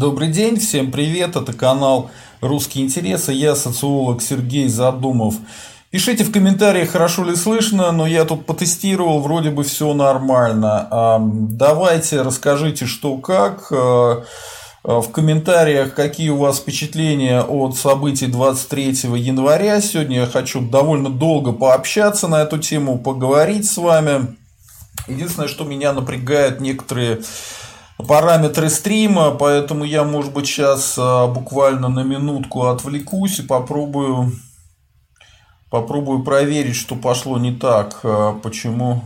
Добрый 0.00 0.28
день, 0.28 0.58
всем 0.58 0.90
привет, 0.90 1.36
это 1.36 1.52
канал 1.52 2.10
«Русские 2.40 2.86
интересы», 2.86 3.32
я 3.32 3.54
социолог 3.54 4.22
Сергей 4.22 4.66
Задумов. 4.66 5.34
Пишите 5.90 6.24
в 6.24 6.32
комментариях, 6.32 6.88
хорошо 6.88 7.22
ли 7.22 7.36
слышно, 7.36 7.92
но 7.92 8.06
я 8.06 8.24
тут 8.24 8.46
потестировал, 8.46 9.20
вроде 9.20 9.50
бы 9.50 9.62
все 9.62 9.92
нормально. 9.92 11.18
Давайте 11.50 12.22
расскажите, 12.22 12.86
что 12.86 13.18
как. 13.18 13.70
А, 13.72 14.24
а, 14.84 15.02
в 15.02 15.12
комментариях, 15.12 15.94
какие 15.94 16.30
у 16.30 16.38
вас 16.38 16.60
впечатления 16.60 17.42
от 17.42 17.76
событий 17.76 18.26
23 18.26 19.18
января. 19.18 19.82
Сегодня 19.82 20.20
я 20.20 20.26
хочу 20.26 20.62
довольно 20.62 21.10
долго 21.10 21.52
пообщаться 21.52 22.26
на 22.26 22.40
эту 22.40 22.56
тему, 22.56 22.98
поговорить 22.98 23.70
с 23.70 23.76
вами. 23.76 24.34
Единственное, 25.08 25.48
что 25.48 25.64
меня 25.64 25.92
напрягает 25.92 26.58
некоторые 26.58 27.20
параметры 28.02 28.68
стрима, 28.70 29.30
поэтому 29.32 29.84
я, 29.84 30.04
может 30.04 30.32
быть, 30.32 30.46
сейчас 30.46 30.96
а, 30.98 31.26
буквально 31.26 31.88
на 31.88 32.02
минутку 32.02 32.66
отвлекусь 32.66 33.38
и 33.38 33.42
попробую, 33.42 34.32
попробую 35.70 36.22
проверить, 36.22 36.76
что 36.76 36.94
пошло 36.96 37.38
не 37.38 37.52
так, 37.52 38.00
а, 38.02 38.34
почему, 38.42 39.02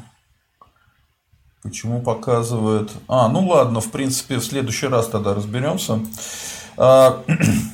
почему 1.62 2.03
показывает... 2.03 2.91
А, 3.09 3.29
ну 3.29 3.47
ладно, 3.47 3.80
в 3.80 3.91
принципе, 3.91 4.37
в 4.37 4.45
следующий 4.45 4.89
раз 4.89 5.09
тогда 5.09 5.34
разберемся. 5.34 6.01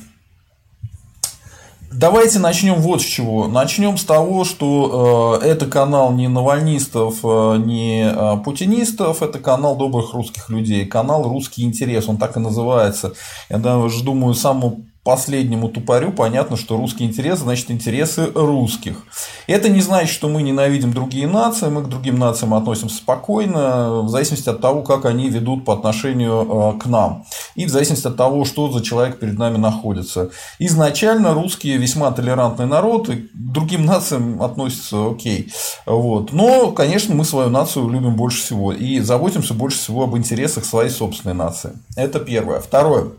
Давайте 1.93 2.39
начнем 2.39 2.75
вот 2.75 3.01
с 3.01 3.05
чего. 3.05 3.47
Начнем 3.47 3.97
с 3.97 4.05
того, 4.05 4.45
что 4.45 5.41
э, 5.41 5.45
это 5.45 5.65
канал 5.65 6.13
не 6.13 6.29
навальнистов, 6.29 7.19
э, 7.23 7.57
не 7.57 8.05
э, 8.05 8.37
путинистов, 8.43 9.21
это 9.21 9.39
канал 9.39 9.75
добрых 9.75 10.13
русских 10.13 10.49
людей, 10.49 10.85
канал 10.85 11.23
«Русский 11.23 11.63
интерес», 11.63 12.07
он 12.07 12.17
так 12.17 12.37
и 12.37 12.39
называется. 12.39 13.13
Я 13.49 13.57
даже 13.57 14.05
думаю, 14.05 14.35
самому 14.35 14.85
последнему 15.03 15.67
тупорю 15.69 16.11
понятно, 16.11 16.57
что 16.57 16.77
русский 16.77 17.05
интерес 17.05 17.39
значит 17.39 17.71
интересы 17.71 18.31
русских. 18.35 19.03
Это 19.47 19.69
не 19.69 19.81
значит, 19.81 20.11
что 20.11 20.29
мы 20.29 20.43
ненавидим 20.43 20.93
другие 20.93 21.27
нации, 21.27 21.69
мы 21.69 21.83
к 21.83 21.87
другим 21.87 22.19
нациям 22.19 22.53
относимся 22.53 22.97
спокойно, 22.97 24.01
в 24.01 24.09
зависимости 24.09 24.49
от 24.49 24.61
того, 24.61 24.83
как 24.83 25.05
они 25.05 25.29
ведут 25.29 25.65
по 25.65 25.73
отношению 25.73 26.75
э, 26.75 26.79
к 26.79 26.85
нам, 26.85 27.25
и 27.55 27.65
в 27.65 27.69
зависимости 27.69 28.07
от 28.07 28.15
того, 28.15 28.45
что 28.45 28.71
за 28.71 28.83
человек 28.83 29.19
перед 29.19 29.39
нами 29.39 29.57
находится. 29.57 30.29
Изначально 30.59 31.33
русские 31.33 31.77
весьма 31.77 32.11
толерантный 32.11 32.67
народ, 32.67 33.09
и 33.09 33.15
к 33.15 33.29
другим 33.33 33.85
нациям 33.85 34.41
относятся 34.41 35.09
окей. 35.09 35.51
Вот. 35.85 36.31
Но, 36.31 36.71
конечно, 36.71 37.15
мы 37.15 37.25
свою 37.25 37.49
нацию 37.49 37.89
любим 37.89 38.15
больше 38.15 38.43
всего 38.43 38.71
и 38.71 38.99
заботимся 38.99 39.53
больше 39.55 39.79
всего 39.79 40.03
об 40.03 40.15
интересах 40.15 40.63
своей 40.65 40.91
собственной 40.91 41.33
нации. 41.33 41.71
Это 41.95 42.19
первое. 42.19 42.59
Второе. 42.59 43.11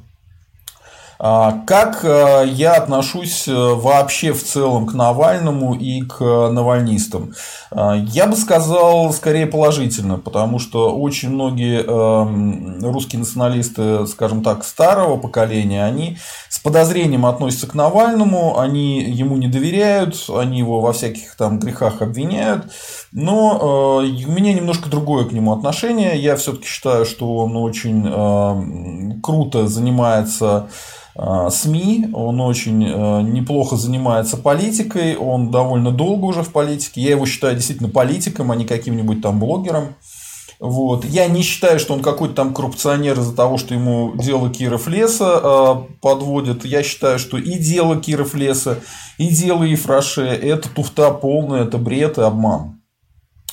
А, 1.25 1.61
как 1.69 2.01
э, 2.05 2.47
я 2.49 2.75
отношусь 2.75 3.47
э, 3.47 3.55
вообще 3.55 4.33
в 4.33 4.43
целом 4.43 4.87
к 4.87 4.95
Навальному 4.95 5.73
и 5.73 6.01
к 6.01 6.19
навальнистам? 6.21 7.33
А, 7.71 7.95
я 7.95 8.27
бы 8.27 8.35
сказал 8.35 9.13
скорее 9.13 9.47
положительно, 9.47 10.19
потому 10.19 10.59
что 10.59 10.93
очень 10.97 11.31
многие 11.31 11.85
эм, 11.85 12.81
русские 12.83 13.21
националисты, 13.21 14.05
скажем 14.09 14.43
так, 14.43 14.65
старого 14.65 15.17
поколения, 15.17 15.85
они 15.85 16.19
с 16.49 16.59
подозрением 16.59 17.25
относятся 17.25 17.69
к 17.69 17.75
Навальному, 17.75 18.59
они 18.59 19.05
ему 19.05 19.37
не 19.37 19.47
доверяют, 19.47 20.29
они 20.29 20.59
его 20.59 20.81
во 20.81 20.93
всяких 20.93 21.37
там 21.37 21.61
грехах 21.61 22.03
обвиняют, 22.03 22.73
но 23.13 24.01
э, 24.03 24.25
у 24.27 24.33
меня 24.33 24.55
немножко 24.55 24.91
другое 24.91 25.25
к 25.27 25.31
нему 25.31 25.53
отношение. 25.53 26.21
Я 26.21 26.35
все-таки 26.35 26.67
считаю, 26.67 27.05
что 27.05 27.37
он 27.37 27.57
очень 27.57 29.21
круто 29.23 29.69
занимается 29.69 30.67
Э, 31.12 31.12
СМИ, 31.15 32.09
он 32.15 32.41
очень 32.41 32.85
э, 32.85 33.23
неплохо 33.23 33.77
занимается 33.77 34.37
политикой, 34.39 35.17
он 35.17 35.51
довольно 35.51 35.91
долго 35.91 36.25
уже 36.25 36.43
в 36.43 36.53
политике, 36.53 37.03
я 37.03 37.11
его 37.11 37.27
считаю 37.27 37.55
действительно 37.55 37.91
политиком, 37.91 38.51
а 38.51 38.57
не 38.57 38.65
каким-нибудь 38.65 39.21
там 39.21 39.39
блогером. 39.39 39.95
Вот. 40.59 41.05
Я 41.05 41.27
не 41.27 41.43
считаю, 41.43 41.81
что 41.81 41.93
он 41.93 42.03
какой-то 42.03 42.35
там 42.35 42.55
коррупционер 42.55 43.19
из-за 43.19 43.35
того, 43.35 43.59
что 43.59 43.75
ему 43.75 44.13
дело 44.15 44.49
Киров 44.49 44.87
леса 44.87 45.41
э, 45.43 45.95
подводят. 46.01 46.65
Я 46.65 46.85
считаю, 46.85 47.19
что 47.19 47.37
и 47.37 47.59
дело 47.59 48.01
Киров 48.01 48.35
леса, 48.35 48.79
и 49.19 49.29
дело 49.29 49.65
Ефраше– 49.65 50.23
это 50.23 50.69
туфта 50.69 51.11
полная, 51.11 51.65
это 51.65 51.79
бред 51.79 52.19
и 52.19 52.23
обман. 52.23 52.82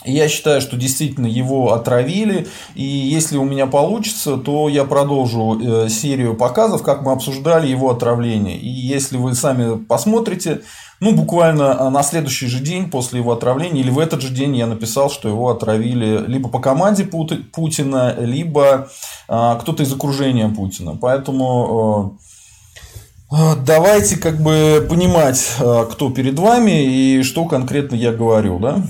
Я 0.06 0.30
считаю, 0.30 0.62
что 0.62 0.78
действительно 0.78 1.28
его 1.28 1.74
отравили, 1.74 2.48
и 2.74 2.84
если 2.84 3.38
у 3.38 3.44
меня 3.44 3.68
получится, 3.68 4.38
то 4.38 4.70
я 4.70 4.86
продолжу 4.86 5.60
э, 5.60 5.90
серию 5.90 6.36
показов, 6.36 6.84
как 6.84 7.02
мы 7.02 7.12
обсуждали 7.12 7.68
его 7.68 7.90
отравление. 7.92 8.58
И 8.58 8.70
если 8.70 9.18
вы 9.18 9.36
сами 9.36 9.78
посмотрите, 9.78 10.62
ну, 11.02 11.12
буквально 11.14 11.76
э, 11.78 11.90
на 11.90 12.02
следующий 12.02 12.48
же 12.48 12.60
день 12.60 12.90
после 12.90 13.20
его 13.20 13.34
отравления, 13.34 13.82
или 13.82 13.90
в 13.90 14.00
этот 14.00 14.22
же 14.22 14.30
день 14.30 14.56
я 14.56 14.68
написал, 14.68 15.10
что 15.10 15.28
его 15.28 15.50
отравили 15.50 16.24
либо 16.28 16.48
по 16.48 16.60
команде 16.60 17.04
Путина, 17.04 18.16
либо 18.18 18.88
э, 19.28 19.58
кто-то 19.60 19.84
из 19.84 19.92
окружения 19.92 20.48
Путина. 20.48 20.98
Поэтому 21.00 22.18
давайте 23.30 24.16
как 24.16 24.42
бы 24.42 24.88
понимать, 24.90 25.46
кто 25.60 26.10
перед 26.10 26.40
вами 26.40 26.84
и 26.84 27.22
что 27.22 27.46
конкретно 27.46 27.96
я 27.96 28.14
говорю, 28.14 28.60
да 28.60 28.82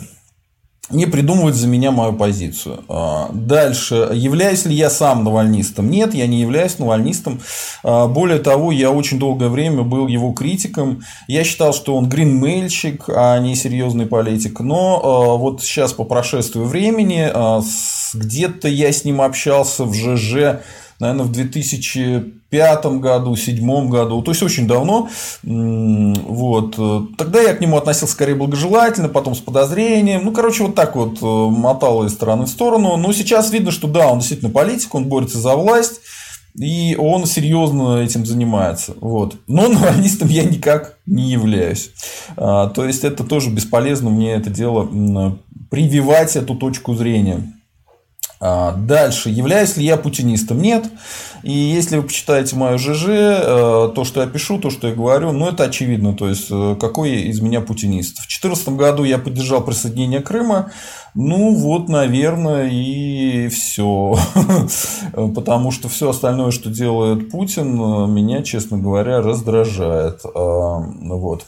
не 0.89 1.05
придумывать 1.05 1.55
за 1.55 1.67
меня 1.67 1.91
мою 1.91 2.13
позицию. 2.13 2.83
А, 2.87 3.29
дальше. 3.33 4.09
Являюсь 4.13 4.65
ли 4.65 4.73
я 4.73 4.89
сам 4.89 5.23
навальнистом? 5.23 5.89
Нет, 5.89 6.13
я 6.13 6.27
не 6.27 6.41
являюсь 6.41 6.79
навальнистом. 6.79 7.41
А, 7.83 8.07
более 8.07 8.39
того, 8.39 8.71
я 8.71 8.91
очень 8.91 9.19
долгое 9.19 9.49
время 9.49 9.83
был 9.83 10.07
его 10.07 10.31
критиком. 10.33 11.01
Я 11.27 11.43
считал, 11.43 11.73
что 11.73 11.95
он 11.95 12.09
гринмейльщик, 12.09 13.05
а 13.09 13.37
не 13.39 13.55
серьезный 13.55 14.05
политик. 14.05 14.59
Но 14.59 15.01
а, 15.03 15.37
вот 15.37 15.61
сейчас 15.61 15.93
по 15.93 16.03
прошествию 16.03 16.65
времени 16.65 17.29
где-то 18.13 18.67
я 18.67 18.91
с 18.91 19.03
ним 19.05 19.21
общался 19.21 19.83
в 19.85 19.93
ЖЖ 19.93 20.61
наверное, 20.99 21.25
в 21.25 21.31
2005 21.31 22.85
году, 22.99 23.33
2007 23.35 23.89
году, 23.89 24.21
то 24.21 24.31
есть 24.31 24.43
очень 24.43 24.67
давно. 24.67 25.09
Вот. 25.43 26.75
Тогда 27.17 27.41
я 27.41 27.53
к 27.53 27.61
нему 27.61 27.77
относился 27.77 28.13
скорее 28.13 28.35
благожелательно, 28.35 29.09
потом 29.09 29.35
с 29.35 29.39
подозрением. 29.39 30.25
Ну, 30.25 30.31
короче, 30.31 30.63
вот 30.63 30.75
так 30.75 30.95
вот 30.95 31.21
э, 31.21 31.25
мотал 31.25 32.05
из 32.05 32.13
стороны 32.13 32.45
в 32.45 32.49
сторону. 32.49 32.97
Но 32.97 33.13
сейчас 33.13 33.51
видно, 33.51 33.71
что 33.71 33.87
да, 33.87 34.09
он 34.09 34.19
действительно 34.19 34.51
политик, 34.51 34.93
он 34.93 35.05
борется 35.05 35.39
за 35.39 35.55
власть. 35.55 36.01
И 36.57 36.95
он 36.99 37.25
серьезно 37.25 37.99
этим 38.01 38.25
занимается. 38.25 38.93
Вот. 38.99 39.35
Но 39.47 39.67
навальнистом 39.69 40.27
я 40.29 40.43
никак 40.43 40.97
не 41.05 41.31
являюсь. 41.31 41.91
А, 42.35 42.67
то 42.69 42.85
есть 42.85 43.03
это 43.03 43.23
тоже 43.23 43.49
бесполезно 43.49 44.09
мне 44.09 44.33
это 44.33 44.49
дело 44.49 45.37
прививать 45.69 46.35
эту 46.35 46.55
точку 46.55 46.95
зрения. 46.95 47.53
А, 48.41 48.73
дальше. 48.73 49.29
Являюсь 49.29 49.75
ли 49.75 49.83
я 49.83 49.97
путинистом? 49.97 50.61
Нет. 50.61 50.85
И 51.43 51.51
если 51.51 51.97
вы 51.97 52.03
почитаете 52.03 52.55
мою 52.55 52.77
ЖЖ, 52.77 53.07
э, 53.07 53.91
то, 53.93 54.03
что 54.05 54.21
я 54.21 54.27
пишу, 54.27 54.59
то, 54.59 54.69
что 54.69 54.87
я 54.87 54.95
говорю, 54.95 55.33
ну, 55.33 55.49
это 55.49 55.65
очевидно. 55.65 56.13
То 56.13 56.29
есть, 56.29 56.47
э, 56.49 56.75
какой 56.79 57.11
из 57.23 57.41
меня 57.41 57.59
путинист. 57.59 58.15
В 58.15 58.27
2014 58.27 58.69
году 58.69 59.03
я 59.03 59.17
поддержал 59.17 59.61
присоединение 59.61 60.21
Крыма. 60.21 60.71
Ну, 61.15 61.53
вот, 61.55 61.89
наверное, 61.89 62.69
и 62.71 63.49
все. 63.49 64.17
Потому 65.13 65.71
что 65.71 65.89
все 65.89 66.09
остальное, 66.09 66.51
что 66.51 66.69
делает 66.69 67.31
Путин, 67.31 67.75
меня, 68.13 68.41
честно 68.43 68.77
говоря, 68.77 69.21
раздражает. 69.21 70.21
А, 70.23 70.79
вот. 70.79 71.45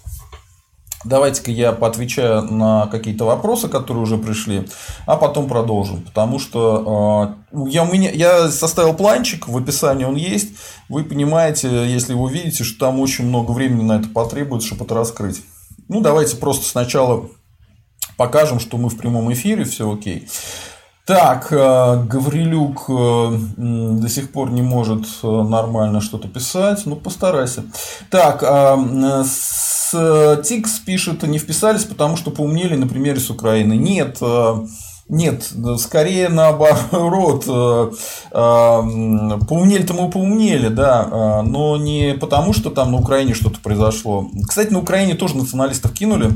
Давайте-ка 1.04 1.52
я 1.52 1.72
поотвечаю 1.72 2.44
на 2.44 2.88
какие-то 2.88 3.26
вопросы, 3.26 3.68
которые 3.68 4.04
уже 4.04 4.18
пришли, 4.18 4.68
а 5.06 5.18
потом 5.18 5.48
продолжим. 5.48 6.02
Потому 6.02 6.38
что 6.38 7.36
э, 7.52 7.68
я, 7.70 7.84
у 7.84 7.92
меня, 7.92 8.12
я 8.12 8.50
составил 8.50 8.94
планчик, 8.94 9.48
в 9.48 9.58
описании 9.58 10.06
он 10.06 10.16
есть. 10.16 10.50
Вы 10.90 11.04
понимаете, 11.04 11.68
если 11.88 12.14
вы 12.14 12.32
видите, 12.32 12.64
что 12.64 12.86
там 12.86 13.00
очень 13.00 13.26
много 13.26 13.52
времени 13.52 13.84
на 13.84 14.00
это 14.00 14.10
потребуется, 14.10 14.68
чтобы 14.68 14.86
это 14.86 14.96
раскрыть. 14.96 15.42
Ну, 15.88 16.02
давайте 16.02 16.38
просто 16.38 16.66
сначала 16.66 17.30
покажем, 18.16 18.60
что 18.60 18.78
мы 18.78 18.90
в 18.90 18.98
прямом 18.98 19.34
эфире, 19.34 19.64
все 19.64 19.92
окей. 19.92 20.28
Так, 21.06 21.52
э, 21.52 22.04
Гаврилюк 22.04 22.86
э, 22.88 23.38
до 23.58 24.08
сих 24.08 24.32
пор 24.32 24.52
не 24.52 24.62
может 24.62 25.06
э, 25.24 25.28
нормально 25.28 26.00
что-то 26.00 26.28
писать. 26.28 26.86
Ну, 26.86 26.96
постарайся. 26.96 27.64
Так, 28.12 28.44
Тикс 29.92 30.80
пишет, 30.80 31.24
не 31.24 31.38
вписались, 31.38 31.84
потому 31.84 32.18
что 32.18 32.32
поумнели 32.32 32.76
на 32.76 32.88
примере 32.88 33.20
с 33.20 33.30
Украины. 33.30 33.74
Нет, 33.74 34.20
нет, 35.12 35.52
скорее 35.78 36.30
наоборот. 36.30 37.44
Э, 37.46 37.92
э, 38.32 39.40
поумнели-то 39.46 39.94
мы 39.94 40.10
поумнели, 40.10 40.70
да, 40.70 41.06
э, 41.12 41.42
но 41.42 41.76
не 41.76 42.14
потому, 42.14 42.54
что 42.54 42.70
там 42.70 42.92
на 42.94 42.98
Украине 42.98 43.34
что-то 43.34 43.60
произошло. 43.60 44.30
Кстати, 44.48 44.72
на 44.72 44.80
Украине 44.80 45.16
тоже 45.16 45.36
националистов 45.36 45.92
кинули. 45.92 46.30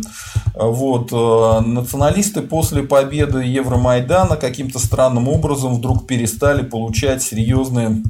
Вот. 0.55 1.11
Националисты 1.11 2.41
после 2.41 2.83
победы 2.83 3.45
Евромайдана 3.45 4.35
каким-то 4.35 4.79
странным 4.79 5.29
образом 5.29 5.75
вдруг 5.75 6.05
перестали 6.05 6.63
получать 6.63 7.23
серьезные 7.23 8.03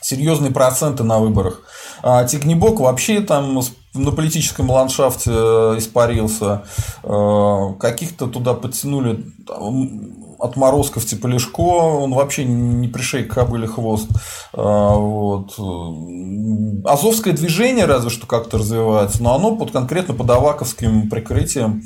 серьезные 0.00 0.52
проценты 0.52 1.04
на 1.04 1.18
выборах. 1.18 1.62
А 2.02 2.24
Тигнебок 2.24 2.80
вообще 2.80 3.20
там 3.20 3.60
на 3.94 4.12
политическом 4.12 4.70
ландшафте 4.70 5.30
э, 5.32 5.74
испарился. 5.78 6.62
Э, 7.02 7.74
каких-то 7.80 8.26
туда 8.26 8.54
подтянули 8.54 9.24
отморозков 10.38 11.04
типа 11.04 11.26
Лешко, 11.26 11.60
он 11.60 12.14
вообще 12.14 12.44
не 12.44 12.86
пришей 12.86 13.24
к 13.24 13.34
кобыле 13.34 13.66
хвост. 13.66 14.08
А, 14.52 14.94
вот. 14.94 15.58
Азовское 16.84 17.32
движение 17.32 17.86
разве 17.86 18.10
что 18.10 18.26
как-то 18.26 18.58
развивается, 18.58 19.22
но 19.22 19.34
оно 19.34 19.56
под, 19.56 19.72
конкретно 19.72 20.14
под 20.14 20.30
аваковским 20.30 21.10
прикрытием. 21.10 21.82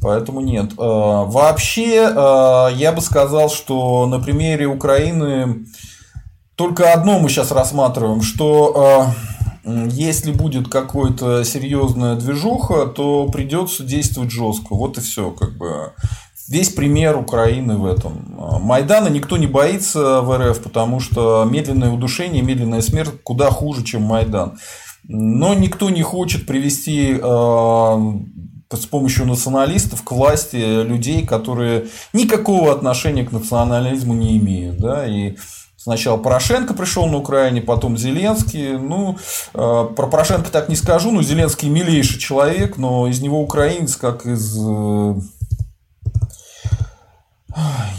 Поэтому 0.00 0.40
нет. 0.40 0.74
Вообще, 0.76 1.94
я 2.76 2.92
бы 2.94 3.00
сказал, 3.00 3.50
что 3.50 4.06
на 4.06 4.20
примере 4.20 4.66
Украины 4.66 5.66
только 6.58 6.92
одно 6.92 7.20
мы 7.20 7.28
сейчас 7.28 7.52
рассматриваем, 7.52 8.20
что 8.20 9.14
если 9.64 10.32
будет 10.32 10.68
какой-то 10.68 11.44
серьезная 11.44 12.16
движуха, 12.16 12.86
то 12.86 13.28
придется 13.28 13.84
действовать 13.84 14.32
жестко. 14.32 14.74
Вот 14.74 14.98
и 14.98 15.00
все, 15.00 15.30
как 15.30 15.56
бы. 15.56 15.92
Весь 16.48 16.70
пример 16.70 17.16
Украины 17.16 17.76
в 17.76 17.86
этом. 17.86 18.34
Майдана 18.62 19.08
никто 19.08 19.36
не 19.36 19.46
боится 19.46 20.22
в 20.22 20.36
РФ, 20.36 20.60
потому 20.62 20.98
что 20.98 21.46
медленное 21.48 21.90
удушение, 21.90 22.42
медленная 22.42 22.80
смерть 22.80 23.22
куда 23.22 23.50
хуже, 23.50 23.84
чем 23.84 24.02
Майдан. 24.02 24.58
Но 25.04 25.54
никто 25.54 25.90
не 25.90 26.02
хочет 26.02 26.46
привести 26.46 27.12
э, 27.12 27.18
с 28.76 28.86
помощью 28.86 29.26
националистов 29.26 30.02
к 30.02 30.10
власти 30.10 30.82
людей, 30.82 31.24
которые 31.24 31.86
никакого 32.12 32.72
отношения 32.72 33.24
к 33.24 33.32
национализму 33.32 34.14
не 34.14 34.38
имеют. 34.38 34.78
Да? 34.78 35.06
И 35.06 35.36
Сначала 35.88 36.18
Порошенко 36.18 36.74
пришел 36.74 37.06
на 37.06 37.16
Украине, 37.16 37.62
потом 37.62 37.96
Зеленский. 37.96 38.76
Ну, 38.76 39.16
э, 39.54 39.88
про 39.96 40.06
Порошенко 40.06 40.50
так 40.50 40.68
не 40.68 40.76
скажу, 40.76 41.10
но 41.10 41.22
Зеленский 41.22 41.70
милейший 41.70 42.18
человек, 42.18 42.76
но 42.76 43.08
из 43.08 43.22
него 43.22 43.40
украинец, 43.40 43.96
как 43.96 44.26
из 44.26 44.54
э, 44.54 45.14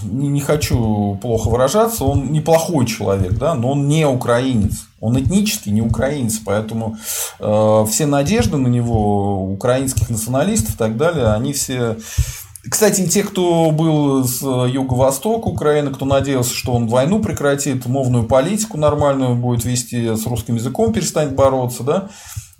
не, 0.03 0.27
не 0.27 0.39
хочу 0.39 1.17
плохо 1.19 1.49
выражаться, 1.49 2.03
он 2.03 2.31
неплохой 2.31 2.85
человек, 2.85 3.33
да, 3.33 3.55
но 3.55 3.71
он 3.71 3.87
не 3.87 4.05
украинец. 4.05 4.85
Он 5.01 5.19
этнически 5.19 5.69
не 5.69 5.81
украинец, 5.81 6.39
поэтому 6.45 6.97
э, 7.39 7.85
все 7.89 8.05
надежды 8.05 8.57
на 8.57 8.67
него, 8.67 9.45
украинских 9.51 10.11
националистов 10.11 10.75
и 10.75 10.77
так 10.77 10.95
далее, 10.95 11.27
они 11.33 11.53
все 11.53 11.97
кстати, 12.67 13.07
те, 13.07 13.23
кто 13.23 13.71
был 13.71 14.27
с 14.27 14.41
юго-востока 14.41 15.47
Украины, 15.47 15.91
кто 15.91 16.05
надеялся, 16.05 16.53
что 16.53 16.73
он 16.73 16.87
войну 16.87 17.21
прекратит, 17.21 17.85
мовную 17.85 18.25
политику 18.25 18.77
нормальную 18.77 19.35
будет 19.35 19.63
вести, 19.63 20.15
с 20.15 20.25
русским 20.25 20.55
языком 20.55 20.91
перестанет 20.91 21.35
бороться, 21.35 21.83
да, 21.83 22.09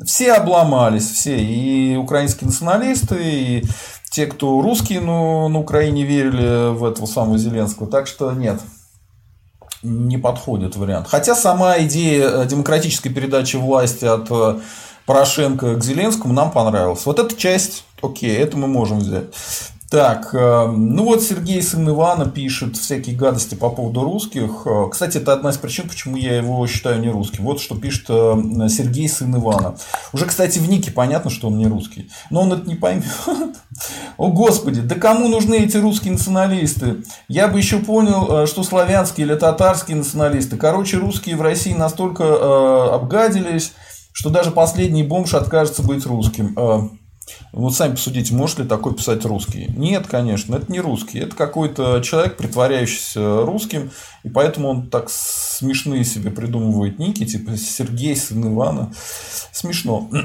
все 0.05 0.33
обломались, 0.33 1.09
все, 1.09 1.37
и 1.37 1.97
украинские 1.97 2.47
националисты, 2.47 3.17
и 3.19 3.63
те, 4.09 4.25
кто 4.25 4.61
русские 4.61 5.01
ну, 5.01 5.49
на 5.49 5.59
Украине 5.59 6.03
верили 6.03 6.73
в 6.73 6.85
этого 6.85 7.05
самого 7.05 7.37
Зеленского. 7.37 7.89
Так 7.89 8.07
что 8.07 8.31
нет, 8.31 8.59
не 9.83 10.17
подходит 10.17 10.75
вариант. 10.75 11.07
Хотя 11.07 11.35
сама 11.35 11.79
идея 11.79 12.29
э, 12.29 12.45
демократической 12.47 13.09
передачи 13.09 13.57
власти 13.57 14.05
от 14.05 14.27
э, 14.31 14.59
Порошенко 15.05 15.75
к 15.75 15.83
Зеленскому 15.83 16.33
нам 16.33 16.51
понравилась. 16.51 17.05
Вот 17.05 17.19
эта 17.19 17.35
часть, 17.35 17.83
окей, 18.01 18.35
это 18.35 18.57
мы 18.57 18.67
можем 18.67 18.99
взять. 18.99 19.25
Так, 19.89 20.35
э, 20.35 20.67
ну 20.67 21.05
вот 21.05 21.23
Сергей 21.23 21.63
сын 21.63 21.89
Ивана 21.89 22.29
пишет 22.29 22.77
всякие 22.77 23.15
гадости 23.15 23.55
по 23.55 23.71
поводу 23.71 24.03
русских. 24.03 24.61
Э, 24.65 24.87
кстати, 24.91 25.17
это 25.17 25.33
одна 25.33 25.49
из 25.49 25.57
причин, 25.57 25.89
почему 25.89 26.15
я 26.15 26.37
его 26.37 26.65
считаю 26.67 27.01
не 27.01 27.09
русским. 27.09 27.43
Вот 27.43 27.59
что 27.59 27.75
пишет 27.75 28.05
э, 28.09 28.69
Сергей 28.69 29.09
сын 29.09 29.35
Ивана. 29.35 29.77
Уже, 30.13 30.27
кстати, 30.27 30.59
в 30.59 30.69
нике 30.69 30.91
понятно, 30.91 31.31
что 31.31 31.47
он 31.47 31.57
не 31.57 31.65
русский. 31.65 32.11
Но 32.29 32.41
он 32.41 32.53
это 32.53 32.69
не 32.69 32.75
поймет. 32.75 33.05
О, 34.17 34.27
Господи, 34.27 34.81
да 34.81 34.93
кому 34.93 35.27
нужны 35.27 35.55
эти 35.55 35.77
русские 35.77 36.13
националисты? 36.13 36.97
Я 37.27 37.47
бы 37.47 37.57
еще 37.57 37.79
понял, 37.79 38.45
что 38.45 38.61
славянские 38.61 39.25
или 39.25 39.33
татарские 39.33 39.97
националисты. 39.97 40.57
Короче, 40.57 40.97
русские 40.97 41.35
в 41.35 41.41
России 41.41 41.73
настолько 41.73 42.93
обгадились, 42.93 43.73
что 44.11 44.29
даже 44.29 44.51
последний 44.51 45.01
бомж 45.01 45.33
откажется 45.33 45.81
быть 45.81 46.05
русским. 46.05 46.98
Вот 47.51 47.75
сами 47.75 47.91
посудите, 47.91 48.33
может 48.33 48.59
ли 48.59 48.65
такой 48.65 48.93
писать 48.95 49.25
русский? 49.25 49.71
Нет, 49.75 50.07
конечно, 50.07 50.55
это 50.55 50.71
не 50.71 50.79
русский. 50.79 51.19
Это 51.19 51.35
какой-то 51.35 52.01
человек, 52.01 52.37
притворяющийся 52.37 53.41
русским, 53.41 53.91
и 54.23 54.29
поэтому 54.29 54.69
он 54.69 54.89
так 54.89 55.09
смешные 55.09 56.05
себе 56.05 56.31
придумывает 56.31 56.99
ники, 56.99 57.25
типа 57.25 57.57
Сергей, 57.57 58.15
сын 58.15 58.53
Ивана. 58.53 58.93
Смешно. 59.51 60.09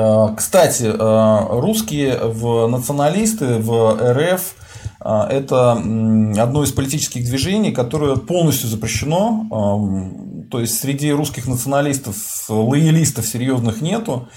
А, 0.00 0.32
кстати, 0.36 0.88
а, 0.96 1.60
русские 1.60 2.18
в 2.20 2.68
националисты 2.68 3.58
в 3.58 3.96
РФ 3.96 4.54
а, 5.00 5.26
это 5.28 5.72
одно 5.72 6.62
из 6.62 6.70
политических 6.70 7.24
движений, 7.24 7.72
которое 7.72 8.14
полностью 8.14 8.68
запрещено. 8.68 10.46
То 10.52 10.60
есть 10.60 10.78
среди 10.78 11.10
русских 11.10 11.48
националистов 11.48 12.16
лоялистов 12.48 13.26
серьезных 13.26 13.80
нету. 13.82 14.28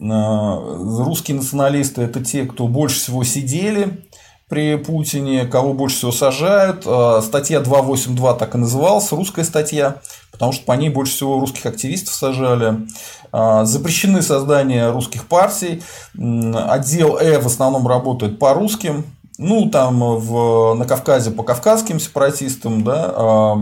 Э, 0.00 1.04
русские 1.04 1.36
националисты– 1.36 2.02
это 2.02 2.24
те, 2.24 2.44
кто 2.44 2.66
больше 2.66 2.98
всего 2.98 3.22
сидели 3.24 4.04
при 4.48 4.76
Путине, 4.76 5.44
кого 5.44 5.74
больше 5.74 5.96
всего 5.96 6.12
сажают. 6.12 6.84
Э, 6.86 7.20
статья 7.22 7.60
282 7.60 8.34
так 8.34 8.54
и 8.54 8.58
называлась, 8.58 9.12
русская 9.12 9.44
статья, 9.44 9.96
потому 10.32 10.52
что 10.52 10.64
по 10.64 10.72
ней 10.72 10.88
больше 10.88 11.12
всего 11.14 11.38
русских 11.38 11.66
активистов 11.66 12.14
сажали. 12.14 12.86
Э, 13.32 13.64
запрещены 13.64 14.22
создание 14.22 14.90
русских 14.90 15.26
партий. 15.26 15.82
Отдел 16.14 17.18
Э 17.18 17.38
в 17.38 17.46
основном 17.46 17.86
работает 17.86 18.38
по 18.38 18.54
русским, 18.54 19.04
ну, 19.36 19.70
там 19.70 20.00
в, 20.00 20.74
на 20.74 20.84
Кавказе 20.84 21.30
по 21.30 21.42
кавказским 21.42 21.98
сепаратистам, 21.98 22.84
да, 22.84 23.10
а 23.16 23.54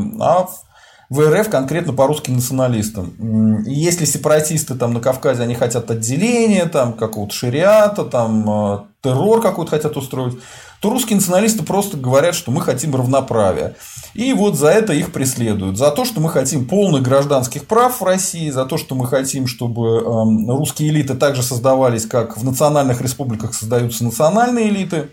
в 0.46 0.67
РФ 1.12 1.49
конкретно 1.49 1.93
по 1.93 2.06
русским 2.06 2.34
националистам. 2.34 3.64
Если 3.66 4.05
сепаратисты 4.05 4.75
там 4.75 4.93
на 4.93 5.00
Кавказе, 5.00 5.43
они 5.43 5.55
хотят 5.55 5.90
отделения, 5.90 6.66
там 6.66 6.93
какого-то 6.93 7.34
шариата, 7.34 8.05
там 8.05 8.49
э, 8.49 8.78
террор 9.02 9.40
какой-то 9.40 9.71
хотят 9.71 9.97
устроить, 9.97 10.38
то 10.80 10.90
русские 10.90 11.16
националисты 11.16 11.64
просто 11.64 11.97
говорят, 11.97 12.35
что 12.35 12.50
мы 12.50 12.61
хотим 12.61 12.94
равноправия. 12.94 13.75
И 14.14 14.32
вот 14.32 14.56
за 14.56 14.68
это 14.68 14.92
их 14.92 15.12
преследуют. 15.12 15.76
За 15.76 15.90
то, 15.90 16.04
что 16.04 16.21
мы 16.21 16.30
хотим 16.30 16.66
полных 16.66 17.02
гражданских 17.02 17.66
прав 17.66 18.00
в 18.00 18.04
России, 18.04 18.50
за 18.50 18.64
то, 18.64 18.76
что 18.76 18.94
мы 18.94 19.06
хотим, 19.06 19.47
чтобы 19.47 20.00
эм, 20.00 20.50
русские 20.50 20.90
элиты 20.90 21.14
также 21.14 21.42
создавались, 21.42 22.06
как 22.06 22.37
в 22.37 22.44
национальных 22.44 23.00
республиках 23.00 23.54
создаются 23.54 24.04
национальные 24.04 24.68
элиты. 24.68 25.09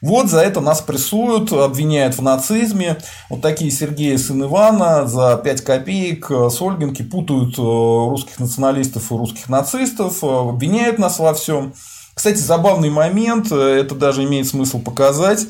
Вот 0.00 0.30
за 0.30 0.40
это 0.40 0.60
нас 0.60 0.80
прессуют, 0.80 1.52
обвиняют 1.52 2.16
в 2.16 2.22
нацизме. 2.22 2.98
Вот 3.28 3.40
такие 3.40 3.70
Сергеи 3.70 4.16
сын 4.16 4.42
Ивана 4.44 5.06
за 5.06 5.36
5 5.36 5.62
копеек 5.62 6.30
э, 6.30 6.50
с 6.50 6.62
Ольгинки 6.62 7.02
путают 7.02 7.58
э, 7.58 7.62
русских 7.62 8.38
националистов 8.38 9.10
и 9.10 9.14
русских 9.16 9.48
нацистов, 9.48 10.22
э, 10.22 10.26
обвиняют 10.26 10.98
нас 10.98 11.18
во 11.18 11.34
всем. 11.34 11.74
Кстати, 12.14 12.38
забавный 12.38 12.90
момент, 12.90 13.52
это 13.52 13.94
даже 13.94 14.24
имеет 14.24 14.48
смысл 14.48 14.80
показать. 14.80 15.46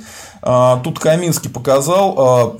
Тут 0.84 0.98
Каминский 0.98 1.48
показал, 1.48 2.58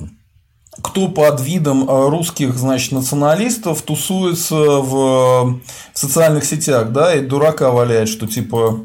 кто 0.81 1.09
под 1.09 1.39
видом 1.41 1.87
русских 1.87 2.57
значит, 2.57 2.91
националистов 2.91 3.83
тусуется 3.83 4.55
в, 4.55 5.59
социальных 5.93 6.45
сетях, 6.45 6.91
да, 6.91 7.13
и 7.13 7.21
дурака 7.21 7.69
валяет, 7.69 8.09
что 8.09 8.25
типа, 8.25 8.79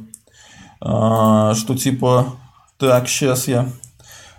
что 0.78 1.74
типа 1.74 2.34
так, 2.78 3.08
сейчас 3.08 3.48
я 3.48 3.68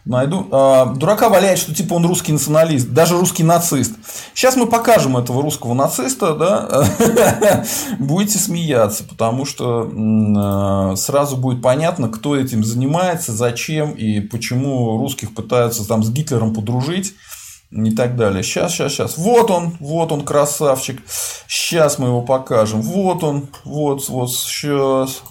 найду. 0.06 0.48
А, 0.52 0.86
дурака 0.86 1.30
валяет, 1.30 1.58
что 1.60 1.74
типа 1.74 1.96
он 1.96 2.06
русский 2.06 2.32
националист, 2.32 2.90
даже 2.90 3.18
русский 3.18 3.44
нацист. 3.44 3.94
Сейчас 4.34 4.56
мы 4.56 4.68
покажем 4.68 5.18
этого 5.18 5.42
русского 5.42 5.74
нациста, 5.74 6.36
да, 6.36 7.66
будете 8.00 8.38
смеяться, 8.38 9.04
потому 9.04 9.46
что 9.46 9.92
а, 9.92 10.96
сразу 10.96 11.38
будет 11.38 11.62
понятно, 11.62 12.10
кто 12.10 12.36
этим 12.36 12.64
занимается, 12.64 13.32
зачем 13.34 13.92
и 13.92 14.20
почему 14.20 14.98
русских 14.98 15.34
пытаются 15.34 15.88
там 15.88 16.04
с 16.04 16.10
Гитлером 16.12 16.54
подружить 16.54 17.16
и 17.72 17.92
так 17.92 18.16
далее. 18.16 18.44
Сейчас, 18.44 18.72
сейчас, 18.72 18.94
сейчас. 18.94 19.18
Вот 19.18 19.50
он, 19.50 19.76
вот 19.80 20.12
он, 20.12 20.24
красавчик. 20.24 21.02
Сейчас 21.48 21.98
мы 21.98 22.08
его 22.08 22.22
покажем. 22.22 22.82
Вот 22.82 23.24
он, 23.24 23.50
вот, 23.64 24.08
вот, 24.08 24.32
сейчас. 24.32 25.24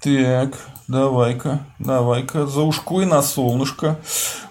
Так, 0.00 0.56
Давай-ка, 0.90 1.60
давай-ка, 1.78 2.48
за 2.48 2.62
ушко 2.62 3.02
и 3.02 3.04
на 3.04 3.22
солнышко. 3.22 4.00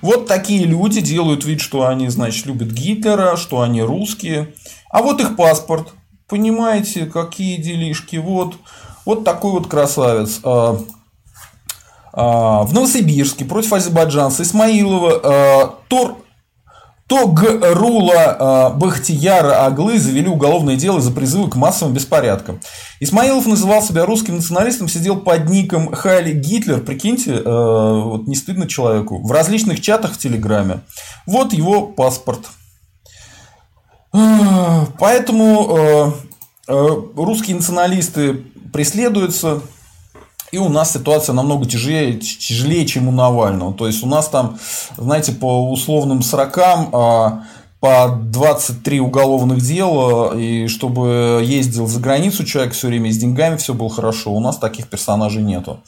Вот 0.02 0.26
такие 0.26 0.64
люди 0.64 1.02
делают 1.02 1.44
вид, 1.44 1.60
что 1.60 1.86
они, 1.86 2.08
значит, 2.08 2.46
любят 2.46 2.70
Гитлера, 2.70 3.36
что 3.36 3.60
они 3.60 3.82
русские. 3.82 4.54
А 4.90 5.02
вот 5.02 5.20
их 5.20 5.36
паспорт. 5.36 5.90
Понимаете, 6.30 7.08
какие 7.08 7.58
делишки. 7.58 8.16
Вот, 8.16 8.56
вот 9.04 9.26
такой 9.26 9.52
вот 9.52 9.68
красавец. 9.68 10.40
А, 10.46 10.80
а, 12.14 12.64
в 12.64 12.74
Новосибирске 12.74 13.44
против 13.44 13.74
азербайджанца 13.74 14.44
Исмаилова 14.44 15.22
а, 15.22 15.76
Тор 17.10 17.36
Тогрула 17.36 18.72
Бахтияра 18.76 19.66
Аглы 19.66 20.00
завели 20.00 20.28
уголовное 20.28 20.76
дело 20.76 21.02
за 21.02 21.12
призывы 21.12 21.50
к 21.50 21.56
массовым 21.56 21.96
беспорядкам. 21.96 22.62
Исмаилов 23.00 23.48
называл 23.48 23.82
себя 23.82 24.06
русским 24.06 24.36
националистом, 24.36 24.88
сидел 24.88 25.20
под 25.20 25.50
ником 25.50 25.92
Хайли 25.92 26.34
Гитлер, 26.34 26.82
прикиньте, 26.82 27.42
вот 27.42 28.28
не 28.28 28.36
стыдно 28.36 28.68
человеку, 28.68 29.26
в 29.26 29.32
различных 29.32 29.82
чатах 29.82 30.14
в 30.14 30.20
Телеграме. 30.20 30.82
Вот 31.26 31.52
его 31.52 31.88
паспорт. 31.88 32.42
Поэтому 35.00 36.14
русские 36.68 37.56
националисты 37.56 38.46
преследуются, 38.72 39.62
и 40.52 40.58
у 40.58 40.70
нас 40.70 40.94
ситуация 40.94 41.34
намного 41.34 41.66
тяжелее, 41.66 42.20
тяжелее, 42.20 42.86
чем 42.86 43.08
у 43.08 43.12
Навального. 43.12 43.74
То 43.74 43.88
есть 43.88 44.04
у 44.04 44.08
нас 44.08 44.28
там, 44.30 44.60
знаете, 44.98 45.32
по 45.32 45.72
условным 45.72 46.22
срокам 46.22 46.90
а, 46.94 47.44
по 47.80 48.10
23 48.22 49.00
уголовных 49.00 49.62
дела, 49.62 50.38
и 50.38 50.68
чтобы 50.68 51.42
ездил 51.44 51.88
за 51.88 52.02
границу 52.02 52.44
человек 52.44 52.74
все 52.74 52.88
время 52.88 53.10
с 53.10 53.18
деньгами, 53.18 53.56
все 53.56 53.74
было 53.74 53.90
хорошо. 53.90 54.34
У 54.34 54.40
нас 54.42 54.58
таких 54.58 54.90
персонажей 54.90 55.42
нету. 55.42 55.80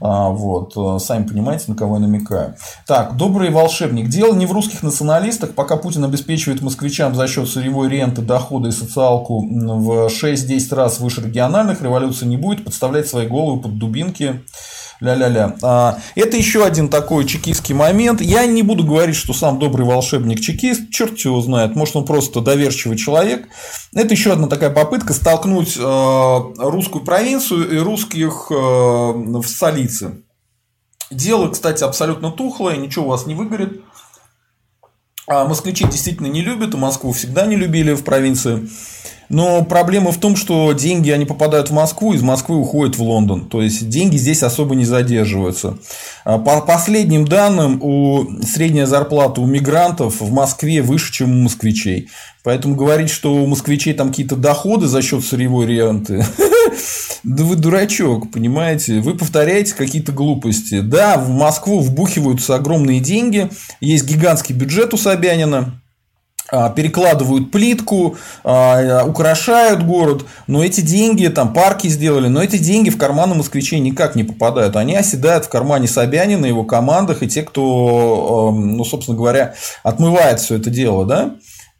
А, 0.00 0.30
вот. 0.30 0.74
Сами 1.00 1.24
понимаете, 1.24 1.66
на 1.68 1.76
кого 1.76 1.96
я 1.96 2.00
намекаю. 2.00 2.56
Так, 2.86 3.16
добрый 3.16 3.50
волшебник. 3.50 4.08
Дело 4.08 4.34
не 4.34 4.46
в 4.46 4.52
русских 4.52 4.82
националистах. 4.82 5.54
Пока 5.54 5.76
Путин 5.76 6.04
обеспечивает 6.04 6.62
москвичам 6.62 7.14
за 7.14 7.28
счет 7.28 7.48
сырьевой 7.48 7.88
ренты, 7.88 8.22
дохода 8.22 8.68
и 8.68 8.72
социалку 8.72 9.40
в 9.40 10.06
6-10 10.08 10.74
раз 10.74 10.98
выше 10.98 11.20
региональных, 11.22 11.80
революции 11.80 12.26
не 12.26 12.36
будет. 12.36 12.64
Подставлять 12.64 13.06
свои 13.06 13.26
головы 13.26 13.60
под 13.60 13.78
дубинки 13.78 14.40
ля-ля-ля. 15.00 15.56
А, 15.62 15.98
это 16.14 16.36
еще 16.36 16.64
один 16.64 16.88
такой 16.88 17.24
чекистский 17.26 17.74
момент. 17.74 18.20
Я 18.20 18.46
не 18.46 18.62
буду 18.62 18.84
говорить, 18.84 19.16
что 19.16 19.32
сам 19.32 19.58
добрый 19.58 19.86
волшебник 19.86 20.40
чекист, 20.40 20.90
черт 20.90 21.18
его 21.18 21.40
знает, 21.40 21.76
может 21.76 21.96
он 21.96 22.04
просто 22.04 22.40
доверчивый 22.40 22.96
человек. 22.96 23.48
Это 23.94 24.14
еще 24.14 24.32
одна 24.32 24.48
такая 24.48 24.70
попытка 24.70 25.12
столкнуть 25.12 25.76
э, 25.76 26.40
русскую 26.58 27.04
провинцию 27.04 27.70
и 27.70 27.78
русских 27.78 28.48
э, 28.50 28.54
в 28.54 29.44
столице. 29.46 30.22
Дело, 31.10 31.48
кстати, 31.48 31.84
абсолютно 31.84 32.32
тухлое, 32.32 32.76
ничего 32.76 33.06
у 33.06 33.08
вас 33.08 33.26
не 33.26 33.34
выгорит. 33.34 33.82
А 35.28 35.44
москвичи 35.44 35.84
действительно 35.84 36.28
не 36.28 36.40
любят, 36.40 36.74
и 36.74 36.76
Москву 36.76 37.12
всегда 37.12 37.46
не 37.46 37.56
любили 37.56 37.94
в 37.94 38.04
провинции. 38.04 38.68
Но 39.28 39.64
проблема 39.64 40.12
в 40.12 40.18
том, 40.18 40.36
что 40.36 40.72
деньги, 40.72 41.10
они 41.10 41.24
попадают 41.24 41.70
в 41.70 41.72
Москву, 41.72 42.12
из 42.12 42.22
Москвы 42.22 42.56
уходят 42.56 42.96
в 42.96 43.02
Лондон. 43.02 43.48
То 43.48 43.60
есть, 43.62 43.88
деньги 43.88 44.16
здесь 44.16 44.42
особо 44.42 44.74
не 44.74 44.84
задерживаются. 44.84 45.78
А 46.24 46.38
по 46.38 46.60
последним 46.60 47.26
данным, 47.26 47.80
у 47.82 48.26
средняя 48.42 48.86
зарплата 48.86 49.40
у 49.40 49.46
мигрантов 49.46 50.20
в 50.20 50.32
Москве 50.32 50.82
выше, 50.82 51.12
чем 51.12 51.32
у 51.32 51.42
москвичей. 51.42 52.08
Поэтому 52.46 52.76
говорить, 52.76 53.10
что 53.10 53.34
у 53.34 53.46
москвичей 53.46 53.92
там 53.92 54.10
какие-то 54.10 54.36
доходы 54.36 54.86
за 54.86 55.02
счет 55.02 55.24
сырьевой 55.24 55.66
ренты, 55.66 56.24
да 57.24 57.42
вы 57.42 57.56
дурачок, 57.56 58.30
понимаете? 58.30 59.00
Вы 59.00 59.16
повторяете 59.16 59.74
какие-то 59.74 60.12
глупости. 60.12 60.80
Да, 60.80 61.18
в 61.18 61.28
Москву 61.30 61.80
вбухиваются 61.80 62.54
огромные 62.54 63.00
деньги, 63.00 63.50
есть 63.80 64.06
гигантский 64.06 64.54
бюджет 64.54 64.94
у 64.94 64.96
Собянина, 64.96 65.82
перекладывают 66.70 67.50
плитку, 67.50 68.16
а, 68.44 69.04
украшают 69.04 69.82
город, 69.82 70.24
но 70.46 70.64
эти 70.64 70.80
деньги, 70.80 71.26
там 71.26 71.52
парки 71.52 71.88
сделали, 71.88 72.28
но 72.28 72.42
эти 72.42 72.58
деньги 72.58 72.90
в 72.90 72.98
карманы 72.98 73.34
москвичей 73.34 73.80
никак 73.80 74.14
не 74.14 74.24
попадают. 74.24 74.76
Они 74.76 74.94
оседают 74.94 75.46
в 75.46 75.48
кармане 75.48 75.88
Собянина, 75.88 76.46
его 76.46 76.64
командах 76.64 77.22
и 77.22 77.28
те, 77.28 77.42
кто, 77.42 78.52
ну, 78.54 78.84
собственно 78.84 79.16
говоря, 79.16 79.54
отмывает 79.82 80.40
все 80.40 80.56
это 80.56 80.70
дело, 80.70 81.04
да? 81.04 81.36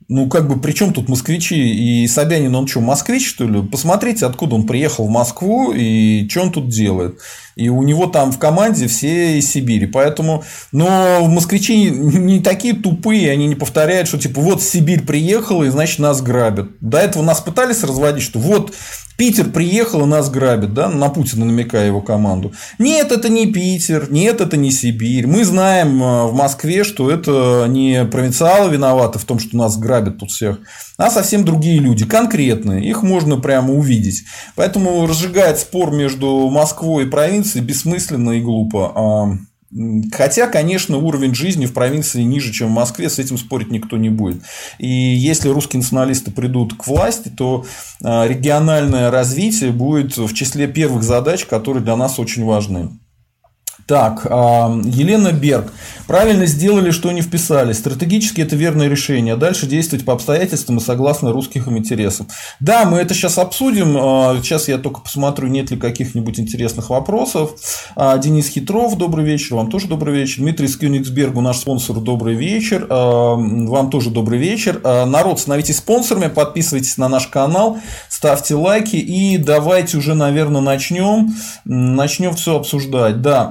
Ну, 0.08 0.28
как 0.28 0.46
бы, 0.46 0.60
при 0.60 0.70
чем 0.70 0.92
тут 0.92 1.08
москвичи 1.08 1.56
и 1.56 2.06
Собянин, 2.06 2.54
он 2.54 2.68
что, 2.68 2.80
москвич, 2.80 3.28
что 3.28 3.44
ли? 3.44 3.60
Посмотрите, 3.62 4.24
откуда 4.26 4.54
он 4.54 4.64
приехал 4.64 5.06
в 5.06 5.10
Москву 5.10 5.72
и 5.72 6.28
что 6.30 6.42
он 6.42 6.52
тут 6.52 6.68
делает. 6.68 7.18
И 7.56 7.68
у 7.68 7.82
него 7.82 8.06
там 8.06 8.30
в 8.30 8.38
команде 8.38 8.86
все 8.86 9.38
из 9.38 9.50
Сибири. 9.50 9.86
Поэтому, 9.86 10.44
но 10.70 11.26
москвичи 11.26 11.90
не 11.90 12.38
такие 12.40 12.74
тупые, 12.74 13.32
они 13.32 13.48
не 13.48 13.56
повторяют, 13.56 14.06
что 14.06 14.18
типа 14.18 14.40
вот 14.40 14.62
Сибирь 14.62 15.02
приехала 15.02 15.64
и 15.64 15.70
значит 15.70 15.98
нас 15.98 16.22
грабят. 16.22 16.68
До 16.80 16.98
этого 16.98 17.24
нас 17.24 17.40
пытались 17.40 17.82
разводить, 17.82 18.22
что 18.22 18.38
вот 18.38 18.74
Питер 19.16 19.50
приехал 19.50 20.02
и 20.02 20.06
нас 20.06 20.30
грабит, 20.30 20.74
да, 20.74 20.88
на 20.88 21.08
Путина 21.08 21.44
намекая 21.44 21.86
его 21.86 22.00
команду. 22.00 22.52
Нет, 22.78 23.12
это 23.12 23.28
не 23.28 23.46
Питер, 23.46 24.08
нет, 24.10 24.40
это 24.40 24.56
не 24.56 24.70
Сибирь. 24.70 25.26
Мы 25.26 25.44
знаем 25.44 26.02
э, 26.02 26.26
в 26.26 26.34
Москве, 26.34 26.84
что 26.84 27.10
это 27.10 27.66
не 27.68 28.04
провинциалы 28.04 28.70
виноваты 28.70 29.18
в 29.18 29.24
том, 29.24 29.38
что 29.38 29.56
нас 29.56 29.78
грабят 29.78 30.18
тут 30.18 30.30
всех, 30.30 30.58
а 30.98 31.10
совсем 31.10 31.44
другие 31.44 31.78
люди, 31.78 32.04
конкретные. 32.04 32.86
Их 32.88 33.02
можно 33.02 33.38
прямо 33.38 33.72
увидеть. 33.72 34.24
Поэтому 34.54 35.06
разжигать 35.06 35.60
спор 35.60 35.90
между 35.90 36.48
Москвой 36.50 37.04
и 37.04 37.08
провинцией 37.08 37.64
бессмысленно 37.64 38.32
и 38.32 38.40
глупо. 38.40 39.38
Хотя, 40.12 40.46
конечно, 40.46 40.96
уровень 40.96 41.34
жизни 41.34 41.66
в 41.66 41.74
провинции 41.74 42.22
ниже, 42.22 42.52
чем 42.52 42.68
в 42.68 42.72
Москве, 42.72 43.10
с 43.10 43.18
этим 43.18 43.36
спорить 43.36 43.70
никто 43.70 43.96
не 43.96 44.08
будет. 44.08 44.42
И 44.78 44.88
если 44.88 45.48
русские 45.48 45.80
националисты 45.80 46.30
придут 46.30 46.74
к 46.74 46.86
власти, 46.86 47.28
то 47.28 47.66
а, 48.02 48.26
региональное 48.26 49.10
развитие 49.10 49.72
будет 49.72 50.16
в 50.16 50.32
числе 50.32 50.66
первых 50.66 51.02
задач, 51.02 51.44
которые 51.44 51.82
для 51.82 51.96
нас 51.96 52.18
очень 52.18 52.44
важны. 52.44 52.90
Так, 53.86 54.26
а, 54.28 54.80
Елена 54.84 55.30
Берг. 55.30 55.72
Правильно 56.08 56.46
сделали, 56.46 56.90
что 56.90 57.12
не 57.12 57.20
вписались. 57.20 57.78
Стратегически 57.78 58.40
это 58.40 58.56
верное 58.56 58.88
решение. 58.88 59.36
Дальше 59.36 59.66
действовать 59.66 60.04
по 60.04 60.12
обстоятельствам 60.12 60.78
и 60.78 60.80
согласно 60.80 61.32
русских 61.32 61.68
интересам. 61.68 62.26
Да, 62.58 62.84
мы 62.84 62.98
это 62.98 63.14
сейчас 63.14 63.38
обсудим. 63.38 63.96
А, 63.96 64.36
сейчас 64.42 64.66
я 64.66 64.78
только 64.78 65.00
посмотрю, 65.00 65.46
нет 65.46 65.70
ли 65.70 65.76
каких-нибудь 65.76 66.40
интересных 66.40 66.90
вопросов. 66.90 67.52
А, 67.94 68.18
Денис 68.18 68.48
Хитров, 68.48 68.98
добрый 68.98 69.24
вечер. 69.24 69.54
Вам 69.54 69.70
тоже 69.70 69.86
добрый 69.86 70.14
вечер. 70.14 70.42
Дмитрий 70.42 70.66
Скюниксбергу, 70.66 71.40
наш 71.40 71.58
спонсор, 71.58 71.98
добрый 71.98 72.34
вечер. 72.34 72.86
Вам 72.88 73.90
тоже 73.90 74.10
добрый 74.10 74.40
вечер. 74.40 74.80
Народ, 74.82 75.38
становитесь 75.38 75.76
спонсорами, 75.76 76.26
подписывайтесь 76.26 76.96
на 76.98 77.08
наш 77.08 77.28
канал, 77.28 77.78
ставьте 78.08 78.56
лайки 78.56 78.96
и 78.96 79.38
давайте 79.38 79.98
уже, 79.98 80.14
наверное, 80.14 80.60
начнем. 80.60 81.34
Начнем 81.64 82.34
все 82.34 82.56
обсуждать. 82.56 83.22
Да, 83.22 83.50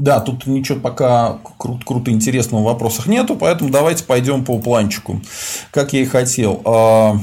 да, 0.00 0.20
тут 0.20 0.46
ничего 0.46 0.80
пока 0.80 1.38
кру- 1.58 1.82
круто 1.84 2.10
интересного 2.10 2.62
в 2.62 2.64
вопросах 2.64 3.06
нету, 3.06 3.36
поэтому 3.36 3.70
давайте 3.70 4.04
пойдем 4.04 4.44
по 4.44 4.58
планчику, 4.58 5.20
как 5.70 5.92
я 5.92 6.00
и 6.00 6.06
хотел. 6.06 6.62
А, 6.64 7.18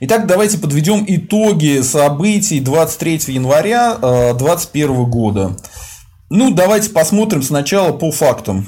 итак, 0.00 0.26
давайте 0.26 0.58
подведем 0.58 1.04
итоги 1.06 1.80
событий 1.82 2.60
23 2.60 3.20
января 3.28 3.94
2021 3.94 4.90
а, 4.90 5.04
года. 5.04 5.56
Ну, 6.28 6.52
давайте 6.52 6.90
посмотрим 6.90 7.42
сначала 7.42 7.92
по 7.92 8.10
фактам. 8.10 8.66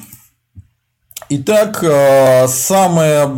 Итак, 1.31 1.85
а, 1.87 2.49
самая, 2.49 3.29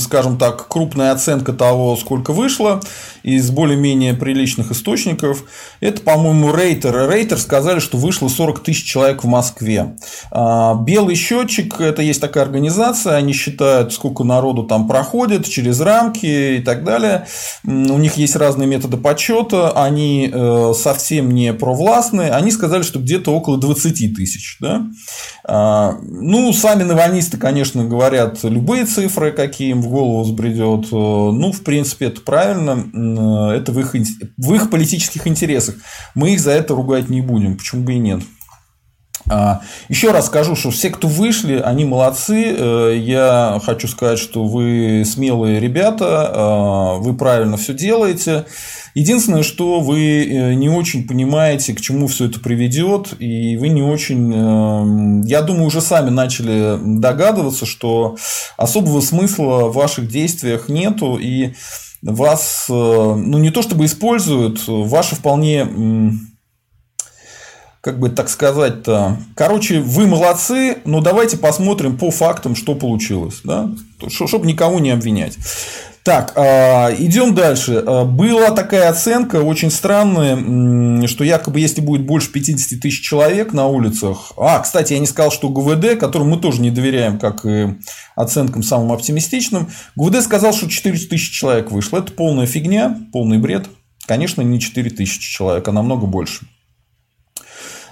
скажем 0.00 0.36
так, 0.36 0.68
крупная 0.68 1.12
оценка 1.12 1.54
того, 1.54 1.96
сколько 1.96 2.34
вышло, 2.34 2.80
из 3.22 3.50
более-менее 3.50 4.14
приличных 4.14 4.70
источников. 4.70 5.44
Это, 5.80 6.02
по-моему, 6.02 6.52
Рейтер. 6.52 7.08
Рейтер 7.08 7.38
сказали, 7.38 7.78
что 7.78 7.96
вышло 7.96 8.28
40 8.28 8.62
тысяч 8.62 8.84
человек 8.84 9.24
в 9.24 9.26
Москве. 9.26 9.96
А, 10.30 10.74
Белый 10.74 11.14
счетчик, 11.14 11.80
это 11.80 12.02
есть 12.02 12.20
такая 12.20 12.44
организация, 12.44 13.16
они 13.16 13.32
считают, 13.32 13.94
сколько 13.94 14.24
народу 14.24 14.64
там 14.64 14.86
проходит 14.86 15.48
через 15.48 15.80
рамки 15.80 16.58
и 16.58 16.60
так 16.60 16.84
далее. 16.84 17.26
У 17.64 17.98
них 17.98 18.18
есть 18.18 18.36
разные 18.36 18.68
методы 18.68 18.98
подсчета, 18.98 19.70
они 19.72 20.30
э, 20.32 20.72
совсем 20.76 21.30
не 21.30 21.54
провластные. 21.54 22.32
Они 22.32 22.50
сказали, 22.50 22.82
что 22.82 22.98
где-то 22.98 23.32
около 23.32 23.58
20 23.58 24.14
тысяч. 24.14 24.58
Да? 24.60 24.82
А, 25.44 25.96
ну, 26.02 26.52
сами 26.52 26.82
навальнисты, 26.82 27.37
конечно, 27.38 27.84
говорят 27.84 28.42
любые 28.44 28.84
цифры, 28.84 29.32
какие 29.32 29.70
им 29.70 29.82
в 29.82 29.88
голову 29.88 30.22
взбредет. 30.22 30.86
Э, 30.86 30.90
ну, 30.90 31.52
в 31.52 31.62
принципе, 31.62 32.06
это 32.06 32.20
правильно 32.20 32.88
Э, 32.98 33.50
это 33.56 33.72
в 33.72 33.78
их, 33.80 33.94
в 34.36 34.54
их 34.54 34.70
политических 34.70 35.26
интересах. 35.26 35.76
Мы 36.14 36.34
их 36.34 36.40
за 36.40 36.52
это 36.52 36.74
ругать 36.74 37.08
не 37.08 37.20
будем, 37.20 37.56
почему 37.56 37.82
бы 37.82 37.94
и 37.94 37.98
нет. 37.98 38.22
А, 39.30 39.60
Еще 39.88 40.10
раз 40.10 40.26
скажу, 40.26 40.56
что 40.56 40.70
все, 40.70 40.90
кто 40.90 41.06
вышли, 41.06 41.58
они 41.58 41.84
молодцы. 41.84 42.54
Э, 42.56 42.96
я 42.96 43.60
хочу 43.64 43.88
сказать, 43.88 44.18
что 44.18 44.44
вы 44.44 45.04
смелые 45.04 45.60
ребята, 45.60 46.98
вы 47.00 47.14
правильно 47.14 47.56
все 47.56 47.74
делаете. 47.74 48.46
Единственное, 48.98 49.44
что 49.44 49.80
вы 49.80 50.54
не 50.56 50.68
очень 50.68 51.06
понимаете, 51.06 51.72
к 51.72 51.80
чему 51.80 52.08
все 52.08 52.24
это 52.24 52.40
приведет, 52.40 53.14
и 53.20 53.56
вы 53.56 53.68
не 53.68 53.82
очень, 53.82 55.24
я 55.24 55.42
думаю, 55.42 55.66
уже 55.66 55.80
сами 55.80 56.10
начали 56.10 56.78
догадываться, 56.98 57.64
что 57.64 58.16
особого 58.56 59.00
смысла 59.00 59.68
в 59.68 59.74
ваших 59.74 60.08
действиях 60.08 60.68
нету, 60.68 61.16
и 61.16 61.52
вас, 62.02 62.66
э, 62.68 62.72
ну 62.72 63.38
не 63.38 63.50
то 63.50 63.62
чтобы 63.62 63.84
используют, 63.84 64.62
ваши 64.66 65.16
вполне 65.16 65.66
как 67.80 68.00
бы 68.00 68.10
так 68.10 68.28
сказать-то, 68.28 69.16
короче, 69.34 69.80
вы 69.80 70.06
молодцы, 70.06 70.78
но 70.84 71.00
давайте 71.00 71.38
посмотрим 71.38 71.96
по 71.96 72.10
фактам, 72.10 72.56
что 72.56 72.74
получилось, 72.74 73.40
да, 73.44 73.70
чтобы 74.08 74.46
никого 74.46 74.80
не 74.80 74.90
обвинять. 74.90 75.38
Так, 76.08 76.32
а, 76.36 76.90
идем 76.98 77.34
дальше. 77.34 77.84
А, 77.86 78.06
была 78.06 78.50
такая 78.52 78.88
оценка 78.88 79.42
очень 79.42 79.70
странная, 79.70 81.06
что 81.06 81.22
якобы 81.22 81.60
если 81.60 81.82
будет 81.82 82.06
больше 82.06 82.32
50 82.32 82.80
тысяч 82.80 83.02
человек 83.02 83.52
на 83.52 83.66
улицах. 83.66 84.32
А, 84.38 84.58
кстати, 84.60 84.94
я 84.94 85.00
не 85.00 85.06
сказал, 85.06 85.30
что 85.30 85.50
ГУВД, 85.50 85.98
которому 86.00 86.36
мы 86.36 86.40
тоже 86.40 86.62
не 86.62 86.70
доверяем, 86.70 87.18
как 87.18 87.44
и 87.44 87.76
оценкам 88.16 88.62
самым 88.62 88.92
оптимистичным, 88.92 89.68
ГУВД 89.96 90.22
сказал, 90.22 90.54
что 90.54 90.70
4 90.70 90.96
тысячи 90.96 91.30
человек 91.30 91.70
вышло. 91.70 91.98
Это 91.98 92.10
полная 92.10 92.46
фигня, 92.46 92.98
полный 93.12 93.36
бред. 93.36 93.66
Конечно, 94.06 94.40
не 94.40 94.58
4 94.58 94.88
тысячи 94.88 95.30
человек, 95.30 95.68
а 95.68 95.72
намного 95.72 96.06
больше. 96.06 96.46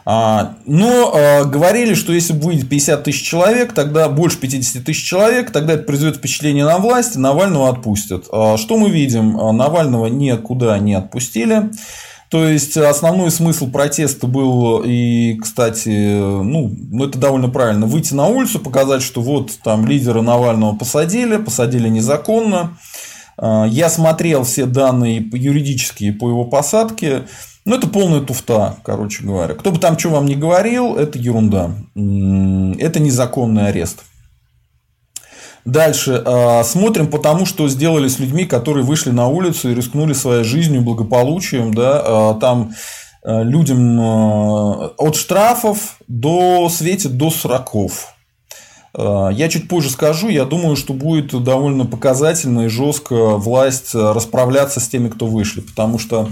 А, 0.09 0.55
но 0.67 1.13
а, 1.13 1.45
говорили, 1.45 1.95
что 1.95 2.13
если 2.13 2.33
будет 2.33 2.69
50 2.69 3.03
тысяч 3.03 3.23
человек, 3.23 3.73
тогда 3.73 4.09
больше 4.09 4.39
50 4.39 4.85
тысяч 4.85 5.03
человек, 5.03 5.51
тогда 5.51 5.73
это 5.75 5.83
произведет 5.83 6.19
впечатление 6.19 6.65
на 6.65 6.79
власть, 6.79 7.17
Навального 7.17 7.69
отпустят. 7.69 8.27
А, 8.31 8.57
что 8.57 8.79
мы 8.79 8.91
видим? 8.91 9.33
Навального 9.33 10.07
никуда 10.07 10.79
не 10.79 10.95
отпустили. 10.95 11.71
То 12.31 12.47
есть 12.49 12.77
основной 12.77 13.33
смысл 13.33 13.69
протеста 13.69 14.29
был 14.29 14.83
и, 14.85 15.39
кстати, 15.43 15.89
ну, 15.89 16.73
ну 16.91 17.05
это 17.05 17.19
довольно 17.19 17.49
правильно, 17.49 17.87
выйти 17.87 18.15
на 18.15 18.27
улицу, 18.27 18.61
показать, 18.61 19.03
что 19.03 19.21
вот 19.23 19.51
там 19.65 19.87
лидера 19.87 20.23
Навального 20.23 20.77
посадили, 20.77 21.37
посадили 21.37 21.89
незаконно. 21.89 22.79
Я 23.41 23.89
смотрел 23.91 24.43
все 24.43 24.67
данные 24.67 25.19
юридические 25.33 26.13
по 26.13 26.29
его 26.29 26.45
посадке. 26.45 27.27
Ну, 27.67 27.75
это 27.75 27.89
полная 27.89 28.21
туфта, 28.21 28.77
короче 28.85 29.25
говоря. 29.25 29.55
Кто 29.55 29.73
бы 29.73 29.79
там 29.79 29.99
что 29.99 30.11
вам 30.11 30.27
не 30.27 30.37
говорил, 30.37 30.95
это 30.95 31.19
ерунда. 31.19 31.73
Это 31.95 33.01
незаконный 33.01 33.67
арест. 33.67 34.05
Дальше. 35.65 36.23
А, 36.25 36.63
смотрим 36.63 37.09
по 37.09 37.19
тому, 37.19 37.45
что 37.45 37.69
сделали 37.69 38.07
с 38.07 38.21
людьми, 38.21 38.45
которые 38.45 38.85
вышли 38.85 39.11
на 39.11 39.27
улицу 39.27 39.69
и 39.69 39.75
рискнули 39.75 40.13
своей 40.13 40.45
жизнью, 40.45 40.83
благополучием. 40.83 41.75
Да? 41.75 42.03
А, 42.05 42.35
там 42.35 42.73
а, 43.25 43.43
людям 43.43 43.99
от 43.99 45.17
штрафов 45.17 45.99
до 46.07 46.69
светит 46.69 47.17
до 47.17 47.31
сроков. 47.31 48.16
Э, 48.97 49.29
я 49.33 49.49
чуть 49.49 49.69
позже 49.69 49.91
скажу, 49.91 50.29
я 50.29 50.45
думаю, 50.45 50.77
что 50.77 50.95
будет 50.95 51.43
довольно 51.43 51.85
показательно 51.85 52.63
и 52.63 52.69
жестко 52.69 53.37
власть 53.37 53.95
расправляться 53.95 54.81
с 54.81 54.89
теми, 54.89 55.09
кто 55.09 55.27
вышли, 55.27 55.61
потому 55.61 55.99
что 55.99 56.29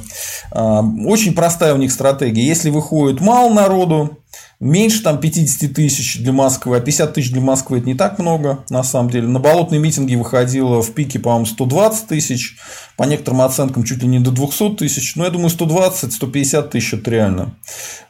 э, 0.52 0.80
очень 1.06 1.34
простая 1.34 1.74
у 1.74 1.78
них 1.78 1.92
стратегия. 1.92 2.46
Если 2.46 2.70
выходит 2.70 3.20
мало 3.20 3.52
народу, 3.52 4.18
меньше 4.60 5.02
там 5.02 5.18
50 5.18 5.72
тысяч 5.72 6.18
для 6.18 6.32
Москвы, 6.32 6.76
а 6.76 6.80
50 6.80 7.14
тысяч 7.14 7.32
для 7.32 7.40
Москвы 7.40 7.78
это 7.78 7.86
не 7.86 7.94
так 7.94 8.18
много, 8.18 8.64
на 8.70 8.82
самом 8.82 9.10
деле. 9.10 9.26
На 9.26 9.40
болотные 9.40 9.80
митинги 9.80 10.14
выходило 10.14 10.82
в 10.82 10.90
пике, 10.92 11.18
по-моему, 11.18 11.46
120 11.46 12.06
тысяч, 12.06 12.56
по 12.96 13.04
некоторым 13.04 13.42
оценкам 13.42 13.84
чуть 13.84 14.02
ли 14.02 14.08
не 14.08 14.20
до 14.20 14.30
200 14.30 14.76
тысяч, 14.76 15.16
но 15.16 15.24
я 15.24 15.30
думаю, 15.30 15.48
120-150 15.50 16.68
тысяч 16.68 16.94
это 16.94 17.10
реально. 17.10 17.54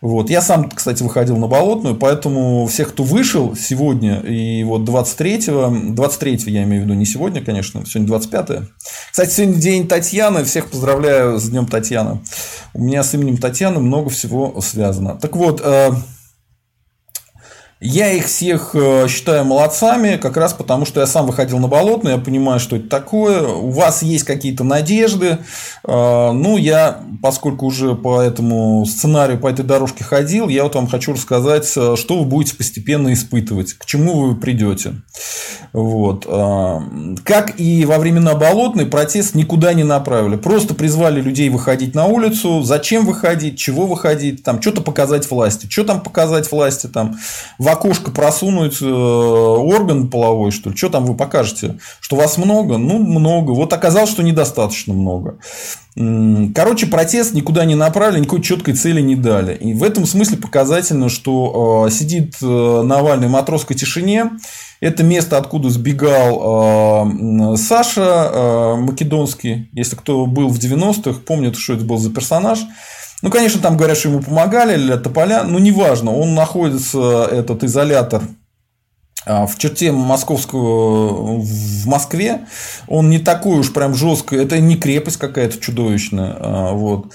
Вот. 0.01 0.29
Я 0.31 0.43
сам, 0.43 0.71
кстати, 0.71 1.03
выходил 1.03 1.37
на 1.39 1.47
болотную, 1.47 1.97
поэтому 1.97 2.67
всех, 2.67 2.91
кто 2.91 3.03
вышел 3.03 3.57
сегодня, 3.57 4.21
и 4.21 4.63
вот 4.65 4.83
23-го, 4.83 5.95
23 5.95 6.39
я 6.47 6.65
имею 6.65 6.83
в 6.83 6.85
виду, 6.85 6.95
не 6.95 7.07
сегодня, 7.07 7.43
конечно, 7.43 7.85
сегодня 7.87 8.09
25 8.09 8.51
-е. 8.51 8.67
Кстати, 9.11 9.31
сегодня 9.31 9.61
день 9.61 9.89
Татьяны, 9.89 10.45
всех 10.45 10.71
поздравляю 10.71 11.39
с 11.39 11.49
Днем 11.49 11.67
Татьяны. 11.67 12.21
У 12.75 12.83
меня 12.83 13.03
с 13.03 13.15
именем 13.15 13.39
Татьяны 13.39 13.81
много 13.81 14.11
всего 14.11 14.61
связано. 14.61 15.17
Так 15.17 15.37
вот, 15.37 15.61
э, 15.65 15.93
я 17.80 18.13
их 18.13 18.26
всех 18.26 18.71
э, 18.75 19.08
считаю 19.08 19.45
молодцами, 19.45 20.17
как 20.17 20.37
раз 20.37 20.54
потому, 20.54 20.87
что 20.87 21.00
я 21.00 21.06
сам 21.06 21.26
выходил 21.26 21.58
на 21.58 21.69
болотно, 21.69 22.10
я 22.10 22.19
понимаю, 22.19 22.60
что 22.60 22.76
это 22.76 22.89
такое. 22.89 23.43
У 23.43 23.71
вас 23.71 24.02
есть 24.02 24.25
какие-то 24.25 24.65
надежды. 24.65 25.39
Э, 25.87 26.30
ну, 26.32 26.56
я, 26.56 27.02
поскольку 27.21 27.67
уже 27.67 27.95
по 27.95 28.23
этому 28.23 28.87
сценарию, 28.87 29.39
по 29.39 29.49
этой 29.49 29.65
дорожке 29.65 30.04
ходил, 30.04 30.49
я 30.49 30.63
вот 30.63 30.76
вам 30.76 30.87
хочу 30.87 31.13
рассказать, 31.13 31.71
э, 31.76 31.97
что 31.97 32.19
вы 32.19 32.25
будете 32.25 32.56
постепенно 32.56 33.13
испытывать, 33.13 33.75
к 33.75 33.84
чему 33.87 34.21
вы 34.21 34.37
придете. 34.37 35.02
Вот. 35.73 36.25
Как 37.25 37.58
и 37.58 37.84
во 37.84 37.99
времена 37.99 38.34
болотной, 38.34 38.87
протест 38.87 39.34
никуда 39.34 39.75
не 39.75 39.82
направили. 39.82 40.37
Просто 40.37 40.73
призвали 40.73 41.21
людей 41.21 41.49
выходить 41.49 41.97
на 41.97 42.06
улицу. 42.06 42.63
Зачем 42.63 43.04
выходить, 43.04 43.58
чего 43.58 43.87
выходить, 43.87 44.45
там 44.45 44.63
что-то 44.63 44.82
показать 44.82 45.28
власти. 45.28 45.67
Что 45.69 45.82
там 45.82 46.00
показать 46.00 46.50
власти, 46.52 46.87
там 46.87 47.17
в 47.65 47.69
окошко 47.69 48.11
просунуть 48.11 48.83
э, 48.83 48.87
орган 48.87 50.09
половой, 50.09 50.50
что 50.50 50.71
ли? 50.71 50.77
Что 50.77 50.91
там 50.91 51.07
вы 51.07 51.17
покажете? 51.17 51.79
Что 51.99 52.17
вас 52.17 52.37
много? 52.37 52.77
Ну, 52.77 52.99
много. 52.99 53.53
Вот 53.53 53.73
оказалось, 53.73 54.11
что 54.11 54.23
недостаточно 54.23 54.93
много. 54.93 55.39
Короче, 55.97 56.87
протест 56.87 57.35
никуда 57.35 57.65
не 57.65 57.75
направили, 57.75 58.21
никакой 58.21 58.43
четкой 58.43 58.75
цели 58.75 59.00
не 59.00 59.17
дали. 59.17 59.55
И 59.55 59.73
в 59.73 59.83
этом 59.83 60.05
смысле 60.07 60.37
показательно, 60.37 61.09
что 61.09 61.87
э, 61.87 61.91
сидит 61.91 62.35
э, 62.43 62.83
Навальный 62.83 63.29
в 63.29 63.31
матросской 63.31 63.75
тишине. 63.75 64.33
Это 64.81 65.03
место, 65.03 65.39
откуда 65.39 65.71
сбегал 65.71 67.09
Саша 67.57 68.75
Македонский. 68.77 69.71
Если 69.73 69.97
кто 69.97 70.27
был 70.27 70.49
в 70.49 70.59
90-х, 70.59 71.21
помнит, 71.21 71.57
что 71.57 71.73
это 71.73 71.85
был 71.85 71.97
за 71.97 72.11
персонаж. 72.11 72.59
Ну, 73.25 73.30
конечно, 73.30 73.58
там 73.58 73.78
говорят, 73.78 73.97
что 73.97 74.10
ему 74.10 74.21
помогали 74.21 74.76
для 74.76 74.99
тополя, 74.99 75.45
но 75.45 75.58
неважно, 75.58 76.15
он 76.15 76.34
находится, 76.34 77.25
этот 77.25 77.65
изолятор, 77.65 78.23
а, 79.25 79.47
в 79.47 79.56
черте 79.56 79.93
московского 79.93 81.39
в 81.41 81.87
Москве 81.87 82.41
он 82.87 83.08
не 83.08 83.19
такой 83.19 83.60
уж 83.60 83.73
прям 83.73 83.95
жесткий, 83.95 84.37
это 84.37 84.60
не 84.60 84.76
крепость 84.76 85.17
какая-то 85.17 85.58
чудовищная, 85.58 86.37
а, 86.39 86.73
вот. 86.73 87.15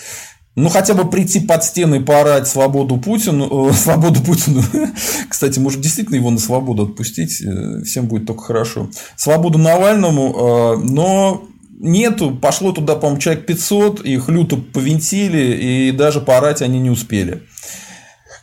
Ну, 0.56 0.70
хотя 0.70 0.96
бы 0.96 1.08
прийти 1.08 1.42
под 1.42 1.64
стены 1.64 1.98
и 1.98 2.04
поорать 2.04 2.48
свободу 2.48 2.98
Путину, 2.98 3.70
э, 3.70 3.74
свободу 3.74 4.20
Путину. 4.24 4.64
Кстати, 5.30 5.60
может, 5.60 5.80
действительно 5.80 6.16
его 6.16 6.32
на 6.32 6.40
свободу 6.40 6.86
отпустить, 6.86 7.40
э, 7.40 7.84
всем 7.84 8.08
будет 8.08 8.26
только 8.26 8.46
хорошо. 8.46 8.90
Свободу 9.16 9.60
Навальному, 9.60 10.34
э, 10.34 10.78
но 10.90 11.44
нету, 11.80 12.32
пошло 12.32 12.72
туда, 12.72 12.96
по-моему, 12.96 13.20
человек 13.20 13.46
500, 13.46 14.02
их 14.02 14.30
люто 14.30 14.58
повинтили, 14.58 15.88
и 15.90 15.92
даже 15.92 16.22
поорать 16.22 16.62
они 16.62 16.80
не 16.80 16.90
успели. 16.90 17.42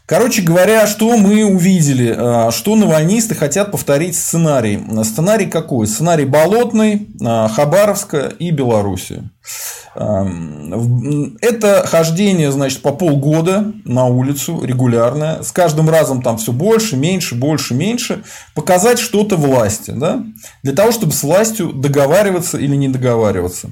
Короче 0.06 0.42
говоря, 0.42 0.86
что 0.86 1.16
мы 1.16 1.44
увидели? 1.44 2.14
А, 2.16 2.50
что 2.52 2.76
навальнисты 2.76 3.34
хотят 3.34 3.72
повторить 3.72 4.16
сценарий. 4.16 4.80
Сценарий 5.02 5.46
какой? 5.46 5.88
Сценарий 5.88 6.24
Болотный, 6.24 7.08
а, 7.20 7.48
Хабаровска 7.48 8.32
и 8.38 8.52
Беларуси. 8.52 9.28
Это 9.96 11.86
хождение, 11.86 12.52
значит, 12.52 12.82
по 12.82 12.92
полгода 12.92 13.72
на 13.84 14.04
улицу 14.04 14.62
регулярное. 14.62 15.42
С 15.42 15.52
каждым 15.52 15.88
разом 15.88 16.20
там 16.20 16.36
все 16.36 16.52
больше, 16.52 16.96
меньше, 16.96 17.34
больше, 17.34 17.72
меньше. 17.72 18.22
Показать 18.54 18.98
что-то 18.98 19.36
власти. 19.36 19.92
Да? 19.92 20.22
Для 20.62 20.74
того, 20.74 20.92
чтобы 20.92 21.12
с 21.12 21.22
властью 21.22 21.72
договариваться 21.72 22.58
или 22.58 22.76
не 22.76 22.88
договариваться. 22.88 23.70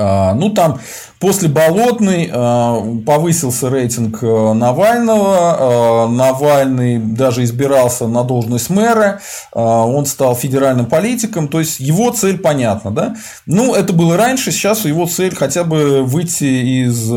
А, 0.00 0.32
ну, 0.34 0.50
там 0.50 0.80
после 1.18 1.48
Болотной 1.48 2.30
а, 2.32 2.80
повысился 3.04 3.68
рейтинг 3.68 4.22
э, 4.22 4.52
Навального. 4.52 5.56
А, 5.58 6.08
Навальный 6.08 6.98
даже 6.98 7.42
избирался 7.42 8.06
на 8.06 8.22
должность 8.22 8.70
мэра. 8.70 9.20
Он 9.52 10.06
стал 10.06 10.36
федеральным 10.36 10.86
политиком. 10.86 11.48
То 11.48 11.58
есть, 11.58 11.80
его 11.80 12.12
цель 12.12 12.38
понятна. 12.38 12.92
Да? 12.92 13.16
Ну, 13.46 13.74
это 13.74 13.92
было 13.92 14.16
раньше. 14.16 14.52
Сейчас 14.52 14.84
его 14.84 15.06
цель 15.06 15.34
хотя 15.34 15.64
бы 15.64 16.04
выйти 16.04 16.84
из 16.84 17.10
э, 17.10 17.14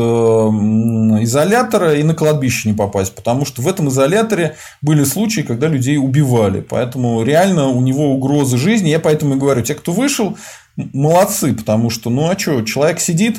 изолятора 1.22 1.94
и 1.94 2.02
на 2.02 2.14
кладбище 2.14 2.68
не 2.68 2.74
попасть. 2.74 3.14
Потому 3.14 3.44
что 3.44 3.62
в 3.62 3.68
этом 3.68 3.90
изоляторе 3.90 4.56
были 4.80 5.04
случаи, 5.04 5.42
когда 5.42 5.68
людей 5.68 5.98
убивали. 5.98 6.60
Поэтому 6.68 7.22
реально 7.22 7.68
у 7.68 7.80
него 7.80 8.12
угрозы 8.12 8.58
жизни. 8.58 8.88
Я 8.88 8.98
поэтому 8.98 9.36
и 9.36 9.38
говорю, 9.38 9.62
те, 9.62 9.76
кто 9.76 9.92
вышел, 9.92 10.36
молодцы, 10.76 11.54
потому 11.54 11.90
что, 11.90 12.10
ну 12.10 12.28
а 12.28 12.38
что, 12.38 12.62
человек 12.62 13.00
сидит, 13.00 13.38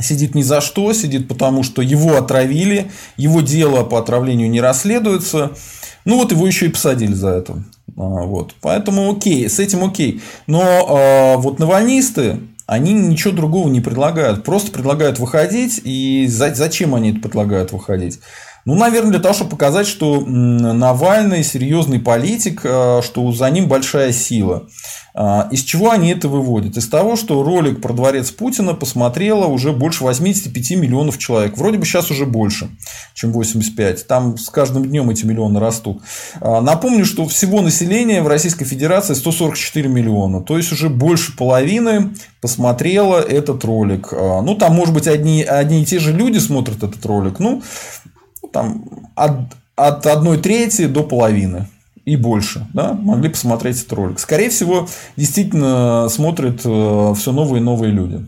сидит 0.00 0.34
ни 0.34 0.42
за 0.42 0.60
что, 0.60 0.92
сидит 0.92 1.28
потому, 1.28 1.62
что 1.62 1.82
его 1.82 2.16
отравили, 2.16 2.90
его 3.16 3.40
дело 3.40 3.84
по 3.84 3.98
отравлению 3.98 4.50
не 4.50 4.60
расследуется, 4.60 5.52
ну 6.04 6.16
вот 6.16 6.32
его 6.32 6.46
еще 6.46 6.66
и 6.66 6.70
посадили 6.70 7.12
за 7.12 7.30
это. 7.30 7.64
А, 7.96 8.02
вот. 8.02 8.54
Поэтому 8.60 9.12
окей, 9.12 9.48
с 9.48 9.58
этим 9.58 9.84
окей. 9.84 10.22
Но 10.46 10.62
э, 10.62 11.36
вот 11.36 11.58
навальнисты, 11.58 12.40
они 12.66 12.92
ничего 12.92 13.34
другого 13.34 13.68
не 13.68 13.80
предлагают. 13.80 14.44
Просто 14.44 14.70
предлагают 14.70 15.18
выходить. 15.18 15.80
И 15.84 16.26
зачем 16.28 16.94
они 16.94 17.10
это 17.10 17.20
предлагают 17.20 17.72
выходить? 17.72 18.20
Ну, 18.64 18.74
наверное, 18.74 19.12
для 19.12 19.20
того, 19.20 19.34
чтобы 19.34 19.50
показать, 19.50 19.86
что 19.86 20.20
Навальный 20.20 21.42
серьезный 21.42 21.98
политик, 21.98 22.60
э, 22.64 23.00
что 23.02 23.32
за 23.32 23.50
ним 23.50 23.68
большая 23.68 24.12
сила. 24.12 24.66
А, 25.12 25.48
из 25.50 25.64
чего 25.64 25.90
они 25.90 26.10
это 26.10 26.28
выводят? 26.28 26.76
Из 26.76 26.88
того, 26.88 27.16
что 27.16 27.42
ролик 27.42 27.80
про 27.80 27.92
дворец 27.92 28.30
Путина 28.30 28.74
посмотрело 28.74 29.46
уже 29.46 29.72
больше 29.72 30.04
85 30.04 30.70
миллионов 30.72 31.18
человек. 31.18 31.58
Вроде 31.58 31.78
бы 31.78 31.84
сейчас 31.84 32.10
уже 32.10 32.26
больше, 32.26 32.68
чем 33.14 33.32
85. 33.32 34.06
Там 34.06 34.38
с 34.38 34.48
каждым 34.50 34.84
днем 34.84 35.10
эти 35.10 35.26
миллионы 35.26 35.58
растут. 35.58 36.02
А, 36.40 36.60
напомню, 36.60 37.04
что 37.04 37.26
всего 37.26 37.60
населения 37.60 38.22
в 38.22 38.28
Российской 38.28 38.64
Федерации 38.64 39.14
144 39.14 39.88
миллиона. 39.88 40.42
То 40.42 40.56
есть 40.56 40.72
уже 40.72 40.88
больше 40.88 41.36
половины 41.36 42.14
посмотрело 42.40 43.18
этот 43.18 43.64
ролик. 43.64 44.12
А, 44.12 44.42
ну, 44.42 44.54
там, 44.54 44.74
может 44.74 44.94
быть, 44.94 45.08
одни, 45.08 45.42
одни 45.42 45.82
и 45.82 45.86
те 45.86 45.98
же 45.98 46.12
люди 46.12 46.38
смотрят 46.38 46.82
этот 46.84 47.04
ролик. 47.04 47.40
Ну, 47.40 47.62
там 48.52 48.84
от, 49.14 49.56
от 49.76 50.06
одной 50.06 50.38
трети 50.38 50.86
до 50.86 51.02
половины 51.02 51.66
и 52.04 52.16
больше, 52.16 52.66
да, 52.72 52.92
могли 52.94 53.28
посмотреть 53.28 53.78
этот 53.78 53.92
ролик. 53.92 54.18
Скорее 54.18 54.50
всего, 54.50 54.88
действительно 55.16 56.08
смотрят 56.08 56.60
э, 56.64 57.14
все 57.16 57.32
новые 57.32 57.60
и 57.60 57.64
новые 57.64 57.92
люди. 57.92 58.26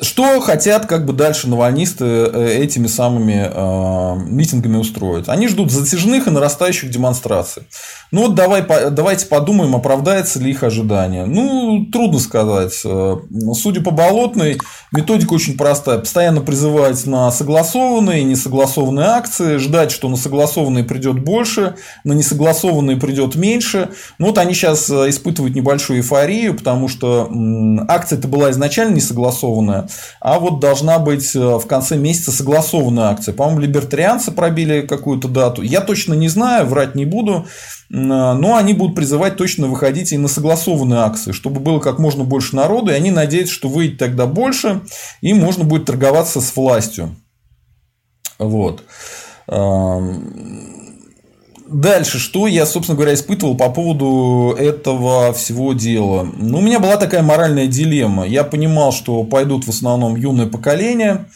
Что 0.00 0.40
хотят 0.40 0.86
как 0.86 1.04
бы 1.04 1.12
дальше 1.12 1.48
навальнисты 1.48 2.04
э, 2.04 2.58
этими 2.62 2.86
самыми 2.86 3.48
э, 3.52 4.16
митингами 4.26 4.78
устроить? 4.78 5.28
Они 5.28 5.46
ждут 5.46 5.70
затяжных 5.70 6.26
и 6.26 6.30
нарастающих 6.30 6.90
демонстраций. 6.90 7.64
Ну 8.10 8.22
вот 8.22 8.34
давай, 8.34 8.64
давайте 8.90 9.26
подумаем, 9.26 9.76
оправдается 9.76 10.40
ли 10.40 10.50
их 10.50 10.62
ожидания. 10.62 11.26
Ну, 11.26 11.86
трудно 11.92 12.18
сказать. 12.18 12.80
Э, 12.84 13.16
судя 13.54 13.82
по 13.82 13.90
болотной, 13.90 14.58
методика 14.90 15.34
очень 15.34 15.56
простая. 15.56 15.98
Постоянно 15.98 16.40
призывать 16.40 17.04
на 17.06 17.30
согласованные 17.30 18.22
и 18.22 18.24
несогласованные 18.24 19.06
акции, 19.06 19.58
ждать, 19.58 19.90
что 19.90 20.08
на 20.08 20.16
согласованные 20.16 20.84
придет 20.84 21.22
больше, 21.22 21.76
на 22.04 22.14
несогласованные 22.14 22.96
придет 22.96 23.36
меньше. 23.36 23.90
Ну 24.18 24.28
вот 24.28 24.38
они 24.38 24.54
сейчас 24.54 24.88
э, 24.88 25.10
испытывают 25.10 25.54
небольшую 25.54 25.98
эйфорию, 25.98 26.54
потому 26.54 26.88
что 26.88 27.30
акция-то 27.86 28.28
была 28.28 28.50
изначально 28.50 28.94
несогласованная, 28.94 29.73
а 30.20 30.38
вот 30.38 30.60
должна 30.60 30.98
быть 30.98 31.34
э, 31.34 31.38
в 31.38 31.66
конце 31.66 31.96
месяца 31.96 32.32
согласованная 32.32 33.04
акция. 33.04 33.34
По-моему, 33.34 33.60
либертарианцы 33.60 34.32
пробили 34.32 34.82
какую-то 34.82 35.28
дату. 35.28 35.62
Я 35.62 35.80
точно 35.80 36.14
не 36.14 36.28
знаю, 36.28 36.66
врать 36.66 36.94
не 36.94 37.04
буду. 37.04 37.46
Но 37.90 38.56
они 38.56 38.72
будут 38.72 38.96
призывать 38.96 39.36
точно 39.36 39.66
выходить 39.68 40.12
и 40.12 40.18
на 40.18 40.26
согласованные 40.26 41.00
акции, 41.00 41.32
чтобы 41.32 41.60
было 41.60 41.78
как 41.78 41.98
можно 41.98 42.24
больше 42.24 42.56
народу, 42.56 42.90
и 42.90 42.94
они 42.94 43.10
надеются, 43.10 43.54
что 43.54 43.68
выйдет 43.68 43.98
тогда 43.98 44.26
больше, 44.26 44.80
и 45.20 45.34
можно 45.34 45.64
будет 45.64 45.84
торговаться 45.84 46.40
с 46.40 46.56
властью. 46.56 47.14
Вот. 48.38 48.82
Дальше, 51.66 52.18
что 52.18 52.46
я, 52.46 52.66
собственно 52.66 52.96
говоря, 52.96 53.14
испытывал 53.14 53.56
по 53.56 53.70
поводу 53.70 54.54
этого 54.58 55.32
всего 55.32 55.72
дела? 55.72 56.28
Ну, 56.36 56.58
у 56.58 56.60
меня 56.60 56.78
была 56.78 56.96
такая 56.96 57.22
моральная 57.22 57.66
дилемма. 57.66 58.26
Я 58.26 58.44
понимал, 58.44 58.92
что 58.92 59.24
пойдут 59.24 59.64
в 59.64 59.70
основном 59.70 60.16
юное 60.16 60.46
поколение, 60.46 61.26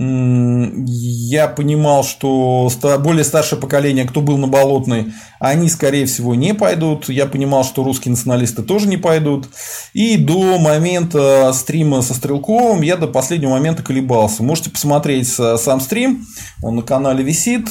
я 0.00 1.48
понимал, 1.48 2.04
что 2.04 2.70
более 3.00 3.24
старшее 3.24 3.60
поколение, 3.60 4.04
кто 4.04 4.20
был 4.20 4.38
на 4.38 4.46
Болотной, 4.46 5.12
они, 5.40 5.68
скорее 5.68 6.06
всего, 6.06 6.36
не 6.36 6.54
пойдут. 6.54 7.08
Я 7.08 7.26
понимал, 7.26 7.64
что 7.64 7.82
русские 7.82 8.12
националисты 8.12 8.62
тоже 8.62 8.86
не 8.86 8.96
пойдут. 8.96 9.48
И 9.94 10.16
до 10.16 10.58
момента 10.58 11.50
стрима 11.52 12.02
со 12.02 12.14
Стрелковым 12.14 12.82
я 12.82 12.96
до 12.96 13.08
последнего 13.08 13.50
момента 13.50 13.82
колебался. 13.82 14.44
Можете 14.44 14.70
посмотреть 14.70 15.28
сам 15.28 15.80
стрим, 15.80 16.26
он 16.62 16.76
на 16.76 16.82
канале 16.82 17.24
висит. 17.24 17.70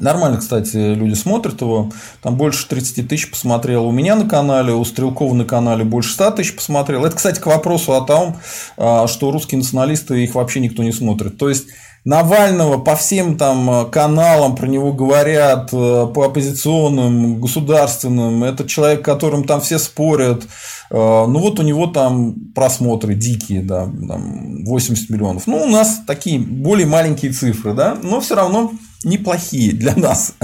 Нормально, 0.00 0.38
кстати, 0.38 0.76
люди 0.76 1.14
смотрят 1.14 1.60
его. 1.60 1.90
Там 2.22 2.36
больше 2.36 2.66
30 2.68 3.08
тысяч 3.08 3.30
посмотрел 3.30 3.86
у 3.86 3.92
меня 3.92 4.16
на 4.16 4.28
канале, 4.28 4.72
у 4.72 4.84
Стрелкова 4.84 5.34
на 5.34 5.44
канале 5.44 5.84
больше 5.84 6.12
100 6.12 6.30
тысяч 6.32 6.56
посмотрел. 6.56 7.04
Это, 7.04 7.16
кстати, 7.16 7.38
к 7.38 7.46
вопросу 7.46 7.94
о 7.94 8.00
том, 8.00 8.38
а, 8.76 9.06
что 9.06 9.30
русские 9.30 9.58
националисты, 9.58 10.24
их 10.24 10.34
вообще 10.34 10.60
никто 10.60 10.82
не 10.82 10.92
смотрит. 10.92 11.38
То 11.38 11.48
есть, 11.48 11.66
Навального 12.02 12.78
по 12.78 12.96
всем 12.96 13.36
там 13.36 13.90
каналам 13.90 14.56
про 14.56 14.66
него 14.66 14.94
говорят, 14.94 15.68
э, 15.70 16.06
по 16.14 16.24
оппозиционным, 16.24 17.38
государственным. 17.42 18.42
Это 18.42 18.66
человек, 18.66 19.04
которым 19.04 19.44
там 19.44 19.60
все 19.60 19.78
спорят. 19.78 20.44
Ну 20.90 21.38
вот 21.38 21.60
у 21.60 21.62
него 21.62 21.86
там 21.86 22.34
просмотры 22.52 23.14
дикие, 23.14 23.62
да, 23.62 23.84
там 23.84 24.64
80 24.64 25.08
миллионов. 25.10 25.46
Ну, 25.46 25.62
у 25.62 25.68
нас 25.68 26.00
такие 26.04 26.40
более 26.40 26.86
маленькие 26.86 27.32
цифры, 27.32 27.74
да, 27.74 27.96
но 28.02 28.20
все 28.20 28.34
равно 28.34 28.72
неплохие 29.04 29.72
для 29.72 29.94
нас. 29.96 30.34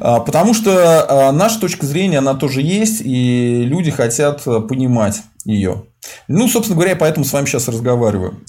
А, 0.00 0.20
потому 0.20 0.54
что 0.54 1.28
а, 1.28 1.32
наша 1.32 1.60
точка 1.60 1.86
зрения, 1.86 2.18
она 2.18 2.34
тоже 2.34 2.62
есть, 2.62 3.00
и 3.04 3.62
люди 3.64 3.90
хотят 3.90 4.44
понимать 4.44 5.22
ее. 5.44 5.84
Ну, 6.28 6.48
собственно 6.48 6.76
говоря, 6.76 6.92
я 6.92 6.96
поэтому 6.96 7.24
с 7.24 7.32
вами 7.32 7.46
сейчас 7.46 7.68
разговариваю. 7.68 8.40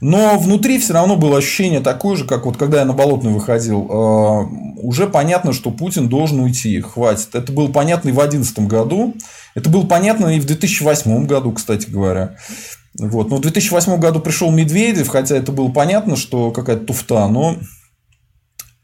Но 0.00 0.38
внутри 0.38 0.78
все 0.78 0.92
равно 0.92 1.16
было 1.16 1.38
ощущение 1.38 1.80
такое 1.80 2.16
же, 2.16 2.24
как 2.24 2.46
вот 2.46 2.56
когда 2.56 2.80
я 2.80 2.84
на 2.84 2.92
Болотную 2.92 3.34
выходил. 3.34 3.88
А, 3.90 4.48
уже 4.76 5.06
понятно, 5.06 5.52
что 5.52 5.70
Путин 5.70 6.08
должен 6.08 6.40
уйти. 6.40 6.80
Хватит. 6.80 7.34
Это 7.34 7.52
было 7.52 7.68
понятно 7.68 8.08
и 8.08 8.12
в 8.12 8.16
2011 8.16 8.58
году. 8.60 9.14
Это 9.54 9.70
было 9.70 9.86
понятно 9.86 10.28
и 10.28 10.40
в 10.40 10.46
2008 10.46 11.26
году, 11.26 11.52
кстати 11.52 11.88
говоря. 11.88 12.36
Вот. 12.98 13.30
Но 13.30 13.36
в 13.36 13.40
2008 13.40 13.96
году 13.98 14.20
пришел 14.20 14.50
Медведев, 14.50 15.08
хотя 15.08 15.36
это 15.36 15.52
было 15.52 15.68
понятно, 15.68 16.16
что 16.16 16.50
какая-то 16.50 16.86
туфта, 16.86 17.26
но 17.28 17.56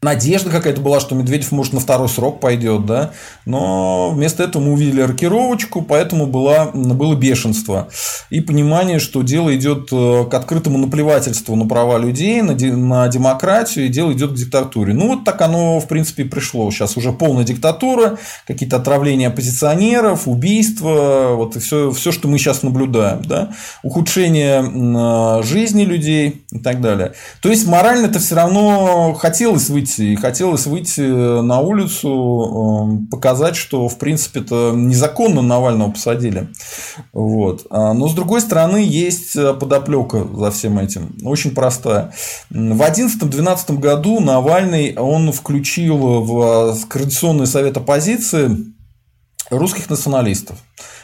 Надежда 0.03 0.49
какая-то 0.49 0.81
была, 0.81 0.99
что 0.99 1.13
Медведев, 1.13 1.51
может, 1.51 1.73
на 1.73 1.79
второй 1.79 2.09
срок 2.09 2.39
пойдет, 2.39 2.87
да, 2.87 3.11
но 3.45 4.09
вместо 4.09 4.41
этого 4.41 4.63
мы 4.63 4.73
увидели 4.73 5.01
рокировочку, 5.01 5.83
поэтому 5.83 6.25
было, 6.25 6.71
было 6.73 7.13
бешенство 7.13 7.87
и 8.31 8.41
понимание, 8.41 8.97
что 8.97 9.21
дело 9.21 9.55
идет 9.55 9.89
э, 9.91 10.25
к 10.25 10.33
открытому 10.33 10.79
наплевательству 10.79 11.55
на 11.55 11.67
права 11.67 11.99
людей, 11.99 12.41
на, 12.41 12.55
на 12.55 13.07
демократию, 13.09 13.85
и 13.85 13.89
дело 13.89 14.11
идет 14.11 14.31
к 14.31 14.33
диктатуре. 14.33 14.95
Ну, 14.95 15.09
вот 15.09 15.23
так 15.23 15.39
оно, 15.43 15.79
в 15.79 15.87
принципе, 15.87 16.25
пришло. 16.25 16.71
Сейчас 16.71 16.97
уже 16.97 17.13
полная 17.13 17.43
диктатура, 17.43 18.17
какие-то 18.47 18.77
отравления 18.77 19.27
оппозиционеров, 19.27 20.27
убийства, 20.27 21.33
вот 21.35 21.57
и 21.57 21.59
все, 21.59 21.91
все, 21.91 22.11
что 22.11 22.27
мы 22.27 22.39
сейчас 22.39 22.63
наблюдаем, 22.63 23.21
да, 23.23 23.51
ухудшение 23.83 24.63
э, 24.63 25.43
жизни 25.43 25.83
людей 25.83 26.43
и 26.51 26.57
так 26.57 26.81
далее. 26.81 27.13
То 27.43 27.49
есть, 27.49 27.67
морально 27.67 28.07
это 28.07 28.17
все 28.17 28.33
равно 28.33 29.13
хотелось 29.13 29.69
выйти 29.69 29.90
выйти. 29.91 30.13
И 30.13 30.15
хотелось 30.15 30.65
выйти 30.65 31.01
на 31.01 31.59
улицу, 31.59 32.09
эм, 32.83 33.07
показать, 33.07 33.55
что, 33.55 33.87
в 33.87 33.97
принципе, 33.97 34.41
это 34.41 34.73
незаконно 34.75 35.41
Навального 35.41 35.91
посадили. 35.91 36.49
Вот. 37.13 37.65
А, 37.69 37.93
но, 37.93 38.07
с 38.07 38.13
другой 38.13 38.41
стороны, 38.41 38.77
есть 38.77 39.33
подоплека 39.33 40.25
за 40.33 40.51
всем 40.51 40.79
этим. 40.79 41.15
Очень 41.23 41.51
простая. 41.51 42.13
В 42.49 42.55
2011-2012 42.55 43.79
году 43.79 44.19
Навальный 44.19 44.95
он 44.95 45.31
включил 45.31 45.97
в 45.97 46.77
Координационный 46.87 47.47
совет 47.47 47.77
оппозиции 47.77 48.57
русских 49.49 49.89
националистов. 49.89 50.57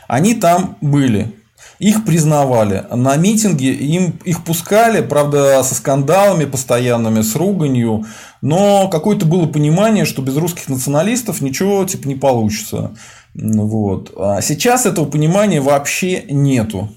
Они 0.08 0.34
там 0.36 0.78
были 0.82 1.34
их 1.80 2.06
признавали. 2.06 2.86
На 2.92 3.16
митинге 3.16 3.72
им, 3.74 4.20
их 4.26 4.44
пускали, 4.44 5.02
правда, 5.02 5.62
со 5.64 5.76
скандалами 5.76 6.46
постоянными, 6.46 7.22
с 7.22 7.36
руганью, 7.36 8.06
но 8.42 8.88
какое-то 8.90 9.26
было 9.26 9.46
понимание, 9.46 10.06
что 10.06 10.22
без 10.22 10.36
русских 10.38 10.70
националистов 10.70 11.42
ничего 11.42 11.84
типа 11.86 12.08
не 12.08 12.16
получится. 12.16 12.92
Вот. 13.36 14.14
А 14.18 14.42
сейчас 14.42 14.86
этого 14.86 15.06
понимания 15.06 15.62
вообще 15.62 16.24
нету. 16.30 16.90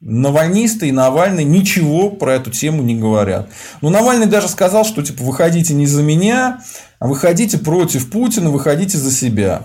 Навальнисты 0.00 0.88
и 0.88 0.92
Навальный 0.92 1.44
ничего 1.44 2.10
про 2.10 2.34
эту 2.34 2.50
тему 2.50 2.82
не 2.82 2.94
говорят. 2.96 3.48
Но 3.80 3.90
Навальный 3.90 4.26
даже 4.26 4.48
сказал, 4.48 4.84
что 4.84 5.02
типа 5.02 5.24
выходите 5.24 5.74
не 5.74 5.86
за 5.86 6.02
меня, 6.02 6.60
а 6.98 7.08
выходите 7.08 7.58
против 7.58 8.10
Путина, 8.10 8.50
выходите 8.50 8.98
за 8.98 9.10
себя. 9.10 9.62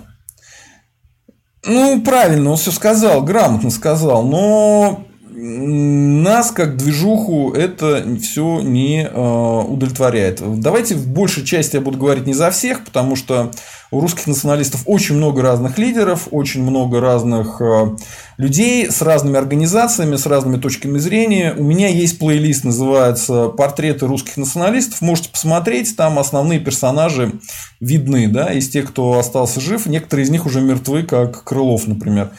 Ну, 1.66 2.02
правильно, 2.02 2.52
он 2.52 2.58
все 2.58 2.72
сказал, 2.72 3.24
грамотно 3.24 3.70
сказал, 3.70 4.24
но 4.24 5.06
нас 5.44 6.52
как 6.52 6.78
движуху 6.78 7.54
это 7.54 8.06
все 8.22 8.62
не 8.62 9.04
э, 9.04 9.64
удовлетворяет. 9.68 10.42
Давайте 10.60 10.94
в 10.94 11.08
большей 11.08 11.44
части 11.44 11.78
я 11.78 11.82
буду 11.82 11.98
говорить 11.98 12.28
не 12.28 12.34
за 12.34 12.52
всех, 12.52 12.86
потому 12.86 13.16
что 13.16 13.52
у 13.90 14.00
русских 14.00 14.28
националистов 14.28 14.84
очень 14.86 15.16
много 15.16 15.42
разных 15.42 15.80
лидеров, 15.80 16.28
очень 16.30 16.62
много 16.62 17.00
разных 17.00 17.60
э, 17.60 17.96
людей 18.38 18.92
с 18.92 19.02
разными 19.02 19.38
организациями, 19.38 20.16
с 20.16 20.28
разными 20.28 20.62
точками 20.62 21.00
зрения. 21.00 21.56
У 21.58 21.64
меня 21.64 21.88
есть 21.88 22.20
плейлист, 22.20 22.64
называется 22.64 23.48
«Портреты 23.48 24.06
русских 24.06 24.38
националистов». 24.38 25.02
Можете 25.02 25.30
посмотреть, 25.30 25.96
там 25.96 26.20
основные 26.20 26.60
персонажи 26.60 27.34
видны, 27.80 28.28
да, 28.28 28.54
из 28.54 28.70
тех, 28.70 28.90
кто 28.90 29.18
остался 29.18 29.60
жив. 29.60 29.88
Некоторые 29.88 30.26
из 30.26 30.30
них 30.30 30.46
уже 30.46 30.62
мертвы, 30.62 31.02
как 31.02 31.44
Крылов, 31.44 31.88
например. 31.88 32.30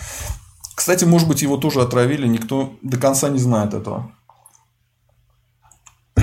Кстати, 0.75 1.05
может 1.05 1.29
быть, 1.29 1.43
его 1.43 1.57
тоже 1.57 1.81
отравили, 1.83 2.27
никто 2.27 2.73
до 2.83 2.97
конца 2.97 3.29
не 3.29 3.39
знает 3.39 3.75
этого. 3.75 4.13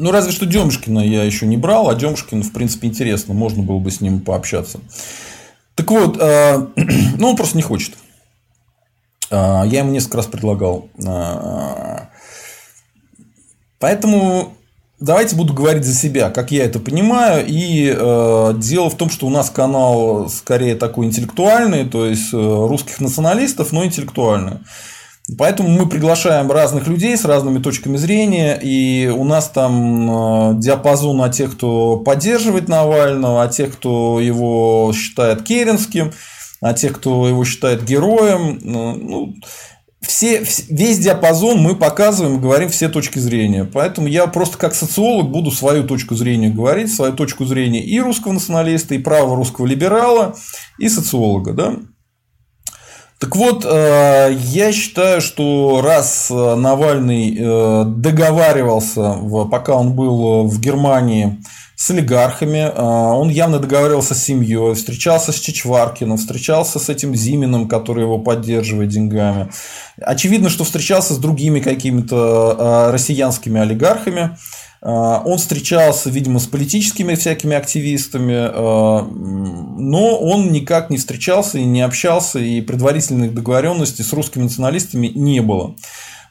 Ну, 0.00 0.12
разве 0.12 0.30
что 0.30 0.46
Демушкина 0.46 1.00
я 1.00 1.24
еще 1.24 1.44
не 1.44 1.56
брал, 1.56 1.90
а 1.90 1.94
Демушкин, 1.96 2.44
в 2.44 2.52
принципе, 2.52 2.86
интересно, 2.86 3.34
можно 3.34 3.64
было 3.64 3.80
бы 3.80 3.90
с 3.90 4.00
ним 4.00 4.20
пообщаться. 4.20 4.78
Так 5.74 5.90
вот, 5.90 6.16
э, 6.20 6.66
ну, 7.18 7.30
он 7.30 7.36
просто 7.36 7.56
не 7.56 7.64
хочет. 7.64 7.96
Э, 9.30 9.62
я 9.66 9.80
ему 9.80 9.90
несколько 9.90 10.18
раз 10.18 10.26
предлагал. 10.26 10.88
Э, 11.04 12.06
поэтому 13.80 14.56
давайте 15.00 15.36
буду 15.36 15.54
говорить 15.54 15.84
за 15.84 15.94
себя, 15.94 16.30
как 16.30 16.50
я 16.50 16.64
это 16.64 16.78
понимаю. 16.80 17.44
И 17.46 17.92
дело 18.60 18.90
в 18.90 18.96
том, 18.96 19.10
что 19.10 19.26
у 19.26 19.30
нас 19.30 19.50
канал 19.50 20.28
скорее 20.28 20.74
такой 20.74 21.06
интеллектуальный, 21.06 21.84
то 21.84 22.06
есть 22.06 22.32
русских 22.32 23.00
националистов, 23.00 23.72
но 23.72 23.84
интеллектуальный. 23.84 24.58
Поэтому 25.36 25.68
мы 25.68 25.86
приглашаем 25.86 26.50
разных 26.50 26.86
людей 26.86 27.14
с 27.16 27.26
разными 27.26 27.58
точками 27.58 27.98
зрения, 27.98 28.58
и 28.62 29.08
у 29.08 29.24
нас 29.24 29.50
там 29.50 30.52
э, 30.52 30.54
диапазон 30.58 31.20
от 31.20 31.32
тех, 31.32 31.52
кто 31.52 31.98
поддерживает 31.98 32.68
Навального, 32.68 33.42
от 33.42 33.50
тех, 33.50 33.74
кто 33.74 34.20
его 34.20 34.90
считает 34.94 35.42
керенским, 35.42 36.12
от 36.62 36.76
тех, 36.76 36.94
кто 36.96 37.28
его 37.28 37.44
считает 37.44 37.84
героем. 37.84 38.58
Ну, 38.62 38.94
ну 38.94 39.34
все, 40.00 40.44
весь 40.68 40.98
диапазон 40.98 41.58
мы 41.58 41.74
показываем 41.74 42.36
и 42.36 42.40
говорим 42.40 42.68
все 42.68 42.88
точки 42.88 43.18
зрения. 43.18 43.64
Поэтому 43.64 44.06
я 44.06 44.26
просто 44.26 44.56
как 44.56 44.74
социолог 44.74 45.30
буду 45.30 45.50
свою 45.50 45.84
точку 45.84 46.14
зрения 46.14 46.50
говорить, 46.50 46.94
свою 46.94 47.12
точку 47.12 47.44
зрения 47.44 47.82
и 47.82 48.00
русского 48.00 48.32
националиста, 48.32 48.94
и 48.94 48.98
правого 48.98 49.36
русского 49.36 49.66
либерала, 49.66 50.36
и 50.78 50.88
социолога. 50.88 51.52
Да? 51.52 51.76
Так 53.18 53.34
вот, 53.34 53.64
э, 53.68 54.32
я 54.32 54.72
считаю, 54.72 55.20
что 55.20 55.80
раз 55.82 56.30
э, 56.30 56.54
Навальный 56.54 57.36
э, 57.36 57.84
договаривался, 57.84 59.16
пока 59.50 59.74
он 59.74 59.94
был 59.94 60.44
в 60.46 60.60
Германии, 60.60 61.42
с 61.80 61.90
олигархами, 61.90 62.72
он 62.76 63.28
явно 63.28 63.60
договаривался 63.60 64.16
с 64.16 64.24
семьей, 64.24 64.74
встречался 64.74 65.30
с 65.30 65.38
Чичваркиным, 65.38 66.16
встречался 66.16 66.80
с 66.80 66.88
этим 66.88 67.14
Зиминым, 67.14 67.68
который 67.68 68.02
его 68.02 68.18
поддерживает 68.18 68.88
деньгами. 68.88 69.48
Очевидно, 70.00 70.50
что 70.50 70.64
встречался 70.64 71.14
с 71.14 71.18
другими 71.18 71.60
какими-то 71.60 72.88
россиянскими 72.90 73.60
олигархами. 73.60 74.36
А, 74.80 75.22
он 75.24 75.38
встречался, 75.38 76.10
видимо, 76.10 76.38
с 76.38 76.46
политическими 76.46 77.14
всякими 77.14 77.56
активистами, 77.56 78.36
а, 78.36 79.02
но 79.02 80.18
он 80.18 80.52
никак 80.52 80.90
не 80.90 80.98
встречался 80.98 81.58
и 81.58 81.64
не 81.64 81.82
общался, 81.82 82.38
и 82.38 82.60
предварительных 82.60 83.34
договоренностей 83.34 84.04
с 84.04 84.12
русскими 84.12 84.44
националистами 84.44 85.08
не 85.08 85.40
было. 85.40 85.74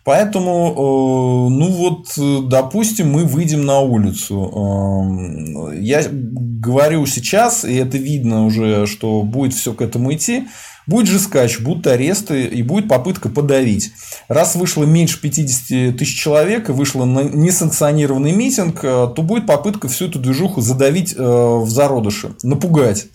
Поэтому, 0.08 0.72
э, 0.72 1.50
ну 1.54 1.70
вот, 1.70 2.48
допустим, 2.48 3.12
мы 3.12 3.26
выйдем 3.26 3.66
на 3.66 3.82
улицу. 3.82 5.70
Я 5.78 6.02
говорю 6.10 7.06
сейчас, 7.06 7.66
и 7.66 7.76
это 7.76 7.98
видно 7.98 8.46
уже, 8.46 8.88
что 8.88 9.22
будет 9.24 9.54
все 9.54 9.74
к 9.74 9.82
этому 9.82 10.14
идти. 10.14 10.48
Будет 10.86 11.08
жескач, 11.08 11.60
будут 11.60 11.88
аресты 11.88 12.46
и 12.46 12.64
будет 12.64 12.88
попытка 12.88 13.28
подавить. 13.28 13.92
Раз 14.30 14.56
вышло 14.56 14.86
меньше 14.86 15.20
50 15.20 15.98
тысяч 15.98 16.18
человек 16.18 16.70
и 16.70 16.72
вышло 16.72 17.04
на 17.04 17.24
несанкционированный 17.24 18.32
митинг, 18.32 18.86
э, 18.86 19.10
то 19.14 19.22
будет 19.22 19.46
попытка 19.46 19.90
всю 19.90 20.06
эту 20.06 20.20
движуху 20.20 20.62
задавить 20.62 21.14
э, 21.18 21.22
в 21.22 21.70
зародыше, 21.70 22.30
напугать. 22.44 23.08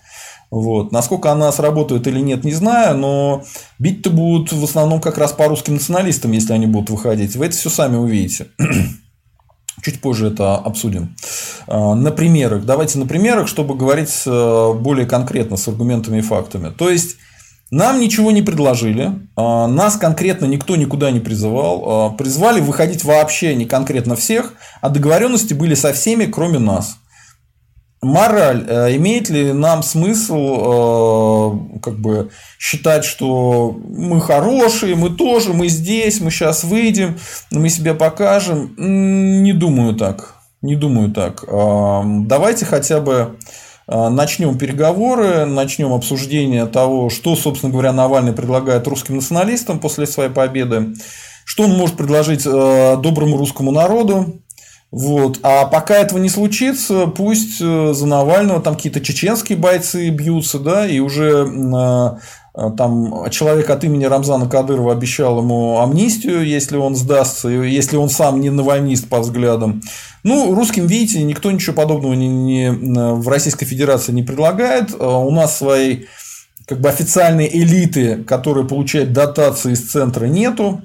Вот. 0.53 0.91
Насколько 0.91 1.31
она 1.31 1.51
сработает 1.51 2.05
или 2.05 2.19
нет, 2.19 2.43
не 2.43 2.51
знаю, 2.51 2.95
но 2.95 3.43
бить-то 3.79 4.11
будут 4.11 4.53
в 4.53 4.63
основном 4.63 5.01
как 5.01 5.17
раз 5.17 5.31
по 5.31 5.47
русским 5.47 5.73
националистам, 5.73 6.31
если 6.31 6.53
они 6.53 6.67
будут 6.67 6.91
выходить. 6.91 7.35
Вы 7.35 7.47
это 7.47 7.55
все 7.55 7.71
сами 7.71 7.95
увидите. 7.95 8.49
Чуть 9.83 9.99
позже 9.99 10.27
это 10.27 10.55
обсудим. 10.57 11.15
Э, 11.65 11.95
на 11.95 12.11
примерах. 12.11 12.65
Давайте 12.65 12.99
на 12.99 13.07
примерах, 13.07 13.47
чтобы 13.47 13.73
говорить 13.73 14.13
более 14.25 15.07
конкретно 15.07 15.57
с 15.57 15.67
аргументами 15.67 16.19
и 16.19 16.21
фактами. 16.21 16.69
То 16.69 16.87
есть, 16.87 17.17
нам 17.71 17.99
ничего 17.99 18.29
не 18.29 18.43
предложили, 18.43 19.09
а, 19.35 19.65
нас 19.65 19.95
конкретно 19.95 20.45
никто 20.45 20.75
никуда 20.75 21.09
не 21.09 21.19
призывал, 21.19 21.83
а, 21.83 22.09
призвали 22.11 22.61
выходить 22.61 23.03
вообще 23.03 23.55
не 23.55 23.65
конкретно 23.65 24.15
всех, 24.15 24.53
а 24.81 24.89
договоренности 24.89 25.55
были 25.55 25.73
со 25.73 25.93
всеми, 25.93 26.25
кроме 26.25 26.59
нас. 26.59 26.97
Мораль. 28.03 28.65
Э, 28.67 28.95
имеет 28.95 29.29
ли 29.29 29.53
нам 29.53 29.83
смысл 29.83 30.35
э, 31.75 31.79
как 31.79 31.99
бы 31.99 32.29
считать, 32.59 33.05
что 33.05 33.75
мы 33.89 34.21
хорошие, 34.21 34.95
мы 34.95 35.09
тоже, 35.09 35.53
мы 35.53 35.67
здесь, 35.67 36.21
мы 36.21 36.31
сейчас 36.31 36.63
выйдем, 36.63 37.17
мы 37.51 37.69
себя 37.69 37.93
покажем? 37.93 38.73
Не 38.77 39.53
думаю 39.53 39.95
так. 39.95 40.35
Не 40.61 40.75
думаю 40.75 41.11
так. 41.11 41.43
Давайте 41.45 42.65
хотя 42.65 43.01
бы 43.01 43.37
Э, 43.87 44.09
начнем 44.09 44.57
переговоры, 44.57 45.45
начнем 45.45 45.93
обсуждение 45.93 46.65
того, 46.65 47.09
что, 47.09 47.35
собственно 47.35 47.71
говоря, 47.71 47.91
Навальный 47.91 48.33
предлагает 48.33 48.87
русским 48.87 49.15
националистам 49.15 49.79
после 49.79 50.05
своей 50.05 50.29
победы, 50.29 50.95
что 51.45 51.63
он 51.63 51.71
может 51.71 51.97
предложить 51.97 52.45
э, 52.45 52.97
доброму 53.01 53.37
русскому 53.37 53.71
народу. 53.71 54.41
Вот. 54.93 55.39
А 55.41 55.65
пока 55.65 55.95
этого 55.95 56.19
не 56.19 56.29
случится, 56.29 57.07
пусть 57.07 57.59
э, 57.59 57.93
за 57.93 58.05
Навального 58.05 58.61
там 58.61 58.75
какие-то 58.75 59.01
чеченские 59.01 59.57
бойцы 59.57 60.09
бьются, 60.09 60.59
да, 60.59 60.87
и 60.87 60.99
уже 60.99 61.47
там 62.77 63.27
человек 63.31 63.71
от 63.71 63.83
имени 63.83 64.05
Рамзана 64.05 64.47
Кадырова 64.47 64.91
обещал 64.91 65.39
ему 65.39 65.79
амнистию, 65.79 66.45
если 66.45 66.77
он 66.77 66.95
сдастся, 66.95 67.49
если 67.49 67.97
он 67.97 68.09
сам 68.09 68.39
не 68.39 68.51
навальнист 68.51 69.09
по 69.09 69.21
взглядам. 69.21 69.81
Ну, 70.21 70.53
русским, 70.53 70.85
видите, 70.85 71.23
никто 71.23 71.49
ничего 71.49 71.75
подобного 71.75 72.13
не, 72.13 72.27
не, 72.27 72.71
в 72.71 73.27
Российской 73.27 73.65
Федерации 73.65 74.11
не 74.11 74.21
предлагает. 74.21 74.91
А 74.99 75.17
у 75.17 75.31
нас 75.31 75.57
своей 75.57 76.05
как 76.67 76.81
бы 76.81 76.89
официальной 76.89 77.49
элиты, 77.51 78.23
которая 78.23 78.65
получает 78.65 79.11
дотации 79.11 79.71
из 79.71 79.89
центра, 79.89 80.25
нету. 80.25 80.83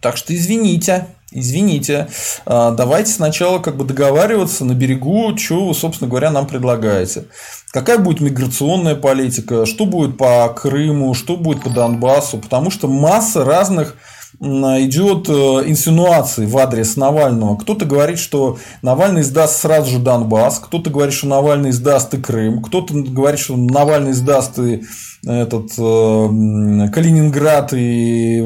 Так 0.00 0.16
что 0.16 0.34
извините, 0.34 1.08
извините, 1.30 2.08
а, 2.46 2.72
давайте 2.72 3.12
сначала 3.12 3.58
как 3.58 3.76
бы 3.76 3.84
договариваться 3.84 4.64
на 4.64 4.72
берегу, 4.72 5.36
что 5.36 5.66
вы, 5.66 5.74
собственно 5.74 6.08
говоря, 6.08 6.30
нам 6.30 6.46
предлагаете. 6.46 7.24
Какая 7.70 7.98
будет 7.98 8.20
миграционная 8.20 8.96
политика, 8.96 9.66
что 9.66 9.86
будет 9.86 10.18
по 10.18 10.48
Крыму, 10.48 11.14
что 11.14 11.36
будет 11.36 11.62
по 11.62 11.70
Донбассу, 11.70 12.38
потому 12.38 12.70
что 12.70 12.88
масса 12.88 13.44
разных 13.44 13.96
идет 14.40 15.28
э, 15.28 15.32
инсинуации 15.68 16.46
в 16.46 16.56
адрес 16.56 16.96
Навального. 16.96 17.56
Кто-то 17.56 17.84
говорит, 17.84 18.18
что 18.18 18.58
Навальный 18.80 19.22
сдаст 19.22 19.60
сразу 19.60 19.90
же 19.90 19.98
Донбасс, 19.98 20.60
кто-то 20.60 20.88
говорит, 20.88 21.12
что 21.12 21.26
Навальный 21.26 21.72
сдаст 21.72 22.14
и 22.14 22.18
Крым, 22.18 22.62
кто-то 22.62 22.94
говорит, 22.94 23.38
что 23.38 23.56
Навальный 23.56 24.14
сдаст 24.14 24.58
и 24.58 24.82
этот 25.24 25.72
э, 25.78 26.88
Калининград 26.92 27.72
и 27.72 28.36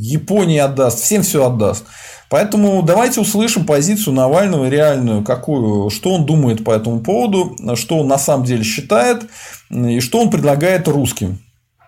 Япония 0.00 0.64
отдаст, 0.64 1.00
всем 1.00 1.22
все 1.22 1.46
отдаст. 1.46 1.84
Поэтому 2.32 2.82
давайте 2.82 3.20
услышим 3.20 3.66
позицию 3.66 4.14
Навального 4.14 4.66
реальную, 4.66 5.22
какую, 5.22 5.90
что 5.90 6.14
он 6.14 6.24
думает 6.24 6.64
по 6.64 6.70
этому 6.70 7.00
поводу, 7.00 7.56
что 7.74 7.98
он 7.98 8.08
на 8.08 8.16
самом 8.16 8.46
деле 8.46 8.64
считает 8.64 9.26
и 9.70 10.00
что 10.00 10.18
он 10.18 10.30
предлагает 10.30 10.88
русским. 10.88 11.41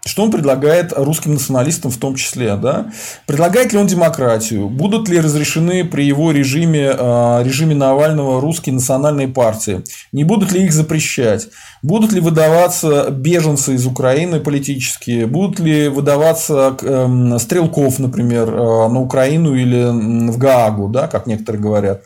Что 0.06 0.22
он 0.24 0.30
предлагает 0.30 0.92
русским 0.94 1.32
националистам 1.32 1.90
в 1.90 1.96
том 1.96 2.14
числе? 2.14 2.56
Да? 2.56 2.92
Предлагает 3.26 3.72
ли 3.72 3.78
он 3.78 3.86
демократию? 3.86 4.68
Будут 4.68 5.08
ли 5.08 5.18
разрешены 5.18 5.84
при 5.84 6.04
его 6.04 6.30
режиме, 6.30 6.94
а, 6.94 7.42
режиме 7.42 7.74
Навального 7.74 8.38
русские 8.40 8.74
национальные 8.74 9.28
партии? 9.28 9.82
Не 10.12 10.24
будут 10.24 10.52
ли 10.52 10.64
их 10.64 10.72
запрещать? 10.72 11.48
Будут 11.82 12.12
ли 12.12 12.20
выдаваться 12.20 13.08
беженцы 13.10 13.74
из 13.74 13.86
Украины 13.86 14.40
политические? 14.40 15.26
Будут 15.26 15.58
ли 15.58 15.88
выдаваться 15.88 16.76
эм, 16.82 17.38
стрелков, 17.38 17.98
например, 17.98 18.48
а, 18.50 18.88
на 18.88 19.00
Украину 19.00 19.54
или 19.54 20.30
в 20.30 20.36
Гаагу, 20.36 20.88
да, 20.88 21.08
как 21.08 21.26
некоторые 21.26 21.62
говорят? 21.62 22.02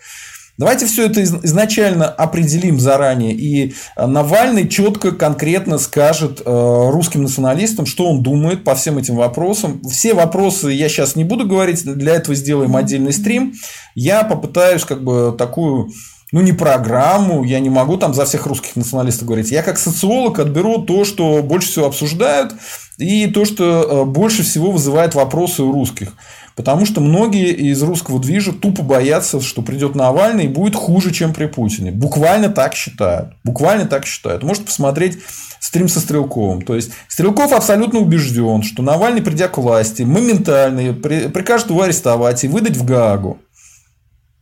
Давайте 0.59 0.87
все 0.87 1.07
это 1.07 1.23
изначально 1.23 2.09
определим 2.09 2.81
заранее. 2.81 3.33
И 3.33 3.75
э, 3.97 4.07
Навальный 4.07 4.69
четко, 4.69 5.13
конкретно 5.13 5.79
скажет 5.79 6.43
э, 6.45 6.91
русским 6.91 7.23
националистам, 7.23 7.87
что 7.87 8.11
он 8.11 8.25
думает 8.25 8.65
по 8.65 8.75
всем 8.75 8.99
этим 8.99 9.15
вопросам. 9.15 9.81
Все 9.89 10.15
вопросы 10.15 10.71
я 10.71 10.89
сейчас 10.89 11.15
не 11.15 11.23
буду 11.23 11.47
говорить, 11.47 11.85
для 11.85 12.17
этого 12.17 12.35
сделаем 12.35 12.75
отдельный 12.75 13.13
стрим. 13.13 13.55
Я 13.95 14.25
попытаюсь 14.25 14.85
как 14.85 15.05
бы 15.05 15.33
такую 15.39 15.91
ну, 16.33 16.41
не 16.41 16.53
программу, 16.53 17.45
я 17.45 17.59
не 17.61 17.71
могу 17.71 17.97
там 17.97 18.13
за 18.13 18.25
всех 18.25 18.47
русских 18.47 18.77
националистов 18.77 19.27
говорить. 19.27 19.51
Я 19.51 19.63
как 19.63 19.79
социолог 19.79 20.41
отберу 20.41 20.83
то, 20.83 21.05
что 21.05 21.43
больше 21.43 21.69
всего 21.69 21.87
обсуждают, 21.87 22.55
и 22.99 23.29
то, 23.29 23.45
что 23.45 23.65
э, 23.65 24.05
больше 24.05 24.43
всего 24.43 24.73
вызывает 24.73 25.15
вопросы 25.15 25.63
у 25.63 25.73
русских. 25.73 26.15
Потому 26.59 26.87
что 26.87 27.01
многие 27.01 27.53
из 27.53 27.81
русского 27.85 28.19
движа 28.19 28.53
тупо 28.53 28.83
боятся, 28.83 29.41
что 29.41 29.63
придет 29.63 29.95
Навальный 29.95 30.47
и 30.47 30.49
будет 30.49 30.75
хуже, 30.75 31.13
чем 31.13 31.33
при 31.33 31.47
Путине. 31.47 31.93
Буквально 31.93 32.49
так 32.49 32.75
считают. 32.75 33.35
Буквально 33.45 33.87
так 33.87 34.05
считают. 34.07 34.43
Можете 34.43 34.67
посмотреть 34.67 35.19
стрим 35.61 35.89
со 35.89 36.01
Стрелковым. 36.01 36.63
То 36.63 36.75
есть, 36.75 36.91
Стрелков 37.07 37.53
абсолютно 37.53 38.01
убежден, 38.01 38.65
что 38.65 38.83
Навальный, 38.83 39.23
придя 39.23 39.47
к 39.47 39.59
власти, 39.59 40.03
моментально 40.03 40.95
прикажет 40.95 41.71
его 41.71 41.83
арестовать 41.83 42.43
и 42.43 42.49
выдать 42.49 42.77
в 42.77 42.85
Гаагу. 42.85 43.39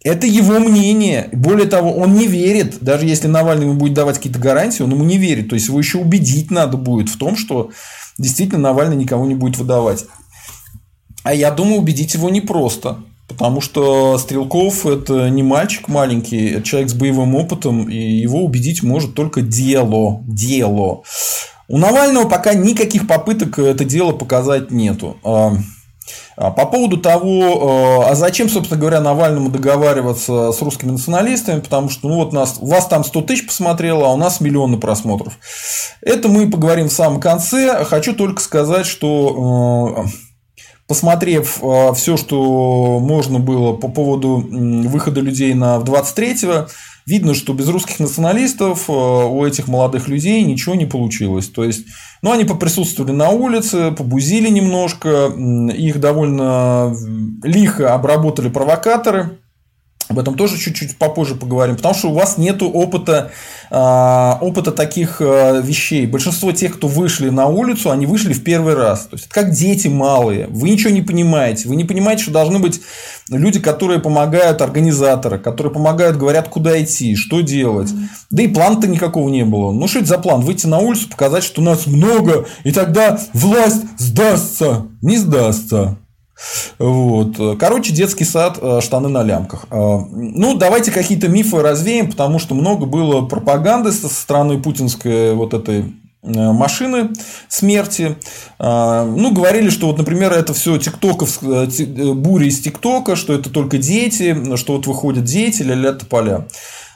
Это 0.02 0.26
его 0.26 0.58
мнение. 0.58 1.28
Более 1.32 1.68
того, 1.68 1.92
он 1.92 2.14
не 2.14 2.26
верит, 2.26 2.78
даже 2.80 3.04
если 3.04 3.28
Навальный 3.28 3.66
ему 3.66 3.74
будет 3.74 3.92
давать 3.92 4.16
какие-то 4.16 4.38
гарантии, 4.38 4.82
он 4.82 4.90
ему 4.90 5.04
не 5.04 5.18
верит. 5.18 5.50
То 5.50 5.54
есть 5.54 5.68
его 5.68 5.78
еще 5.78 5.98
убедить 5.98 6.50
надо 6.50 6.78
будет 6.78 7.10
в 7.10 7.18
том, 7.18 7.36
что 7.36 7.72
действительно 8.16 8.60
Навальный 8.60 8.96
никого 8.96 9.26
не 9.26 9.34
будет 9.34 9.58
выдавать. 9.58 10.06
А 11.26 11.34
я 11.34 11.50
думаю, 11.50 11.80
убедить 11.80 12.14
его 12.14 12.30
непросто. 12.30 12.98
Потому 13.26 13.60
что 13.60 14.16
Стрелков– 14.16 14.86
это 14.86 15.28
не 15.28 15.42
мальчик 15.42 15.88
маленький, 15.88 16.50
это 16.52 16.62
человек 16.62 16.88
с 16.88 16.94
боевым 16.94 17.34
опытом, 17.34 17.90
и 17.90 17.96
его 17.96 18.44
убедить 18.44 18.84
может 18.84 19.16
только 19.16 19.40
дело. 19.40 20.20
Дело. 20.28 21.02
У 21.66 21.78
Навального 21.78 22.28
пока 22.28 22.54
никаких 22.54 23.08
попыток 23.08 23.58
это 23.58 23.84
дело 23.84 24.12
показать 24.12 24.70
нету. 24.70 25.16
А, 25.24 25.54
а 26.36 26.52
по 26.52 26.64
поводу 26.64 26.98
того, 26.98 28.04
а 28.06 28.14
зачем, 28.14 28.48
собственно 28.48 28.78
говоря, 28.80 29.00
Навальному 29.00 29.50
договариваться 29.50 30.52
с 30.52 30.62
русскими 30.62 30.92
националистами, 30.92 31.58
потому 31.58 31.88
что 31.88 32.08
ну 32.08 32.18
вот 32.18 32.32
нас, 32.32 32.58
вас 32.60 32.86
там 32.86 33.02
100 33.02 33.22
тысяч 33.22 33.46
посмотрело, 33.46 34.06
а 34.06 34.12
у 34.12 34.16
нас 34.16 34.40
миллионы 34.40 34.78
просмотров. 34.78 35.32
Это 36.02 36.28
мы 36.28 36.48
поговорим 36.48 36.88
в 36.88 36.92
самом 36.92 37.18
конце. 37.18 37.84
Хочу 37.84 38.14
только 38.14 38.40
сказать, 38.40 38.86
что 38.86 40.06
посмотрев 40.86 41.58
э, 41.62 41.92
все, 41.94 42.16
что 42.16 43.00
можно 43.00 43.38
было 43.38 43.72
по 43.72 43.88
поводу 43.88 44.36
выхода 44.36 45.20
людей 45.20 45.54
на 45.54 45.78
23-го, 45.78 46.68
видно, 47.06 47.34
что 47.34 47.54
без 47.54 47.68
русских 47.68 47.98
националистов 47.98 48.88
э, 48.88 48.92
у 48.92 49.44
этих 49.44 49.68
молодых 49.68 50.08
людей 50.08 50.42
ничего 50.42 50.74
не 50.74 50.86
получилось. 50.86 51.48
То 51.48 51.64
есть, 51.64 51.86
ну, 52.22 52.32
они 52.32 52.44
поприсутствовали 52.44 53.12
на 53.12 53.30
улице, 53.30 53.92
побузили 53.92 54.48
немножко, 54.48 55.32
их 55.76 56.00
довольно 56.00 56.94
лихо 57.42 57.94
обработали 57.94 58.48
провокаторы. 58.48 59.38
Об 60.08 60.20
этом 60.20 60.36
тоже 60.36 60.56
чуть-чуть 60.56 60.98
попозже 60.98 61.34
поговорим, 61.34 61.76
потому 61.76 61.94
что 61.94 62.10
у 62.10 62.14
вас 62.14 62.38
нет 62.38 62.62
опыта, 62.62 63.32
а, 63.70 64.38
опыта 64.40 64.70
таких 64.70 65.20
а, 65.20 65.60
вещей. 65.60 66.06
Большинство 66.06 66.52
тех, 66.52 66.76
кто 66.76 66.86
вышли 66.86 67.28
на 67.28 67.46
улицу, 67.46 67.90
они 67.90 68.06
вышли 68.06 68.32
в 68.32 68.44
первый 68.44 68.74
раз. 68.74 69.06
То 69.06 69.16
есть, 69.16 69.26
это 69.26 69.34
как 69.34 69.50
дети 69.50 69.88
малые. 69.88 70.46
Вы 70.46 70.70
ничего 70.70 70.90
не 70.90 71.02
понимаете. 71.02 71.68
Вы 71.68 71.74
не 71.74 71.82
понимаете, 71.82 72.22
что 72.22 72.32
должны 72.32 72.60
быть 72.60 72.80
люди, 73.28 73.58
которые 73.58 73.98
помогают 73.98 74.62
организаторы, 74.62 75.38
которые 75.38 75.72
помогают, 75.72 76.16
говорят, 76.16 76.48
куда 76.48 76.80
идти, 76.80 77.16
что 77.16 77.40
делать. 77.40 77.90
Да 78.30 78.44
и 78.44 78.48
плана-то 78.48 78.86
никакого 78.86 79.28
не 79.28 79.44
было. 79.44 79.72
Ну, 79.72 79.88
что 79.88 79.98
это 79.98 80.08
за 80.08 80.18
план? 80.18 80.40
Выйти 80.42 80.68
на 80.68 80.78
улицу, 80.78 81.08
показать, 81.08 81.42
что 81.42 81.62
нас 81.62 81.86
много, 81.86 82.46
и 82.62 82.70
тогда 82.70 83.18
власть 83.32 83.82
сдастся. 83.98 84.86
Не 85.02 85.16
сдастся. 85.16 85.98
Вот. 86.78 87.58
Короче, 87.58 87.92
детский 87.92 88.24
сад, 88.24 88.58
э, 88.60 88.80
штаны 88.82 89.08
на 89.08 89.22
лямках. 89.22 89.66
Э, 89.70 89.98
ну, 90.10 90.54
давайте 90.54 90.92
какие-то 90.92 91.28
мифы 91.28 91.62
развеем, 91.62 92.10
потому 92.10 92.38
что 92.38 92.54
много 92.54 92.86
было 92.86 93.22
пропаганды 93.22 93.92
со 93.92 94.08
стороны 94.08 94.60
путинской 94.60 95.34
вот 95.34 95.54
этой 95.54 95.94
э, 96.22 96.52
машины 96.52 97.10
смерти. 97.48 98.16
Ну, 98.58 99.32
говорили, 99.32 99.70
что 99.70 99.86
вот, 99.86 99.98
например, 99.98 100.32
это 100.32 100.52
все 100.54 100.76
тиктоков, 100.78 101.38
буря 101.42 102.46
из 102.46 102.60
тиктока, 102.60 103.16
что 103.16 103.32
это 103.32 103.50
только 103.50 103.78
дети, 103.78 104.56
что 104.56 104.74
вот 104.74 104.86
выходят 104.86 105.24
дети, 105.24 105.62
ля-ля 105.62 105.92
тополя. 105.92 106.48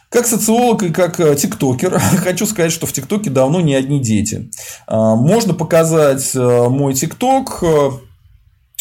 Как 0.09 0.26
социолог 0.26 0.83
и 0.83 0.90
как 0.90 1.18
тиктокер 1.37 1.98
хочу 2.24 2.44
сказать, 2.46 2.72
что 2.72 2.87
в 2.87 2.92
тиктоке 2.92 3.31
давно 3.31 3.61
не 3.61 3.74
одни 3.74 4.00
дети. 4.00 4.50
Можно 4.88 5.55
показать 5.55 6.35
мой 6.35 6.94
тикток, 6.94 7.62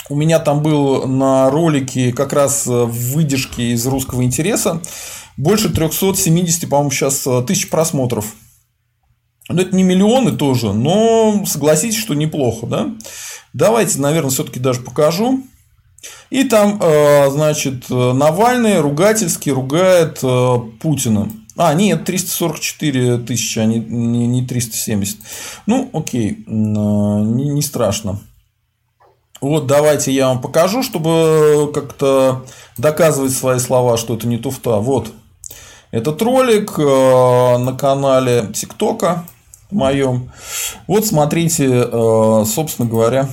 у 0.08 0.16
меня 0.16 0.40
там 0.40 0.62
был 0.62 1.08
на 1.08 1.50
ролике 1.50 2.14
как 2.14 2.34
раз 2.34 2.66
э, 2.68 2.72
выдержки 2.72 3.62
из 3.62 3.86
русского 3.86 4.24
интереса. 4.24 4.82
Больше 5.38 5.70
370, 5.70 6.70
по-моему, 6.70 6.92
сейчас 6.92 7.26
э, 7.28 7.44
тысяч 7.46 7.70
просмотров. 7.70 8.34
Ну, 9.50 9.62
это 9.62 9.76
не 9.76 9.84
миллионы 9.84 10.32
тоже, 10.32 10.74
но 10.74 11.44
согласитесь, 11.46 12.00
что 12.00 12.14
неплохо, 12.14 12.68
да? 12.68 12.90
Давайте, 13.54 14.00
наверное, 14.00 14.30
все-таки 14.30 14.60
даже 14.60 14.82
покажу. 14.82 15.44
И 16.30 16.44
там, 16.44 16.80
э, 16.82 17.30
значит, 17.30 17.90
Навальный 17.90 18.80
ругательски 18.80 19.50
ругает 19.50 20.22
Путина. 20.80 21.30
А, 21.58 21.74
нет, 21.74 22.06
344 22.06 23.18
тысячи, 23.18 23.60
а 23.60 23.66
не 23.66 24.46
370. 24.48 25.18
Ну, 25.66 25.90
окей, 25.94 26.44
не, 26.48 27.50
не 27.50 27.62
страшно. 27.62 28.22
Вот 29.42 29.68
давайте 29.68 30.12
я 30.12 30.28
вам 30.28 30.42
покажу, 30.42 30.84
чтобы 30.84 31.72
как-то 31.74 32.46
доказывать 32.78 33.32
свои 33.32 33.60
слова, 33.60 33.96
что 33.98 34.16
это 34.16 34.28
не 34.28 34.38
туфта. 34.38 34.78
Вот 34.78 35.12
этот 35.92 36.22
ролик 36.22 36.78
э, 36.78 37.58
на 37.58 37.74
канале 37.74 38.48
ТикТока 38.54 39.26
моем. 39.72 40.32
Вот 40.88 41.06
смотрите, 41.06 41.68
э, 41.68 42.44
собственно 42.46 42.88
говоря, 42.88 43.30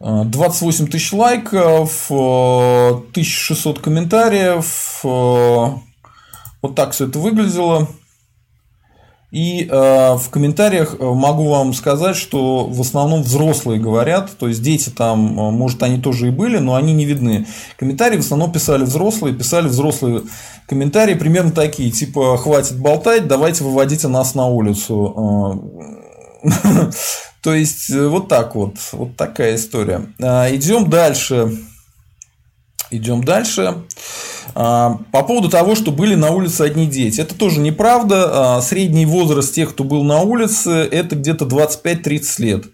28 0.00 0.88
тысяч 0.88 1.12
лайков, 1.12 2.10
1600 2.10 3.78
э, 3.78 3.80
комментариев. 3.80 5.00
Вот 5.02 6.74
так 6.74 6.92
все 6.92 7.06
это 7.06 7.18
выглядело. 7.20 7.88
И 9.32 9.66
э, 9.66 10.14
в 10.14 10.28
комментариях 10.28 10.96
э, 10.98 11.04
могу 11.04 11.48
вам 11.48 11.72
сказать, 11.72 12.16
что 12.16 12.66
в 12.66 12.78
основном 12.82 13.22
взрослые 13.22 13.80
говорят, 13.80 14.30
то 14.38 14.46
есть 14.46 14.62
дети 14.62 14.90
там, 14.90 15.40
э, 15.40 15.50
может, 15.50 15.82
они 15.82 15.98
тоже 15.98 16.28
и 16.28 16.30
были, 16.30 16.58
но 16.58 16.74
они 16.74 16.92
не 16.92 17.06
видны. 17.06 17.46
Комментарии 17.78 18.18
в 18.18 18.20
основном 18.20 18.52
писали 18.52 18.84
взрослые, 18.84 19.34
писали 19.34 19.68
взрослые 19.68 20.24
комментарии 20.68 21.14
примерно 21.14 21.50
такие, 21.50 21.90
типа, 21.90 22.36
хватит 22.36 22.78
болтать, 22.78 23.26
давайте 23.26 23.64
выводите 23.64 24.06
нас 24.08 24.34
на 24.34 24.48
улицу. 24.48 25.64
Э, 26.44 26.50
то 27.42 27.54
есть, 27.54 27.88
вот 27.88 28.28
так 28.28 28.54
вот, 28.54 28.74
вот 28.92 29.16
такая 29.16 29.54
история. 29.54 30.08
Идем 30.18 30.90
дальше. 30.90 31.58
Идем 32.90 33.24
дальше. 33.24 33.62
А, 33.62 33.82
по 34.54 35.22
поводу 35.26 35.48
того, 35.48 35.74
что 35.74 35.90
были 35.92 36.14
на 36.14 36.30
улице 36.30 36.62
одни 36.62 36.86
дети. 36.86 37.20
Это 37.20 37.34
тоже 37.34 37.60
неправда. 37.60 38.56
А, 38.56 38.60
средний 38.60 39.06
возраст 39.06 39.54
тех, 39.54 39.70
кто 39.70 39.84
был 39.84 40.02
на 40.04 40.20
улице, 40.20 40.70
это 40.70 41.16
где-то 41.16 41.44
25-30 41.44 42.24
лет. 42.38 42.64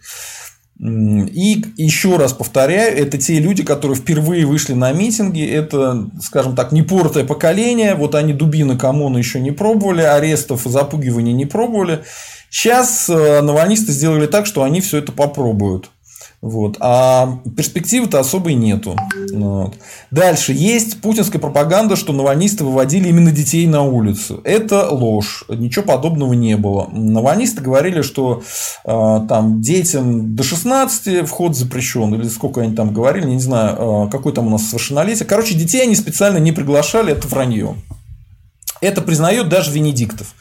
И 0.80 1.64
еще 1.76 2.16
раз 2.16 2.32
повторяю, 2.32 2.96
это 2.96 3.18
те 3.18 3.40
люди, 3.40 3.64
которые 3.64 3.96
впервые 3.96 4.46
вышли 4.46 4.74
на 4.74 4.92
митинги, 4.92 5.44
это, 5.44 6.08
скажем 6.22 6.54
так, 6.54 6.70
непортое 6.70 7.24
поколение, 7.24 7.96
вот 7.96 8.14
они 8.14 8.32
дубины 8.32 8.78
коммуны 8.78 9.18
еще 9.18 9.40
не 9.40 9.50
пробовали, 9.50 10.02
арестов 10.02 10.66
и 10.66 10.70
запугивания 10.70 11.32
не 11.32 11.46
пробовали. 11.46 12.04
Сейчас 12.48 13.08
э, 13.10 13.40
навальнисты 13.40 13.90
сделали 13.90 14.26
так, 14.26 14.46
что 14.46 14.62
они 14.62 14.80
все 14.80 14.98
это 14.98 15.10
попробуют. 15.10 15.90
Вот. 16.40 16.76
А 16.78 17.40
перспективы-то 17.56 18.20
особой 18.20 18.54
нету. 18.54 18.96
Вот. 19.32 19.74
Дальше. 20.12 20.52
Есть 20.52 21.00
путинская 21.00 21.40
пропаганда, 21.40 21.96
что 21.96 22.12
навальнисты 22.12 22.64
выводили 22.64 23.08
именно 23.08 23.32
детей 23.32 23.66
на 23.66 23.82
улицу. 23.82 24.40
Это 24.44 24.88
ложь. 24.88 25.44
Ничего 25.48 25.84
подобного 25.84 26.34
не 26.34 26.56
было. 26.56 26.88
Навальнисты 26.92 27.60
говорили, 27.60 28.02
что 28.02 28.42
э, 28.84 29.20
там 29.28 29.60
детям 29.60 30.36
до 30.36 30.44
16 30.44 31.28
вход 31.28 31.56
запрещен. 31.56 32.14
Или 32.14 32.28
сколько 32.28 32.60
они 32.60 32.74
там 32.74 32.92
говорили, 32.92 33.26
не 33.26 33.40
знаю, 33.40 34.06
э, 34.06 34.10
какой 34.10 34.32
там 34.32 34.46
у 34.46 34.50
нас 34.50 34.64
совершеннолетие. 34.64 35.26
Короче, 35.26 35.54
детей 35.54 35.82
они 35.82 35.96
специально 35.96 36.38
не 36.38 36.52
приглашали, 36.52 37.12
это 37.12 37.26
вранье. 37.26 37.74
Это 38.80 39.02
признает 39.02 39.48
даже 39.48 39.72
Венедиктов. 39.72 40.34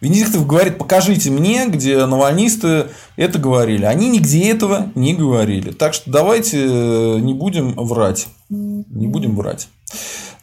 Венедиктов 0.00 0.46
говорит, 0.46 0.78
покажите 0.78 1.30
мне, 1.30 1.66
где 1.66 2.04
навальнисты 2.06 2.88
это 3.16 3.38
говорили. 3.38 3.84
Они 3.84 4.08
нигде 4.08 4.50
этого 4.50 4.90
не 4.94 5.14
говорили. 5.14 5.70
Так 5.70 5.94
что 5.94 6.10
давайте 6.10 6.64
э, 6.64 7.18
не 7.20 7.34
будем 7.34 7.74
врать. 7.74 8.28
Не 8.48 9.06
будем 9.06 9.36
врать. 9.36 9.68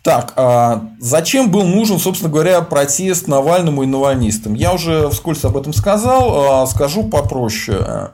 Так, 0.03 0.33
а 0.35 0.89
зачем 0.99 1.51
был 1.51 1.63
нужен, 1.63 1.99
собственно 1.99 2.31
говоря, 2.31 2.61
протест 2.61 3.27
Навальному 3.27 3.83
и 3.83 3.85
навальнистам? 3.85 4.55
Я 4.55 4.73
уже 4.73 5.09
вскользь 5.09 5.43
об 5.43 5.55
этом 5.55 5.73
сказал, 5.73 6.63
а 6.63 6.65
скажу 6.65 7.03
попроще. 7.03 8.11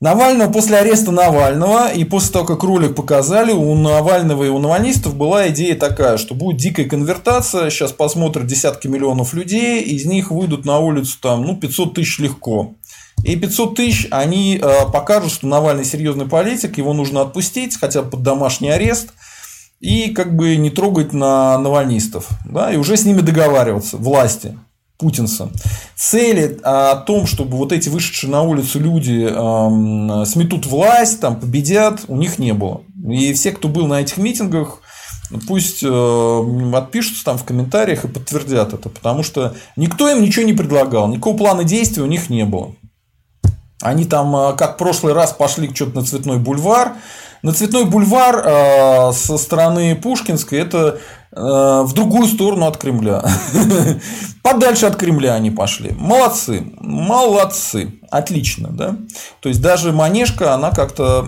Навального 0.00 0.50
после 0.50 0.78
ареста 0.78 1.12
Навального 1.12 1.92
и 1.92 2.04
после 2.04 2.32
того, 2.32 2.46
как 2.46 2.62
ролик 2.62 2.94
показали, 2.94 3.52
у 3.52 3.74
Навального 3.74 4.44
и 4.44 4.48
у 4.48 4.58
навальнистов 4.58 5.14
была 5.14 5.50
идея 5.50 5.74
такая, 5.76 6.16
что 6.16 6.34
будет 6.34 6.56
дикая 6.56 6.86
конвертация, 6.86 7.68
сейчас 7.68 7.92
посмотрят 7.92 8.46
десятки 8.46 8.88
миллионов 8.88 9.34
людей, 9.34 9.82
из 9.82 10.06
них 10.06 10.30
выйдут 10.30 10.64
на 10.64 10.78
улицу 10.78 11.18
там, 11.20 11.44
ну, 11.44 11.54
500 11.54 11.94
тысяч 11.94 12.18
легко. 12.18 12.72
И 13.24 13.36
500 13.36 13.74
тысяч, 13.74 14.08
они 14.10 14.56
э, 14.56 14.90
покажут, 14.90 15.32
что 15.32 15.46
Навальный 15.46 15.84
серьезный 15.84 16.26
политик, 16.26 16.78
его 16.78 16.94
нужно 16.94 17.20
отпустить, 17.20 17.78
хотя 17.78 18.02
под 18.02 18.22
домашний 18.22 18.70
арест, 18.70 19.10
и 19.80 20.12
как 20.12 20.34
бы 20.34 20.56
не 20.56 20.70
трогать 20.70 21.12
на 21.12 21.58
навальнистов, 21.58 22.26
да, 22.46 22.72
и 22.72 22.78
уже 22.78 22.96
с 22.96 23.04
ними 23.04 23.20
договариваться, 23.20 23.98
власти 23.98 24.56
путинца. 25.00 25.48
Цели 25.96 26.60
о 26.62 26.96
том, 26.96 27.26
чтобы 27.26 27.56
вот 27.56 27.72
эти 27.72 27.88
вышедшие 27.88 28.30
на 28.30 28.42
улицу 28.42 28.78
люди 28.78 29.26
э, 29.28 30.24
сметут 30.26 30.66
власть, 30.66 31.20
там, 31.20 31.40
победят, 31.40 32.02
у 32.06 32.16
них 32.16 32.38
не 32.38 32.52
было. 32.52 32.82
И 33.08 33.32
все, 33.32 33.50
кто 33.50 33.68
был 33.68 33.86
на 33.86 34.00
этих 34.00 34.18
митингах, 34.18 34.80
пусть 35.48 35.82
э, 35.82 36.70
отпишутся 36.74 37.24
там 37.24 37.38
в 37.38 37.44
комментариях 37.44 38.04
и 38.04 38.08
подтвердят 38.08 38.74
это, 38.74 38.88
потому 38.88 39.22
что 39.22 39.54
никто 39.76 40.08
им 40.08 40.22
ничего 40.22 40.44
не 40.44 40.52
предлагал, 40.52 41.08
никакого 41.08 41.36
плана 41.36 41.64
действий 41.64 42.02
у 42.02 42.06
них 42.06 42.30
не 42.30 42.44
было. 42.44 42.74
Они 43.80 44.04
там, 44.04 44.34
э, 44.36 44.56
как 44.56 44.74
в 44.74 44.78
прошлый 44.78 45.14
раз, 45.14 45.32
пошли 45.32 45.74
что-то 45.74 46.00
на 46.00 46.04
Цветной 46.04 46.38
бульвар. 46.38 46.92
На 47.42 47.52
Цветной 47.52 47.84
бульвар 47.86 48.42
э, 48.44 49.12
со 49.12 49.38
стороны 49.38 49.96
Пушкинской 49.96 50.58
это 50.58 50.98
в 51.32 51.92
другую 51.94 52.26
сторону 52.26 52.66
от 52.66 52.76
Кремля. 52.76 53.24
Подальше 54.42 54.86
от 54.86 54.96
Кремля 54.96 55.34
они 55.34 55.50
пошли. 55.50 55.94
Молодцы. 55.96 56.64
Молодцы. 56.80 57.94
Отлично. 58.10 58.68
Да? 58.70 58.96
То 59.40 59.48
есть 59.48 59.62
даже 59.62 59.92
Манежка, 59.92 60.54
она 60.54 60.70
как-то 60.70 61.24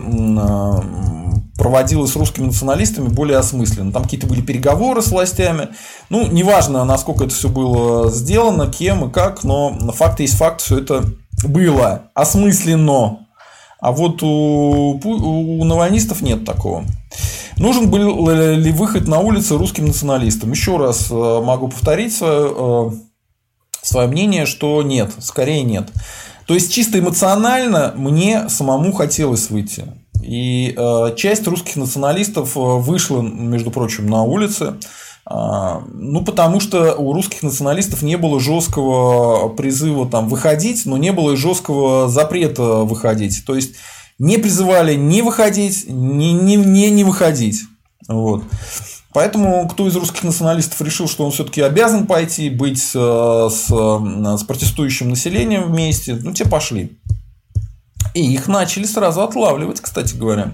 проводилась 1.57 2.13
с 2.13 2.17
русскими 2.17 2.47
националистами 2.47 3.09
более 3.09 3.39
осмысленно. 3.39 3.93
Там 3.93 4.03
какие-то 4.03 4.27
были 4.27 4.41
переговоры 4.41 5.03
с 5.03 5.09
властями. 5.09 5.69
Ну, 6.11 6.27
неважно, 6.27 6.85
насколько 6.85 7.25
это 7.25 7.35
все 7.35 7.49
было 7.49 8.11
сделано, 8.11 8.67
кем 8.67 9.09
и 9.09 9.13
как, 9.13 9.45
но 9.45 9.71
факт 9.93 10.19
есть 10.19 10.37
факт, 10.37 10.61
все 10.61 10.79
это 10.79 11.05
было 11.45 12.11
осмысленно. 12.15 13.22
А 13.83 13.91
вот 13.91 14.23
у, 14.23 15.01
у 15.03 15.65
навальнистов 15.65 16.23
нет 16.23 16.45
такого. 16.45 16.85
Нужен 17.57 17.91
был 17.91 18.31
ли 18.31 18.71
выход 18.71 19.09
на 19.09 19.19
улицы 19.19 19.59
русским 19.59 19.87
националистам? 19.87 20.53
Еще 20.53 20.77
раз 20.77 21.11
э, 21.11 21.15
могу 21.15 21.67
повторить 21.67 22.15
свое, 22.15 22.55
э, 22.57 22.91
свое 23.83 24.07
мнение, 24.07 24.47
что 24.47 24.83
нет, 24.85 25.11
скорее 25.19 25.65
нет. 25.65 25.91
То 26.47 26.55
есть 26.55 26.73
чисто 26.73 27.01
эмоционально 27.01 27.93
мне 27.97 28.49
самому 28.49 28.93
хотелось 28.93 29.51
выйти. 29.51 29.85
И 30.23 30.75
э, 30.77 31.15
часть 31.17 31.45
русских 31.49 31.75
националистов 31.75 32.53
вышла, 32.55 33.21
между 33.21 33.73
прочим, 33.73 34.07
на 34.07 34.23
улицы. 34.23 34.75
А, 35.25 35.83
ну, 35.93 36.25
потому 36.25 36.61
что 36.61 36.95
у 36.95 37.13
русских 37.13 37.43
националистов 37.43 38.03
не 38.03 38.17
было 38.17 38.41
жесткого 38.41 39.49
призыва 39.51 40.09
там 40.09 40.29
выходить, 40.29 40.85
но 40.85 40.97
не 40.97 41.13
было 41.13 41.33
и 41.33 41.37
жесткого 41.37 42.09
запрета 42.09 42.83
выходить. 42.83 43.45
То 43.47 43.55
есть 43.55 43.77
не 44.19 44.39
призывали 44.39 44.95
не 44.95 45.23
выходить, 45.23 45.89
не, 45.89 46.33
не, 46.33 46.57
не, 46.57 46.91
не 46.91 47.05
выходить. 47.05 47.61
Вот. 48.09 48.43
Поэтому 49.13 49.69
кто 49.69 49.87
из 49.87 49.95
русских 49.95 50.25
националистов 50.25 50.81
решил, 50.81 51.07
что 51.07 51.25
он 51.25 51.33
все-таки 51.33 51.61
обязан 51.61 52.07
пойти, 52.07 52.49
быть 52.49 52.83
э, 52.95 53.49
с, 53.51 53.67
с 53.67 54.43
протестующим 54.45 55.11
населением 55.11 55.71
вместе, 55.71 56.15
ну, 56.15 56.33
те 56.33 56.47
пошли. 56.47 56.99
И 58.15 58.33
их 58.33 58.49
начали 58.49 58.85
сразу 58.85 59.23
отлавливать, 59.23 59.81
кстати 59.81 60.17
говоря. 60.17 60.53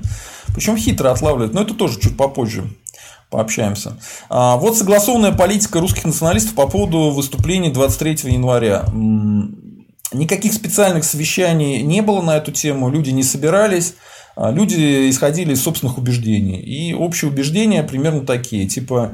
Причем 0.54 0.76
хитро 0.76 1.10
отлавливать, 1.10 1.54
но 1.54 1.62
это 1.62 1.74
тоже 1.74 2.00
чуть 2.00 2.16
попозже 2.16 2.68
пообщаемся. 3.30 3.98
А, 4.28 4.56
вот 4.56 4.76
согласованная 4.76 5.32
политика 5.32 5.80
русских 5.80 6.04
националистов 6.04 6.54
по 6.54 6.66
поводу 6.66 7.10
выступлений 7.10 7.70
23 7.70 8.32
января. 8.32 8.84
Никаких 10.12 10.54
специальных 10.54 11.04
совещаний 11.04 11.82
не 11.82 12.00
было 12.00 12.22
на 12.22 12.36
эту 12.38 12.50
тему, 12.50 12.90
люди 12.90 13.10
не 13.10 13.22
собирались, 13.22 13.94
а, 14.36 14.50
люди 14.50 15.10
исходили 15.10 15.52
из 15.52 15.62
собственных 15.62 15.98
убеждений. 15.98 16.60
И 16.60 16.94
общие 16.94 17.30
убеждения 17.30 17.82
примерно 17.82 18.24
такие, 18.24 18.66
типа 18.66 19.12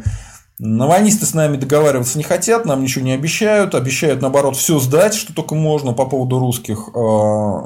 Навальнисты 0.60 1.26
с 1.26 1.34
нами 1.34 1.56
договариваться 1.56 2.16
не 2.16 2.22
хотят, 2.22 2.64
нам 2.64 2.80
ничего 2.80 3.04
не 3.04 3.10
обещают, 3.10 3.74
обещают 3.74 4.22
наоборот 4.22 4.56
все 4.56 4.78
сдать, 4.78 5.14
что 5.14 5.34
только 5.34 5.56
можно 5.56 5.92
по 5.94 6.04
поводу 6.06 6.38
русских 6.38 6.90
а, 6.94 7.60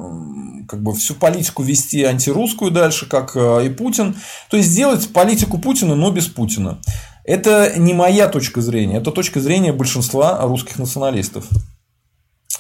как 0.69 0.83
бы 0.83 0.95
всю 0.95 1.15
политику 1.15 1.63
вести 1.63 2.05
антирусскую 2.05 2.71
дальше, 2.71 3.09
как 3.09 3.33
э, 3.35 3.67
и 3.67 3.69
Путин. 3.71 4.15
То 4.51 4.59
есть 4.59 4.69
сделать 4.69 5.13
политику 5.13 5.59
Путина, 5.59 5.95
но 5.95 6.11
без 6.11 6.27
Путина. 6.27 6.79
Это 7.25 7.79
не 7.79 7.95
моя 7.95 8.29
точка 8.29 8.61
зрения, 8.61 8.99
это 8.99 9.11
точка 9.11 9.41
зрения 9.41 9.73
большинства 9.73 10.41
русских 10.43 10.79
националистов. 10.79 11.47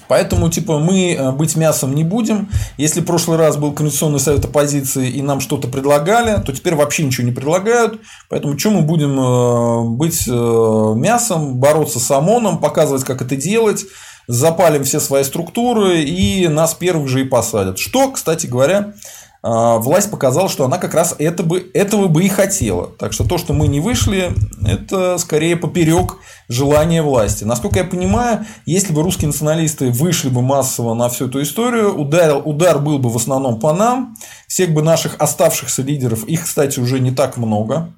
Поэтому, 0.08 0.48
типа, 0.48 0.78
мы 0.78 1.12
э, 1.12 1.32
быть 1.32 1.54
мясом 1.54 1.94
не 1.94 2.02
будем. 2.02 2.48
Если 2.78 3.00
в 3.00 3.04
прошлый 3.04 3.36
раз 3.36 3.58
был 3.58 3.72
Конституционный 3.72 4.20
совет 4.20 4.44
оппозиции 4.44 5.10
и 5.10 5.20
нам 5.20 5.40
что-то 5.40 5.68
предлагали, 5.68 6.42
то 6.42 6.52
теперь 6.52 6.74
вообще 6.74 7.04
ничего 7.04 7.26
не 7.26 7.32
предлагают. 7.32 8.00
Поэтому, 8.30 8.58
что 8.58 8.70
мы 8.70 8.82
будем 8.82 9.20
э, 9.20 9.96
быть 9.96 10.26
мясом, 10.26 11.56
бороться 11.56 12.00
с 12.00 12.10
ОМОНом, 12.10 12.58
показывать, 12.58 13.04
как 13.04 13.20
это 13.20 13.36
делать, 13.36 13.84
запалим 14.28 14.84
все 14.84 15.00
свои 15.00 15.24
структуры 15.24 16.02
и 16.02 16.46
нас 16.46 16.74
первых 16.74 17.08
же 17.08 17.22
и 17.22 17.24
посадят. 17.24 17.78
Что, 17.78 18.12
кстати 18.12 18.46
говоря, 18.46 18.94
а, 19.40 19.78
власть 19.78 20.10
показала, 20.10 20.48
что 20.48 20.64
она 20.64 20.78
как 20.78 20.94
раз 20.94 21.14
это 21.18 21.42
бы, 21.42 21.70
этого 21.72 22.08
бы 22.08 22.24
и 22.24 22.28
хотела. 22.28 22.88
Так 22.98 23.12
что 23.12 23.24
то, 23.24 23.38
что 23.38 23.52
мы 23.52 23.68
не 23.68 23.80
вышли, 23.80 24.32
это 24.66 25.16
скорее 25.18 25.56
поперек 25.56 26.16
желания 26.48 27.02
власти. 27.02 27.44
Насколько 27.44 27.78
я 27.78 27.84
понимаю, 27.84 28.44
если 28.66 28.92
бы 28.92 29.02
русские 29.02 29.28
националисты 29.28 29.90
вышли 29.90 30.28
бы 30.28 30.42
массово 30.42 30.94
на 30.94 31.08
всю 31.08 31.28
эту 31.28 31.40
историю, 31.40 31.94
удар, 31.96 32.42
удар 32.44 32.78
был 32.80 32.98
бы 32.98 33.10
в 33.10 33.16
основном 33.16 33.60
по 33.60 33.72
нам, 33.72 34.16
всех 34.48 34.70
бы 34.74 34.82
наших 34.82 35.14
оставшихся 35.18 35.82
лидеров, 35.82 36.24
их, 36.24 36.44
кстати, 36.44 36.80
уже 36.80 36.98
не 36.98 37.12
так 37.12 37.36
много, 37.36 37.92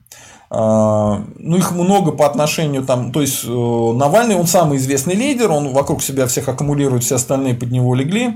ну, 0.52 1.56
их 1.56 1.70
много 1.70 2.10
по 2.10 2.26
отношению 2.26 2.84
там, 2.84 3.12
то 3.12 3.20
есть 3.20 3.44
э, 3.44 3.48
Навальный, 3.48 4.34
он 4.34 4.48
самый 4.48 4.78
известный 4.78 5.14
лидер, 5.14 5.52
он 5.52 5.72
вокруг 5.72 6.02
себя 6.02 6.26
всех 6.26 6.48
аккумулирует, 6.48 7.04
все 7.04 7.14
остальные 7.14 7.54
под 7.54 7.70
него 7.70 7.94
легли. 7.94 8.34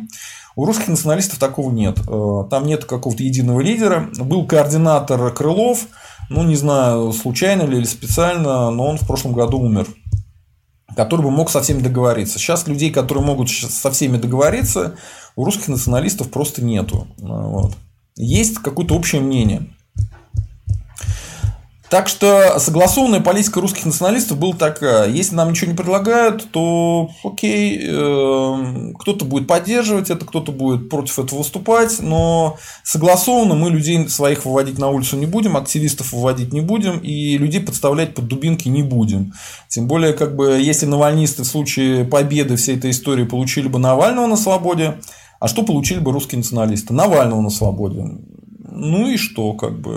У 0.54 0.64
русских 0.64 0.86
националистов 0.86 1.40
такого 1.40 1.72
нет. 1.72 1.98
Э, 2.08 2.44
там 2.48 2.66
нет 2.66 2.84
какого-то 2.84 3.22
единого 3.24 3.60
лидера. 3.60 4.08
Был 4.16 4.46
координатор 4.46 5.32
Крылов, 5.32 5.86
ну, 6.30 6.44
не 6.44 6.54
знаю, 6.54 7.12
случайно 7.12 7.62
ли 7.62 7.78
или 7.78 7.84
специально, 7.84 8.70
но 8.70 8.86
он 8.86 8.96
в 8.96 9.06
прошлом 9.06 9.32
году 9.32 9.58
умер 9.58 9.86
который 10.96 11.22
бы 11.22 11.30
мог 11.30 11.50
со 11.50 11.60
всеми 11.60 11.80
договориться. 11.80 12.38
Сейчас 12.38 12.66
людей, 12.66 12.90
которые 12.90 13.24
могут 13.24 13.50
со 13.50 13.90
всеми 13.90 14.16
договориться, 14.16 14.96
у 15.36 15.44
русских 15.44 15.68
националистов 15.68 16.30
просто 16.30 16.64
нету. 16.64 17.08
Вот. 17.18 17.72
Есть 18.16 18.58
какое-то 18.58 18.94
общее 18.94 19.20
мнение. 19.20 19.74
Так 21.94 22.08
что 22.08 22.58
согласованная 22.58 23.20
политика 23.20 23.60
русских 23.60 23.86
националистов 23.86 24.36
была 24.36 24.56
такая. 24.56 25.08
Если 25.08 25.36
нам 25.36 25.50
ничего 25.50 25.70
не 25.70 25.76
предлагают, 25.76 26.50
то 26.50 27.10
окей, 27.22 27.78
э, 27.80 28.92
кто-то 28.98 29.24
будет 29.24 29.46
поддерживать 29.46 30.10
это, 30.10 30.26
кто-то 30.26 30.50
будет 30.50 30.88
против 30.88 31.20
этого 31.20 31.38
выступать, 31.38 32.00
но 32.00 32.56
согласованно 32.82 33.54
мы 33.54 33.70
людей 33.70 34.08
своих 34.08 34.44
выводить 34.44 34.76
на 34.76 34.88
улицу 34.88 35.16
не 35.16 35.26
будем, 35.26 35.56
активистов 35.56 36.12
выводить 36.12 36.52
не 36.52 36.62
будем 36.62 36.98
и 36.98 37.38
людей 37.38 37.60
подставлять 37.60 38.12
под 38.16 38.26
дубинки 38.26 38.66
не 38.66 38.82
будем. 38.82 39.32
Тем 39.68 39.86
более, 39.86 40.14
как 40.14 40.34
бы, 40.34 40.58
если 40.60 40.86
навальнисты 40.86 41.44
в 41.44 41.46
случае 41.46 42.04
победы 42.04 42.56
всей 42.56 42.76
этой 42.76 42.90
истории 42.90 43.22
получили 43.22 43.68
бы 43.68 43.78
Навального 43.78 44.26
на 44.26 44.36
свободе, 44.36 44.96
а 45.38 45.46
что 45.46 45.62
получили 45.62 46.00
бы 46.00 46.10
русские 46.10 46.38
националисты? 46.38 46.92
Навального 46.92 47.40
на 47.40 47.50
свободе. 47.50 48.04
Ну 48.74 49.08
и 49.08 49.16
что, 49.16 49.52
как 49.52 49.78
бы 49.78 49.94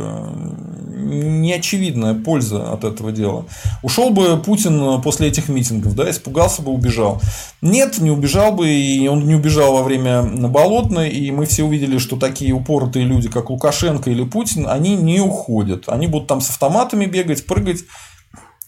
неочевидная 1.07 2.13
польза 2.13 2.71
от 2.71 2.83
этого 2.83 3.11
дела. 3.11 3.45
Ушел 3.81 4.09
бы 4.09 4.37
Путин 4.37 5.01
после 5.01 5.27
этих 5.29 5.49
митингов, 5.49 5.95
да, 5.95 6.09
испугался 6.09 6.61
бы, 6.61 6.71
убежал. 6.71 7.21
Нет, 7.61 7.99
не 7.99 8.11
убежал 8.11 8.51
бы, 8.51 8.69
и 8.69 9.07
он 9.07 9.25
не 9.25 9.35
убежал 9.35 9.73
во 9.73 9.83
время 9.83 10.23
Болотной, 10.23 11.09
и 11.09 11.31
мы 11.31 11.45
все 11.45 11.63
увидели, 11.63 11.97
что 11.97 12.17
такие 12.17 12.53
упоротые 12.53 13.05
люди, 13.05 13.29
как 13.29 13.49
Лукашенко 13.49 14.09
или 14.09 14.23
Путин, 14.23 14.67
они 14.67 14.95
не 14.95 15.19
уходят. 15.19 15.85
Они 15.87 16.07
будут 16.07 16.27
там 16.27 16.41
с 16.41 16.49
автоматами 16.49 17.05
бегать, 17.05 17.45
прыгать. 17.45 17.83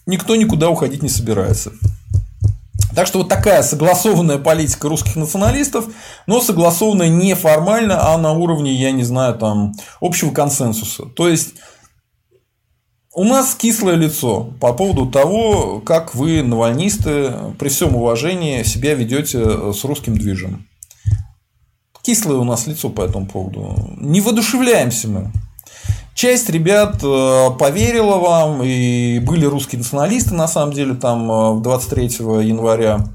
Никто 0.06 0.34
никуда 0.34 0.70
уходить 0.70 1.02
не 1.02 1.08
собирается. 1.08 1.72
Так 2.94 3.06
что 3.06 3.18
вот 3.18 3.28
такая 3.28 3.62
согласованная 3.62 4.38
политика 4.38 4.88
русских 4.88 5.16
националистов, 5.16 5.86
но 6.26 6.40
согласованная 6.40 7.08
не 7.08 7.34
формально, 7.34 8.12
а 8.12 8.18
на 8.18 8.32
уровне, 8.32 8.74
я 8.74 8.90
не 8.90 9.04
знаю, 9.04 9.36
там, 9.36 9.72
общего 10.00 10.30
консенсуса. 10.30 11.04
То 11.04 11.28
есть 11.28 11.54
у 13.14 13.24
нас 13.24 13.54
кислое 13.54 13.96
лицо 13.96 14.52
по 14.60 14.72
поводу 14.72 15.06
того, 15.06 15.80
как 15.80 16.14
вы, 16.14 16.42
навальнисты, 16.42 17.32
при 17.58 17.68
всем 17.68 17.96
уважении 17.96 18.62
себя 18.62 18.94
ведете 18.94 19.72
с 19.72 19.84
русским 19.84 20.16
движем. 20.16 20.66
Кислое 22.02 22.38
у 22.38 22.44
нас 22.44 22.66
лицо 22.66 22.88
по 22.88 23.02
этому 23.02 23.26
поводу. 23.26 23.76
Не 23.98 24.20
воодушевляемся 24.20 25.08
мы. 25.08 25.32
Часть 26.20 26.50
ребят 26.50 27.02
э, 27.02 27.50
поверила 27.58 28.16
вам, 28.16 28.62
и 28.62 29.20
были 29.20 29.46
русские 29.46 29.78
националисты, 29.78 30.34
на 30.34 30.48
самом 30.48 30.74
деле, 30.74 30.92
там 30.92 31.62
23 31.62 32.04
э, 32.20 32.44
января. 32.44 33.06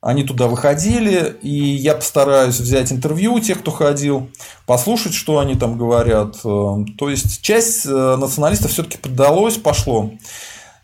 Они 0.00 0.24
туда 0.24 0.48
выходили, 0.48 1.36
и 1.40 1.54
я 1.54 1.94
постараюсь 1.94 2.58
взять 2.58 2.90
интервью 2.90 3.34
у 3.34 3.38
тех, 3.38 3.60
кто 3.60 3.70
ходил, 3.70 4.28
послушать, 4.66 5.14
что 5.14 5.38
они 5.38 5.54
там 5.54 5.78
говорят. 5.78 6.38
Э, 6.44 6.84
то 6.98 7.08
есть 7.08 7.42
часть 7.42 7.84
националистов 7.84 8.72
все-таки 8.72 8.98
поддалось, 8.98 9.56
пошло. 9.56 10.10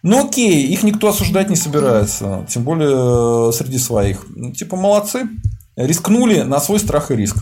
Ну 0.05 0.29
окей, 0.29 0.69
их 0.69 0.85
никто 0.85 1.09
осуждать 1.09 1.51
не 1.51 1.57
собирается, 1.57 2.47
тем 2.49 2.63
более 2.63 3.53
среди 3.53 3.79
своих. 3.79 4.27
Ну, 4.29 4.53
типа 4.53 4.77
молодцы, 4.77 5.25
рискнули 5.75 6.43
на 6.43 6.61
свой 6.61 6.79
страх 6.79 7.11
и 7.11 7.17
риск. 7.17 7.39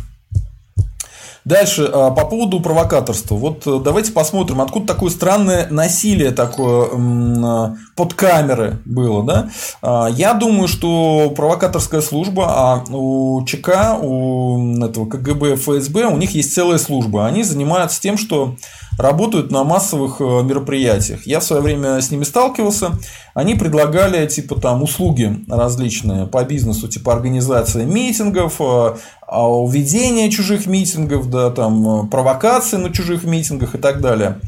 Дальше, 1.45 1.91
а, 1.93 2.11
по 2.11 2.25
поводу 2.25 2.61
провокаторства. 2.61 3.35
Вот 3.35 3.67
э, 3.67 3.81
давайте 3.83 4.13
посмотрим, 4.13 4.61
откуда 4.61 4.87
такое 4.87 5.11
странное 5.11 5.67
насилие 5.71 6.31
такое 6.31 6.89
а, 6.95 7.75
под 7.97 8.15
камеры 8.15 8.79
было. 8.85 9.25
Да? 9.25 9.51
А, 9.83 10.09
я 10.09 10.35
думаю, 10.35 10.69
что 10.69 11.33
провокаторская 11.35 12.01
служба, 12.01 12.47
а 12.49 12.85
у 12.89 13.45
ЧК, 13.45 13.99
у 14.01 14.83
этого 14.85 15.07
КГБ, 15.07 15.57
ФСБ, 15.57 16.07
у 16.07 16.17
них 16.17 16.31
есть 16.35 16.55
целая 16.55 16.79
служба. 16.79 17.27
Они 17.27 17.43
занимаются 17.43 18.01
тем, 18.01 18.17
что 18.17 18.57
работают 18.99 19.51
на 19.51 19.65
массовых 19.65 20.21
э, 20.21 20.43
мероприятиях. 20.43 21.27
Я 21.27 21.41
в 21.41 21.45
свое 21.45 21.63
время 21.63 22.01
с 22.01 22.11
ними 22.11 22.25
сталкивался. 22.25 22.93
Они 23.35 23.55
предлагали 23.55 24.27
типа 24.27 24.61
там 24.61 24.83
услуги 24.83 25.45
различные 25.49 26.27
по 26.27 26.45
бизнесу, 26.45 26.89
типа 26.89 27.13
организация 27.13 27.85
митингов, 27.85 28.61
э, 28.61 28.95
а 29.27 30.29
чужих 30.31 30.67
митингов, 30.67 31.31
да, 31.31 31.51
там, 31.51 32.07
э, 32.07 32.09
провокации 32.09 32.77
на 32.77 32.93
чужих 32.93 33.25
митингах 33.25 33.75
и 33.75 33.79
так 33.79 34.01
далее. 34.01 34.41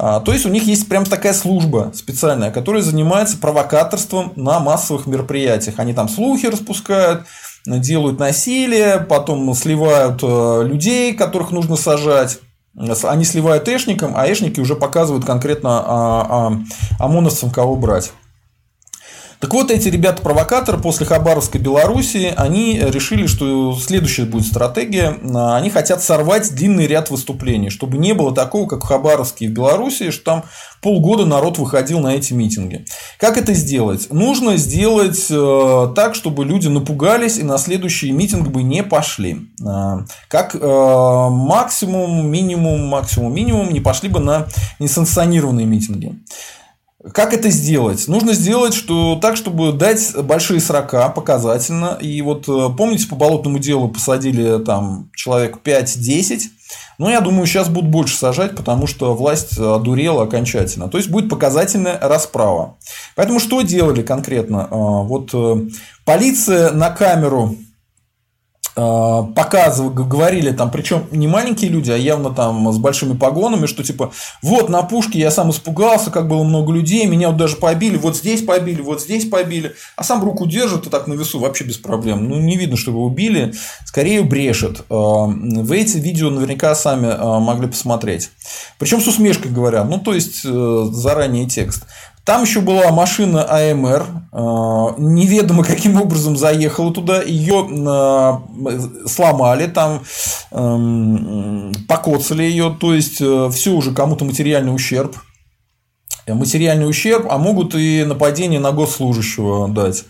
А, 0.00 0.20
то 0.20 0.32
есть 0.32 0.46
у 0.46 0.48
них 0.48 0.62
есть 0.62 0.88
прям 0.88 1.04
такая 1.04 1.32
служба 1.32 1.90
специальная, 1.92 2.52
которая 2.52 2.82
занимается 2.82 3.36
провокаторством 3.36 4.32
на 4.36 4.60
массовых 4.60 5.06
мероприятиях. 5.06 5.74
Они 5.78 5.92
там 5.92 6.08
слухи 6.08 6.46
распускают, 6.46 7.24
делают 7.66 8.20
насилие, 8.20 9.00
потом 9.00 9.52
сливают 9.54 10.22
людей, 10.22 11.14
которых 11.14 11.50
нужно 11.50 11.74
сажать. 11.74 12.38
Они 13.04 13.24
сливают 13.24 13.68
эшникам, 13.68 14.14
а 14.16 14.30
эшники 14.30 14.60
уже 14.60 14.76
показывают 14.76 15.24
конкретно 15.24 15.82
а, 15.84 16.26
а, 16.98 17.04
ОМОНовцам, 17.04 17.50
кого 17.50 17.76
брать. 17.76 18.12
Так 19.40 19.54
вот, 19.54 19.70
эти 19.70 19.88
ребята-провокаторы 19.88 20.78
после 20.78 21.06
Хабаровской 21.06 21.60
Белоруссии, 21.60 22.32
они 22.36 22.78
решили, 22.78 23.26
что 23.26 23.76
следующая 23.76 24.24
будет 24.24 24.46
стратегия. 24.46 25.16
Они 25.54 25.70
хотят 25.70 26.02
сорвать 26.02 26.52
длинный 26.54 26.88
ряд 26.88 27.10
выступлений, 27.10 27.70
чтобы 27.70 27.98
не 27.98 28.14
было 28.14 28.34
такого, 28.34 28.66
как 28.68 28.82
в 28.82 28.86
Хабаровске 28.88 29.44
и 29.44 29.48
в 29.48 29.52
Белоруссии, 29.52 30.10
что 30.10 30.24
там 30.24 30.44
полгода 30.82 31.24
народ 31.24 31.58
выходил 31.58 32.00
на 32.00 32.14
эти 32.14 32.32
митинги. 32.32 32.84
Как 33.18 33.36
это 33.36 33.54
сделать? 33.54 34.12
Нужно 34.12 34.56
сделать 34.56 35.26
э, 35.30 35.92
так, 35.94 36.16
чтобы 36.16 36.44
люди 36.44 36.68
напугались 36.68 37.38
и 37.38 37.42
на 37.42 37.58
следующий 37.58 38.10
митинг 38.10 38.48
бы 38.48 38.62
не 38.62 38.82
пошли. 38.82 39.48
Э, 39.64 40.00
как 40.28 40.54
э, 40.54 40.58
максимум, 40.58 42.28
минимум, 42.28 42.86
максимум, 42.86 43.34
минимум 43.34 43.70
не 43.70 43.80
пошли 43.80 44.08
бы 44.08 44.18
на 44.18 44.46
несанкционированные 44.80 45.66
митинги. 45.66 46.16
Как 47.12 47.32
это 47.32 47.48
сделать? 47.50 48.08
Нужно 48.08 48.32
сделать 48.32 48.74
что, 48.74 49.16
так, 49.22 49.36
чтобы 49.36 49.72
дать 49.72 50.16
большие 50.16 50.60
срока 50.60 51.08
показательно. 51.10 51.96
И 52.00 52.20
вот 52.22 52.48
э, 52.48 52.76
помните, 52.76 53.06
по 53.06 53.14
болотному 53.14 53.60
делу 53.60 53.88
посадили 53.88 54.58
там 54.64 55.08
человек 55.14 55.58
5-10. 55.62 56.40
Но 56.98 57.08
я 57.08 57.20
думаю, 57.20 57.46
сейчас 57.46 57.68
будут 57.68 57.88
больше 57.88 58.16
сажать, 58.16 58.56
потому 58.56 58.88
что 58.88 59.14
власть 59.14 59.56
одурела 59.56 60.24
окончательно. 60.24 60.88
То 60.88 60.98
есть 60.98 61.08
будет 61.08 61.30
показательная 61.30 62.00
расправа. 62.00 62.76
Поэтому 63.14 63.38
что 63.38 63.62
делали 63.62 64.02
конкретно? 64.02 64.66
Э, 64.68 64.74
вот 64.74 65.30
э, 65.32 65.68
полиция 66.04 66.72
на 66.72 66.90
камеру 66.90 67.54
показывали, 68.78 69.92
говорили 69.92 70.52
там, 70.52 70.70
причем 70.70 71.06
не 71.10 71.26
маленькие 71.26 71.70
люди, 71.70 71.90
а 71.90 71.96
явно 71.96 72.30
там 72.30 72.72
с 72.72 72.78
большими 72.78 73.16
погонами, 73.16 73.66
что 73.66 73.82
типа, 73.82 74.12
вот 74.42 74.68
на 74.68 74.82
пушке 74.82 75.18
я 75.18 75.30
сам 75.30 75.50
испугался, 75.50 76.10
как 76.10 76.28
было 76.28 76.44
много 76.44 76.72
людей, 76.72 77.06
меня 77.06 77.28
вот 77.28 77.36
даже 77.36 77.56
побили, 77.56 77.96
вот 77.96 78.16
здесь 78.16 78.42
побили, 78.42 78.80
вот 78.80 79.02
здесь 79.02 79.28
побили, 79.28 79.74
а 79.96 80.04
сам 80.04 80.22
руку 80.22 80.46
держит 80.46 80.86
и 80.86 80.90
так 80.90 81.06
на 81.06 81.14
весу 81.14 81.38
вообще 81.38 81.64
без 81.64 81.76
проблем. 81.76 82.28
Ну, 82.28 82.38
не 82.38 82.56
видно, 82.56 82.76
что 82.76 82.90
его 82.90 83.04
убили, 83.04 83.52
скорее 83.84 84.22
брешет. 84.22 84.80
Э, 84.80 84.84
вы 84.90 85.78
эти 85.78 85.98
видео 85.98 86.30
наверняка 86.30 86.74
сами 86.74 87.06
э, 87.06 87.40
могли 87.40 87.68
посмотреть. 87.68 88.30
Причем 88.78 89.00
с 89.00 89.06
усмешкой 89.06 89.50
говоря, 89.50 89.84
ну, 89.84 89.98
то 89.98 90.14
есть, 90.14 90.42
заранее 90.42 91.46
текст. 91.46 91.84
Там 92.28 92.42
еще 92.42 92.60
была 92.60 92.92
машина 92.92 93.42
АМР, 93.50 94.04
э, 94.32 94.36
неведомо 94.98 95.64
каким 95.64 95.98
образом 95.98 96.36
заехала 96.36 96.92
туда, 96.92 97.22
ее 97.22 97.66
э, 97.66 99.08
сломали, 99.08 99.66
там 99.66 100.02
эм, 100.50 101.72
покоцали 101.88 102.42
ее, 102.42 102.76
то 102.78 102.92
есть 102.92 103.22
э, 103.22 103.48
все 103.50 103.70
уже 103.70 103.94
кому-то 103.94 104.26
материальный 104.26 104.74
ущерб 104.74 105.16
материальный 106.34 106.88
ущерб, 106.88 107.26
а 107.30 107.38
могут 107.38 107.74
и 107.74 108.04
нападение 108.04 108.60
на 108.60 108.72
госслужащего 108.72 109.68
дать. 109.68 110.04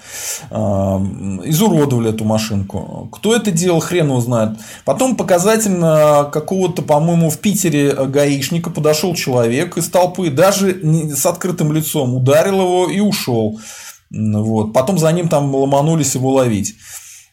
Изуродовали 0.50 2.10
эту 2.10 2.24
машинку. 2.24 3.08
Кто 3.12 3.34
это 3.34 3.50
делал, 3.50 3.80
хрен 3.80 4.06
его 4.06 4.20
знает. 4.20 4.58
Потом 4.84 5.16
показательно 5.16 6.28
какого-то, 6.32 6.82
по-моему, 6.82 7.30
в 7.30 7.38
Питере 7.38 7.92
гаишника 7.92 8.70
подошел 8.70 9.14
человек 9.14 9.76
из 9.76 9.88
толпы, 9.88 10.30
даже 10.30 10.80
с 11.14 11.26
открытым 11.26 11.72
лицом, 11.72 12.14
ударил 12.14 12.60
его 12.60 12.88
и 12.88 13.00
ушел. 13.00 13.58
Вот. 14.10 14.72
Потом 14.72 14.98
за 14.98 15.12
ним 15.12 15.28
там 15.28 15.54
ломанулись 15.54 16.14
его 16.14 16.32
ловить. 16.32 16.76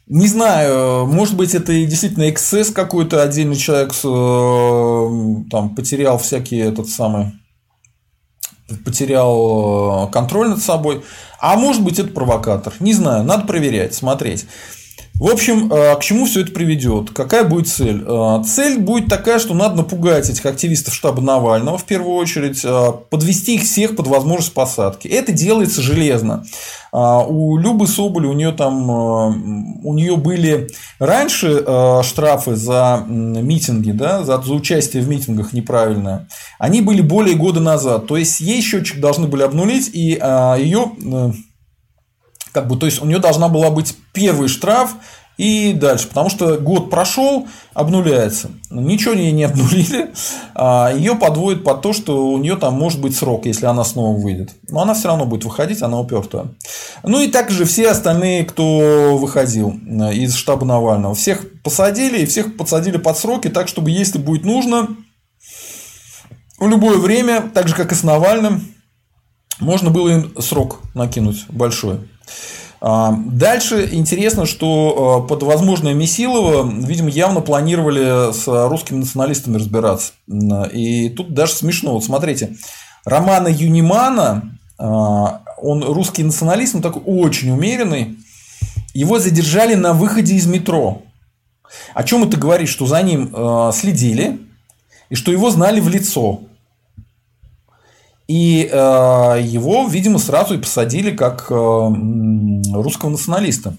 Не 0.08 0.28
знаю, 0.28 1.08
может 1.08 1.36
быть, 1.36 1.56
это 1.56 1.74
действительно 1.74 2.30
эксцесс 2.30 2.70
какой-то, 2.70 3.24
отдельный 3.24 3.56
человек 3.56 3.92
э, 4.04 5.50
там 5.50 5.74
потерял 5.74 6.20
всякие 6.20 6.66
этот 6.66 6.90
самый 6.90 7.32
потерял 8.84 10.08
э, 10.08 10.12
контроль 10.12 10.50
над 10.50 10.62
собой. 10.62 11.04
А 11.40 11.56
может 11.56 11.84
быть, 11.84 12.00
это 12.00 12.10
провокатор. 12.10 12.74
Не 12.80 12.94
знаю, 12.94 13.24
надо 13.24 13.46
проверять, 13.46 13.94
смотреть. 13.94 14.46
В 15.18 15.30
общем, 15.30 15.72
э, 15.72 15.96
к 15.96 16.02
чему 16.02 16.26
все 16.26 16.42
это 16.42 16.52
приведет? 16.52 17.12
Какая 17.12 17.46
будет 17.46 17.70
цель? 17.70 18.04
Э, 18.06 18.44
цель 18.46 18.80
будет 18.80 19.08
такая, 19.08 19.40
что 19.40 19.54
надо 19.54 19.78
напугать 19.78 20.30
этих 20.30 20.46
активистов 20.46 20.94
штаба 20.94 21.22
Навального 21.22 21.78
в 21.78 21.86
первую 21.86 22.18
очередь, 22.18 22.60
э, 22.66 22.92
подвести 23.10 23.56
их 23.56 23.64
всех 23.64 23.96
под 23.96 24.08
возможность 24.08 24.54
посадки. 24.54 25.08
Это 25.08 25.32
делается 25.32 25.82
железно. 25.82 26.46
У 26.92 27.58
Любы 27.58 27.88
Соболи, 27.88 28.26
у 28.26 28.32
нее 28.32 28.54
там 28.54 28.90
у 28.90 29.94
нее 29.94 30.16
были 30.16 30.70
раньше 30.98 31.62
штрафы 32.04 32.56
за 32.56 33.04
митинги, 33.06 33.92
да, 33.92 34.24
за, 34.24 34.42
за 34.42 34.54
участие 34.54 35.04
в 35.04 35.10
митингах 35.10 35.52
неправильное. 35.52 36.30
Они 36.58 36.80
были 36.80 37.02
более 37.02 37.36
года 37.36 37.60
назад. 37.60 38.08
То 38.08 38.16
есть 38.16 38.40
ей 38.40 38.62
счетчик 38.62 39.02
должны 39.02 39.28
были 39.28 39.44
обнулить, 39.44 39.90
и 39.92 40.12
ее 40.12 41.34
как 42.56 42.70
бы, 42.70 42.78
то 42.78 42.86
есть 42.86 43.02
у 43.02 43.06
нее 43.06 43.20
должна 43.20 43.50
была 43.50 43.70
быть 43.70 43.98
первый 44.14 44.48
штраф 44.48 44.96
и 45.38 45.74
дальше, 45.74 46.08
потому 46.08 46.30
что 46.30 46.58
год 46.58 46.90
прошел, 46.90 47.50
обнуляется. 47.74 48.50
Ничего 48.70 49.14
ей 49.14 49.34
не 49.34 49.44
обнулили, 49.44 50.14
а 50.56 50.94
ее 50.96 51.16
подводят 51.16 51.66
под 51.66 51.82
то, 51.82 51.92
что 51.92 52.28
у 52.28 52.38
нее 52.38 52.56
там 52.56 52.76
может 52.76 53.02
быть 53.02 53.14
срок, 53.14 53.46
если 53.46 53.66
она 53.66 53.84
снова 53.84 54.18
выйдет. 54.18 54.52
Но 54.70 54.82
она 54.82 54.94
все 54.94 55.10
равно 55.10 55.26
будет 55.26 55.44
выходить, 55.44 55.82
она 55.82 56.00
упертая. 56.00 56.46
Ну 57.04 57.20
и 57.20 57.28
также 57.28 57.66
все 57.66 57.90
остальные, 57.90 58.46
кто 58.46 59.18
выходил 59.18 59.78
э, 59.86 60.14
из 60.14 60.34
штаба 60.34 60.66
Навального, 60.66 61.14
всех 61.14 61.62
посадили 61.62 62.20
и 62.20 62.26
всех 62.26 62.56
подсадили 62.56 62.96
под 62.96 63.18
сроки, 63.18 63.50
так 63.50 63.68
чтобы 63.68 63.92
если 63.92 64.18
будет 64.18 64.46
нужно, 64.46 64.96
в 66.58 66.70
любое 66.70 67.00
время, 67.00 67.42
так 67.54 67.68
же 67.68 67.76
как 67.76 67.92
и 67.92 67.96
с 67.96 68.04
Навальным, 68.04 68.66
можно 69.60 69.90
было 69.90 70.08
им 70.08 70.42
срок 70.42 70.80
накинуть 70.94 71.46
большой. 71.50 72.00
А, 72.88 73.18
дальше 73.18 73.90
интересно, 73.92 74.46
что 74.46 75.24
а, 75.24 75.28
под 75.28 75.44
возможное 75.44 75.94
Месилово, 75.94 76.70
видимо, 76.70 77.10
явно 77.10 77.42
планировали 77.42 78.32
с 78.32 78.46
русскими 78.70 78.98
националистами 78.98 79.56
разбираться. 79.58 80.14
И 80.72 81.10
тут 81.10 81.34
даже 81.34 81.54
смешно. 81.54 81.94
Вот 81.94 82.04
смотрите, 82.04 82.58
Романа 83.04 83.48
Юнимана, 83.48 84.58
а, 84.78 85.42
он 85.58 85.84
русский 85.84 86.24
националист, 86.24 86.76
он 86.76 86.82
такой 86.82 87.02
очень 87.06 87.52
умеренный, 87.52 88.18
его 88.94 89.20
задержали 89.20 89.74
на 89.76 89.94
выходе 89.94 90.36
из 90.36 90.46
метро. 90.46 91.02
О 91.94 92.04
чем 92.04 92.24
это 92.24 92.38
говорит? 92.38 92.70
Что 92.70 92.86
за 92.86 93.02
ним 93.02 93.34
следили 93.74 94.40
и 95.10 95.16
что 95.16 95.32
его 95.32 95.50
знали 95.50 95.80
в 95.80 95.90
лицо. 95.90 96.42
И 98.28 98.68
э, 98.72 98.76
его, 99.44 99.88
видимо, 99.88 100.18
сразу 100.18 100.56
и 100.56 100.58
посадили 100.58 101.16
как 101.16 101.48
э, 101.52 101.54
русского 102.74 103.10
националиста. 103.10 103.76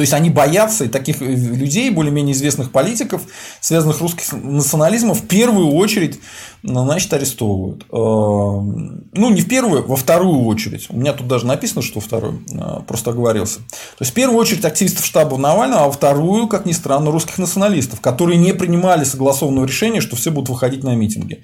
То 0.00 0.02
есть 0.02 0.14
они 0.14 0.30
боятся 0.30 0.88
таких 0.88 1.20
людей, 1.20 1.90
более-менее 1.90 2.34
известных 2.34 2.72
политиков, 2.72 3.20
связанных 3.60 3.98
с 3.98 4.00
русским 4.00 4.56
национализмом, 4.56 5.14
в 5.14 5.26
первую 5.26 5.74
очередь 5.74 6.18
значит, 6.62 7.12
арестовывают. 7.12 7.82
Э, 7.82 7.86
ну, 7.92 9.30
не 9.30 9.42
в 9.42 9.46
первую, 9.46 9.86
во 9.86 9.96
вторую 9.96 10.46
очередь. 10.46 10.86
У 10.88 10.96
меня 10.96 11.12
тут 11.12 11.28
даже 11.28 11.44
написано, 11.44 11.82
что 11.82 12.00
вторую, 12.00 12.42
э, 12.50 12.80
просто 12.88 13.10
оговорился. 13.10 13.58
То 13.58 14.00
есть, 14.00 14.12
в 14.12 14.14
первую 14.14 14.38
очередь 14.38 14.64
активистов 14.64 15.04
штаба 15.04 15.36
Навального, 15.36 15.82
а 15.82 15.86
во 15.88 15.92
вторую, 15.92 16.48
как 16.48 16.64
ни 16.64 16.72
странно, 16.72 17.10
русских 17.10 17.36
националистов, 17.36 18.00
которые 18.00 18.38
не 18.38 18.54
принимали 18.54 19.04
согласованного 19.04 19.66
решения, 19.66 20.00
что 20.00 20.16
все 20.16 20.30
будут 20.30 20.48
выходить 20.48 20.82
на 20.82 20.94
митинги. 20.94 21.42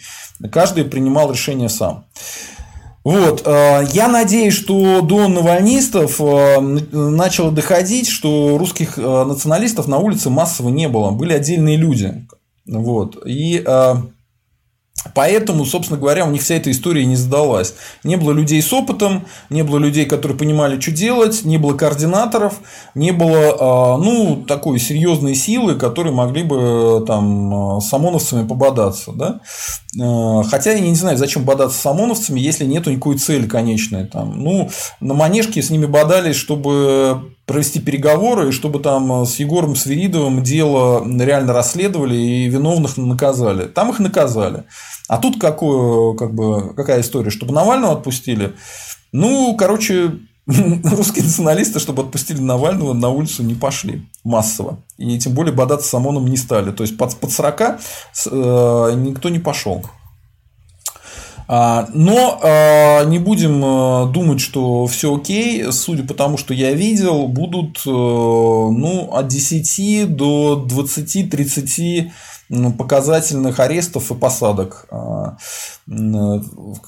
Каждый 0.51 0.87
принимал 0.87 1.31
решение 1.31 1.69
сам. 1.69 2.07
Вот. 3.07 3.43
Э, 3.47 3.85
я 3.93 4.09
надеюсь, 4.09 4.55
что 4.55 5.01
до 5.01 5.29
навальнистов 5.29 6.19
начало 6.19 7.53
доходить, 7.53 8.09
что 8.09 8.59
русских 8.59 8.97
националистов 8.97 9.87
на 9.87 9.99
улице 9.99 10.29
массово 10.29 10.71
не 10.71 10.89
было. 10.89 11.13
Были 11.13 11.33
отдельные 11.33 11.77
люди, 11.77 12.27
Вот. 12.67 13.23
И 13.25 13.65
Поэтому, 15.15 15.65
собственно 15.65 15.99
говоря, 15.99 16.25
у 16.25 16.31
них 16.31 16.43
вся 16.43 16.55
эта 16.57 16.71
история 16.71 17.05
не 17.05 17.17
задалась. 17.17 17.75
Не 18.05 18.17
было 18.17 18.33
людей 18.33 18.63
с 18.63 18.73
опытом, 18.73 19.27
не 19.51 19.63
было 19.63 19.79
людей, 19.79 20.07
которые 20.07 20.39
понимали, 20.39 20.81
что 20.81 20.91
делать, 20.91 21.45
не 21.45 21.59
было 21.59 21.75
координаторов, 21.75 22.55
не 22.95 23.13
было 23.13 23.57
а, 23.59 23.99
ну, 23.99 24.45
такой 24.47 24.79
серьезной 24.79 25.35
силы, 25.35 25.77
которые 25.77 26.13
могли 26.13 26.43
бы 26.43 27.05
там, 27.07 27.81
с 27.81 27.93
ОМОНовцами 27.93 28.47
пободаться. 28.47 29.13
Да? 29.13 29.41
А, 30.01 30.43
хотя 30.45 30.73
я 30.73 30.81
не 30.81 30.95
знаю, 30.95 31.17
зачем 31.17 31.45
бодаться 31.45 31.79
с 31.79 31.87
ОМОНовцами, 31.87 32.41
если 32.41 32.65
нет 32.65 32.87
никакой 32.87 33.19
цели 33.19 33.47
конечной. 33.47 34.07
Там. 34.07 34.43
Ну, 34.43 34.71
на 35.01 35.15
манежке 35.15 35.63
с 35.63 35.71
ними 35.71 35.87
бодались, 35.87 36.37
чтобы 36.37 37.36
провести 37.47 37.81
переговоры, 37.81 38.49
и 38.49 38.53
чтобы 38.53 38.81
там 38.81 39.25
с 39.25 39.37
Егором 39.37 39.77
Свиридовым 39.77 40.43
дело 40.43 41.07
реально 41.07 41.53
расследовали 41.53 42.17
и 42.17 42.49
виновных 42.49 42.97
наказали. 42.97 43.67
Там 43.67 43.91
их 43.91 44.01
наказали. 44.01 44.65
А 45.09 45.19
тут 45.19 45.41
какую, 45.41 46.15
как 46.15 46.35
бы, 46.35 46.75
какая 46.75 47.01
история? 47.01 47.31
Чтобы 47.31 47.55
Навального 47.55 47.95
отпустили? 47.95 48.55
Ну, 49.13 49.57
короче, 49.57 50.19
русские 50.47 51.25
националисты, 51.25 51.79
чтобы 51.79 52.03
отпустили 52.03 52.41
Навального, 52.41 52.93
на 52.93 53.11
улицу 53.11 53.45
не 53.45 53.55
пошли 53.55 54.07
массово. 54.25 54.79
И 54.99 55.17
тем 55.19 55.33
более 55.33 55.55
бодаться 55.55 55.89
с 55.89 55.95
ОМОНом 55.95 56.27
не 56.27 56.37
стали. 56.37 56.73
То 56.73 56.83
есть, 56.83 56.99
под, 56.99 57.17
под 57.17 57.31
40 57.31 57.61
э, 57.61 57.75
никто 58.97 59.29
не 59.29 59.39
пошел. 59.39 59.85
А, 61.49 61.89
но 61.93 62.41
а, 62.43 63.05
не 63.05 63.19
будем 63.19 63.65
э, 63.65 64.13
думать, 64.13 64.41
что 64.41 64.87
все 64.87 65.15
окей. 65.15 65.71
Судя 65.73 66.03
по 66.03 66.15
тому, 66.15 66.39
что 66.39 66.53
я 66.53 66.73
видел, 66.73 67.29
будут 67.29 67.79
э, 67.87 67.91
ну, 67.91 69.11
от 69.13 69.29
10 69.29 70.17
до 70.17 70.67
20-30 70.69 72.11
показательных 72.77 73.61
арестов 73.61 74.11
и 74.11 74.15
посадок. 74.15 74.89
А, 75.89 76.41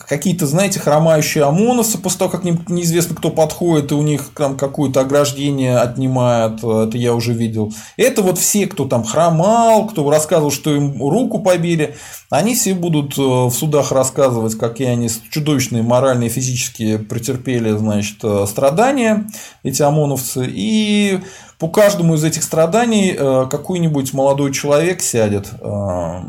какие-то, 0.09 0.46
знаете, 0.46 0.80
хромающие 0.80 1.44
ОМОНовцы, 1.44 1.99
после 1.99 2.18
того, 2.18 2.30
как 2.30 2.44
неизвестно 2.44 3.14
кто 3.14 3.30
подходит, 3.30 3.92
и 3.92 3.94
у 3.94 4.03
них 4.03 4.30
там 4.34 4.57
какое-то 4.57 5.01
ограждение 5.01 5.78
отнимает, 5.78 6.64
это 6.64 6.99
я 6.99 7.14
уже 7.14 7.32
видел. 7.32 7.72
Это 7.96 8.22
вот 8.22 8.38
все, 8.38 8.66
кто 8.66 8.86
там 8.86 9.05
хромал, 9.05 9.86
кто 9.86 10.09
рассказывал, 10.11 10.51
что 10.51 10.74
им 10.74 11.01
руку 11.01 11.38
побили, 11.38 11.96
они 12.28 12.55
все 12.55 12.74
будут 12.74 13.16
э, 13.16 13.22
в 13.22 13.53
судах 13.53 13.92
рассказывать, 13.92 14.57
какие 14.57 14.88
они 14.88 15.09
чудовищные 15.30 15.82
моральные 15.82 16.28
и 16.28 16.32
физические 16.32 16.99
претерпели, 16.99 17.76
значит, 17.76 18.18
э, 18.24 18.46
страдания, 18.49 19.28
эти 19.62 19.80
ОМОНовцы, 19.82 20.44
и 20.49 21.20
по 21.59 21.68
каждому 21.68 22.14
из 22.14 22.24
этих 22.24 22.42
страданий 22.42 23.14
э, 23.16 23.46
какой-нибудь 23.51 24.12
молодой 24.12 24.53
человек 24.53 25.01
сядет. 25.01 25.51
Э, 25.61 26.20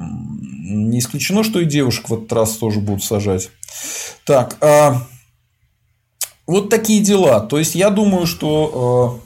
не 0.70 1.00
исключено, 1.00 1.44
что 1.44 1.60
и 1.60 1.66
девушек 1.66 2.10
в 2.10 2.14
этот 2.14 2.32
раз 2.34 2.52
тоже 2.60 2.80
будут 2.80 3.04
сажать. 3.04 3.50
Так, 4.26 4.58
э, 4.62 4.94
вот 6.46 6.70
такие 6.70 7.02
дела. 7.02 7.40
То 7.40 7.58
есть 7.60 7.76
я 7.76 7.90
думаю, 7.90 8.26
что 8.28 9.22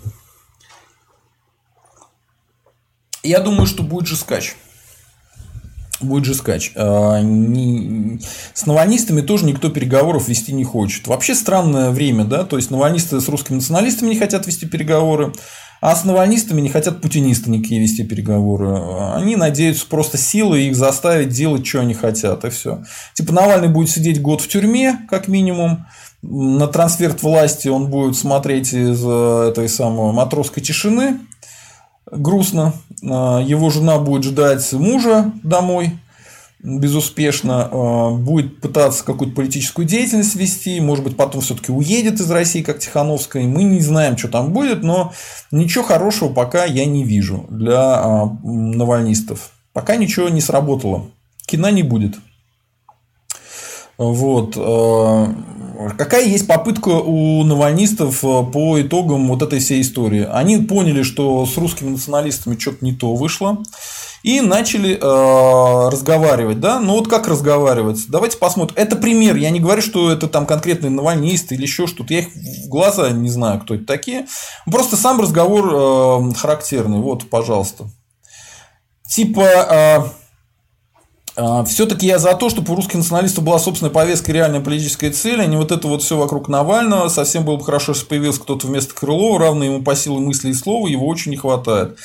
я 3.24 3.40
думаю, 3.40 3.66
что 3.66 3.84
будет 3.84 4.08
жескач. 4.08 4.56
Будет 6.04 6.26
жескач. 6.26 6.74
С 6.76 8.66
навальнистами 8.66 9.22
тоже 9.22 9.46
никто 9.46 9.70
переговоров 9.70 10.28
вести 10.28 10.54
не 10.54 10.66
хочет. 10.66 11.08
Вообще 11.08 11.34
странное 11.34 11.92
время, 11.92 12.26
да, 12.26 12.44
то 12.44 12.58
есть 12.58 12.72
навальнисты 12.72 13.20
с 13.22 13.30
русскими 13.30 13.56
националистами 13.56 14.10
не 14.10 14.20
хотят 14.20 14.46
вести 14.46 14.66
переговоры, 14.66 15.34
а 15.82 15.96
с 15.96 16.06
навальнистами 16.06 16.62
не 16.62 16.70
хотят 16.70 17.02
путинисты 17.02 17.50
никакие 17.50 17.82
вести 17.82 18.04
переговоры. 18.04 18.82
Они 19.16 19.36
надеются 19.36 19.86
просто 19.86 20.18
силой 20.18 20.68
их 20.68 20.76
заставить 20.76 21.30
делать, 21.30 21.66
что 21.68 21.82
они 21.82 21.94
хотят, 21.94 22.46
и 22.46 22.50
все. 22.50 22.84
Типа 23.14 23.34
Навальный 23.34 23.68
будет 23.68 23.90
сидеть 23.90 24.22
год 24.22 24.42
в 24.42 24.48
тюрьме, 24.48 25.00
как 25.10 25.28
минимум. 25.28 25.86
На 26.22 26.68
трансфер 26.68 27.14
власти 27.22 27.68
он 27.68 27.90
будет 27.90 28.16
смотреть 28.16 28.74
из 28.74 29.04
э, 29.06 29.50
этой 29.50 29.68
самой 29.68 30.14
матросской 30.14 30.64
тишины. 30.64 31.20
Грустно. 32.12 32.74
Э, 33.02 33.42
его 33.46 33.70
жена 33.70 34.00
будет 34.00 34.24
ждать 34.24 34.72
мужа 34.74 35.32
домой 35.44 35.94
безуспешно, 36.64 37.68
э, 37.70 38.16
будет 38.16 38.62
пытаться 38.62 39.04
какую-то 39.04 39.36
политическую 39.36 39.86
деятельность 39.86 40.36
вести, 40.36 40.80
может 40.80 41.04
быть, 41.04 41.18
потом 41.18 41.42
все-таки 41.42 41.72
уедет 41.72 42.22
из 42.22 42.32
России, 42.32 42.62
как 42.62 42.80
Тихановская. 42.80 43.44
Мы 43.44 43.64
не 43.64 43.82
знаем, 43.82 44.18
что 44.18 44.30
там 44.30 44.54
будет, 44.54 44.82
но 44.82 45.14
ничего 45.52 45.84
хорошего 45.84 46.30
пока 46.34 46.64
я 46.64 46.86
не 46.86 47.04
вижу 47.04 47.46
для 47.50 48.02
э, 48.02 48.48
навальнистов. 48.48 49.52
Пока 49.74 49.98
ничего 49.98 50.30
не 50.30 50.40
сработало. 50.40 51.08
Кино 51.46 51.70
не 51.70 51.84
будет. 51.84 52.16
Вот. 53.98 54.56
Э, 54.58 55.28
какая 55.98 56.26
есть 56.26 56.48
попытка 56.48 56.90
у 56.90 57.44
навальнистов 57.44 58.22
по 58.22 58.82
итогам 58.82 59.28
вот 59.28 59.42
этой 59.42 59.60
всей 59.60 59.82
истории? 59.82 60.28
Они 60.32 60.58
поняли, 60.58 61.04
что 61.04 61.46
с 61.46 61.58
русскими 61.58 61.90
националистами 61.90 62.58
что-то 62.58 62.84
не 62.86 62.94
то 62.94 63.16
вышло 63.16 63.64
и 64.24 64.40
начали 64.40 64.96
э, 64.96 65.90
разговаривать, 65.90 66.62
да, 66.62 66.80
ну 66.80 66.94
вот 66.94 67.10
как 67.10 67.28
разговаривать, 67.28 68.06
давайте 68.08 68.38
посмотрим, 68.38 68.76
это 68.78 68.96
пример, 68.96 69.36
я 69.36 69.50
не 69.50 69.60
говорю, 69.60 69.82
что 69.82 70.12
это 70.12 70.28
там 70.28 70.46
конкретные 70.46 70.90
навальнисты 70.90 71.56
или 71.56 71.64
еще 71.64 71.88
что-то, 71.88 72.14
я 72.14 72.22
их 72.22 72.30
в 72.34 72.70
глаза 72.70 73.10
не 73.12 73.30
знаю, 73.30 73.60
кто 73.60 73.76
это 73.76 73.86
такие, 73.86 74.26
просто 74.66 74.96
сам 74.96 75.20
разговор 75.20 76.32
э, 76.32 76.34
характерный, 76.36 77.00
вот, 77.00 77.30
пожалуйста, 77.30 77.90
типа, 79.10 79.42
э, 79.42 80.04
Все-таки 81.66 82.06
я 82.06 82.20
за 82.20 82.36
то, 82.36 82.50
чтобы 82.50 82.72
у 82.72 82.76
русских 82.76 82.96
националистов 82.96 83.44
была 83.44 83.58
собственная 83.58 83.92
повестка 83.92 84.32
и 84.32 84.36
реальная 84.36 84.60
политическая 84.60 85.12
цель, 85.12 85.42
а 85.42 85.46
не 85.48 85.58
вот 85.58 85.72
это 85.72 85.88
вот 85.88 86.04
все 86.04 86.16
вокруг 86.16 86.48
Навального. 86.48 87.10
Совсем 87.10 87.44
было 87.44 87.56
бы 87.56 87.64
хорошо, 87.64 87.94
если 87.94 88.06
появился 88.06 88.42
кто-то 88.42 88.68
вместо 88.68 88.94
Крылова, 88.94 89.40
равный 89.40 89.68
ему 89.68 89.82
по 89.82 89.96
силе 89.96 90.18
мысли 90.18 90.50
и 90.50 90.54
слова, 90.54 90.88
его 90.88 91.08
очень 91.08 91.32
не 91.32 91.38
хватает. 91.38 91.98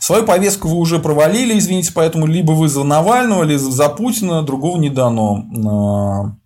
Свою 0.00 0.24
повестку 0.24 0.68
вы 0.68 0.76
уже 0.76 1.00
провалили, 1.00 1.58
извините, 1.58 1.90
поэтому 1.92 2.26
либо 2.26 2.52
вы 2.52 2.68
за 2.68 2.84
Навального, 2.84 3.42
либо 3.42 3.58
за 3.58 3.88
Путина, 3.88 4.42
другого 4.42 4.78
не 4.78 4.90
дано. 4.90 5.44
А, 5.66 6.36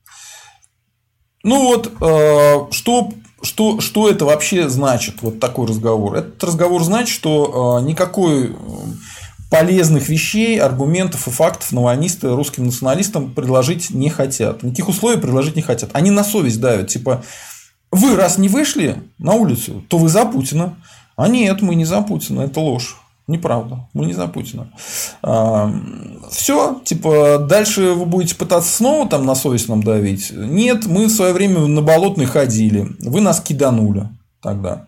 ну 1.42 1.66
вот, 1.66 1.92
а, 2.00 2.68
что 2.70 3.10
что, 3.42 3.80
что 3.80 4.08
это 4.08 4.24
вообще 4.24 4.68
значит, 4.68 5.16
вот 5.20 5.40
такой 5.40 5.66
разговор? 5.66 6.14
Этот 6.14 6.42
разговор 6.44 6.82
значит, 6.84 7.12
что 7.12 7.80
никакой 7.82 8.56
полезных 9.52 10.08
вещей, 10.08 10.58
аргументов 10.58 11.28
и 11.28 11.30
фактов 11.30 11.72
навальнисты 11.72 12.30
русским 12.30 12.64
националистам 12.64 13.34
предложить 13.34 13.90
не 13.90 14.08
хотят. 14.08 14.62
Никаких 14.62 14.88
условий 14.88 15.20
предложить 15.20 15.56
не 15.56 15.62
хотят. 15.62 15.90
Они 15.92 16.10
на 16.10 16.24
совесть 16.24 16.58
давят. 16.58 16.88
Типа, 16.88 17.22
вы 17.90 18.16
раз 18.16 18.38
не 18.38 18.48
вышли 18.48 19.02
на 19.18 19.34
улицу, 19.34 19.84
то 19.88 19.98
вы 19.98 20.08
за 20.08 20.24
Путина. 20.24 20.78
А 21.16 21.28
нет, 21.28 21.60
мы 21.60 21.74
не 21.74 21.84
за 21.84 22.00
Путина, 22.00 22.40
это 22.40 22.60
ложь. 22.60 22.96
Неправда, 23.26 23.90
мы 23.92 24.06
не 24.06 24.14
за 24.14 24.26
Путина. 24.26 24.72
Все, 26.30 26.80
типа, 26.82 27.46
дальше 27.46 27.92
вы 27.92 28.06
будете 28.06 28.34
пытаться 28.34 28.74
снова 28.74 29.06
там 29.06 29.26
на 29.26 29.34
совесть 29.34 29.68
нам 29.68 29.82
давить. 29.82 30.32
Нет, 30.34 30.86
мы 30.86 31.08
в 31.08 31.10
свое 31.10 31.34
время 31.34 31.66
на 31.66 31.82
болотный 31.82 32.24
ходили. 32.24 32.88
Вы 33.00 33.20
нас 33.20 33.38
киданули 33.42 34.08
тогда. 34.40 34.86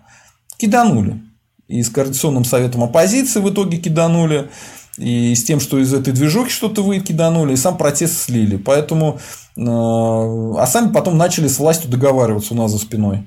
Киданули 0.57 1.23
и 1.69 1.83
с 1.83 1.91
Координационным 1.91 2.45
советом 2.45 2.83
оппозиции 2.83 3.41
в 3.41 3.51
итоге 3.51 3.79
киданули, 3.79 4.51
и 4.99 5.35
с 5.35 5.43
тем, 5.45 5.61
что 5.61 5.79
из 5.79 5.93
этой 5.93 6.13
движухи 6.13 6.51
что-то 6.51 6.83
вы 6.83 7.01
киданули, 7.01 7.55
и 7.55 7.57
сам 7.57 7.77
протест 7.77 8.23
слили. 8.23 8.57
Поэтому, 8.57 9.19
э, 9.57 9.61
а 9.61 10.67
сами 10.67 10.93
потом 10.93 11.19
начали 11.19 11.49
с 11.49 11.59
властью 11.59 11.91
договариваться 11.91 12.55
у 12.55 12.57
нас 12.57 12.71
за 12.71 12.79
спиной. 12.79 13.27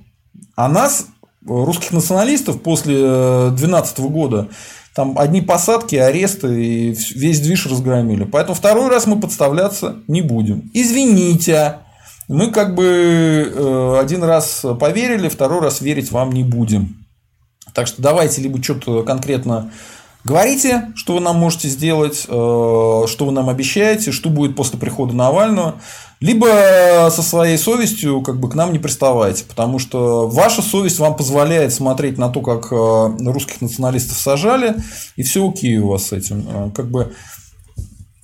А 0.55 0.69
нас, 0.69 1.07
русских 1.45 1.91
националистов, 1.91 2.61
после 2.61 2.95
2012 3.49 3.99
года, 3.99 4.47
там 4.95 5.19
одни 5.19 5.41
посадки, 5.41 5.95
аресты 5.95 6.63
и 6.63 6.97
весь 7.15 7.41
движ 7.41 7.67
разгромили. 7.67 8.23
Поэтому 8.23 8.55
второй 8.55 8.89
раз 8.89 9.05
мы 9.05 9.19
подставляться 9.19 9.97
не 10.07 10.21
будем. 10.21 10.71
Извините, 10.73 11.79
мы 12.27 12.49
как 12.51 12.75
бы 12.75 12.85
э, 13.55 13.99
один 14.01 14.23
раз 14.23 14.65
поверили, 14.79 15.29
второй 15.29 15.61
раз 15.61 15.81
верить 15.81 16.11
вам 16.11 16.31
не 16.31 16.43
будем. 16.43 17.06
Так 17.78 17.86
что 17.86 18.01
давайте 18.01 18.41
либо 18.41 18.61
что-то 18.63 19.03
конкретно 19.03 19.71
говорите, 20.23 20.91
что 20.95 21.13
вы 21.13 21.19
нам 21.19 21.38
можете 21.38 21.67
сделать, 21.69 22.25
э, 22.28 22.28
что 22.28 23.17
вы 23.19 23.32
нам 23.32 23.49
обещаете, 23.49 24.11
что 24.11 24.32
будет 24.32 24.55
после 24.55 24.80
прихода 24.80 25.13
Навального, 25.13 25.75
либо 26.19 27.07
со 27.11 27.21
своей 27.21 27.55
совестью 27.59 28.23
как 28.23 28.39
бы 28.39 28.49
к 28.49 28.55
нам 28.55 28.73
не 28.73 28.80
приставайте, 28.80 29.43
потому 29.43 29.78
что 29.78 30.28
ваша 30.28 30.63
совесть 30.63 30.97
вам 30.97 31.15
позволяет 31.15 31.71
смотреть 31.71 32.17
на 32.17 32.30
то, 32.30 32.41
как 32.41 32.71
э, 32.71 33.32
русских 33.32 33.61
националистов 33.61 34.17
сажали, 34.17 34.78
и 35.15 35.21
все 35.21 35.47
окей 35.47 35.78
у 35.78 35.89
вас 35.89 36.07
с 36.07 36.13
этим. 36.13 36.47
Э, 36.49 36.71
как 36.73 36.89
бы 36.89 37.13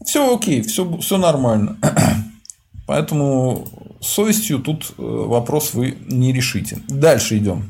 все 0.04 0.36
окей, 0.36 0.64
все, 0.64 0.98
все 0.98 1.20
нормально. 1.20 1.78
Поэтому 2.88 3.68
совестью 4.02 4.58
тут 4.58 4.96
вопрос 4.98 5.76
вы 5.76 5.96
не 6.08 6.34
решите. 6.34 6.80
Дальше 6.88 7.38
идем. 7.38 7.70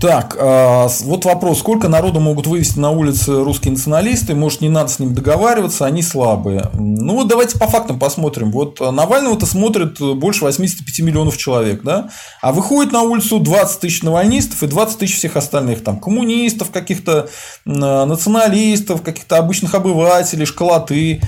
Так, 0.00 0.34
а, 0.40 0.88
вот 1.02 1.26
вопрос. 1.26 1.58
Сколько 1.58 1.88
народу 1.88 2.20
могут 2.20 2.46
вывести 2.46 2.78
на 2.78 2.90
улицы 2.90 3.44
русские 3.44 3.72
националисты? 3.72 4.34
Может, 4.34 4.62
не 4.62 4.70
надо 4.70 4.88
с 4.88 4.98
ним 4.98 5.14
договариваться, 5.14 5.84
они 5.84 6.00
слабые. 6.02 6.70
Ну, 6.72 7.16
вот 7.16 7.28
давайте 7.28 7.58
по 7.58 7.66
фактам 7.66 7.98
посмотрим. 7.98 8.50
Вот 8.50 8.80
Навального-то 8.80 9.44
смотрит 9.44 10.00
больше 10.00 10.44
85 10.44 11.00
миллионов 11.00 11.36
человек, 11.36 11.82
да? 11.82 12.08
А 12.40 12.52
выходит 12.52 12.92
на 12.92 13.02
улицу 13.02 13.40
20 13.40 13.80
тысяч 13.80 14.02
навальнистов 14.02 14.62
и 14.62 14.66
20 14.68 14.98
тысяч 14.98 15.16
всех 15.16 15.36
остальных, 15.36 15.84
там, 15.84 15.98
коммунистов, 16.00 16.70
каких-то 16.70 17.28
националистов, 17.66 19.02
каких-то 19.02 19.36
обычных 19.36 19.74
обывателей, 19.74 20.46
школоты. 20.46 21.20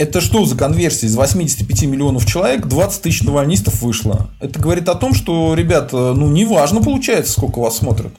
Это 0.00 0.22
что 0.22 0.46
за 0.46 0.56
конверсия? 0.56 1.08
Из 1.08 1.14
85 1.14 1.82
миллионов 1.82 2.24
человек 2.24 2.66
20 2.66 3.02
тысяч 3.02 3.22
навальнистов 3.22 3.82
вышло. 3.82 4.30
Это 4.40 4.58
говорит 4.58 4.88
о 4.88 4.94
том, 4.94 5.12
что, 5.12 5.52
ребята, 5.52 6.14
ну, 6.14 6.30
не 6.30 6.46
важно 6.46 6.80
получается, 6.80 7.32
сколько 7.32 7.58
вас 7.58 7.76
смотрят. 7.76 8.10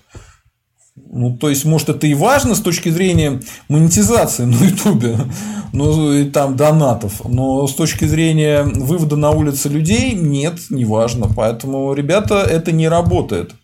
Ну, 0.95 1.35
то 1.35 1.49
есть, 1.49 1.65
может, 1.65 1.89
это 1.89 2.05
и 2.05 2.13
важно 2.13 2.53
с 2.53 2.61
точки 2.61 2.89
зрения 2.89 3.41
монетизации 3.67 4.43
на 4.43 4.63
Ютубе, 4.63 5.17
ну, 5.73 6.13
и 6.13 6.25
там 6.25 6.55
донатов, 6.55 7.27
но 7.27 7.65
с 7.65 7.73
точки 7.73 8.05
зрения 8.05 8.61
вывода 8.61 9.15
на 9.15 9.31
улицы 9.31 9.67
людей 9.67 10.13
нет, 10.13 10.59
не 10.69 10.85
важно. 10.85 11.29
Поэтому, 11.35 11.95
ребята, 11.95 12.43
это 12.43 12.71
не 12.71 12.87
работает. 12.89 13.55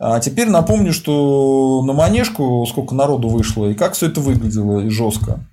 А 0.00 0.18
теперь 0.18 0.48
напомню, 0.48 0.92
что 0.92 1.84
на 1.86 1.92
манежку 1.92 2.66
сколько 2.68 2.96
народу 2.96 3.28
вышло 3.28 3.66
и 3.66 3.74
как 3.74 3.94
все 3.94 4.08
это 4.08 4.20
выглядело 4.20 4.80
и 4.80 4.88
жестко. 4.88 5.46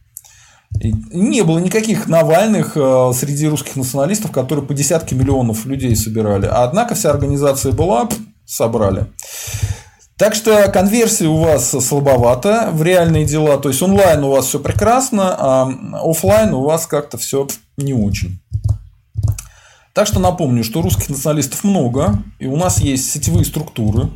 Не 0.84 1.43
было 1.43 1.59
никаких 1.59 2.07
Навальных 2.07 2.73
э, 2.75 3.11
среди 3.15 3.47
русских 3.47 3.75
националистов, 3.75 4.32
которые 4.32 4.65
по 4.65 4.73
десятки 4.73 5.13
миллионов 5.13 5.65
людей 5.65 5.95
собирали. 5.95 6.47
Однако 6.51 6.95
вся 6.95 7.11
организация 7.11 7.71
была, 7.71 8.09
собрали. 8.45 9.07
Так 10.17 10.36
что 10.36 10.69
конверсия 10.71 11.27
у 11.27 11.38
вас 11.38 11.69
слабовата 11.69 12.69
в 12.71 12.84
реальные 12.84 13.25
дела. 13.25 13.57
То 13.57 13.69
есть 13.69 13.82
онлайн 13.82 14.23
у 14.23 14.29
вас 14.29 14.45
все 14.45 14.59
прекрасно, 14.59 15.36
а 15.38 15.69
офлайн 16.03 16.53
у 16.53 16.63
вас 16.63 16.86
как-то 16.86 17.17
все 17.17 17.47
не 17.77 17.93
очень. 17.93 18.39
Так 19.93 20.07
что 20.07 20.19
напомню, 20.19 20.63
что 20.63 20.82
русских 20.82 21.09
националистов 21.09 21.63
много, 21.63 22.23
и 22.39 22.45
у 22.45 22.55
нас 22.55 22.79
есть 22.79 23.11
сетевые 23.11 23.45
структуры, 23.45 24.09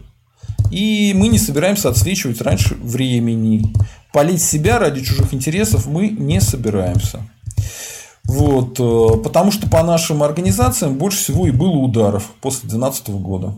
и 0.72 1.14
мы 1.16 1.28
не 1.28 1.38
собираемся 1.38 1.90
отсвечивать 1.90 2.42
раньше 2.42 2.76
времени. 2.76 3.74
Полить 4.16 4.42
себя 4.42 4.80
ради 4.80 5.04
чужих 5.04 5.34
интересов 5.34 5.88
мы 5.88 6.08
не 6.08 6.40
собираемся. 6.40 7.20
Вот, 8.24 8.80
э, 8.80 9.18
потому 9.22 9.52
что 9.52 9.68
по 9.68 9.84
нашим 9.84 10.24
организациям 10.24 10.94
больше 10.94 11.18
всего 11.18 11.48
и 11.48 11.52
было 11.52 11.74
ударов 11.74 12.24
после 12.40 12.70
2012 12.70 13.10
года. 13.10 13.56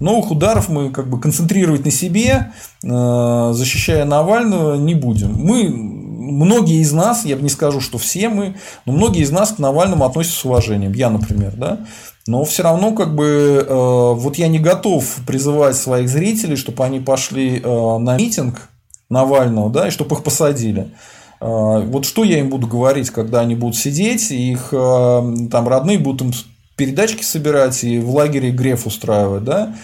Новых 0.00 0.32
ударов 0.32 0.68
мы 0.68 0.90
как 0.90 1.08
бы 1.08 1.20
концентрировать 1.20 1.84
на 1.84 1.92
себе, 1.92 2.50
э, 2.82 3.50
защищая 3.54 4.04
Навального, 4.04 4.74
не 4.74 4.96
будем. 4.96 5.32
Мы, 5.34 5.68
многие 5.68 6.80
из 6.80 6.90
нас, 6.92 7.24
я 7.24 7.36
бы 7.36 7.42
не 7.42 7.48
скажу, 7.48 7.80
что 7.80 7.96
все 7.96 8.28
мы, 8.28 8.56
но 8.86 8.92
многие 8.92 9.22
из 9.22 9.30
нас 9.30 9.52
к 9.52 9.58
Навальному 9.60 10.04
относятся 10.04 10.40
с 10.40 10.44
уважением. 10.44 10.92
Я, 10.92 11.08
например, 11.10 11.52
да. 11.54 11.86
Но 12.26 12.44
все 12.44 12.64
равно, 12.64 12.90
как 12.96 13.14
бы, 13.14 13.64
э, 13.64 14.12
вот 14.14 14.38
я 14.38 14.48
не 14.48 14.58
готов 14.58 15.04
призывать 15.24 15.76
своих 15.76 16.08
зрителей, 16.08 16.56
чтобы 16.56 16.84
они 16.84 16.98
пошли 16.98 17.60
на 17.60 18.16
митинг 18.16 18.69
Навального, 19.10 19.70
да, 19.70 19.88
и 19.88 19.90
чтобы 19.90 20.16
их 20.16 20.22
посадили. 20.22 20.92
А, 21.40 21.80
вот 21.80 22.06
что 22.06 22.24
я 22.24 22.38
им 22.38 22.48
буду 22.48 22.66
говорить, 22.66 23.10
когда 23.10 23.40
они 23.40 23.54
будут 23.54 23.76
сидеть, 23.76 24.30
и 24.30 24.52
их 24.52 24.70
а, 24.72 25.22
там 25.50 25.68
родные 25.68 25.98
будут 25.98 26.22
им 26.22 26.32
передачки 26.76 27.22
собирать 27.22 27.84
и 27.84 27.98
в 27.98 28.14
лагере 28.14 28.50
греф 28.50 28.86
устраивать, 28.86 29.44
да? 29.44 29.74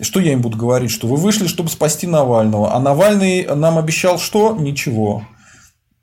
Что 0.00 0.20
я 0.20 0.32
им 0.32 0.40
буду 0.40 0.56
говорить? 0.56 0.90
Что 0.90 1.06
вы 1.06 1.16
вышли, 1.16 1.48
чтобы 1.48 1.68
спасти 1.68 2.06
Навального. 2.06 2.74
А 2.74 2.80
Навальный 2.80 3.44
нам 3.54 3.76
обещал 3.76 4.18
что? 4.18 4.56
Ничего. 4.56 5.26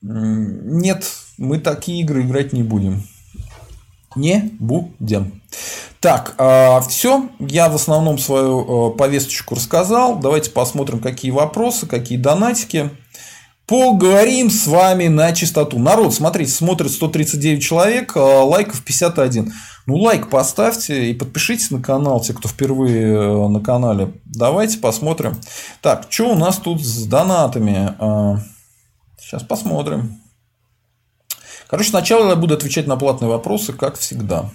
Нет, 0.01 1.05
мы 1.37 1.59
такие 1.59 2.01
игры 2.01 2.21
играть 2.21 2.53
не 2.53 2.63
будем. 2.63 3.03
Не 4.15 4.51
будем. 4.59 5.41
Так, 6.01 6.33
а, 6.39 6.81
все. 6.81 7.29
Я 7.39 7.69
в 7.69 7.75
основном 7.75 8.17
свою 8.17 8.89
повесточку 8.91 9.53
рассказал. 9.53 10.17
Давайте 10.17 10.49
посмотрим, 10.49 10.99
какие 10.99 11.29
вопросы, 11.29 11.85
какие 11.85 12.17
донатики. 12.17 12.89
Поговорим 13.67 14.49
с 14.49 14.65
вами 14.65 15.07
на 15.07 15.31
чистоту. 15.31 15.77
Народ, 15.77 16.13
смотрите, 16.13 16.51
смотрит 16.51 16.91
139 16.91 17.63
человек, 17.63 18.17
а 18.17 18.43
лайков 18.43 18.83
51. 18.83 19.53
Ну, 19.85 19.95
лайк 19.95 20.29
поставьте 20.29 21.11
и 21.11 21.13
подпишитесь 21.13 21.69
на 21.69 21.81
канал, 21.81 22.19
те, 22.19 22.33
кто 22.33 22.49
впервые 22.49 23.15
э, 23.15 23.47
на 23.47 23.61
канале. 23.61 24.11
Давайте 24.25 24.79
посмотрим. 24.79 25.39
Так, 25.81 26.07
что 26.09 26.31
у 26.31 26.35
нас 26.35 26.57
тут 26.57 26.83
с 26.83 27.05
донатами? 27.05 27.93
Сейчас 29.19 29.43
а, 29.43 29.45
посмотрим. 29.45 30.19
Короче, 31.67 31.91
сначала 31.91 32.29
я 32.29 32.35
буду 32.35 32.55
отвечать 32.55 32.87
на 32.87 32.97
платные 32.97 33.29
вопросы, 33.29 33.71
как 33.71 33.97
всегда. 33.97 34.49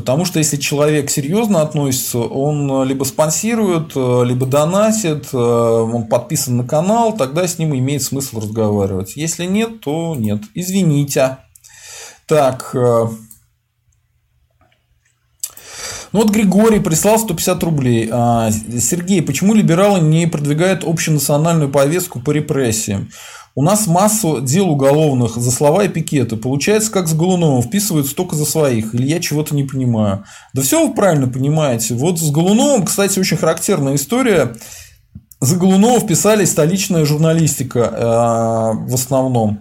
Потому 0.00 0.24
что 0.24 0.38
если 0.38 0.56
человек 0.56 1.10
серьезно 1.10 1.60
относится, 1.60 2.20
он 2.20 2.88
либо 2.88 3.04
спонсирует, 3.04 3.94
либо 3.94 4.46
донатит, 4.46 5.34
он 5.34 6.06
подписан 6.06 6.56
на 6.56 6.64
канал, 6.64 7.14
тогда 7.14 7.46
с 7.46 7.58
ним 7.58 7.76
имеет 7.76 8.02
смысл 8.02 8.40
разговаривать. 8.40 9.14
Если 9.16 9.44
нет, 9.44 9.82
то 9.82 10.14
нет. 10.16 10.40
Извините. 10.54 11.36
Так. 12.30 12.70
Э, 12.74 13.08
ну 16.12 16.22
вот 16.22 16.30
Григорий 16.30 16.80
прислал 16.80 17.18
150 17.18 17.62
рублей. 17.62 18.08
А, 18.10 18.50
Сергей, 18.50 19.20
почему 19.20 19.52
либералы 19.52 20.00
не 20.00 20.26
продвигают 20.26 20.84
общенациональную 20.84 21.70
повестку 21.70 22.20
по 22.20 22.30
репрессиям? 22.30 23.10
У 23.56 23.62
нас 23.62 23.86
массу 23.86 24.40
дел 24.40 24.70
уголовных 24.70 25.36
за 25.36 25.50
слова 25.50 25.84
и 25.84 25.88
пикеты. 25.88 26.36
Получается, 26.36 26.90
как 26.92 27.08
с 27.08 27.14
Голуновым, 27.14 27.62
вписываются 27.62 28.14
только 28.14 28.36
за 28.36 28.44
своих. 28.44 28.94
Или 28.94 29.06
я 29.06 29.20
чего-то 29.20 29.54
не 29.54 29.64
понимаю. 29.64 30.24
Да 30.54 30.62
все 30.62 30.86
вы 30.86 30.94
правильно 30.94 31.26
понимаете. 31.26 31.94
Вот 31.94 32.20
с 32.20 32.30
Голуновым, 32.30 32.84
кстати, 32.84 33.18
очень 33.18 33.36
характерная 33.36 33.96
история. 33.96 34.54
За 35.40 35.56
Голунова 35.56 35.98
вписали 35.98 36.44
столичная 36.44 37.04
журналистика 37.04 37.78
э, 37.80 38.90
в 38.90 38.94
основном. 38.94 39.58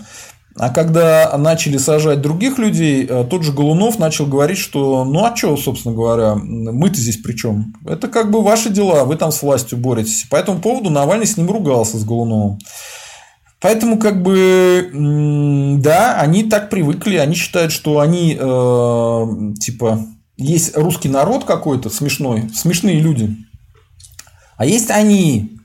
А 0.55 0.71
когда 0.71 1.37
начали 1.37 1.77
сажать 1.77 2.21
других 2.21 2.57
людей, 2.57 3.07
э, 3.09 3.25
тот 3.29 3.43
же 3.43 3.53
Голунов 3.53 3.97
начал 3.97 4.25
говорить, 4.25 4.57
что 4.57 5.05
ну 5.05 5.23
а 5.23 5.33
что, 5.33 5.55
собственно 5.55 5.95
говоря, 5.95 6.35
мы-то 6.35 6.99
здесь 6.99 7.17
при 7.17 7.33
чем? 7.33 7.73
Это 7.85 8.09
как 8.09 8.29
бы 8.29 8.43
ваши 8.43 8.69
дела, 8.69 9.05
вы 9.05 9.15
там 9.15 9.31
с 9.31 9.41
властью 9.41 9.77
боретесь. 9.77 10.25
По 10.29 10.35
этому 10.35 10.59
поводу 10.59 10.89
Навальный 10.89 11.25
с 11.25 11.37
ним 11.37 11.49
ругался, 11.49 11.97
с 11.97 12.03
Голуновым. 12.03 12.59
Поэтому, 13.61 13.99
как 13.99 14.23
бы, 14.23 14.89
да, 15.81 16.19
они 16.19 16.43
так 16.43 16.69
привыкли, 16.69 17.17
они 17.17 17.35
считают, 17.35 17.73
что 17.73 17.99
они, 17.99 18.37
э, 18.39 19.53
типа, 19.59 20.05
есть 20.37 20.77
русский 20.77 21.09
народ 21.09 21.43
какой-то 21.43 21.89
смешной, 21.89 22.49
смешные 22.55 23.01
люди, 23.01 23.35
а 24.55 24.65
есть 24.65 24.89
они, 24.91 25.57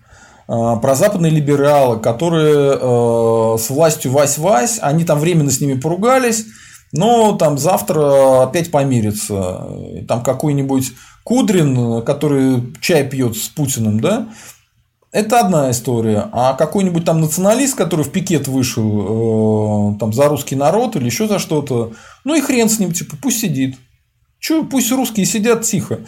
э, 0.49 0.77
прозападные 0.83 1.31
либералы, 1.31 2.01
которые 2.01 2.79
э, 2.81 3.59
с 3.61 3.71
властью 3.71 4.11
Вась-Вась, 4.11 4.81
они 4.81 5.05
там 5.05 5.21
временно 5.21 5.53
с 5.53 5.61
ними 5.61 5.79
поругались, 5.79 6.47
но 6.91 7.37
там 7.37 7.59
завтра 7.59 8.43
опять 8.43 8.73
помирятся. 8.73 9.69
Там 10.07 10.23
какой-нибудь 10.23 10.93
Кудрин, 11.25 12.03
который 12.03 12.73
чай 12.81 13.09
пьет 13.09 13.37
с 13.37 13.49
Путиным, 13.49 13.99
да, 13.99 14.29
это 15.15 15.39
одна 15.39 15.71
история. 15.71 16.29
А 16.33 16.55
какой-нибудь 16.55 17.05
там 17.05 17.21
националист, 17.21 17.77
который 17.77 18.05
в 18.05 18.11
пикет 18.11 18.49
вышел 18.49 19.93
э, 19.95 19.99
там, 20.01 20.13
за 20.13 20.29
русский 20.29 20.57
народ 20.57 20.97
или 20.97 21.05
еще 21.05 21.29
за 21.29 21.39
что-то, 21.39 21.93
ну 22.25 22.35
и 22.35 22.41
хрен 22.41 22.69
с 22.69 22.81
ним, 22.81 22.93
типа, 22.93 23.17
пусть 23.23 23.39
сидит. 23.39 23.77
Че, 24.41 24.65
пусть 24.65 24.91
русские 24.91 25.25
сидят 25.25 25.63
тихо. 25.63 26.01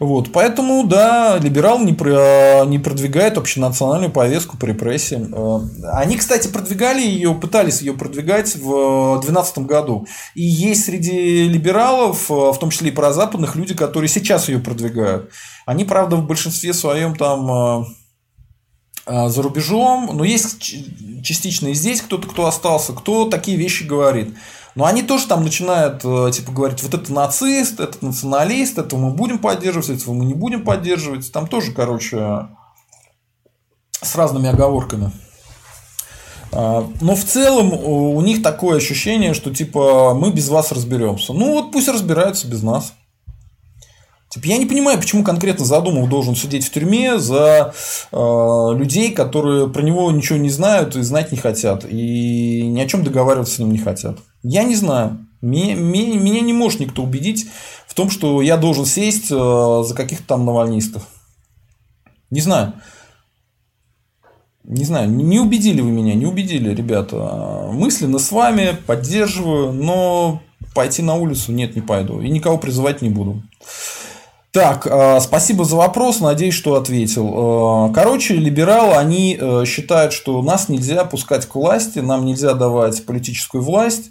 Вот. 0.00 0.32
Поэтому, 0.32 0.84
да, 0.84 1.38
либерал 1.38 1.78
не, 1.78 1.92
про, 1.92 2.64
не 2.66 2.80
продвигает 2.80 3.38
общенациональную 3.38 4.10
повестку 4.10 4.58
по 4.58 4.66
репрессиям. 4.66 5.32
Э, 5.32 5.60
они, 5.92 6.16
кстати, 6.16 6.48
продвигали 6.48 7.00
ее, 7.00 7.34
пытались 7.34 7.80
ее 7.80 7.92
продвигать 7.92 8.56
в 8.56 9.20
2012 9.20 9.58
году. 9.58 10.08
И 10.34 10.42
есть 10.42 10.84
среди 10.84 11.48
либералов, 11.48 12.28
э, 12.28 12.34
в 12.34 12.58
том 12.58 12.70
числе 12.70 12.88
и 12.88 12.92
прозападных, 12.92 13.54
люди, 13.54 13.74
которые 13.74 14.08
сейчас 14.08 14.48
ее 14.48 14.58
продвигают. 14.58 15.30
Они, 15.64 15.84
правда, 15.84 16.16
в 16.16 16.26
большинстве 16.26 16.72
своем 16.72 17.14
там 17.14 17.86
за 19.08 19.42
рубежом, 19.42 20.10
но 20.12 20.24
есть 20.24 20.60
частично 21.22 21.68
и 21.68 21.74
здесь 21.74 22.02
кто-то, 22.02 22.28
кто 22.28 22.46
остался, 22.46 22.92
кто 22.92 23.26
такие 23.26 23.56
вещи 23.56 23.84
говорит. 23.84 24.36
Но 24.74 24.84
они 24.84 25.02
тоже 25.02 25.26
там 25.26 25.42
начинают 25.42 26.02
э, 26.04 26.30
типа 26.32 26.52
говорить, 26.52 26.82
вот 26.84 26.94
это 26.94 27.12
нацист, 27.12 27.80
это 27.80 28.04
националист, 28.04 28.78
этого 28.78 29.00
мы 29.00 29.10
будем 29.10 29.38
поддерживать, 29.38 29.88
этого 29.88 30.14
мы 30.14 30.24
не 30.24 30.34
будем 30.34 30.62
поддерживать. 30.62 31.32
Там 31.32 31.48
тоже, 31.48 31.72
короче, 31.72 32.46
с 34.00 34.14
разными 34.14 34.48
оговорками. 34.48 35.10
А, 36.52 36.88
но 37.00 37.16
в 37.16 37.24
целом 37.24 37.72
у 37.72 38.20
них 38.20 38.42
такое 38.42 38.76
ощущение, 38.76 39.34
что 39.34 39.52
типа 39.52 40.14
мы 40.14 40.30
без 40.30 40.48
вас 40.48 40.70
разберемся. 40.70 41.32
Ну 41.32 41.54
вот 41.54 41.72
пусть 41.72 41.88
разбираются 41.88 42.46
без 42.46 42.62
нас. 42.62 42.94
Типа, 44.28 44.44
я 44.44 44.58
не 44.58 44.66
понимаю, 44.66 44.98
почему 44.98 45.24
конкретно 45.24 45.64
Задумов 45.64 46.08
должен 46.10 46.36
сидеть 46.36 46.66
в 46.66 46.70
тюрьме 46.70 47.18
за 47.18 47.72
э, 48.12 48.16
людей, 48.76 49.12
которые 49.12 49.70
про 49.70 49.80
него 49.80 50.10
ничего 50.10 50.38
не 50.38 50.50
знают 50.50 50.96
и 50.96 51.02
знать 51.02 51.32
не 51.32 51.38
хотят, 51.38 51.86
и 51.88 52.62
ни 52.66 52.78
о 52.78 52.86
чем 52.86 53.04
договариваться 53.04 53.54
с 53.54 53.58
ним 53.58 53.72
не 53.72 53.78
хотят. 53.78 54.18
Я 54.42 54.64
не 54.64 54.74
знаю. 54.74 55.24
Меня, 55.40 55.76
меня, 55.76 56.40
не 56.40 56.52
может 56.52 56.80
никто 56.80 57.02
убедить 57.02 57.46
в 57.86 57.94
том, 57.94 58.10
что 58.10 58.42
я 58.42 58.56
должен 58.56 58.84
сесть 58.84 59.30
э, 59.30 59.82
за 59.86 59.94
каких-то 59.94 60.26
там 60.26 60.44
навальнистов. 60.44 61.06
Не 62.30 62.42
знаю. 62.42 62.74
Не 64.64 64.84
знаю, 64.84 65.10
не 65.10 65.40
убедили 65.40 65.80
вы 65.80 65.90
меня, 65.90 66.12
не 66.12 66.26
убедили, 66.26 66.74
ребята. 66.74 67.70
Мысленно 67.72 68.18
с 68.18 68.30
вами, 68.30 68.76
поддерживаю, 68.86 69.72
но 69.72 70.42
пойти 70.74 71.00
на 71.00 71.14
улицу 71.14 71.52
нет, 71.52 71.74
не 71.74 71.80
пойду. 71.80 72.20
И 72.20 72.28
никого 72.28 72.58
призывать 72.58 73.00
не 73.00 73.08
буду. 73.08 73.42
Так, 74.58 74.88
э, 74.90 75.20
спасибо 75.20 75.64
за 75.64 75.76
вопрос, 75.76 76.18
надеюсь, 76.18 76.54
что 76.54 76.74
ответил. 76.74 77.90
Э, 77.90 77.94
короче, 77.94 78.34
либералы, 78.34 78.94
они 78.94 79.38
э, 79.40 79.62
считают, 79.64 80.12
что 80.12 80.42
нас 80.42 80.68
нельзя 80.68 81.04
пускать 81.04 81.46
к 81.46 81.54
власти, 81.54 82.00
нам 82.00 82.24
нельзя 82.24 82.54
давать 82.54 83.06
политическую 83.06 83.62
власть, 83.62 84.10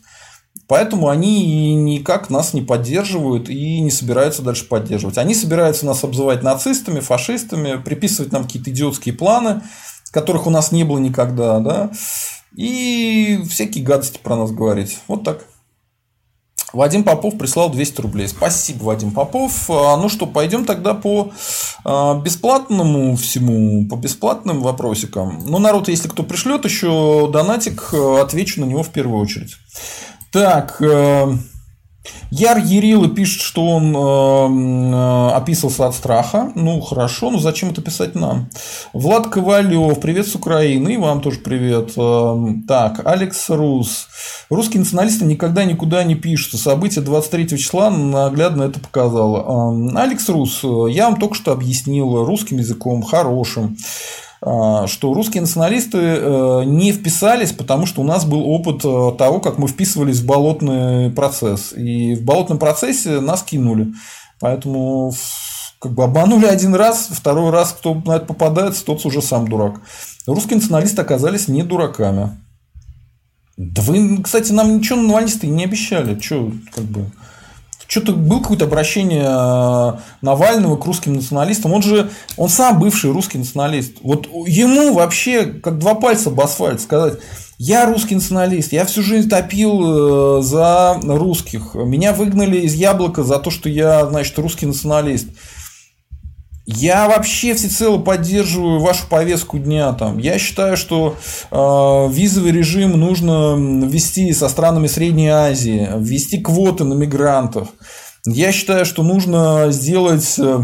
поэтому 0.66 1.10
они 1.10 1.76
никак 1.76 2.30
нас 2.30 2.54
не 2.54 2.62
поддерживают 2.62 3.50
и 3.50 3.82
не 3.82 3.92
собираются 3.92 4.42
дальше 4.42 4.64
поддерживать. 4.64 5.18
Они 5.18 5.36
собираются 5.36 5.86
нас 5.86 6.06
обзывать 6.06 6.44
нацистами, 6.44 7.02
фашистами, 7.02 7.82
приписывать 7.84 8.32
нам 8.32 8.46
какие-то 8.46 8.70
идиотские 8.70 9.16
планы, 9.16 9.64
которых 10.12 10.48
у 10.48 10.50
нас 10.50 10.72
не 10.72 10.86
было 10.86 11.00
никогда, 11.00 11.60
да, 11.60 11.92
и 12.56 13.42
всякие 13.50 13.84
гадости 13.84 14.22
про 14.24 14.38
нас 14.38 14.52
говорить. 14.52 14.98
Вот 15.10 15.26
так. 15.26 15.44
Вадим 16.74 17.04
Попов 17.04 17.38
прислал 17.38 17.70
200 17.70 18.02
рублей. 18.02 18.28
Спасибо, 18.28 18.84
Вадим 18.84 19.12
Попов. 19.12 19.70
А, 19.70 19.98
ну 19.98 20.10
что, 20.10 20.26
пойдем 20.26 20.66
тогда 20.66 20.94
по 20.94 21.32
а, 21.86 22.20
бесплатному 22.20 23.16
всему, 23.16 23.88
по 23.88 23.96
бесплатным 23.96 24.62
вопросикам. 24.62 25.44
Ну, 25.46 25.60
народ, 25.60 25.88
если 25.88 26.10
кто 26.10 26.24
пришлет 26.24 26.66
еще 26.66 27.30
донатик, 27.32 27.94
отвечу 27.94 28.62
на 28.62 28.66
него 28.66 28.84
в 28.84 28.90
первую 28.90 29.22
очередь. 29.22 29.56
Так, 30.32 30.82
э, 30.82 31.38
Яр 32.30 32.58
Ерила 32.58 33.08
пишет, 33.08 33.42
что 33.42 33.66
он 33.68 33.96
э, 33.96 35.40
э, 35.40 35.84
от 35.84 35.96
страха. 35.96 36.52
Ну, 36.56 36.82
хорошо, 36.82 37.32
но 37.32 37.40
зачем 37.40 37.70
это 37.70 37.82
писать 37.82 38.16
нам? 38.16 38.50
Влад 38.94 39.28
Ковалев, 39.28 40.00
привет 40.00 40.28
с 40.28 40.36
Украины, 40.36 40.96
и 40.96 40.98
вам 40.98 41.22
тоже 41.22 41.40
привет. 41.40 41.94
Э, 41.96 42.38
так, 42.68 43.02
Алекс 43.06 43.50
Рус. 43.50 44.08
Русские 44.50 44.82
националисты 44.82 45.26
никогда 45.26 45.64
никуда 45.64 46.04
не 46.04 46.16
пишут. 46.16 46.60
Событие 46.60 47.04
23 47.04 47.58
числа 47.58 47.90
наглядно 47.90 48.64
это 48.64 48.80
показало. 48.80 49.72
Э, 49.94 49.98
Алекс 49.98 50.28
Рус, 50.28 50.64
я 50.90 51.10
вам 51.10 51.20
только 51.20 51.36
что 51.36 51.52
объяснил 51.52 52.26
русским 52.26 52.58
языком, 52.58 53.04
хорошим. 53.04 53.78
А, 54.42 54.86
что 54.88 55.14
русские 55.14 55.42
националисты 55.42 55.98
э, 55.98 56.64
не 56.66 56.92
вписались, 56.92 57.54
потому 57.54 57.86
что 57.86 58.02
у 58.02 58.04
нас 58.04 58.26
был 58.26 58.48
опыт 58.48 58.86
э, 58.86 59.18
того, 59.18 59.40
как 59.40 59.58
мы 59.58 59.68
вписывались 59.68 60.20
в 60.20 60.26
болотный 60.26 61.10
процесс. 61.10 61.74
И 61.74 62.16
в 62.16 62.24
болотном 62.24 62.60
процессе 62.60 63.20
нас 63.20 63.42
кинули. 63.42 63.94
Поэтому 64.40 65.12
как 65.80 65.94
бы 65.94 66.04
обманули 66.04 66.46
один 66.46 66.76
раз, 66.76 67.10
второй 67.12 67.52
раз, 67.52 67.74
кто 67.74 67.96
на 67.96 68.18
это 68.18 68.26
попадается, 68.26 68.86
тот 68.86 69.06
уже 69.06 69.22
сам 69.22 69.48
дурак. 69.48 69.82
Русские 70.28 70.58
националисты 70.58 71.02
оказались 71.02 71.48
не 71.48 71.64
дураками. 71.64 72.38
Да 73.58 73.82
вы, 73.82 74.22
кстати, 74.22 74.52
нам 74.52 74.78
ничего 74.78 75.00
навальнисты 75.00 75.48
не 75.48 75.64
обещали. 75.64 76.20
Че, 76.20 76.52
как 76.76 76.84
бы 76.84 77.08
что-то 77.88 78.14
было 78.14 78.40
какое-то 78.40 78.66
обращение 78.66 79.26
э, 79.26 80.00
Навального 80.22 80.76
к 80.76 80.86
русским 80.86 81.14
националистам. 81.16 81.74
Он 81.74 81.82
же, 81.82 82.10
он 82.36 82.50
сам 82.50 82.80
бывший 82.80 83.12
русский 83.12 83.38
националист. 83.38 83.94
Вот 84.02 84.28
ему 84.46 84.94
вообще 84.94 85.46
как 85.46 85.80
два 85.80 85.96
пальца 85.96 86.30
об 86.30 86.40
асфальт 86.42 86.82
сказать, 86.82 87.20
я 87.58 87.88
русский 87.88 88.16
националист, 88.16 88.72
я 88.72 88.86
всю 88.86 89.02
жизнь 89.02 89.30
топил 89.30 90.40
э, 90.40 90.42
за 90.44 91.00
русских. 91.04 91.74
Меня 91.74 92.14
выгнали 92.14 92.60
из 92.60 92.74
яблока 92.74 93.24
за 93.24 93.40
то, 93.40 93.50
что 93.50 93.70
я, 93.70 94.06
значит, 94.06 94.38
русский 94.38 94.66
националист. 94.66 95.28
Я 96.70 97.08
вообще 97.08 97.54
всецело 97.54 97.98
поддерживаю 97.98 98.82
вашу 98.82 99.08
повестку 99.08 99.58
дня. 99.58 99.94
Там. 99.94 100.18
Я 100.18 100.38
считаю, 100.38 100.76
что 100.76 101.16
э, 101.50 101.56
визовый 101.56 102.52
режим 102.52 103.00
нужно 103.00 103.56
ввести 103.58 104.34
со 104.34 104.50
странами 104.50 104.88
Средней 104.88 105.30
Азии, 105.30 105.90
ввести 105.96 106.40
квоты 106.40 106.84
на 106.84 106.94
мигрантов. 106.94 107.70
Я 108.26 108.52
считаю, 108.52 108.86
что 108.86 109.02
нужно 109.02 109.68
сделать 109.70 110.38
э, 110.40 110.60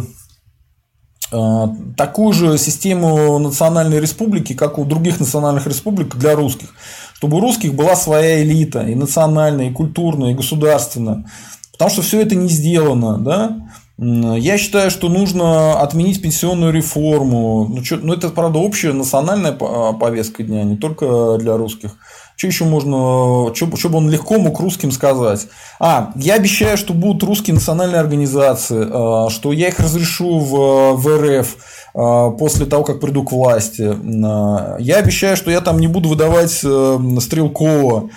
э, 1.32 1.68
такую 1.95 2.34
же 2.34 2.58
систему 2.58 3.39
национальной 3.39 4.01
республики, 4.01 4.51
как 4.51 4.80
у 4.80 4.84
других 4.84 5.22
национальных 5.22 5.68
республик 5.68 6.18
для 6.18 6.36
русских. 6.36 6.76
Чтобы 7.14 7.38
у 7.38 7.39
русских 7.39 7.76
была 7.76 7.95
своя 7.95 8.43
элита, 8.43 8.82
и 8.82 8.93
национальная, 8.95 9.70
и 9.70 9.74
культурная, 9.74 10.32
и 10.32 10.36
государственная. 10.36 11.24
Потому 11.72 11.91
что 11.91 12.01
все 12.01 12.20
это 12.20 12.36
не 12.36 12.49
сделано. 12.49 13.20
Да? 13.20 13.58
Я 14.00 14.58
считаю, 14.58 14.89
что 14.89 15.08
нужно 15.08 15.80
отменить 15.80 16.22
пенсионную 16.22 16.74
реформу. 16.74 17.68
Ну, 17.70 17.84
что, 17.84 17.98
ну 17.98 18.14
это, 18.14 18.30
правда, 18.30 18.58
общая 18.58 18.91
национальная 18.91 19.56
а, 19.60 19.94
повестка 19.94 20.41
дня, 20.41 20.64
не 20.64 20.78
только 20.78 21.38
для 21.39 21.58
русских. 21.58 21.96
Что 22.36 22.48
еще 22.48 22.66
можно, 22.66 23.54
что, 23.54 23.76
чтобы 23.78 24.00
он 24.00 24.10
легко 24.10 24.39
мог 24.39 24.60
русским 24.60 24.91
сказать? 24.91 25.48
А, 25.80 26.12
я 26.16 26.34
обещаю, 26.34 26.76
что 26.78 26.94
будут 26.94 27.22
русские 27.22 27.54
национальные 27.54 28.00
организации, 28.00 28.84
а, 28.89 29.30
что 29.30 29.52
я 29.54 29.68
их 29.68 29.80
разрешу 29.80 30.39
в, 30.39 30.94
в 30.96 31.08
РФ 31.08 31.56
а, 31.94 32.32
после 32.32 32.66
того, 32.66 32.84
как 32.84 33.00
приду 33.00 33.24
к 33.24 33.32
власти. 33.32 33.96
Я 34.82 34.98
обещаю, 34.98 35.38
что 35.38 35.52
я 35.52 35.62
там 35.62 35.80
не 35.80 35.88
буду 35.88 36.10
выдавать 36.10 36.62
э, 36.64 37.00
Стрелкова 37.20 38.10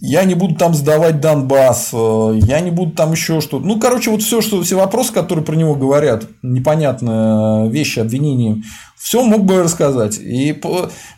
я 0.00 0.24
не 0.24 0.34
буду 0.34 0.54
там 0.54 0.74
сдавать 0.74 1.20
Донбасс, 1.20 1.90
э, 1.92 2.40
я 2.42 2.60
не 2.60 2.70
буду 2.70 2.92
там 2.92 3.12
еще 3.12 3.40
что-то. 3.40 3.64
Ну, 3.64 3.78
короче, 3.78 4.10
вот 4.10 4.22
все, 4.22 4.40
что 4.40 4.62
все 4.62 4.76
вопросы, 4.76 5.12
которые 5.12 5.44
про 5.44 5.54
него 5.54 5.74
говорят, 5.74 6.26
непонятные 6.42 7.70
вещи, 7.70 8.00
обвинения, 8.00 8.62
все 8.96 9.22
мог 9.22 9.44
бы 9.44 9.62
рассказать. 9.62 10.18
И 10.18 10.60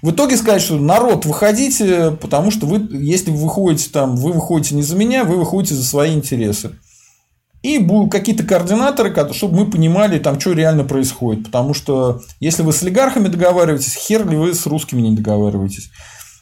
в 0.03 0.11
итоге 0.11 0.37
сказать, 0.37 0.61
что 0.61 0.77
народ, 0.77 1.25
выходите, 1.25 2.11
потому 2.21 2.51
что 2.51 2.67
вы, 2.67 2.87
если 2.93 3.31
вы 3.31 3.39
выходите 3.39 3.89
там, 3.91 4.17
вы 4.17 4.33
выходите 4.33 4.75
не 4.75 4.83
за 4.83 4.97
меня, 4.97 5.25
вы 5.25 5.37
выходите 5.37 5.75
за 5.75 5.85
свои 5.85 6.15
интересы. 6.15 6.73
И 7.63 7.79
будут 7.79 8.13
какие-то 8.13 8.45
координаторы, 8.45 9.15
чтобы 9.33 9.65
мы 9.65 9.71
понимали, 9.71 10.19
там, 10.19 10.39
что 10.39 10.53
реально 10.53 10.85
происходит. 10.85 11.45
Потому 11.45 11.75
что 11.75 12.21
если 12.41 12.63
вы 12.63 12.73
с 12.73 12.83
олигархами 12.83 13.29
договариваетесь, 13.29 13.95
хер 13.95 14.29
ли 14.29 14.37
вы 14.37 14.55
с 14.55 14.67
русскими 14.67 15.01
не 15.01 15.17
договариваетесь. 15.17 15.91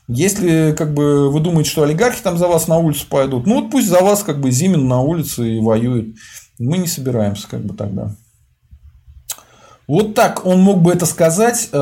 Если 0.08 0.72
как 0.76 0.94
бы 0.94 1.30
вы 1.30 1.40
думаете, 1.40 1.70
что 1.70 1.82
олигархи 1.82 2.22
там 2.22 2.38
за 2.38 2.46
вас 2.46 2.68
на 2.68 2.78
улицу 2.78 3.06
пойдут, 3.08 3.46
ну 3.46 3.60
вот 3.60 3.70
пусть 3.70 3.88
за 3.88 4.00
вас 4.00 4.22
как 4.22 4.40
бы 4.40 4.50
Зимин 4.50 4.86
на 4.86 5.00
улице 5.00 5.56
и 5.56 5.60
воюет. 5.60 6.14
Мы 6.58 6.78
не 6.78 6.86
собираемся 6.86 7.48
как 7.48 7.64
бы 7.64 7.74
тогда. 7.74 8.14
Вот 9.88 10.14
так 10.14 10.44
он 10.44 10.60
мог 10.60 10.82
бы 10.82 10.92
это 10.92 11.06
сказать 11.06 11.68
э, 11.70 11.76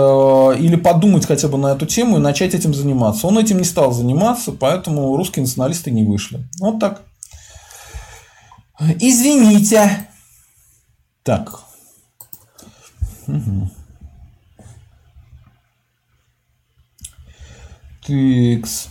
или 0.58 0.76
подумать 0.76 1.26
хотя 1.26 1.48
бы 1.48 1.56
на 1.56 1.72
эту 1.72 1.86
тему 1.86 2.16
и 2.16 2.20
начать 2.20 2.54
этим 2.54 2.74
заниматься. 2.74 3.26
Он 3.26 3.38
этим 3.38 3.58
не 3.58 3.64
стал 3.64 3.92
заниматься, 3.92 4.52
поэтому 4.52 5.16
русские 5.16 5.42
националисты 5.42 5.90
не 5.90 6.04
вышли. 6.04 6.46
Вот 6.60 6.80
так. 6.80 7.02
Извините. 9.00 10.08
Так. 11.22 11.60
Угу. 13.26 13.70
Тыкс. 18.06 18.88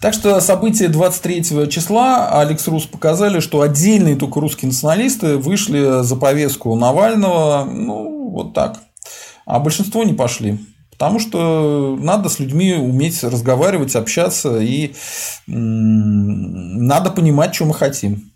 Так 0.00 0.12
что 0.12 0.38
события 0.40 0.88
23 0.88 1.70
числа 1.70 2.40
Алекс 2.40 2.68
Рус 2.68 2.84
показали, 2.84 3.40
что 3.40 3.62
отдельные 3.62 4.16
только 4.16 4.40
русские 4.40 4.68
националисты 4.68 5.38
вышли 5.38 6.02
за 6.02 6.16
повестку 6.16 6.74
Навального, 6.76 7.64
ну, 7.64 8.28
вот 8.30 8.52
так. 8.52 8.80
А 9.46 9.60
большинство 9.60 10.04
не 10.04 10.12
пошли. 10.12 10.58
Потому 10.90 11.18
что 11.18 11.96
надо 11.98 12.28
с 12.28 12.38
людьми 12.38 12.74
уметь 12.74 13.24
разговаривать, 13.24 13.96
общаться, 13.96 14.60
и 14.60 14.94
надо 15.46 17.10
понимать, 17.10 17.54
что 17.54 17.64
мы 17.64 17.74
хотим 17.74 18.33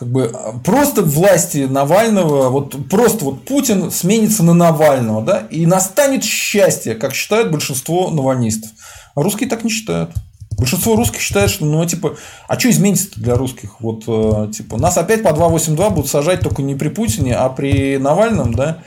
как 0.00 0.08
бы 0.08 0.34
просто 0.64 1.02
власти 1.02 1.68
Навального, 1.70 2.48
вот 2.48 2.88
просто 2.88 3.22
вот 3.22 3.44
Путин 3.44 3.90
сменится 3.90 4.42
на 4.42 4.54
Навального, 4.54 5.20
да, 5.20 5.46
и 5.50 5.66
настанет 5.66 6.24
счастье, 6.24 6.94
как 6.94 7.12
считают 7.12 7.50
большинство 7.50 8.08
навальнистов. 8.08 8.70
А 9.14 9.20
русские 9.20 9.50
так 9.50 9.62
не 9.62 9.68
считают. 9.68 10.12
Большинство 10.56 10.96
русских 10.96 11.20
считает, 11.20 11.50
что, 11.50 11.66
ну, 11.66 11.84
типа, 11.84 12.16
а 12.48 12.58
что 12.58 12.70
изменится 12.70 13.08
для 13.16 13.34
русских? 13.34 13.78
Вот, 13.80 14.04
э, 14.06 14.50
типа, 14.52 14.78
нас 14.78 14.96
опять 14.96 15.22
по 15.22 15.34
282 15.34 15.90
будут 15.90 16.10
сажать 16.10 16.40
только 16.40 16.62
не 16.62 16.74
при 16.74 16.88
Путине, 16.88 17.36
а 17.36 17.50
при 17.50 17.98
Навальном, 17.98 18.54
да, 18.54 18.78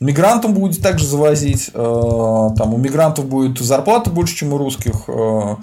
Мигрантам 0.00 0.54
будет 0.54 0.80
также 0.80 1.06
завозить, 1.06 1.70
э, 1.74 2.48
там 2.56 2.74
у 2.74 2.76
мигрантов 2.76 3.26
будет 3.26 3.58
зарплата 3.58 4.10
больше, 4.10 4.36
чем 4.36 4.52
у 4.52 4.58
русских, 4.58 5.04
э, 5.08 5.56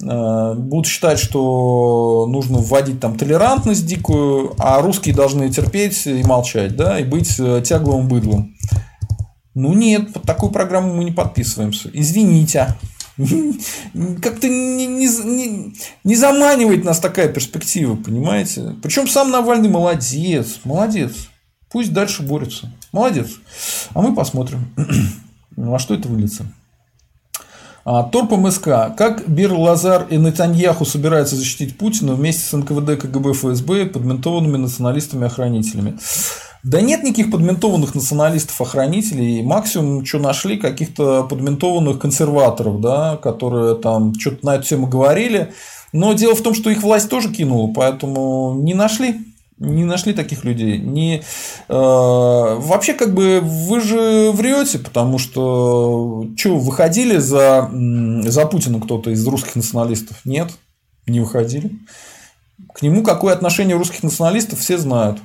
Э, 0.00 0.54
будут 0.54 0.86
считать, 0.86 1.18
что 1.18 2.26
нужно 2.28 2.58
вводить 2.58 3.00
там 3.00 3.16
толерантность 3.16 3.84
дикую, 3.84 4.54
а 4.58 4.80
русские 4.80 5.14
должны 5.14 5.50
терпеть 5.50 6.06
и 6.06 6.22
молчать, 6.22 6.76
да, 6.76 7.00
и 7.00 7.04
быть 7.04 7.36
тягловым 7.36 8.08
быдлом. 8.08 8.54
Ну 9.54 9.72
нет, 9.72 10.12
под 10.12 10.22
такую 10.22 10.52
программу 10.52 10.94
мы 10.94 11.04
не 11.04 11.10
подписываемся. 11.10 11.90
Извините. 11.92 12.76
Как-то 14.22 14.48
не, 14.48 14.86
не, 14.86 15.74
не 16.04 16.14
заманивает 16.14 16.84
нас 16.84 17.00
такая 17.00 17.28
перспектива, 17.28 17.96
понимаете? 17.96 18.76
Причем 18.80 19.08
сам 19.08 19.32
Навальный 19.32 19.68
молодец, 19.68 20.60
молодец. 20.62 21.28
Пусть 21.70 21.92
дальше 21.92 22.22
борется. 22.22 22.72
Молодец. 22.92 23.28
А 23.94 24.00
мы 24.00 24.14
посмотрим, 24.14 24.72
во 25.56 25.78
что 25.78 25.94
это 25.94 26.08
выльется. 26.08 26.46
А, 27.84 28.02
Торп 28.02 28.32
МСК. 28.32 28.94
Как 28.96 29.26
Бир 29.28 29.52
Лазар 29.52 30.06
и 30.10 30.16
Нетаньяху 30.16 30.84
собираются 30.84 31.36
защитить 31.36 31.78
Путина 31.78 32.14
вместе 32.14 32.42
с 32.42 32.52
НКВД, 32.52 33.00
КГБ, 33.00 33.32
ФСБ 33.32 33.86
подментованными 33.86 34.58
националистами-охранителями? 34.58 35.98
Да 36.62 36.80
нет 36.80 37.02
никаких 37.02 37.30
подментованных 37.30 37.94
националистов-охранителей. 37.94 39.42
Максимум, 39.42 40.04
что 40.04 40.18
нашли, 40.18 40.58
каких-то 40.58 41.22
подментованных 41.22 41.98
консерваторов, 41.98 42.80
да, 42.80 43.16
которые 43.16 43.76
там 43.76 44.12
что-то 44.18 44.44
на 44.44 44.56
эту 44.56 44.66
тему 44.66 44.86
говорили. 44.86 45.54
Но 45.92 46.12
дело 46.12 46.34
в 46.34 46.42
том, 46.42 46.54
что 46.54 46.68
их 46.68 46.82
власть 46.82 47.08
тоже 47.08 47.32
кинула, 47.32 47.72
поэтому 47.72 48.54
не 48.58 48.74
нашли 48.74 49.18
не 49.58 49.84
нашли 49.84 50.12
таких 50.12 50.44
людей. 50.44 50.78
Не, 50.78 51.18
э, 51.18 51.22
вообще, 51.68 52.94
как 52.94 53.14
бы 53.14 53.40
вы 53.42 53.80
же 53.80 54.30
врете, 54.32 54.78
потому 54.78 55.18
что 55.18 56.26
что, 56.36 56.56
выходили 56.56 57.18
за, 57.18 57.70
за 57.72 58.46
Путина 58.46 58.80
кто-то 58.80 59.10
из 59.10 59.26
русских 59.26 59.56
националистов? 59.56 60.20
Нет, 60.24 60.52
не 61.06 61.20
выходили. 61.20 61.72
К 62.74 62.82
нему 62.82 63.02
какое 63.02 63.34
отношение 63.34 63.76
русских 63.76 64.02
националистов, 64.02 64.58
все 64.60 64.78
знают. 64.78 65.18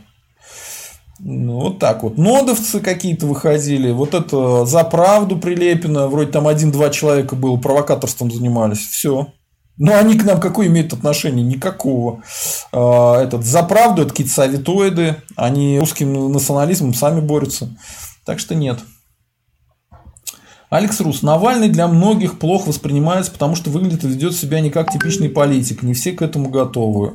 Ну, 1.19 1.59
вот 1.59 1.79
так 1.79 2.03
вот. 2.03 2.17
Нодовцы 2.17 2.79
какие-то 2.79 3.27
выходили. 3.27 3.91
Вот 3.91 4.13
это 4.13 4.65
за 4.65 4.83
правду 4.83 5.37
Прилепина. 5.37 6.07
Вроде 6.07 6.31
там 6.31 6.47
один-два 6.47 6.89
человека 6.89 7.35
было, 7.35 7.55
провокаторством 7.57 8.31
занимались. 8.31 8.79
Все. 8.79 9.27
Но 9.77 9.95
они 9.97 10.17
к 10.17 10.23
нам 10.23 10.39
какое 10.39 10.67
имеют 10.67 10.93
отношение? 10.93 11.43
Никакого. 11.43 12.21
А, 12.71 13.21
этот, 13.21 13.43
за 13.43 13.63
правду 13.63 14.03
это 14.03 14.11
какие-то 14.11 14.33
советоиды. 14.33 15.17
Они 15.35 15.79
русским 15.79 16.31
национализмом 16.31 16.93
сами 16.93 17.21
борются. 17.21 17.69
Так 18.25 18.39
что 18.39 18.55
нет. 18.55 18.79
Алекс 20.69 20.99
Рус. 21.01 21.21
Навальный 21.21 21.69
для 21.69 21.87
многих 21.87 22.39
плохо 22.39 22.69
воспринимается, 22.69 23.31
потому 23.31 23.55
что 23.55 23.69
выглядит 23.69 24.03
и 24.03 24.07
ведет 24.07 24.35
себя 24.35 24.59
не 24.59 24.71
как 24.71 24.91
типичный 24.91 25.29
политик. 25.29 25.83
Не 25.83 25.93
все 25.93 26.13
к 26.13 26.21
этому 26.21 26.49
готовы. 26.49 27.13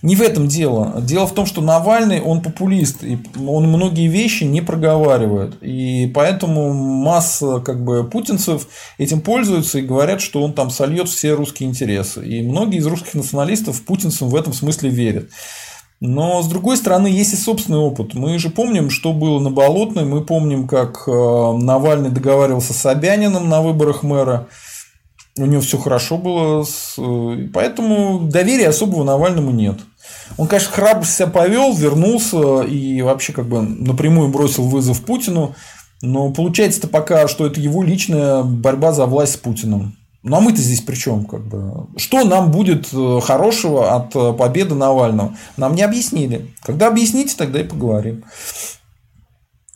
Не 0.00 0.14
в 0.14 0.22
этом 0.22 0.46
дело. 0.46 1.00
Дело 1.02 1.26
в 1.26 1.34
том, 1.34 1.44
что 1.44 1.60
Навальный, 1.60 2.20
он 2.20 2.40
популист, 2.40 3.02
и 3.02 3.18
он 3.36 3.66
многие 3.66 4.06
вещи 4.06 4.44
не 4.44 4.60
проговаривает. 4.60 5.60
И 5.60 6.10
поэтому 6.14 6.72
масса 6.72 7.60
как 7.60 7.82
бы, 7.82 8.04
путинцев 8.04 8.68
этим 8.98 9.20
пользуются 9.20 9.80
и 9.80 9.82
говорят, 9.82 10.20
что 10.20 10.42
он 10.42 10.52
там 10.52 10.70
сольет 10.70 11.08
все 11.08 11.32
русские 11.32 11.68
интересы. 11.68 12.24
И 12.24 12.42
многие 12.42 12.78
из 12.78 12.86
русских 12.86 13.14
националистов 13.14 13.82
путинцам 13.82 14.28
в 14.28 14.36
этом 14.36 14.52
смысле 14.52 14.90
верят. 14.90 15.30
Но, 16.00 16.42
с 16.42 16.46
другой 16.46 16.76
стороны, 16.76 17.08
есть 17.08 17.32
и 17.32 17.36
собственный 17.36 17.78
опыт. 17.78 18.14
Мы 18.14 18.38
же 18.38 18.50
помним, 18.50 18.88
что 18.88 19.12
было 19.12 19.40
на 19.40 19.50
Болотной, 19.50 20.04
мы 20.04 20.24
помним, 20.24 20.68
как 20.68 21.02
э, 21.08 21.10
Навальный 21.10 22.10
договаривался 22.10 22.72
с 22.72 22.76
Собяниным 22.76 23.48
на 23.48 23.62
выборах 23.62 24.04
мэра 24.04 24.46
у 25.38 25.46
него 25.46 25.60
все 25.60 25.78
хорошо 25.78 26.18
было, 26.18 26.64
э, 26.98 27.48
поэтому 27.52 28.20
доверия 28.28 28.68
особого 28.68 29.04
Навальному 29.04 29.50
нет. 29.50 29.78
Он, 30.36 30.46
конечно, 30.46 30.72
храбро 30.72 31.04
себя 31.04 31.28
повел, 31.28 31.74
вернулся 31.74 32.62
и 32.62 33.00
вообще 33.02 33.32
как 33.32 33.48
бы 33.48 33.62
напрямую 33.62 34.28
бросил 34.28 34.64
вызов 34.64 35.02
Путину, 35.02 35.54
но 36.02 36.30
получается-то 36.30 36.88
пока, 36.88 37.28
что 37.28 37.46
это 37.46 37.60
его 37.60 37.82
личная 37.82 38.42
борьба 38.42 38.92
за 38.92 39.06
власть 39.06 39.34
с 39.34 39.36
Путиным. 39.36 39.96
Ну 40.22 40.36
а 40.36 40.40
мы-то 40.40 40.60
здесь 40.60 40.80
при 40.80 40.96
чем? 40.96 41.24
Как 41.24 41.46
бы? 41.46 41.86
Что 41.96 42.24
нам 42.24 42.50
будет 42.50 42.88
э, 42.92 43.20
хорошего 43.22 43.94
от 43.94 44.14
э, 44.16 44.32
победы 44.32 44.74
Навального? 44.74 45.36
Нам 45.56 45.74
не 45.74 45.82
объяснили. 45.82 46.52
Когда 46.62 46.88
объясните, 46.88 47.36
тогда 47.36 47.60
и 47.60 47.64
поговорим. 47.64 48.24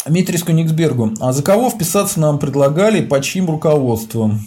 Дмитрий 0.04 0.52
Никсбергу. 0.52 1.12
А 1.20 1.32
за 1.32 1.44
кого 1.44 1.70
вписаться 1.70 2.18
нам 2.18 2.40
предлагали, 2.40 3.04
по 3.04 3.20
чьим 3.20 3.48
руководством? 3.48 4.46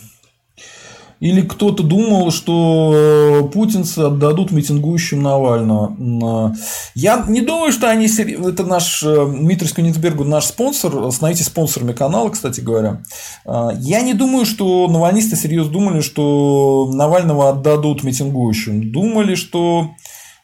Или 1.25 1.41
кто-то 1.41 1.81
думал, 1.81 2.29
что 2.29 2.93
э, 2.93 3.43
путинцы 3.51 3.97
отдадут 3.97 4.51
митингующим 4.51 5.23
Навального. 5.23 6.55
Я 6.93 7.25
не 7.27 7.41
думаю, 7.41 7.71
что 7.71 7.89
они... 7.89 8.05
Это 8.05 8.63
наш 8.63 9.01
э, 9.01 9.25
Дмитрий 9.25 9.67
Скунитсбергу, 9.67 10.23
наш 10.23 10.45
спонсор. 10.45 11.11
Становитесь 11.11 11.47
спонсорами 11.47 11.93
канала, 11.93 12.29
кстати 12.29 12.61
говоря. 12.61 13.01
Я 13.43 14.01
не 14.01 14.13
думаю, 14.13 14.45
что 14.45 14.87
навальнисты 14.87 15.35
серьезно 15.35 15.73
думали, 15.73 16.01
что 16.01 16.91
Навального 16.93 17.49
отдадут 17.49 18.03
митингующим. 18.03 18.91
Думали, 18.91 19.33
что 19.33 19.95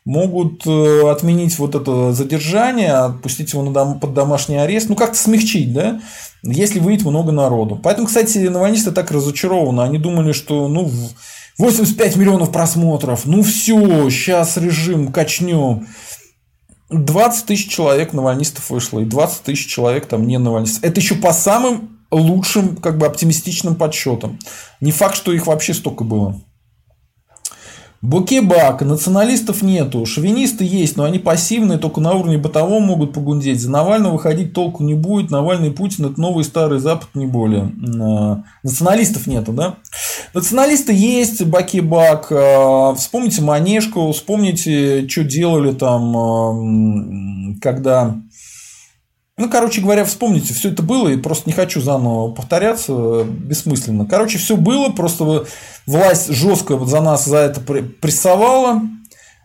могут 0.06 0.66
э, 0.66 1.10
отменить 1.10 1.58
вот 1.60 1.76
это 1.76 2.12
задержание, 2.14 2.94
отпустить 2.94 3.54
его 3.54 3.96
под 3.96 4.14
домашний 4.14 4.58
арест, 4.58 4.90
ну 4.90 4.96
как-то 4.96 5.18
смягчить, 5.18 5.74
да, 5.74 6.02
если 6.44 6.80
выйдет 6.80 7.06
много 7.06 7.32
народу. 7.32 7.80
Поэтому, 7.82 8.08
кстати, 8.08 8.40
навальнисты 8.40 8.92
так 8.92 9.12
разочарованы. 9.12 9.82
Они 9.82 10.00
думали, 10.00 10.32
что 10.32 10.68
ну 10.68 10.92
85 11.60 12.16
миллионов 12.16 12.52
просмотров, 12.52 13.26
ну 13.26 13.44
все, 13.44 14.10
сейчас 14.10 14.58
режим 14.58 15.12
качнем. 15.12 15.88
20 16.90 17.46
тысяч 17.46 17.70
человек 17.70 18.12
навальнистов 18.12 18.70
вышло, 18.70 19.00
и 19.00 19.06
20 19.06 19.44
тысяч 19.44 19.68
человек 19.68 20.08
там 20.08 20.28
не 20.28 20.38
навальнистов. 20.38 20.84
Это 20.84 21.00
еще 21.00 21.16
по 21.16 21.32
самым 21.32 22.00
лучшим, 22.12 22.76
как 22.76 22.98
бы 22.98 23.06
оптимистичным 23.06 23.76
подсчетам. 23.76 24.40
Не 24.82 24.92
факт, 24.92 25.16
что 25.16 25.32
их 25.32 25.48
вообще 25.48 25.74
столько 25.74 26.04
было. 26.04 26.42
Букебак, 28.02 28.82
националистов 28.82 29.62
нету, 29.62 30.08
шовинисты 30.08 30.66
есть, 30.66 30.98
но 30.98 31.04
они 31.04 31.20
пассивные, 31.20 31.78
только 31.78 32.02
на 32.02 32.14
уровне 32.14 32.40
бытовом 32.40 32.84
могут 32.84 33.14
погундеть. 33.14 33.62
За 33.62 33.70
Навального 33.70 34.14
выходить 34.14 34.54
толку 34.54 34.84
не 34.84 34.96
будет, 34.96 35.30
Навальный 35.30 35.68
и 35.68 35.72
Путин 35.72 36.06
это 36.06 36.20
новый 36.20 36.44
старый 36.44 36.80
Запад, 36.80 37.10
не 37.14 37.28
более. 37.28 37.72
А, 38.02 38.44
националистов 38.64 39.28
нету, 39.28 39.54
да? 39.54 39.76
Националисты 40.34 40.94
есть, 40.94 41.46
Бакебак, 41.46 42.32
а, 42.32 42.96
вспомните 42.96 43.44
Манежку, 43.44 44.12
вспомните, 44.14 45.08
что 45.08 45.24
делали 45.24 45.72
там, 45.72 46.18
а, 46.18 47.56
когда 47.62 48.16
ну, 49.42 49.50
короче 49.50 49.82
говоря, 49.82 50.06
вспомните, 50.06 50.54
все 50.54 50.70
это 50.70 50.84
было, 50.84 51.10
и 51.10 51.18
просто 51.18 51.50
не 51.50 51.54
хочу 51.54 51.82
заново 51.82 52.32
повторяться, 52.32 53.24
бессмысленно. 53.24 54.06
Короче, 54.06 54.38
все 54.38 54.56
было, 54.56 54.90
просто 54.90 55.46
власть 55.86 56.32
жестко 56.32 56.78
за 56.86 57.02
нас 57.02 57.26
за 57.26 57.38
это 57.38 57.60
прессовала, 57.60 58.82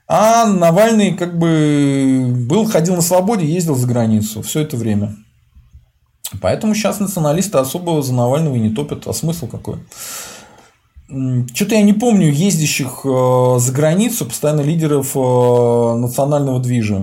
а 0.07 0.47
Навальный 0.47 1.15
как 1.15 1.39
бы 1.39 2.27
был, 2.49 2.67
ходил 2.67 2.95
на 2.95 3.03
свободе, 3.03 3.47
ездил 3.47 3.75
за 3.75 3.87
границу 3.87 4.43
все 4.43 4.61
это 4.61 4.77
время. 4.77 5.17
Поэтому 6.41 6.75
сейчас 6.75 7.01
националисты 7.01 7.59
особо 7.59 8.03
за 8.03 8.13
Навального 8.13 8.55
и 8.57 8.61
не 8.61 8.71
топят. 8.71 9.07
А 9.07 9.13
смысл 9.13 9.47
какой? 9.47 9.79
Что-то 11.09 11.77
я 11.77 11.83
не 11.83 11.93
помню 11.93 12.33
ездящих 12.33 13.03
э, 13.05 13.57
за 13.59 13.73
границу 13.73 14.27
постоянно 14.27 14.61
лидеров 14.61 15.17
э, 15.17 15.97
национального 15.99 16.61
движа 16.61 16.99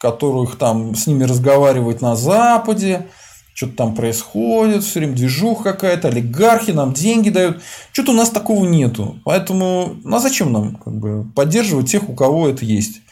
которых 0.00 0.56
там 0.56 0.94
с 0.94 1.06
ними 1.06 1.24
разговаривать 1.24 2.00
на 2.00 2.16
Западе, 2.16 3.06
что-то 3.52 3.76
там 3.76 3.94
происходит, 3.94 4.82
все 4.82 5.00
время 5.00 5.14
движуха 5.14 5.62
какая-то, 5.72 6.08
олигархи 6.08 6.70
нам 6.70 6.94
деньги 6.94 7.28
дают. 7.28 7.60
Что-то 7.92 8.12
у 8.12 8.14
нас 8.14 8.30
такого 8.30 8.64
нету. 8.64 9.18
Поэтому, 9.24 9.96
ну 10.02 10.16
а 10.16 10.20
зачем 10.20 10.52
нам 10.52 10.76
как 10.76 10.94
бы, 10.94 11.26
поддерживать 11.34 11.90
тех, 11.90 12.08
у 12.08 12.14
кого 12.14 12.48
это 12.48 12.64
есть? 12.64 13.02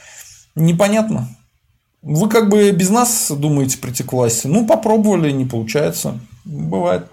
Непонятно. 0.54 1.28
Вы 2.00 2.30
как 2.30 2.48
бы 2.48 2.70
без 2.70 2.88
нас 2.88 3.30
думаете 3.30 3.76
прийти 3.76 4.02
к 4.04 4.12
власти. 4.12 4.46
Ну, 4.46 4.66
попробовали, 4.66 5.30
не 5.30 5.44
получается. 5.44 6.18
Бывает. 6.44 7.08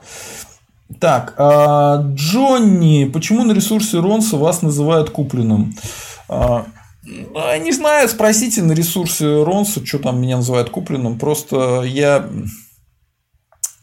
Так, 0.99 1.33
а 1.37 2.01
Джонни, 2.13 3.05
почему 3.05 3.43
на 3.43 3.51
ресурсе 3.51 3.99
Ронса 3.99 4.37
вас 4.37 4.61
называют 4.61 5.09
купленным? 5.09 5.75
А, 6.29 6.65
не 7.05 7.71
знаю, 7.71 8.09
спросите 8.09 8.63
на 8.63 8.71
ресурсе 8.71 9.43
Ронса, 9.43 9.85
что 9.85 9.99
там 9.99 10.21
меня 10.21 10.37
называют 10.37 10.69
купленным. 10.69 11.19
Просто 11.19 11.83
я 11.83 12.29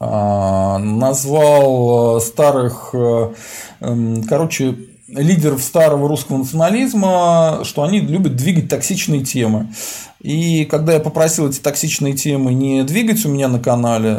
а, 0.01 0.79
назвал 0.79 2.17
э, 2.17 2.21
старых, 2.21 2.93
эм, 2.93 4.25
короче, 4.25 4.77
лидеров 5.07 5.63
старого 5.63 6.09
русского 6.09 6.39
национализма, 6.39 7.61
что 7.63 7.83
они 7.83 8.01
любят 8.01 8.35
двигать 8.35 8.69
токсичные 8.69 9.23
темы. 9.23 9.73
И 10.21 10.65
когда 10.65 10.95
я 10.95 11.01
попросил 11.01 11.49
эти 11.49 11.61
токсичные 11.61 12.15
темы 12.15 12.55
не 12.55 12.83
двигать 12.83 13.25
у 13.27 13.29
меня 13.29 13.49
на 13.49 13.61
канале, 13.61 14.17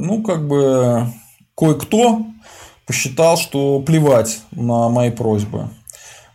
ну, 0.00 0.22
как 0.26 0.48
бы 0.48 1.06
кое-кто 1.56 2.22
посчитал, 2.86 3.36
что 3.36 3.80
плевать 3.80 4.40
на 4.52 4.88
мои 4.88 5.10
просьбы. 5.10 5.68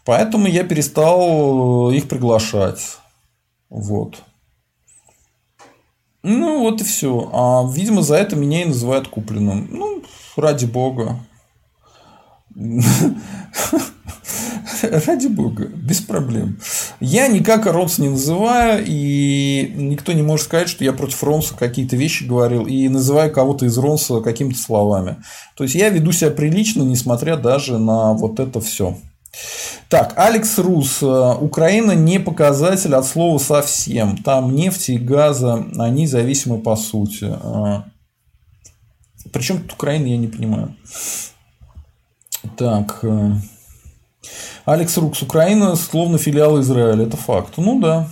Поэтому 0.05 0.47
я 0.47 0.63
перестал 0.63 1.89
их 1.89 2.07
приглашать. 2.07 2.97
Вот. 3.69 4.21
Ну, 6.21 6.61
вот 6.61 6.81
и 6.81 6.83
все. 6.83 7.29
А, 7.33 7.63
видимо, 7.71 8.01
за 8.01 8.15
это 8.15 8.35
меня 8.35 8.61
и 8.61 8.65
называют 8.65 9.07
купленным. 9.07 9.67
Ну, 9.71 10.03
ради 10.37 10.65
бога. 10.65 11.19
Ради 14.81 15.27
бога, 15.27 15.65
без 15.67 16.01
проблем. 16.01 16.59
Я 16.99 17.27
никак 17.27 17.65
Ромс 17.65 17.97
не 17.97 18.09
называю, 18.09 18.83
и 18.85 19.71
никто 19.75 20.13
не 20.13 20.21
может 20.21 20.45
сказать, 20.45 20.69
что 20.69 20.83
я 20.83 20.93
против 20.93 21.23
Ромса 21.23 21.55
какие-то 21.55 21.95
вещи 21.95 22.23
говорил 22.23 22.65
и 22.65 22.87
называю 22.87 23.31
кого-то 23.31 23.65
из 23.65 23.77
Ромса 23.77 24.21
какими-то 24.21 24.59
словами. 24.59 25.17
То 25.55 25.63
есть 25.63 25.75
я 25.75 25.89
веду 25.89 26.11
себя 26.11 26.31
прилично, 26.31 26.83
несмотря 26.83 27.37
даже 27.37 27.77
на 27.77 28.13
вот 28.13 28.39
это 28.39 28.61
все. 28.61 28.97
Так, 29.89 30.13
Алекс 30.17 30.57
Рус. 30.57 31.03
Украина 31.03 31.91
не 31.91 32.19
показатель 32.19 32.95
от 32.95 33.05
слова 33.05 33.37
совсем. 33.37 34.17
Там 34.17 34.55
нефти 34.55 34.91
и 34.91 34.97
газа, 34.97 35.65
они 35.77 36.07
зависимы 36.07 36.59
по 36.59 36.75
сути. 36.75 37.25
А, 37.31 37.85
Причем 39.31 39.61
тут 39.61 39.73
Украина, 39.73 40.07
я 40.07 40.17
не 40.17 40.27
понимаю. 40.27 40.75
Так. 42.57 42.99
Э, 43.03 43.33
Алекс 44.65 44.97
Рукс. 44.97 45.21
Украина 45.21 45.75
словно 45.75 46.17
филиал 46.17 46.59
Израиля. 46.61 47.05
Это 47.05 47.17
факт. 47.17 47.53
Ну 47.57 47.79
да. 47.79 48.07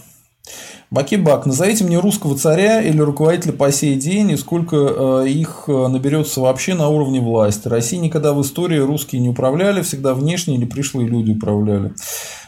Бакибак, 0.94 1.48
назовите 1.48 1.84
мне 1.86 1.98
русского 2.00 2.38
царя 2.38 2.80
или 2.80 3.00
руководителя 3.00 3.52
по 3.52 3.72
сей 3.72 3.96
день, 3.96 4.30
и 4.30 4.38
сколько 4.38 4.76
э, 4.76 5.28
их 5.28 5.64
э, 5.66 5.88
наберется 5.88 6.40
вообще 6.40 6.76
на 6.76 6.88
уровне 6.88 7.20
власти. 7.20 7.68
России 7.68 7.98
никогда 7.98 8.32
в 8.32 8.40
истории 8.44 8.78
русские 8.78 9.20
не 9.20 9.30
управляли, 9.30 9.82
всегда 9.82 10.14
внешние 10.14 10.60
или 10.60 10.66
пришлые 10.66 11.08
люди 11.08 11.32
управляли. 11.32 11.94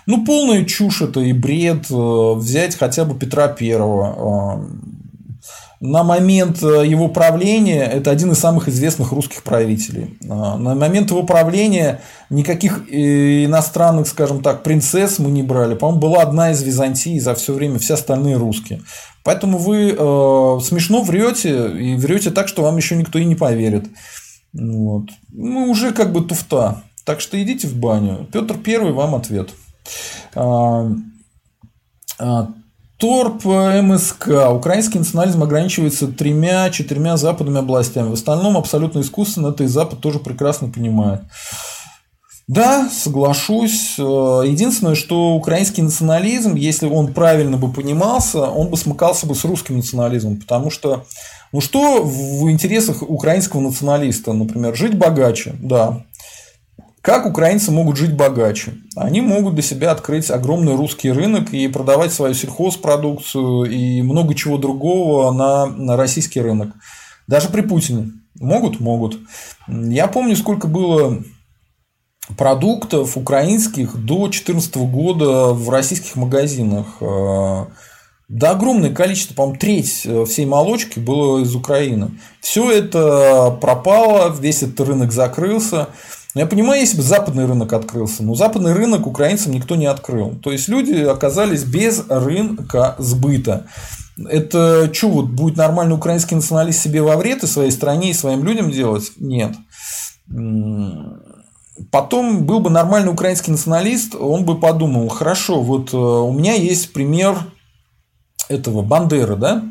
Ну, 0.06 0.24
полная 0.24 0.64
чушь 0.64 1.02
это 1.02 1.22
и 1.22 1.34
бред. 1.34 1.90
Взять 1.90 2.76
хотя 2.76 3.04
бы 3.06 3.18
Петра 3.18 3.48
Первого 3.48 4.64
на 5.86 6.04
момент 6.04 6.62
э, 6.64 6.86
его 6.86 7.08
правления 7.08 7.84
это 7.84 8.12
один 8.12 8.32
из 8.32 8.40
самых 8.40 8.68
известных 8.68 9.12
русских 9.12 9.44
правителей. 9.44 10.18
А, 10.30 10.58
на 10.58 10.76
момент 10.76 11.12
его 11.12 11.24
правления 11.24 12.02
никаких 12.30 12.90
э, 12.90 13.46
иностранных, 13.46 14.08
скажем 14.08 14.42
так, 14.42 14.64
принцесс 14.64 15.20
мы 15.20 15.32
не 15.32 15.44
брали. 15.44 15.76
По-моему, 15.76 16.02
была 16.02 16.22
одна 16.22 16.52
из 16.52 16.62
Византии 16.64 17.20
за 17.20 17.36
все 17.36 17.54
время, 17.54 17.80
все 17.80 17.94
остальные 17.94 18.38
русские. 18.38 18.82
Поэтому 19.24 19.58
вы 19.58 19.96
э, 19.98 20.60
смешно 20.64 21.02
врете 21.02 21.72
и 21.72 21.96
врете 21.96 22.32
так, 22.32 22.48
что 22.48 22.64
вам 22.64 22.78
еще 22.78 22.96
никто 22.96 23.20
и 23.20 23.26
не 23.26 23.36
поверит. 23.36 23.86
Вот. 24.54 25.10
Ну, 25.32 25.70
уже 25.70 25.92
как 25.92 26.12
бы 26.12 26.22
туфта. 26.22 26.84
Так 27.06 27.22
что 27.22 27.42
идите 27.42 27.68
в 27.68 27.76
баню. 27.76 28.28
Петр 28.32 28.58
Первый 28.58 28.92
вам 28.92 29.16
ответ. 29.16 29.50
Торп 32.98 33.46
э, 33.46 33.82
МСК. 33.82 34.30
Украинский 34.52 35.00
национализм 35.00 35.44
ограничивается 35.44 36.08
тремя-четырьмя 36.08 37.18
западными 37.18 37.60
областями. 37.60 38.10
В 38.10 38.14
остальном 38.14 38.58
абсолютно 38.58 39.02
искусственно. 39.02 39.48
Это 39.48 39.66
и 39.66 39.68
Запад 39.68 40.00
тоже 40.00 40.20
прекрасно 40.20 40.70
понимает. 40.70 41.22
Да, 42.48 42.90
соглашусь. 42.90 43.96
Э, 43.98 44.44
единственное, 44.46 44.96
что 44.96 45.34
украинский 45.34 45.84
национализм, 45.84 46.56
если 46.56 46.88
он 46.88 47.14
правильно 47.14 47.58
бы 47.58 47.72
понимался, 47.72 48.44
он 48.44 48.70
бы 48.70 48.78
смыкался 48.78 49.26
бы 49.26 49.36
с 49.36 49.44
русским 49.44 49.78
национализмом. 49.78 50.38
Потому 50.38 50.70
что, 50.70 51.06
ну 51.52 51.60
что 51.60 52.02
в 52.02 52.50
интересах 52.50 53.02
украинского 53.02 53.60
националиста, 53.60 54.32
например, 54.32 54.74
жить 54.76 54.98
богаче, 54.98 55.56
да, 55.60 56.04
как 57.06 57.28
украинцы 57.28 57.72
могут 57.72 57.98
жить 57.98 58.16
богаче? 58.16 58.74
Они 58.96 59.22
могут 59.22 59.54
для 59.54 59.62
себя 59.62 59.92
открыть 59.92 60.32
огромный 60.32 60.76
русский 60.76 61.12
рынок 61.12 61.54
и 61.54 61.68
продавать 61.68 62.12
свою 62.12 62.34
сельхозпродукцию 62.34 63.66
и 63.66 64.02
много 64.02 64.34
чего 64.34 64.58
другого 64.58 65.32
на, 65.32 65.68
на 65.68 65.98
российский 65.98 66.42
рынок. 66.42 66.70
Даже 67.28 67.50
при 67.50 67.62
Путине. 67.62 68.12
Могут? 68.40 68.80
Могут. 68.80 69.20
Я 69.68 70.08
помню, 70.08 70.36
сколько 70.36 70.68
было 70.68 71.22
продуктов 72.40 73.16
украинских 73.18 73.96
до 73.96 74.22
2014 74.22 74.76
года 74.78 75.54
в 75.54 75.70
российских 75.70 76.16
магазинах. 76.16 76.88
Э, 77.02 77.66
да, 78.28 78.52
огромное 78.52 78.92
количество, 78.92 79.36
по-моему, 79.36 79.60
треть 79.60 80.02
э, 80.06 80.26
всей 80.26 80.48
молочки 80.48 80.98
было 80.98 81.44
из 81.44 81.56
Украины. 81.56 82.18
Все 82.42 82.72
это 82.72 83.56
пропало, 83.62 84.36
весь 84.36 84.64
этот 84.64 84.80
рынок 84.88 85.12
закрылся. 85.12 85.90
Но 86.36 86.42
я 86.42 86.48
понимаю, 86.48 86.82
если 86.82 86.98
бы 86.98 87.04
западный 87.04 87.46
рынок 87.46 87.72
открылся, 87.72 88.22
но 88.22 88.36
западный 88.36 88.74
рынок 88.74 89.08
украинцам 89.08 89.54
никто 89.54 89.78
не 89.78 89.86
открыл. 89.86 90.36
То 90.44 90.52
есть 90.52 90.68
люди 90.68 90.94
оказались 90.94 91.64
без 91.64 92.04
рынка 92.10 92.96
сбыта. 93.00 93.68
Это 94.18 94.94
что, 94.94 95.10
вот 95.10 95.28
будет 95.28 95.56
нормальный 95.56 95.96
украинский 95.96 96.36
националист 96.36 96.82
себе 96.82 97.02
во 97.02 97.16
вред 97.16 97.44
и 97.44 97.48
своей 97.48 97.72
стране, 97.72 98.12
и 98.12 98.14
своим 98.14 98.44
людям 98.44 98.70
делать? 98.70 99.14
Нет. 99.18 99.56
Потом 101.92 102.46
был 102.46 102.60
бы 102.60 102.70
нормальный 102.70 103.12
украинский 103.12 103.52
националист, 103.52 104.16
он 104.16 104.44
бы 104.46 104.60
подумал, 104.60 105.08
хорошо, 105.10 105.62
вот 105.62 105.94
э, 105.94 105.98
у 105.98 106.32
меня 106.32 106.54
есть 106.54 106.94
пример 106.94 107.38
этого 108.48 108.82
Бандеры, 108.82 109.36
да? 109.36 109.64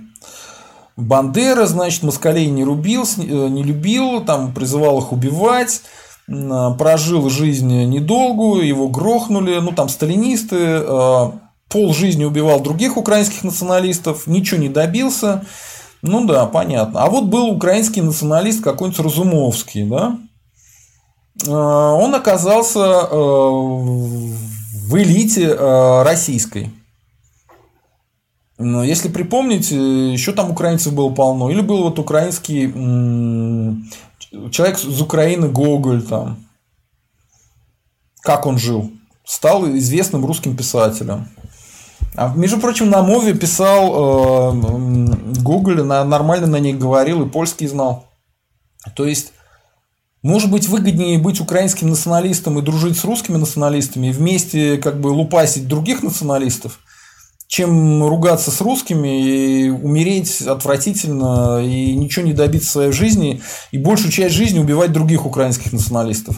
Бандера, 0.97 1.65
значит, 1.65 2.03
москалей 2.03 2.47
не 2.47 2.63
рубил, 2.63 3.05
э, 3.05 3.49
не 3.49 3.63
любил, 3.63 4.23
там 4.23 4.53
призывал 4.53 5.01
их 5.01 5.13
убивать, 5.13 5.81
прожил 6.27 7.29
жизнь 7.29 7.85
недолгую, 7.87 8.67
его 8.67 8.89
грохнули, 8.89 9.59
ну 9.59 9.73
там 9.73 9.89
сталинисты, 9.89 10.57
э, 10.57 11.31
пол 11.69 11.93
жизни 11.93 12.25
убивал 12.25 12.61
других 12.61 12.97
украинских 12.97 13.45
националистов, 13.45 14.27
ничего 14.27 14.61
не 14.61 14.69
добился. 14.69 15.45
Ну 16.01 16.27
да, 16.27 16.47
понятно. 16.47 17.03
А 17.03 17.11
вот 17.11 17.25
был 17.25 17.51
украинский 17.51 18.03
националист 18.03 18.63
какой-нибудь 18.63 19.01
Разумовский, 19.01 19.85
да? 19.85 20.19
Э, 21.47 21.51
он 21.51 22.15
оказался 22.15 22.81
э, 22.81 23.17
в 23.17 24.97
элите 24.97 25.55
российской. 26.05 26.71
Но 28.57 28.85
если 28.85 29.09
припомнить, 29.09 29.73
еще 29.73 30.33
там 30.33 30.53
украинцев 30.53 30.95
было 30.95 31.11
полно. 31.11 31.51
Или 31.51 31.61
был 31.61 31.83
вот 31.83 31.99
украинский 31.99 32.73
человек 34.51 34.79
из 34.79 35.01
Украины 35.01 35.49
Гоголь 35.49 36.03
там. 36.03 36.45
Как 38.21 38.47
он 38.47 38.59
жил? 38.59 38.91
Стал 39.25 39.67
известным 39.77 40.25
русским 40.25 40.57
писателем. 40.57 41.29
А, 42.17 42.33
между 42.35 42.59
прочим, 42.59 42.91
на 42.91 43.03
мове 43.03 43.35
писал 43.35 44.53
э, 44.53 45.41
Гоголь, 45.41 45.83
на, 45.83 46.05
нормально 46.05 46.47
на 46.47 46.61
ней 46.61 46.73
говорил 46.73 47.23
и 47.23 47.29
польский 47.29 47.67
знал. 47.67 48.07
То 48.95 49.05
есть, 49.05 49.33
может 50.23 50.51
быть, 50.51 50.69
выгоднее 50.69 51.19
быть 51.19 51.41
украинским 51.41 51.91
националистом 51.91 52.59
и 52.59 52.63
дружить 52.63 52.99
с 52.99 53.05
русскими 53.05 53.37
националистами 53.37 54.09
и 54.09 54.13
вместе 54.13 54.79
как 54.79 55.01
бы 55.01 55.09
лупасить 55.09 55.67
других 55.67 56.03
националистов, 56.03 56.79
чем 57.55 58.03
ругаться 58.03 58.51
с 58.51 58.61
русскими 58.61 59.23
и 59.23 59.71
умереть 59.71 60.43
отвратительно 60.43 61.63
и 61.65 61.95
ничего 61.95 62.27
не 62.27 62.33
добиться 62.33 62.67
в 62.69 62.73
своей 62.73 62.91
жизни 62.91 63.43
и 63.71 63.79
большую 63.79 64.11
часть 64.11 64.35
жизни 64.35 64.59
убивать 64.59 64.91
других 64.91 65.25
украинских 65.25 65.73
националистов. 65.73 66.37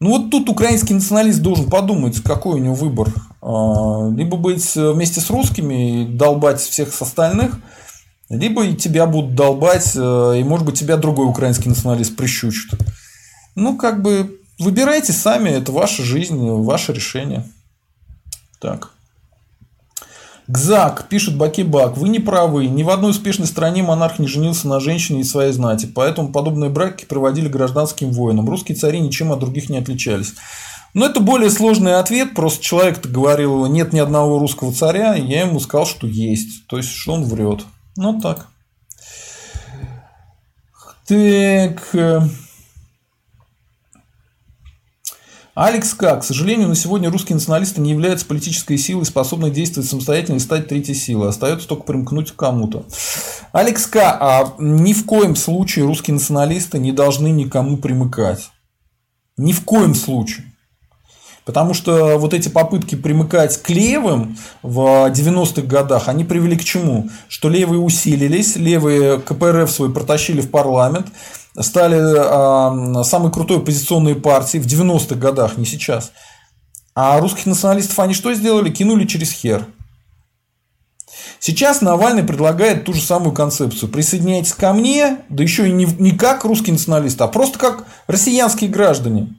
Ну 0.00 0.10
вот 0.10 0.30
тут 0.30 0.50
украинский 0.50 0.94
националист 0.94 1.40
должен 1.40 1.70
подумать, 1.70 2.22
какой 2.22 2.60
у 2.60 2.62
него 2.62 2.74
выбор. 2.74 3.10
А, 3.40 4.10
либо 4.10 4.36
быть 4.36 4.74
вместе 4.74 5.22
с 5.22 5.30
русскими 5.30 6.02
и 6.02 6.04
долбать 6.04 6.60
всех 6.60 6.88
остальных, 7.00 7.58
либо 8.28 8.66
и 8.66 8.76
тебя 8.76 9.06
будут 9.06 9.34
долбать, 9.34 9.92
э, 9.94 10.40
и 10.40 10.44
может 10.44 10.66
быть 10.66 10.78
тебя 10.78 10.98
другой 10.98 11.26
украинский 11.26 11.70
националист 11.70 12.16
прищучит. 12.16 12.78
Ну, 13.54 13.78
как 13.78 14.02
бы 14.02 14.38
выбирайте 14.58 15.14
сами, 15.14 15.48
это 15.48 15.72
ваша 15.72 16.02
жизнь, 16.02 16.36
ваше 16.38 16.92
решение. 16.92 17.48
Так. 18.60 18.90
Гзак, 20.48 21.08
пишет 21.10 21.36
Бакибак, 21.36 21.98
вы 21.98 22.08
не 22.08 22.20
правы. 22.20 22.68
Ни 22.68 22.82
в 22.82 22.88
одной 22.88 23.10
успешной 23.10 23.46
стране 23.46 23.82
монарх 23.82 24.18
не 24.18 24.26
женился 24.26 24.66
на 24.66 24.80
женщине 24.80 25.20
из 25.20 25.30
своей 25.30 25.52
знати, 25.52 25.86
поэтому 25.94 26.32
подобные 26.32 26.70
браки 26.70 27.04
проводили 27.04 27.48
гражданским 27.48 28.12
воинам. 28.12 28.48
Русские 28.48 28.74
цари 28.74 28.98
ничем 28.98 29.30
от 29.30 29.40
других 29.40 29.68
не 29.68 29.76
отличались. 29.76 30.32
Но 30.94 31.04
это 31.04 31.20
более 31.20 31.50
сложный 31.50 31.96
ответ. 31.96 32.34
Просто 32.34 32.64
человек 32.64 33.04
говорил, 33.06 33.66
нет 33.66 33.92
ни 33.92 33.98
одного 33.98 34.38
русского 34.38 34.72
царя, 34.72 35.16
и 35.16 35.26
я 35.26 35.42
ему 35.42 35.60
сказал, 35.60 35.86
что 35.86 36.06
есть. 36.06 36.66
То 36.66 36.78
есть, 36.78 36.88
что 36.88 37.12
он 37.12 37.24
врет. 37.24 37.66
Ну 37.96 38.18
так. 38.18 38.48
Так. 41.06 41.94
Алекс 45.60 45.92
К. 45.92 46.18
К 46.18 46.22
сожалению, 46.22 46.68
на 46.68 46.76
сегодня 46.76 47.10
русские 47.10 47.34
националисты 47.34 47.80
не 47.80 47.90
являются 47.90 48.24
политической 48.24 48.78
силой, 48.78 49.04
способной 49.04 49.50
действовать 49.50 49.90
самостоятельно 49.90 50.36
и 50.36 50.38
стать 50.38 50.68
третьей 50.68 50.94
силой. 50.94 51.30
Остается 51.30 51.66
только 51.66 51.82
примкнуть 51.82 52.30
к 52.30 52.36
кому-то. 52.36 52.84
Алекс 53.50 53.84
К. 53.88 53.96
А 54.20 54.54
ни 54.60 54.92
в 54.92 55.04
коем 55.04 55.34
случае 55.34 55.86
русские 55.86 56.14
националисты 56.14 56.78
не 56.78 56.92
должны 56.92 57.32
никому 57.32 57.76
примыкать. 57.76 58.52
Ни 59.36 59.52
в 59.52 59.64
коем 59.64 59.96
случае. 59.96 60.47
Потому 61.48 61.72
что 61.72 62.18
вот 62.18 62.34
эти 62.34 62.50
попытки 62.50 62.94
примыкать 62.94 63.56
к 63.62 63.70
левым 63.70 64.36
в 64.62 65.10
90-х 65.10 65.62
годах, 65.62 66.08
они 66.08 66.22
привели 66.22 66.58
к 66.58 66.62
чему? 66.62 67.08
Что 67.26 67.48
левые 67.48 67.80
усилились, 67.80 68.56
левые 68.56 69.18
КПРФ 69.18 69.70
свой 69.70 69.90
протащили 69.90 70.42
в 70.42 70.50
парламент, 70.50 71.06
стали 71.58 73.00
э, 73.00 73.02
самой 73.02 73.32
крутой 73.32 73.60
оппозиционной 73.60 74.14
партией 74.14 74.62
в 74.62 74.66
90-х 74.66 75.14
годах, 75.14 75.56
не 75.56 75.64
сейчас. 75.64 76.12
А 76.94 77.18
русских 77.18 77.46
националистов 77.46 77.98
они 77.98 78.12
что 78.12 78.34
сделали? 78.34 78.68
Кинули 78.68 79.06
через 79.06 79.32
хер. 79.32 79.64
Сейчас 81.40 81.80
Навальный 81.80 82.24
предлагает 82.24 82.84
ту 82.84 82.92
же 82.92 83.00
самую 83.00 83.32
концепцию. 83.32 83.88
Присоединяйтесь 83.88 84.52
ко 84.52 84.74
мне, 84.74 85.20
да 85.30 85.42
еще 85.42 85.66
и 85.66 85.72
не, 85.72 85.86
не 85.86 86.10
как 86.10 86.44
русские 86.44 86.74
националисты, 86.74 87.24
а 87.24 87.28
просто 87.28 87.58
как 87.58 87.86
россиянские 88.06 88.68
граждане. 88.68 89.34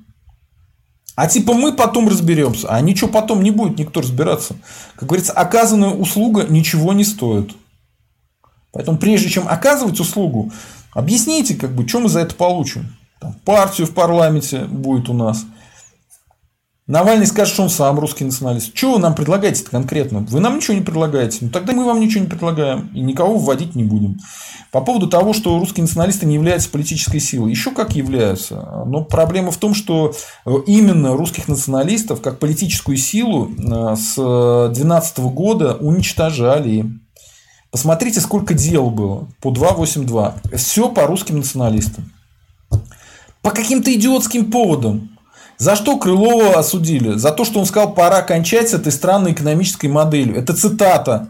А 1.19 1.27
типа 1.27 1.53
мы 1.53 1.73
потом 1.73 2.07
разберемся. 2.07 2.69
А 2.69 2.79
ничего 2.79 3.09
потом 3.09 3.43
не 3.43 3.51
будет 3.51 3.77
никто 3.77 3.99
разбираться. 3.99 4.55
Как 4.95 5.09
говорится, 5.09 5.33
оказанная 5.33 5.89
услуга 5.89 6.45
ничего 6.47 6.93
не 6.93 7.03
стоит. 7.03 7.51
Поэтому 8.71 8.97
прежде 8.97 9.27
чем 9.27 9.45
оказывать 9.45 9.99
услугу, 9.99 10.49
объясните, 10.93 11.55
как 11.55 11.75
бы, 11.75 11.85
что 11.85 11.99
мы 11.99 12.07
за 12.07 12.21
это 12.21 12.35
получим. 12.35 12.95
Там, 13.19 13.33
партию 13.43 13.85
в 13.85 13.93
парламенте 13.93 14.59
будет 14.63 15.09
у 15.09 15.13
нас– 15.13 15.43
Навальный 16.89 17.27
скажет, 17.27 17.53
что 17.53 17.61
он 17.61 17.69
сам 17.69 17.99
русский 17.99 18.23
националист. 18.23 18.75
Что 18.75 18.93
вы 18.93 18.99
нам 18.99 19.13
предлагаете 19.13 19.63
конкретно? 19.63 20.21
Вы 20.21 20.39
нам 20.39 20.55
ничего 20.55 20.73
не 20.73 20.81
предлагаете. 20.81 21.37
Ну, 21.41 21.49
тогда 21.51 21.71
мы 21.73 21.85
вам 21.85 21.99
ничего 21.99 22.23
не 22.23 22.27
предлагаем. 22.27 22.89
И 22.95 23.01
никого 23.01 23.37
вводить 23.37 23.75
не 23.75 23.83
будем. 23.83 24.17
По 24.71 24.81
поводу 24.81 25.05
того, 25.05 25.33
что 25.33 25.59
русские 25.59 25.83
националисты 25.83 26.25
не 26.25 26.33
являются 26.33 26.67
политической 26.71 27.19
силой. 27.19 27.51
Еще 27.51 27.69
как 27.69 27.95
являются. 27.95 28.83
Но 28.87 29.03
проблема 29.03 29.51
в 29.51 29.57
том, 29.57 29.75
что 29.75 30.15
э, 30.47 30.51
именно 30.65 31.15
русских 31.15 31.47
националистов 31.47 32.21
как 32.21 32.39
политическую 32.39 32.97
силу 32.97 33.51
э, 33.51 33.95
с 33.95 34.15
2012 34.15 35.19
года 35.19 35.75
уничтожали. 35.75 36.87
Посмотрите, 37.69 38.19
сколько 38.19 38.55
дел 38.55 38.89
было 38.89 39.27
по 39.41 39.51
282. 39.51 40.37
Все 40.55 40.89
по 40.89 41.05
русским 41.05 41.37
националистам. 41.37 42.11
По 43.43 43.51
каким-то 43.51 43.93
идиотским 43.93 44.49
поводам. 44.49 45.18
За 45.59 45.75
что 45.75 45.97
Крылова 45.97 46.57
осудили? 46.57 47.17
За 47.17 47.31
то, 47.31 47.43
что 47.43 47.59
он 47.59 47.65
сказал, 47.65 47.93
пора 47.93 48.21
кончать 48.21 48.69
с 48.69 48.73
этой 48.73 48.93
странной 48.93 49.33
экономической 49.33 49.87
моделью. 49.87 50.37
Это 50.37 50.53
цитата. 50.55 51.27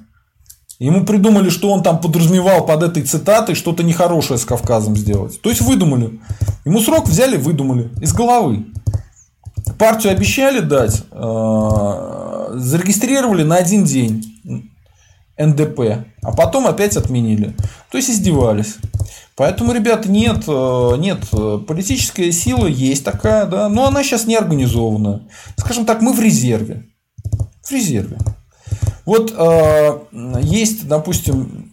Ему 0.77 1.03
придумали, 1.03 1.49
что 1.49 1.71
он 1.71 1.81
там 1.81 1.99
подразумевал 1.99 2.65
под 2.65 2.83
этой 2.83 3.01
цитатой 3.01 3.55
что-то 3.55 3.83
нехорошее 3.83 4.37
с 4.37 4.45
Кавказом 4.45 4.95
сделать. 4.95 5.41
То 5.41 5.49
есть 5.49 5.61
выдумали. 5.61 6.19
Ему 6.63 6.79
срок 6.79 7.07
взяли, 7.09 7.37
выдумали. 7.37 7.89
Из 8.01 8.13
головы. 8.13 8.67
Партию 9.79 10.13
обещали 10.13 10.59
дать, 10.59 11.03
э, 11.11 12.51
зарегистрировали 12.55 13.43
на 13.43 13.55
один 13.55 13.83
день 13.83 14.23
НДП, 15.39 16.05
а 16.21 16.31
потом 16.33 16.67
опять 16.67 16.97
отменили. 16.97 17.55
То 17.89 17.97
есть 17.97 18.09
издевались. 18.09 18.75
Поэтому, 19.35 19.71
ребята, 19.71 20.11
нет, 20.11 20.43
э, 20.47 20.95
нет, 20.97 21.19
политическая 21.65 22.29
сила 22.31 22.67
есть 22.67 23.05
такая, 23.05 23.45
да, 23.45 23.69
но 23.69 23.87
она 23.87 24.03
сейчас 24.03 24.25
не 24.25 24.35
организована. 24.35 25.27
Скажем 25.55 25.85
так, 25.85 26.01
мы 26.01 26.11
в 26.11 26.19
резерве. 26.19 26.85
В 27.63 27.71
резерве. 27.71 28.17
Вот 29.05 29.33
э, 29.35 29.99
есть, 30.41 30.87
допустим, 30.87 31.71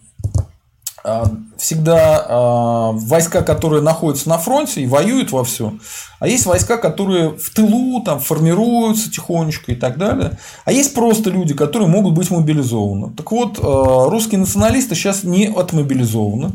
э, 1.03 1.23
всегда 1.59 2.25
э, 2.27 2.97
войска, 2.97 3.41
которые 3.41 3.81
находятся 3.81 4.29
на 4.29 4.37
фронте 4.37 4.81
и 4.81 4.87
воюют 4.87 5.31
во 5.31 5.43
все, 5.43 5.73
а 6.19 6.27
есть 6.27 6.45
войска, 6.45 6.77
которые 6.77 7.29
в 7.29 7.49
тылу 7.51 8.01
там 8.01 8.19
формируются 8.19 9.11
тихонечко 9.11 9.71
и 9.71 9.75
так 9.75 9.97
далее, 9.97 10.37
а 10.65 10.71
есть 10.71 10.93
просто 10.93 11.29
люди, 11.29 11.53
которые 11.53 11.89
могут 11.89 12.13
быть 12.13 12.31
мобилизованы. 12.31 13.13
Так 13.15 13.31
вот, 13.31 13.59
э, 13.59 14.09
русские 14.09 14.39
националисты 14.39 14.95
сейчас 14.95 15.23
не 15.23 15.47
отмобилизованы. 15.47 16.53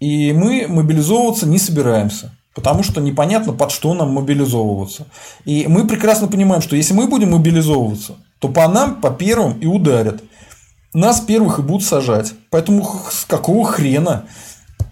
И 0.00 0.32
мы 0.32 0.66
мобилизовываться 0.68 1.46
не 1.46 1.58
собираемся. 1.58 2.30
Потому 2.54 2.84
что 2.84 3.00
непонятно, 3.00 3.52
под 3.52 3.72
что 3.72 3.94
нам 3.94 4.10
мобилизовываться. 4.10 5.06
И 5.44 5.66
мы 5.66 5.86
прекрасно 5.86 6.28
понимаем, 6.28 6.62
что 6.62 6.76
если 6.76 6.94
мы 6.94 7.08
будем 7.08 7.32
мобилизовываться, 7.32 8.14
то 8.38 8.48
по 8.48 8.68
нам, 8.68 9.00
по 9.00 9.10
первым 9.10 9.58
и 9.58 9.66
ударят. 9.66 10.22
Нас 10.94 11.20
первых 11.20 11.58
и 11.58 11.62
будут 11.62 11.86
сажать. 11.86 12.32
Поэтому 12.50 12.88
с 13.10 13.24
какого 13.24 13.66
хрена 13.66 14.24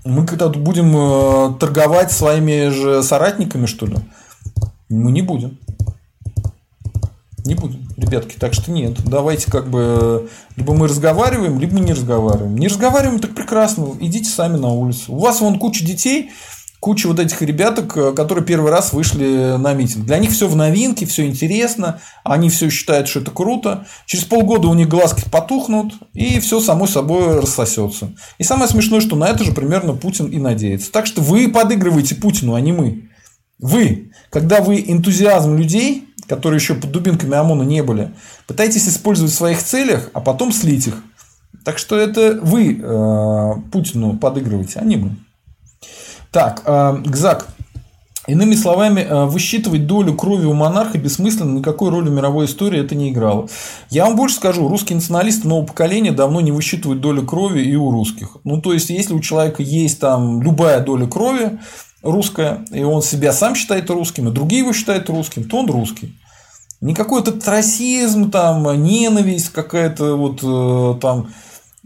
мы 0.05 0.27
когда 0.27 0.49
будем 0.49 0.97
э, 0.97 1.59
торговать 1.59 2.11
своими 2.11 2.71
же 2.71 3.03
соратниками, 3.05 3.67
что 3.67 3.87
ли? 3.87 3.97
Мы 4.89 5.13
не 5.13 5.23
будем. 5.23 5.59
Не 7.45 7.55
будем, 7.55 7.89
ребятки. 7.97 8.37
Так 8.37 8.53
что 8.53 8.71
нет. 8.71 8.99
Давайте 9.05 9.51
как 9.51 9.69
бы 9.69 10.29
либо 10.57 10.75
мы 10.75 10.89
разговариваем, 10.89 11.59
либо 11.61 11.75
мы 11.75 11.81
не 11.81 11.93
разговариваем. 11.93 12.57
Не 12.57 12.69
разговариваем, 12.69 13.21
так 13.21 13.35
прекрасно. 13.35 13.91
Идите 14.01 14.29
сами 14.29 14.57
на 14.57 14.69
улицу. 14.69 15.13
У 15.13 15.19
вас 15.19 15.41
вон 15.41 15.59
куча 15.59 15.85
детей, 15.85 16.31
куча 16.83 17.07
вот 17.07 17.21
этих 17.21 17.41
ребяток, 17.43 17.95
которые 18.17 18.45
первый 18.45 18.73
раз 18.73 18.93
вышли 18.93 19.57
на 19.57 19.73
митинг. 19.73 20.05
Для 20.05 20.19
них 20.19 20.33
все 20.33 20.49
в 20.49 20.57
новинке, 20.57 21.07
все 21.07 21.25
интересно, 21.29 22.01
они 22.25 22.51
все 22.51 22.71
считают, 22.71 23.07
что 23.07 23.21
это 23.21 23.31
круто. 23.31 23.87
Через 24.05 24.25
полгода 24.25 24.67
у 24.67 24.75
них 24.75 24.89
глазки 24.89 25.23
потухнут, 25.31 25.95
и 26.13 26.41
все 26.41 26.59
само 26.59 26.89
собой 26.89 27.39
рассосется. 27.39 28.17
И 28.39 28.43
самое 28.43 28.69
смешное, 28.69 29.01
что 29.01 29.15
на 29.15 29.29
это 29.29 29.45
же 29.45 29.53
примерно 29.53 29.93
Путин 29.93 30.27
и 30.27 30.39
надеется. 30.39 30.91
Так 30.91 31.07
что 31.07 31.23
вы 31.23 31.49
подыгрываете 31.49 32.17
Путину, 32.17 32.55
а 32.55 32.61
не 32.61 32.73
мы. 32.73 33.09
Вы, 33.61 34.11
когда 34.31 34.61
вы 34.61 34.85
энтузиазм 34.85 35.57
людей 35.57 36.09
которые 36.29 36.61
еще 36.61 36.75
под 36.75 36.93
дубинками 36.93 37.37
ОМОНа 37.37 37.65
не 37.65 37.83
были, 37.83 38.13
пытаетесь 38.47 38.89
использовать 38.89 39.33
в 39.33 39.37
своих 39.37 39.63
целях, 39.63 40.09
а 40.15 40.21
потом 40.21 40.51
слить 40.53 40.87
их. 40.87 41.03
Так 41.65 41.79
что 41.79 41.99
это 41.99 42.39
вы 42.41 42.81
э, 42.81 43.53
Путину 43.71 44.17
подыгрываете, 44.17 44.79
а 44.79 44.85
не 44.85 44.97
мы. 44.97 45.17
Так, 46.33 46.63
э, 46.65 46.97
Гзак. 47.05 47.47
Иными 48.27 48.55
словами, 48.55 49.01
э, 49.01 49.25
высчитывать 49.27 49.87
долю 49.87 50.15
крови 50.15 50.47
у 50.47 50.55
монарха 50.55 50.97
бессмысленно, 50.97 51.59
никакой 51.59 51.91
роли 51.91 52.09
в 52.09 52.13
мировой 52.13 52.47
истории 52.47 52.81
это 52.81 52.95
не 52.95 53.11
играло. 53.11 53.49
Я 53.91 54.07
вам 54.07 54.17
больше 54.17 54.37
скажу, 54.37 54.67
русские 54.69 54.97
националисты 54.97 55.47
нового 55.47 55.67
поколения 55.67 56.13
давно 56.13 56.41
не 56.41 56.53
высчитывают 56.53 57.03
долю 57.03 57.27
крови 57.27 57.61
и 57.61 57.75
у 57.75 57.91
русских. 57.91 58.39
Ну, 58.45 58.63
то 58.63 58.73
есть, 58.73 58.91
если 58.91 59.13
у 59.13 59.21
человека 59.21 59.63
есть 59.63 60.01
там 60.01 60.41
любая 60.41 60.81
доля 60.81 61.07
крови, 61.07 61.59
русская, 62.03 62.65
и 62.73 62.83
он 62.83 63.03
себя 63.03 63.33
сам 63.33 63.55
считает 63.55 63.91
русским, 63.91 64.29
и 64.29 64.33
другие 64.33 64.63
его 64.63 64.73
считают 64.73 65.11
русским, 65.11 65.45
то 65.45 65.59
он 65.59 65.69
русский. 65.69 66.17
Не 66.81 66.95
какой-то 66.95 67.35
расизм, 67.45 68.31
там, 68.31 68.83
ненависть 68.83 69.51
какая-то 69.51 70.17
вот 70.17 70.41
э, 70.43 71.01
там 71.01 71.29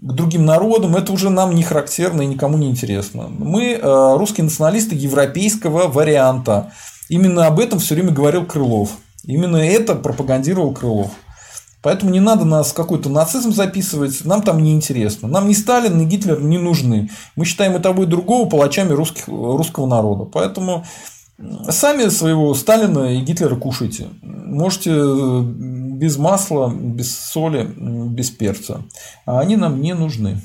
к 0.06 0.12
другим 0.12 0.44
народам, 0.44 0.96
это 0.96 1.12
уже 1.12 1.30
нам 1.30 1.54
не 1.54 1.62
характерно 1.62 2.22
и 2.22 2.26
никому 2.26 2.56
не 2.56 2.70
интересно. 2.70 3.26
Мы 3.28 3.72
э, 3.72 4.16
русские 4.16 4.44
националисты 4.44 4.94
европейского 4.94 5.88
варианта. 5.88 6.72
Именно 7.08 7.46
об 7.46 7.58
этом 7.58 7.78
все 7.78 7.94
время 7.94 8.12
говорил 8.12 8.46
Крылов. 8.46 8.90
Именно 9.24 9.56
это 9.56 9.96
пропагандировал 9.96 10.72
Крылов. 10.72 11.10
Поэтому 11.82 12.10
не 12.10 12.20
надо 12.20 12.44
нас 12.44 12.72
какой-то 12.72 13.08
нацизм 13.08 13.52
записывать, 13.52 14.24
нам 14.24 14.42
там 14.42 14.62
не 14.62 14.72
интересно. 14.72 15.28
Нам 15.28 15.48
ни 15.48 15.52
Сталин, 15.52 15.98
ни 15.98 16.04
Гитлер 16.04 16.40
не 16.40 16.58
нужны. 16.58 17.10
Мы 17.36 17.44
считаем 17.44 17.76
и 17.76 17.80
того, 17.80 18.04
и 18.04 18.06
другого 18.06 18.48
палачами 18.48 18.92
русских, 18.92 19.28
русского 19.28 19.86
народа. 19.86 20.24
Поэтому 20.24 20.84
сами 21.68 22.08
своего 22.08 22.54
Сталина 22.54 23.14
и 23.14 23.20
Гитлера 23.20 23.56
кушайте. 23.56 24.08
Можете 24.22 24.90
э, 24.94 25.42
без 25.96 26.16
масла, 26.16 26.72
без 26.72 27.18
соли, 27.18 27.68
без 27.76 28.30
перца. 28.30 28.84
А 29.24 29.40
они 29.40 29.56
нам 29.56 29.80
не 29.80 29.94
нужны. 29.94 30.40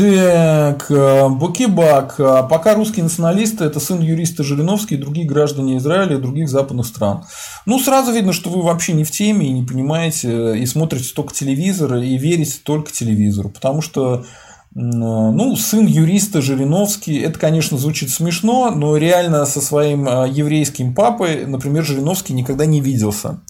Так, 0.00 0.90
э, 0.90 1.28
Букибак. 1.28 2.18
А 2.20 2.42
пока 2.44 2.74
русские 2.74 3.02
националисты– 3.02 3.64
это 3.66 3.80
сын 3.80 4.00
юриста 4.00 4.42
Жириновский 4.42 4.94
и 4.94 4.98
другие 4.98 5.26
граждане 5.26 5.76
Израиля 5.76 6.16
и 6.16 6.20
других 6.20 6.48
западных 6.48 6.86
стран. 6.86 7.24
Ну, 7.66 7.78
сразу 7.78 8.10
видно, 8.10 8.32
что 8.32 8.48
вы 8.48 8.62
вообще 8.62 8.94
не 8.94 9.04
в 9.04 9.10
теме 9.10 9.48
и 9.48 9.52
не 9.52 9.62
понимаете, 9.62 10.58
и 10.58 10.64
смотрите 10.64 11.12
только 11.14 11.34
телевизор, 11.34 11.96
и 11.96 12.16
верите 12.16 12.60
только 12.62 12.90
телевизору. 12.92 13.50
Потому 13.50 13.82
что 13.82 14.24
ну, 14.72 15.56
сын 15.56 15.86
юриста 15.86 16.40
Жириновский, 16.40 17.18
это, 17.18 17.38
конечно, 17.38 17.76
звучит 17.76 18.10
смешно, 18.10 18.70
но 18.70 18.96
реально 18.96 19.44
со 19.44 19.60
своим 19.60 20.08
э, 20.08 20.28
еврейским 20.30 20.94
папой, 20.94 21.44
например, 21.44 21.84
Жириновский 21.84 22.34
никогда 22.34 22.66
не 22.66 22.80
виделся. 22.80 23.40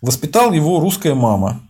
Воспитал 0.00 0.52
его 0.52 0.78
русская 0.78 1.14
мама. 1.14 1.60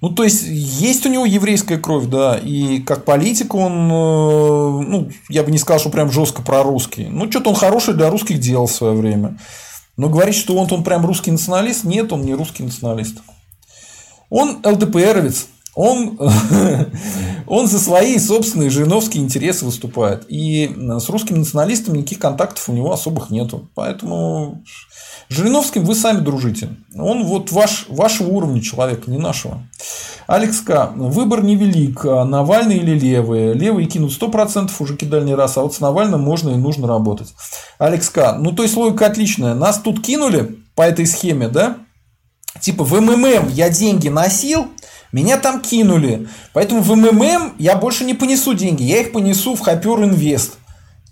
Ну, 0.00 0.10
то 0.10 0.22
есть, 0.22 0.44
есть 0.46 1.06
у 1.06 1.08
него 1.08 1.26
еврейская 1.26 1.78
кровь, 1.78 2.06
да, 2.06 2.36
и 2.36 2.78
как 2.80 3.04
политик 3.04 3.52
он, 3.54 3.90
э, 3.90 4.84
ну, 4.86 5.08
я 5.28 5.42
бы 5.42 5.50
не 5.50 5.58
сказал, 5.58 5.80
что 5.80 5.90
прям 5.90 6.12
жестко 6.12 6.42
прорусский. 6.42 7.08
Ну, 7.08 7.28
что-то 7.28 7.50
он 7.50 7.56
хороший 7.56 7.94
для 7.94 8.10
русских 8.10 8.38
делал 8.38 8.68
в 8.68 8.72
свое 8.72 8.94
время. 8.94 9.38
Но 9.96 10.08
говорить, 10.08 10.36
что 10.36 10.54
он, 10.54 10.68
он 10.70 10.84
прям 10.84 11.04
русский 11.04 11.32
националист, 11.32 11.82
нет, 11.82 12.12
он 12.12 12.22
не 12.22 12.34
русский 12.34 12.62
националист. 12.62 13.16
Он 14.30 14.60
ЛДПРовец, 14.64 15.48
он, 15.78 16.18
он 17.46 17.68
за 17.68 17.78
свои 17.78 18.18
собственные 18.18 18.68
жириновские 18.68 19.22
интересы 19.22 19.64
выступает. 19.64 20.24
И 20.28 20.74
с 20.76 21.08
русскими 21.08 21.38
националистами 21.38 21.98
никаких 21.98 22.18
контактов 22.18 22.68
у 22.68 22.72
него 22.72 22.92
особых 22.92 23.30
нету. 23.30 23.70
Поэтому 23.76 24.64
с 25.28 25.34
Жириновским 25.34 25.84
вы 25.84 25.94
сами 25.94 26.18
дружите. 26.18 26.70
Он 26.96 27.22
вот 27.22 27.52
ваш, 27.52 27.86
вашего 27.88 28.28
уровня 28.28 28.60
человек, 28.60 29.06
не 29.06 29.18
нашего. 29.18 29.62
Алекс 30.26 30.60
К. 30.62 30.90
Выбор 30.96 31.44
невелик. 31.44 32.02
Навальный 32.02 32.78
или 32.78 32.98
левые? 32.98 33.54
Левые 33.54 33.86
кинут 33.86 34.10
100%, 34.10 34.72
уже 34.80 34.96
кидали 34.96 35.26
не 35.26 35.36
раз, 35.36 35.58
а 35.58 35.62
вот 35.62 35.74
с 35.74 35.80
Навальным 35.80 36.20
можно 36.20 36.50
и 36.50 36.56
нужно 36.56 36.88
работать. 36.88 37.34
Алекс 37.78 38.10
К. 38.10 38.36
Ну, 38.36 38.50
то 38.50 38.64
есть 38.64 38.76
логика 38.76 39.06
отличная. 39.06 39.54
Нас 39.54 39.78
тут 39.78 40.02
кинули 40.02 40.58
по 40.74 40.82
этой 40.82 41.06
схеме, 41.06 41.46
да? 41.46 41.76
Типа 42.60 42.82
в 42.82 43.00
МММ 43.00 43.48
я 43.50 43.70
деньги 43.70 44.08
носил, 44.08 44.66
меня 45.12 45.38
там 45.38 45.60
кинули. 45.60 46.28
Поэтому 46.52 46.82
в 46.82 46.94
МММ 46.94 47.54
я 47.58 47.76
больше 47.76 48.04
не 48.04 48.14
понесу 48.14 48.54
деньги. 48.54 48.82
Я 48.82 49.00
их 49.00 49.12
понесу 49.12 49.54
в 49.54 49.60
Хопер 49.60 50.02
Инвест. 50.04 50.58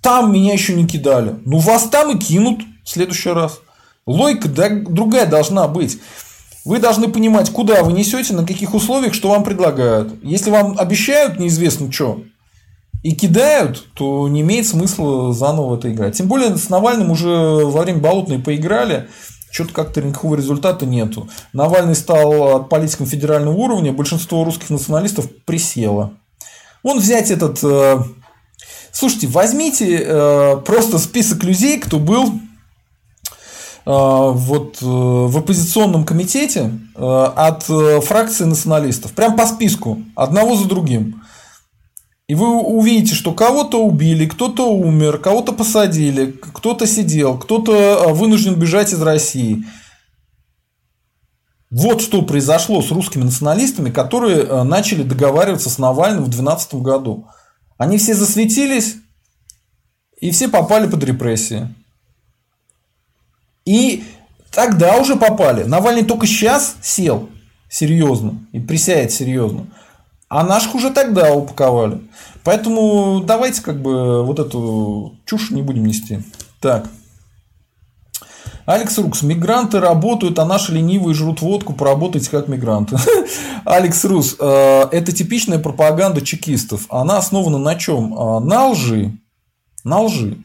Там 0.03 0.33
меня 0.33 0.53
еще 0.53 0.75
не 0.75 0.87
кидали. 0.87 1.37
Ну, 1.45 1.59
вас 1.59 1.85
там 1.85 2.15
и 2.15 2.19
кинут 2.19 2.61
в 2.85 2.91
следующий 2.91 3.31
раз. 3.31 3.61
Логика 4.07 4.49
другая 4.49 5.27
должна 5.27 5.67
быть. 5.67 5.99
Вы 6.65 6.79
должны 6.79 7.09
понимать, 7.09 7.51
куда 7.51 7.83
вы 7.83 7.93
несете, 7.93 8.35
на 8.35 8.47
каких 8.47 8.75
условиях, 8.75 9.15
что 9.15 9.29
вам 9.29 9.45
предлагают. 9.45 10.13
Если 10.23 10.51
вам 10.51 10.77
обещают 10.79 11.39
неизвестно 11.39 11.91
что 11.93 12.23
и 13.07 13.15
кидают, 13.15 13.87
то 13.95 14.27
не 14.27 14.41
имеет 14.41 14.67
смысла 14.67 15.33
заново 15.33 15.77
это 15.77 15.93
играть. 15.93 16.17
Тем 16.17 16.27
более 16.27 16.57
с 16.57 16.69
Навальным 16.69 17.13
уже 17.13 17.29
во 17.29 17.83
время 17.83 18.01
болотной 18.01 18.41
поиграли, 18.41 19.09
что-то 19.57 19.75
как-то 19.75 20.03
никакого 20.03 20.37
результата 20.37 20.87
нету. 20.87 21.29
Навальный 21.53 21.95
стал 21.95 22.65
политиком 22.65 23.07
федерального 23.07 23.55
уровня, 23.55 23.93
большинство 23.93 24.45
русских 24.45 24.71
националистов 24.71 25.29
присело. 25.45 26.13
Вон 26.83 26.99
взять 26.99 27.31
этот... 27.31 27.65
Э, 27.65 27.99
слушайте, 28.93 29.27
возьмите 29.27 30.03
э, 30.05 30.57
просто 30.65 30.99
список 30.99 31.43
людей, 31.43 31.81
кто 31.81 31.99
был 31.99 32.41
Э, 33.87 34.33
вот 34.33 34.79
э, 34.83 34.85
в 34.85 35.39
оппозиционном 35.39 36.05
комитете 36.05 36.73
э, 36.97 37.01
от 37.37 37.63
фракции 37.63 38.45
националистов. 38.45 39.13
Прям 39.13 39.37
по 39.37 39.47
списку, 39.47 40.03
одного 40.17 40.57
за 40.57 40.67
другим. 40.67 41.23
И 42.29 42.35
вы 42.35 42.61
увидите, 42.61 43.15
что 43.15 43.33
кого-то 43.33 43.85
убили, 43.85 44.27
кто-то 44.27 44.69
умер, 44.69 45.19
кого-то 45.19 45.53
посадили, 45.53 46.33
кто-то 46.33 46.87
сидел, 46.87 47.39
кто-то 47.39 48.09
вынужден 48.09 48.57
бежать 48.57 48.93
из 48.93 49.01
России. 49.01 49.65
Вот 51.71 52.01
что 52.01 52.23
произошло 52.23 52.83
с 52.83 52.91
русскими 52.91 53.23
националистами, 53.23 53.91
которые 53.91 54.65
начали 54.65 55.05
договариваться 55.05 55.71
с 55.71 55.79
Навальным 55.79 56.25
в 56.25 56.29
2012 56.29 56.75
году. 56.77 57.29
Они 57.79 57.99
все 57.99 58.15
засветились, 58.15 58.97
и 60.21 60.31
все 60.33 60.49
попали 60.49 60.89
под 60.89 61.05
репрессии. 61.05 61.73
И 63.65 64.05
тогда 64.51 64.97
уже 64.97 65.15
попали. 65.15 65.63
Навальный 65.65 66.05
только 66.05 66.27
сейчас 66.27 66.77
сел 66.83 67.29
серьезно 67.69 68.47
и 68.53 68.59
присядет 68.59 69.13
серьезно. 69.13 69.67
А 70.29 70.45
наших 70.45 70.75
уже 70.75 70.91
тогда 70.91 71.33
упаковали. 71.33 72.01
Поэтому 72.45 73.23
давайте 73.25 73.63
как 73.63 73.81
бы 73.81 74.25
вот 74.25 74.39
эту 74.39 75.15
чушь 75.25 75.51
не 75.51 75.63
будем 75.63 75.87
нести. 75.87 76.21
Так. 76.61 76.89
Алекс 78.65 78.99
Рукс. 78.99 79.23
Мигранты 79.23 79.79
работают, 79.79 80.39
а 80.41 80.45
наши 80.45 80.73
ленивые 80.73 81.15
жрут 81.15 81.41
водку. 81.41 81.73
Поработайте 81.73 82.31
как 82.31 82.49
мигранты. 82.49 82.97
Алекс 83.65 84.05
Рус. 84.05 84.37
Э, 84.41 84.89
это 84.91 85.13
типичная 85.13 85.61
пропаганда 85.61 86.21
чекистов. 86.21 86.87
Она 86.89 87.19
основана 87.19 87.59
на 87.59 87.77
чем? 87.77 88.13
Э, 88.13 88.41
на 88.41 88.69
лжи 88.69 89.17
на 89.87 90.01
лжи. 90.01 90.37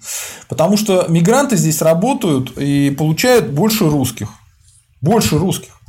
Потому 0.47 0.77
что 0.77 1.07
мигранты 1.09 1.57
здесь 1.57 1.81
работают 1.81 2.57
и 2.57 2.91
получают 2.91 3.49
больше 3.49 3.89
русских. 3.89 4.29
Больше 5.01 5.37
русских. 5.37 5.80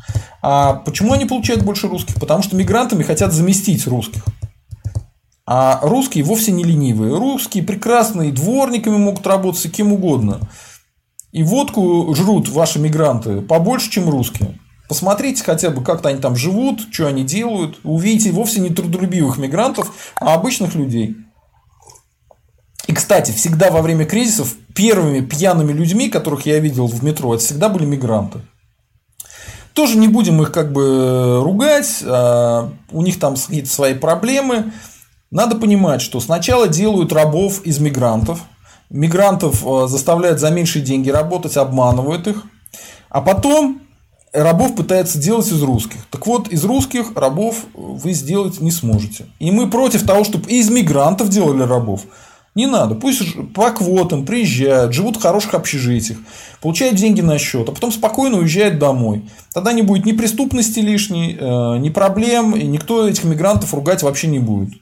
А 0.43 0.74
почему 0.74 1.12
они 1.12 1.24
получают 1.24 1.62
больше 1.62 1.89
русских? 1.89 2.16
Потому 2.16 2.43
что 2.43 2.56
мигрантами 2.56 3.05
хотят 3.05 3.32
заместить 3.32 3.86
русских. 3.86 4.24
А 5.47 5.81
русские 5.82 6.24
вовсе 6.24 6.51
не 6.51 6.64
ленивые. 6.64 7.16
Русские 7.16 7.62
прекрасные 7.62 8.32
дворниками 8.32 8.97
могут 8.97 9.27
работать, 9.27 9.73
кем 9.73 9.93
угодно. 9.93 10.40
И 11.31 11.43
водку 11.44 12.12
жрут 12.14 12.48
ваши 12.48 12.78
мигранты 12.78 13.40
побольше, 13.40 13.90
чем 13.90 14.10
русские. 14.10 14.59
Посмотрите 14.89 15.43
хотя 15.43 15.70
бы, 15.70 15.82
как-то 15.82 16.10
они 16.10 16.20
там 16.20 16.36
живут, 16.36 16.81
что 16.93 17.06
они 17.06 17.24
делают. 17.24 17.78
Увидите 17.85 18.32
вовсе 18.32 18.60
не 18.60 18.70
трудолюбивых 18.70 19.39
мигрантов, 19.39 20.12
а 20.20 20.35
обычных 20.35 20.74
людей. 20.74 21.16
И, 22.89 22.93
кстати, 22.93 23.31
всегда 23.31 23.70
во 23.70 23.81
время 23.81 24.05
кризисов 24.05 24.55
первыми 24.74 25.20
пьяными 25.20 25.73
людьми, 25.73 26.10
которых 26.10 26.47
я 26.47 26.59
видел 26.59 26.89
в 26.89 27.02
метро, 27.02 27.35
это 27.35 27.43
всегда 27.43 27.69
были 27.69 27.86
мигранты. 27.86 28.40
Тоже 29.74 29.97
не 29.97 30.09
будем 30.09 30.43
их 30.43 30.53
как 30.53 30.73
бы 30.73 31.40
ругать, 31.43 32.03
а 32.05 32.70
у 32.90 33.03
них 33.03 33.19
там 33.19 33.36
какие-то 33.36 33.70
свои 33.70 33.94
проблемы. 33.94 34.73
Надо 35.31 35.57
понимать, 35.57 36.03
что 36.03 36.20
сначала 36.20 36.69
делают 36.69 37.12
рабов 37.12 37.62
из 37.62 37.78
мигрантов, 37.78 38.40
мигрантов 38.90 39.66
а, 39.66 39.86
заставляют 39.89 40.40
за 40.40 40.51
меньшие 40.51 40.85
деньги 40.85 41.09
работать, 41.09 41.57
обманывают 41.57 42.27
их, 42.27 42.44
а 43.09 43.23
потом 43.23 43.81
рабов 44.32 44.74
пытаются 44.74 45.19
делать 45.19 45.49
из 45.49 45.62
русских. 45.62 46.07
Так 46.11 46.27
вот, 46.27 46.49
из 46.49 46.65
русских 46.65 47.12
рабов 47.15 47.65
вы 47.74 48.12
сделать 48.12 48.61
не 48.61 48.70
сможете. 48.70 49.27
И 49.39 49.51
мы 49.51 49.70
против 49.70 50.07
того, 50.07 50.24
чтобы 50.24 50.51
из 50.51 50.70
мигрантов 50.70 51.28
делали 51.28 51.62
рабов. 51.62 52.03
Не 52.55 52.66
надо. 52.66 52.95
Пусть 52.95 53.23
по 53.55 53.70
квотам 53.70 54.27
приезжают, 54.27 54.93
живут 54.93 55.16
в 55.16 55.23
хороших 55.23 55.55
общежитиях, 55.55 56.19
получают 56.61 56.97
деньги 56.97 57.23
на 57.23 57.39
счет, 57.39 57.69
а 57.69 57.73
потом 57.73 57.91
спокойно 57.91 58.39
уезжают 58.39 58.79
домой. 58.79 59.31
Тогда 59.55 59.73
не 59.73 59.81
будет 59.81 60.05
ни 60.05 60.12
преступности 60.12 60.81
лишней, 60.81 61.35
э, 61.39 61.79
ни 61.79 61.89
проблем, 61.89 62.55
и 62.55 62.65
никто 62.65 63.09
этих 63.09 63.24
мигрантов 63.24 63.73
ругать 63.73 64.03
вообще 64.03 64.27
не 64.27 64.39
будет. 64.39 64.74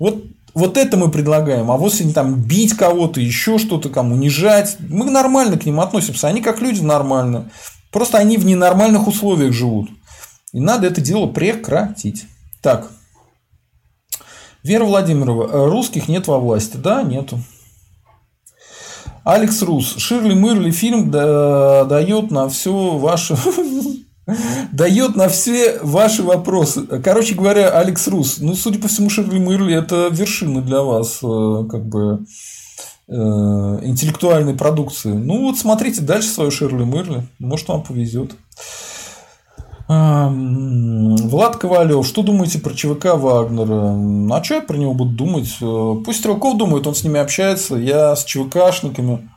Вот, 0.00 0.24
вот 0.52 0.76
это 0.76 0.96
мы 0.96 1.10
предлагаем. 1.10 1.70
А 1.70 1.76
вот 1.76 1.92
если 1.92 2.10
там 2.10 2.34
бить 2.42 2.74
кого-то, 2.74 3.20
еще 3.20 3.58
что-то, 3.58 3.88
там, 3.88 4.10
унижать, 4.10 4.76
мы 4.80 5.08
нормально 5.08 5.58
к 5.58 5.64
ним 5.64 5.80
относимся. 5.80 6.26
Они 6.26 6.40
как 6.40 6.60
люди 6.60 6.80
нормально. 6.80 7.50
Просто 7.92 8.18
они 8.18 8.36
в 8.36 8.44
ненормальных 8.44 9.06
условиях 9.06 9.52
живут. 9.52 9.90
И 10.52 10.58
надо 10.58 10.88
это 10.88 11.00
дело 11.00 11.26
прекратить. 11.28 12.24
Так. 12.62 12.90
Вера 14.66 14.84
Владимирова, 14.84 15.44
э, 15.46 15.70
русских 15.70 16.08
нет 16.08 16.26
во 16.26 16.40
власти. 16.40 16.76
Да, 16.76 17.02
нету. 17.04 17.38
Алекс 19.22 19.62
Рус. 19.62 19.94
Ширли 19.96 20.34
Мырли 20.34 20.72
фильм 20.72 21.08
дает 21.12 22.32
на 22.32 22.48
все 22.48 22.98
ваши 22.98 23.36
дает 24.72 25.14
на 25.14 25.28
все 25.28 25.78
ваши 25.82 26.24
вопросы. 26.24 26.82
Короче 26.82 27.36
говоря, 27.36 27.78
Алекс 27.78 28.08
Рус, 28.08 28.38
ну, 28.40 28.56
судя 28.56 28.80
по 28.80 28.88
всему, 28.88 29.08
Ширли 29.08 29.38
Мырли– 29.38 29.72
это 29.76 30.08
вершина 30.10 30.60
для 30.62 30.82
вас, 30.82 31.20
э, 31.22 31.64
как 31.70 31.86
бы, 31.86 32.24
э, 33.06 33.12
интеллектуальной 33.12 34.54
продукции. 34.54 35.12
Ну, 35.12 35.42
вот 35.42 35.58
смотрите 35.58 36.00
дальше 36.00 36.28
свою 36.28 36.50
Ширли 36.50 36.82
Мырли, 36.82 37.24
может, 37.38 37.68
вам 37.68 37.84
повезет. 37.84 38.32
Влад 39.88 41.56
Ковалев, 41.56 42.06
что 42.06 42.22
думаете 42.22 42.58
про 42.58 42.74
ЧВК 42.74 43.14
Вагнера? 43.14 44.34
А 44.34 44.42
что 44.42 44.54
я 44.54 44.60
про 44.60 44.76
него 44.76 44.94
буду 44.94 45.10
думать? 45.12 45.56
Э, 45.60 45.94
пусть 46.04 46.18
Стрелков 46.18 46.56
думает, 46.56 46.86
он 46.88 46.94
с 46.94 47.04
ними 47.04 47.20
общается. 47.20 47.76
Я 47.76 48.16
с 48.16 48.24
ЧВКшниками 48.24 49.28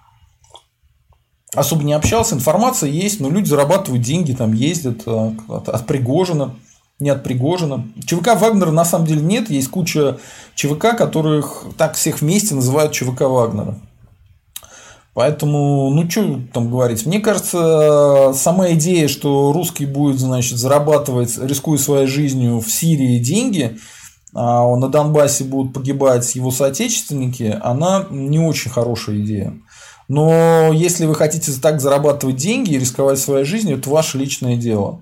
особо 1.54 1.84
не 1.84 1.94
общался. 1.94 2.34
Информация 2.36 2.90
есть, 2.90 3.20
но 3.20 3.30
люди 3.30 3.48
зарабатывают 3.48 4.04
деньги, 4.04 4.34
там 4.34 4.54
ездят 4.54 5.04
э, 5.06 5.32
от, 5.48 5.70
от 5.70 5.86
Пригожина, 5.86 6.56
не 7.00 7.12
от 7.12 7.24
Пригожина. 7.24 7.88
ЧВК 8.04 8.36
Вагнера 8.36 8.72
на 8.72 8.86
самом 8.86 9.06
деле 9.06 9.22
нет. 9.22 9.52
Есть 9.52 9.70
куча 9.70 10.18
ЧВК, 10.56 10.98
которых 10.98 11.66
так 11.78 11.94
всех 11.94 12.22
вместе 12.22 12.56
называют 12.56 12.92
ЧВК 12.92 13.22
Вагнера. 13.22 13.78
Поэтому, 15.20 15.90
ну, 15.90 16.10
что 16.10 16.40
там 16.54 16.72
говорить. 16.72 17.06
Мне 17.06 17.20
кажется, 17.20 18.32
сама 18.34 18.72
идея, 18.72 19.10
что 19.10 19.52
русский 19.52 19.86
будет, 19.86 20.18
значит, 20.18 20.58
зарабатывать, 20.58 21.38
рискуя 21.38 21.78
своей 21.78 22.08
жизнью 22.08 22.62
в 22.62 22.72
Сирии 22.72 23.20
деньги, 23.20 23.78
а 24.34 24.74
на 24.78 24.88
Донбассе 24.88 25.44
будут 25.44 25.74
погибать 25.74 26.34
его 26.38 26.52
соотечественники, 26.52 27.60
она 27.62 28.08
не 28.10 28.40
очень 28.40 28.72
хорошая 28.72 29.18
идея. 29.18 29.56
Но 30.08 30.72
если 30.72 31.06
вы 31.06 31.16
хотите 31.16 31.52
так 31.62 31.82
зарабатывать 31.82 32.38
деньги 32.38 32.72
и 32.72 32.80
рисковать 32.80 33.20
своей 33.20 33.44
жизнью, 33.44 33.78
это 33.78 33.90
ваше 33.90 34.18
личное 34.18 34.56
дело. 34.56 35.02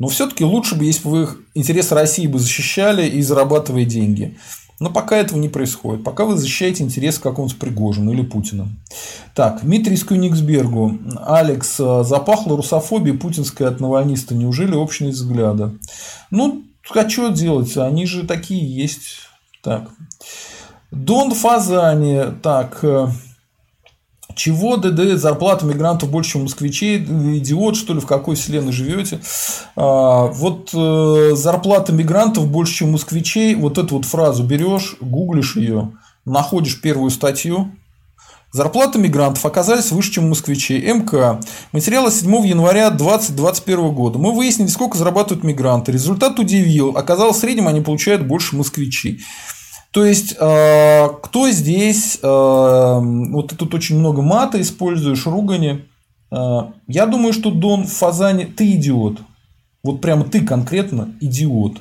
Но 0.00 0.08
все-таки 0.08 0.42
лучше 0.42 0.74
бы, 0.74 0.86
если 0.86 1.04
бы 1.04 1.10
вы 1.10 1.28
интересы 1.54 1.94
России 1.94 2.26
бы 2.26 2.40
защищали 2.40 3.08
и 3.08 3.22
зарабатывая 3.22 3.84
деньги. 3.84 4.36
Но 4.82 4.90
пока 4.90 5.16
этого 5.16 5.38
не 5.38 5.48
происходит. 5.48 6.02
Пока 6.02 6.24
вы 6.24 6.36
защищаете 6.36 6.82
интересы 6.82 7.20
какого-нибудь 7.20 7.60
Пригожина 7.60 8.10
или 8.10 8.22
Путина. 8.22 8.68
Так, 9.32 9.60
Дмитрий 9.62 9.94
из 9.94 10.02
Кёнигсбергу. 10.02 10.98
Алекс, 11.24 11.78
э, 11.78 12.02
запахло 12.02 12.56
русофобией 12.56 13.16
путинская 13.16 13.68
от 13.68 13.78
навальниста. 13.78 14.34
Неужели 14.34 14.74
общность 14.74 15.18
взгляда? 15.18 15.72
Ну, 16.32 16.64
а 16.92 17.08
что 17.08 17.28
делать? 17.28 17.76
Они 17.76 18.06
же 18.06 18.26
такие 18.26 18.66
есть. 18.66 19.20
Так. 19.62 19.88
Дон 20.90 21.32
Фазани. 21.32 22.34
Так. 22.42 22.84
Чего 24.34 24.76
ДД 24.76 25.18
зарплата 25.18 25.66
мигрантов 25.66 26.10
больше, 26.10 26.32
чем 26.32 26.42
москвичей? 26.42 26.98
Идиот, 26.98 27.76
что 27.76 27.94
ли, 27.94 28.00
в 28.00 28.06
какой 28.06 28.36
вселенной 28.36 28.72
живете? 28.72 29.20
А, 29.76 30.26
вот 30.26 30.70
э, 30.74 31.32
зарплата 31.34 31.92
мигрантов 31.92 32.48
больше, 32.48 32.74
чем 32.74 32.92
москвичей. 32.92 33.54
Вот 33.54 33.78
эту 33.78 33.96
вот 33.96 34.04
фразу 34.04 34.44
берешь, 34.44 34.96
гуглишь 35.00 35.56
ее, 35.56 35.92
находишь 36.24 36.80
первую 36.80 37.10
статью. 37.10 37.72
Зарплаты 38.52 38.98
мигрантов 38.98 39.46
оказались 39.46 39.92
выше, 39.92 40.12
чем 40.12 40.28
москвичей. 40.28 40.82
МК. 40.92 41.40
Материалы 41.72 42.10
7 42.10 42.46
января 42.46 42.90
2021 42.90 43.94
года. 43.94 44.18
Мы 44.18 44.32
выяснили, 44.32 44.68
сколько 44.68 44.98
зарабатывают 44.98 45.42
мигранты. 45.42 45.90
Результат 45.90 46.38
удивил. 46.38 46.90
Оказалось, 46.94 47.38
в 47.38 47.40
среднем 47.40 47.66
они 47.68 47.80
получают 47.80 48.26
больше 48.26 48.54
москвичей. 48.54 49.22
То 49.92 50.06
есть, 50.06 50.34
э, 50.40 51.08
кто 51.22 51.50
здесь, 51.50 52.18
э, 52.22 52.26
вот 52.26 53.48
ты 53.48 53.56
тут 53.56 53.74
очень 53.74 53.98
много 53.98 54.22
мата 54.22 54.58
используешь, 54.60 55.26
ругани. 55.26 55.84
Э, 56.30 56.60
я 56.88 57.06
думаю, 57.06 57.34
что 57.34 57.50
Дон 57.50 57.86
в 57.86 57.92
Фазане, 57.92 58.46
ты 58.46 58.72
идиот. 58.72 59.18
Вот 59.84 60.00
прямо 60.00 60.24
ты 60.24 60.40
конкретно 60.40 61.14
идиот. 61.20 61.76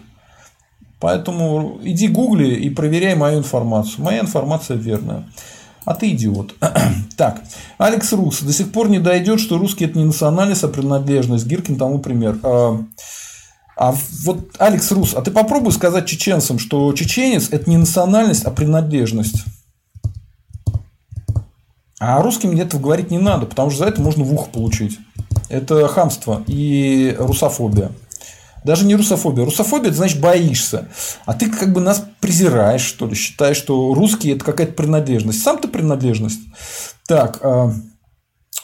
Поэтому 0.99 1.79
иди 1.83 2.09
гугли 2.09 2.53
и 2.53 2.69
проверяй 2.69 3.15
мою 3.15 3.39
информацию. 3.39 4.03
Моя 4.03 4.19
информация 4.19 4.75
верная. 4.75 5.23
А 5.85 5.95
ты 5.95 6.11
идиот. 6.11 6.55
так, 7.17 7.41
Алекс 7.77 8.11
Рус. 8.11 8.41
До 8.41 8.51
сих 8.51 8.73
пор 8.73 8.89
не 8.89 8.99
дойдет, 8.99 9.39
что 9.39 9.57
русский 9.57 9.85
это 9.85 9.97
не 9.97 10.03
национальность, 10.03 10.65
а 10.65 10.67
принадлежность. 10.67 11.47
Гиркин 11.47 11.77
тому 11.77 11.99
пример. 11.99 12.37
А 13.81 13.95
вот, 14.25 14.57
Алекс 14.59 14.91
Рус, 14.91 15.15
а 15.15 15.23
ты 15.23 15.31
попробуй 15.31 15.71
сказать 15.71 16.05
чеченцам, 16.05 16.59
что 16.59 16.93
чеченец– 16.93 17.49
это 17.51 17.67
не 17.67 17.77
национальность, 17.77 18.43
а 18.43 18.51
принадлежность. 18.51 19.43
А 21.99 22.21
русским 22.21 22.55
этого 22.55 22.79
говорить 22.79 23.09
не 23.09 23.17
надо, 23.17 23.47
потому 23.47 23.71
что 23.71 23.79
за 23.79 23.85
это 23.85 23.99
можно 23.99 24.23
в 24.23 24.31
ухо 24.31 24.51
получить. 24.51 24.99
Это 25.49 25.87
хамство 25.87 26.43
и 26.45 27.15
русофобия. 27.17 27.91
Даже 28.63 28.85
не 28.85 28.95
русофобия. 28.95 29.45
Русофобия– 29.45 29.87
это 29.89 29.97
значит 29.97 30.21
боишься. 30.21 30.87
А 31.25 31.33
ты 31.33 31.49
как 31.49 31.73
бы 31.73 31.81
нас 31.81 32.03
презираешь, 32.19 32.83
что 32.83 33.07
ли, 33.07 33.15
считаешь, 33.15 33.57
что 33.57 33.95
русские– 33.95 34.33
это 34.35 34.45
какая-то 34.45 34.73
принадлежность. 34.73 35.41
Сам 35.41 35.57
ты 35.57 35.67
принадлежность. 35.67 36.41
Так, 37.07 37.39
а, 37.41 37.73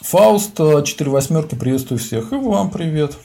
Фауст, 0.00 0.56
4 0.56 1.10
восьмерки, 1.10 1.56
приветствую 1.56 1.98
всех. 1.98 2.32
И 2.32 2.36
вам 2.36 2.70
привет. 2.70 3.18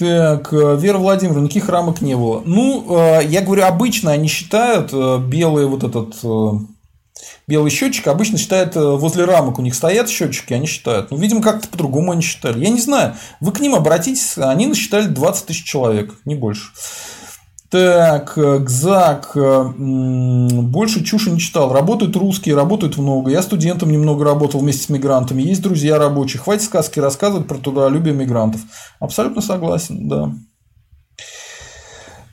Так, 0.00 0.50
э, 0.54 0.78
Вера 0.80 0.96
Владимировна, 0.96 1.44
никаких 1.44 1.68
рамок 1.68 2.00
не 2.00 2.16
было. 2.16 2.42
Ну, 2.46 2.86
э, 2.88 3.20
я 3.26 3.42
говорю, 3.42 3.64
обычно 3.64 4.12
они 4.12 4.28
считают 4.28 4.94
э, 4.94 5.18
белый 5.18 5.66
вот 5.66 5.84
этот 5.84 6.14
белый 7.46 7.70
счетчик 7.70 8.06
обычно 8.06 8.38
считают 8.38 8.76
возле 8.76 9.26
рамок 9.26 9.58
у 9.58 9.62
них 9.62 9.74
стоят 9.74 10.08
счетчики, 10.08 10.54
они 10.54 10.66
считают. 10.66 11.10
Ну, 11.10 11.18
видимо, 11.18 11.42
как-то 11.42 11.68
по-другому 11.68 12.12
они 12.12 12.22
считали. 12.22 12.64
Я 12.64 12.70
не 12.70 12.80
знаю. 12.80 13.14
Вы 13.40 13.52
к 13.52 13.60
ним 13.60 13.74
обратитесь, 13.74 14.38
они 14.38 14.66
насчитали 14.66 15.06
20 15.06 15.46
тысяч 15.46 15.64
человек, 15.64 16.14
не 16.24 16.34
больше. 16.34 16.70
Так, 17.70 18.36
Гзак. 18.36 19.36
Больше 19.36 21.04
чуши 21.04 21.30
не 21.30 21.38
читал. 21.38 21.72
Работают 21.72 22.16
русские, 22.16 22.56
работают 22.56 22.98
много. 22.98 23.30
Я 23.30 23.42
студентом 23.42 23.92
немного 23.92 24.24
работал 24.24 24.60
вместе 24.60 24.82
с 24.82 24.88
мигрантами. 24.88 25.42
Есть 25.42 25.62
друзья 25.62 25.96
рабочие. 25.96 26.42
Хватит 26.42 26.64
сказки 26.64 26.98
рассказывать 26.98 27.46
про 27.46 27.58
трудолюбие 27.58 28.12
мигрантов. 28.12 28.60
Абсолютно 28.98 29.40
согласен, 29.40 30.08
да. 30.08 30.32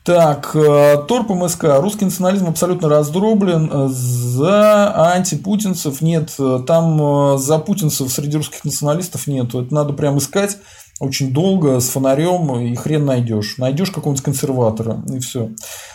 Так, 0.03 0.55
э, 0.55 1.03
Торп 1.07 1.29
МСК. 1.31 1.65
Русский 1.81 2.05
национализм 2.05 2.47
абсолютно 2.47 2.87
раздроблен. 2.87 3.89
За 3.89 5.11
антипутинцев 5.13 6.01
нет. 6.01 6.33
Там 6.65 7.33
э, 7.33 7.37
за 7.37 7.59
путинцев 7.59 8.09
среди 8.09 8.37
русских 8.37 8.63
националистов 8.63 9.27
нет. 9.27 9.53
Это 9.53 9.71
надо 9.71 9.93
прям 9.93 10.17
искать 10.17 10.57
очень 10.99 11.31
долго 11.31 11.79
с 11.79 11.89
фонарем 11.89 12.59
и 12.59 12.75
хрен 12.75 13.05
найдешь. 13.05 13.57
Найдешь 13.57 13.91
какого-нибудь 13.91 14.23
консерватора 14.23 15.03
и 15.13 15.19
все. 15.19 15.51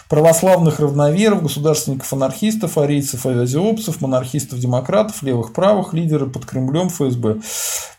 Православных 0.09 0.79
равноверов, 0.79 1.43
государственников, 1.43 2.12
анархистов, 2.12 2.79
арийцев, 2.79 3.27
авиазиопсов, 3.27 4.01
монархистов, 4.01 4.61
демократов, 4.61 5.23
левых, 5.23 5.53
правых, 5.53 5.93
лидеры 5.93 6.27
под 6.27 6.47
Кремлем, 6.47 6.89
ФСБ. 6.89 7.39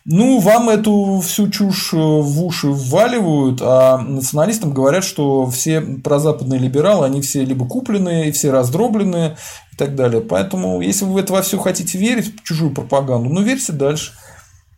Ну, 0.05 0.39
вам 0.39 0.69
эту 0.69 1.21
всю 1.25 1.49
чушь 1.49 1.93
в 1.93 2.43
уши 2.43 2.67
вваливают, 2.67 3.61
а 3.61 3.97
националистам 3.97 4.73
говорят, 4.73 5.03
что 5.03 5.45
все 5.47 5.81
прозападные 5.81 6.59
либералы, 6.59 7.05
они 7.05 7.21
все 7.21 7.43
либо 7.45 7.65
купленные, 7.65 8.31
все 8.33 8.51
раздробленные 8.51 9.37
и 9.71 9.75
так 9.77 9.95
далее. 9.95 10.21
Поэтому, 10.21 10.81
если 10.81 11.05
вы 11.05 11.13
в 11.13 11.17
это 11.17 11.33
во 11.33 11.41
все 11.41 11.57
хотите 11.57 11.97
верить, 11.97 12.35
в 12.35 12.43
чужую 12.43 12.73
пропаганду, 12.73 13.29
ну, 13.29 13.41
верьте 13.41 13.71
дальше. 13.73 14.11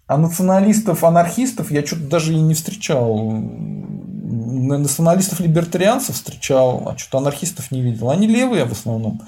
А 0.07 0.17
националистов, 0.17 1.03
анархистов 1.03 1.71
я 1.71 1.85
что-то 1.85 2.03
даже 2.03 2.33
и 2.33 2.39
не 2.39 2.53
встречал. 2.53 3.31
Националистов-либертарианцев 3.31 6.15
встречал, 6.15 6.87
а 6.87 6.97
что-то 6.97 7.17
анархистов 7.19 7.71
не 7.71 7.81
видел. 7.81 8.09
Они 8.11 8.27
левые 8.27 8.65
в 8.65 8.71
основном. 8.71 9.21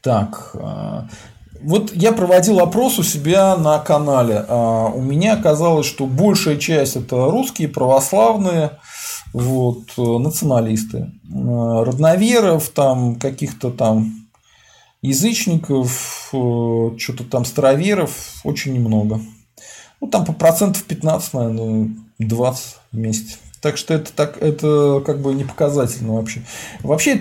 Так, 0.00 0.52
а, 0.54 1.08
вот 1.62 1.94
я 1.94 2.12
проводил 2.12 2.60
опрос 2.60 2.98
у 2.98 3.02
себя 3.02 3.56
на 3.56 3.78
канале. 3.78 4.44
А, 4.48 4.86
у 4.86 5.02
меня 5.02 5.34
оказалось, 5.34 5.86
что 5.86 6.06
большая 6.06 6.56
часть 6.56 6.96
это 6.96 7.30
русские, 7.30 7.68
православные, 7.68 8.78
вот, 9.34 9.88
националисты. 9.96 11.12
А, 11.30 11.84
родноверов, 11.84 12.70
там, 12.70 13.16
каких-то 13.16 13.70
там 13.70 14.19
язычников, 15.02 16.30
э, 16.32 16.90
что-то 16.98 17.24
там 17.24 17.44
староверов 17.44 18.40
очень 18.44 18.74
немного. 18.74 19.20
Ну, 20.00 20.08
там 20.08 20.24
по 20.24 20.32
процентов 20.32 20.84
15, 20.84 21.34
наверное, 21.34 21.90
20 22.18 22.76
вместе. 22.92 23.36
Так 23.60 23.76
что 23.76 23.92
это 23.92 24.10
так 24.14 24.38
это 24.40 25.02
как 25.04 25.20
бы 25.20 25.34
не 25.34 25.44
показательно 25.44 26.14
вообще. 26.14 26.42
Вообще 26.82 27.16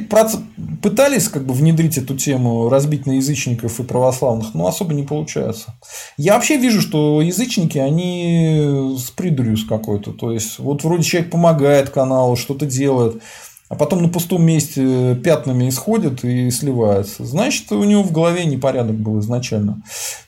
пытались 0.81 1.27
как 1.27 1.45
бы 1.45 1.53
внедрить 1.53 1.97
эту 1.97 2.15
тему, 2.15 2.69
разбить 2.69 3.05
на 3.05 3.17
язычников 3.17 3.77
и 3.79 3.83
православных, 3.83 4.53
но 4.53 4.67
особо 4.67 4.93
не 4.93 5.03
получается. 5.03 5.75
Я 6.15 6.35
вообще 6.35 6.55
вижу, 6.55 6.79
что 6.79 7.21
язычники, 7.21 7.77
они 7.77 8.95
с 8.97 9.11
придурью 9.11 9.57
с 9.57 9.65
какой-то. 9.65 10.13
То 10.13 10.31
есть, 10.31 10.59
вот 10.59 10.85
вроде 10.85 11.03
человек 11.03 11.29
помогает 11.29 11.89
каналу, 11.89 12.37
что-то 12.37 12.65
делает, 12.65 13.21
а 13.69 13.75
потом 13.75 14.01
на 14.01 14.09
пустом 14.09 14.43
месте 14.43 15.15
пятнами 15.15 15.69
исходит 15.69 16.23
и 16.25 16.49
сливается. 16.49 17.23
Значит, 17.23 17.71
у 17.71 17.83
него 17.83 18.01
в 18.01 18.11
голове 18.11 18.45
непорядок 18.45 18.95
был 18.95 19.19
изначально. 19.19 19.83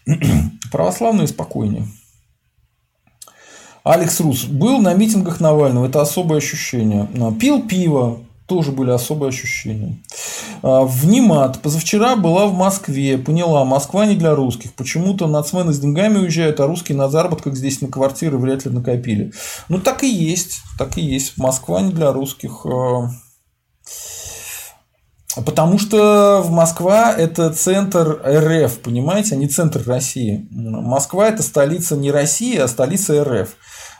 Православные 0.71 1.27
спокойнее. 1.27 1.87
Алекс 3.83 4.19
Рус. 4.19 4.45
Был 4.45 4.79
на 4.79 4.93
митингах 4.93 5.39
Навального. 5.39 5.87
Это 5.87 6.01
особое 6.01 6.37
ощущение. 6.37 7.07
Пил 7.39 7.63
пиво. 7.63 8.19
Тоже 8.45 8.71
были 8.71 8.91
особые 8.91 9.29
ощущения. 9.29 9.97
А, 10.61 10.83
Внимат. 10.83 11.61
Позавчера 11.61 12.15
была 12.15 12.45
в 12.45 12.53
Москве. 12.53 13.17
Поняла, 13.17 13.65
Москва 13.65 14.05
не 14.05 14.15
для 14.15 14.35
русских. 14.35 14.73
Почему-то 14.73 15.25
нацмены 15.25 15.73
с 15.73 15.79
деньгами 15.79 16.17
уезжают, 16.17 16.59
а 16.59 16.67
русские 16.67 16.97
на 16.97 17.09
заработках 17.09 17.55
здесь 17.55 17.81
на 17.81 17.87
квартиры 17.87 18.37
вряд 18.37 18.65
ли 18.65 18.71
накопили. 18.71 19.31
Ну, 19.67 19.79
так 19.79 20.03
и 20.03 20.09
есть. 20.09 20.59
Так 20.77 20.97
и 20.99 21.01
есть. 21.01 21.37
Москва 21.37 21.81
не 21.81 21.91
для 21.91 22.11
русских. 22.11 22.65
Потому 25.45 25.79
что 25.79 26.41
в 26.43 26.51
Москва 26.51 27.13
это 27.13 27.51
центр 27.51 28.21
РФ, 28.25 28.79
понимаете, 28.79 29.35
а 29.35 29.37
не 29.37 29.47
центр 29.47 29.81
России. 29.85 30.45
Москва 30.51 31.27
это 31.27 31.41
столица 31.41 31.95
не 31.95 32.11
России, 32.11 32.57
а 32.57 32.67
столица 32.67 33.23
РФ. 33.23 33.49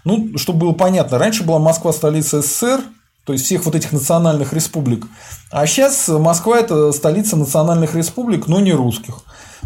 Ну, 0.03 0.37
чтобы 0.37 0.59
было 0.59 0.71
понятно, 0.73 1.17
раньше 1.17 1.43
была 1.43 1.59
Москва 1.59 1.93
столица 1.93 2.41
СССР, 2.41 2.81
то 3.23 3.33
есть 3.33 3.45
всех 3.45 3.65
вот 3.65 3.75
этих 3.75 3.91
национальных 3.91 4.51
республик. 4.51 5.05
А 5.51 5.65
сейчас 5.67 6.07
Москва 6.09 6.57
это 6.57 6.91
столица 6.91 7.37
национальных 7.37 7.95
республик, 7.95 8.47
но 8.47 8.59
не 8.59 8.73
русских. 8.73 9.19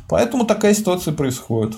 Поэтому 0.08 0.46
такая 0.46 0.74
ситуация 0.74 1.14
происходит. 1.14 1.76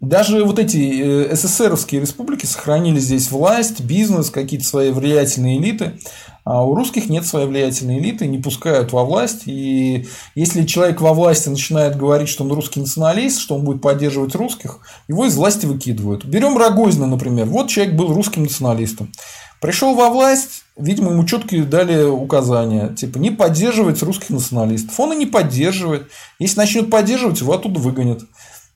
Даже 0.00 0.44
вот 0.44 0.60
эти 0.60 1.34
СССРовские 1.34 2.00
республики 2.00 2.46
сохранили 2.46 3.00
здесь 3.00 3.32
власть, 3.32 3.80
бизнес, 3.80 4.30
какие-то 4.30 4.64
свои 4.64 4.92
влиятельные 4.92 5.58
элиты. 5.58 5.98
А 6.44 6.64
у 6.64 6.74
русских 6.74 7.10
нет 7.10 7.26
своей 7.26 7.46
влиятельной 7.46 7.98
элиты, 7.98 8.26
не 8.26 8.38
пускают 8.38 8.92
во 8.92 9.04
власть. 9.04 9.42
И 9.46 10.06
если 10.36 10.64
человек 10.64 11.00
во 11.00 11.12
власти 11.12 11.48
начинает 11.48 11.96
говорить, 11.96 12.28
что 12.28 12.44
он 12.44 12.52
русский 12.52 12.80
националист, 12.80 13.40
что 13.40 13.56
он 13.56 13.64
будет 13.64 13.82
поддерживать 13.82 14.36
русских, 14.36 14.78
его 15.08 15.26
из 15.26 15.36
власти 15.36 15.66
выкидывают. 15.66 16.24
Берем 16.24 16.56
Рогозина, 16.56 17.06
например. 17.06 17.46
Вот 17.46 17.68
человек 17.68 17.94
был 17.96 18.14
русским 18.14 18.44
националистом. 18.44 19.12
Пришел 19.60 19.94
во 19.96 20.08
власть, 20.08 20.62
видимо, 20.76 21.10
ему 21.10 21.24
четкие 21.24 21.64
дали 21.64 22.04
указания, 22.04 22.94
типа 22.94 23.18
не 23.18 23.32
поддерживать 23.32 24.00
русских 24.04 24.30
националистов. 24.30 24.98
Он 25.00 25.12
и 25.12 25.16
не 25.16 25.26
поддерживает. 25.26 26.08
Если 26.38 26.58
начнет 26.58 26.88
поддерживать, 26.88 27.40
его 27.40 27.52
оттуда 27.52 27.80
выгонят. 27.80 28.22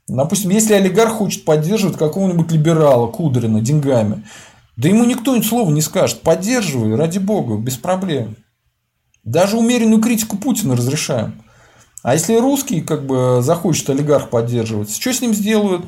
Допустим, 0.09 0.51
если 0.51 0.75
олигарх 0.75 1.13
хочет 1.13 1.45
поддерживать 1.45 1.97
какого-нибудь 1.97 2.51
либерала, 2.51 3.07
Кудрина, 3.07 3.61
деньгами, 3.61 4.25
да 4.77 4.89
ему 4.89 5.05
никто 5.05 5.37
ни 5.37 5.43
слова 5.43 5.71
не 5.71 5.81
скажет. 5.81 6.23
Поддерживай, 6.23 6.97
ради 6.97 7.19
бога, 7.19 7.57
без 7.57 7.77
проблем. 7.77 8.37
Даже 9.25 9.57
умеренную 9.57 10.03
критику 10.03 10.37
Путина 10.37 10.77
разрешаем. 10.77 11.43
А 12.03 12.15
если 12.15 12.37
русский 12.37 12.81
как 12.81 13.07
бы 13.07 13.41
захочет 13.43 13.89
олигарх 13.91 14.31
поддерживать, 14.31 14.95
что 14.95 15.13
с 15.13 15.21
ним 15.21 15.35
сделают? 15.35 15.85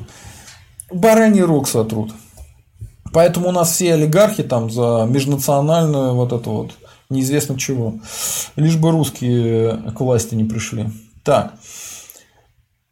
Бараний 0.91 1.41
рог 1.41 1.67
сотрут. 1.67 2.13
Поэтому 3.11 3.49
у 3.49 3.51
нас 3.51 3.71
все 3.71 3.93
олигархи 3.93 4.43
там 4.43 4.69
за 4.69 5.07
межнациональную 5.09 6.13
вот 6.13 6.31
это 6.31 6.49
вот 6.49 6.71
неизвестно 7.09 7.57
чего. 7.57 7.95
Лишь 8.55 8.77
бы 8.77 8.91
русские 8.91 9.91
к 9.95 9.99
власти 9.99 10.35
не 10.35 10.45
пришли. 10.45 10.89
Так. 11.23 11.55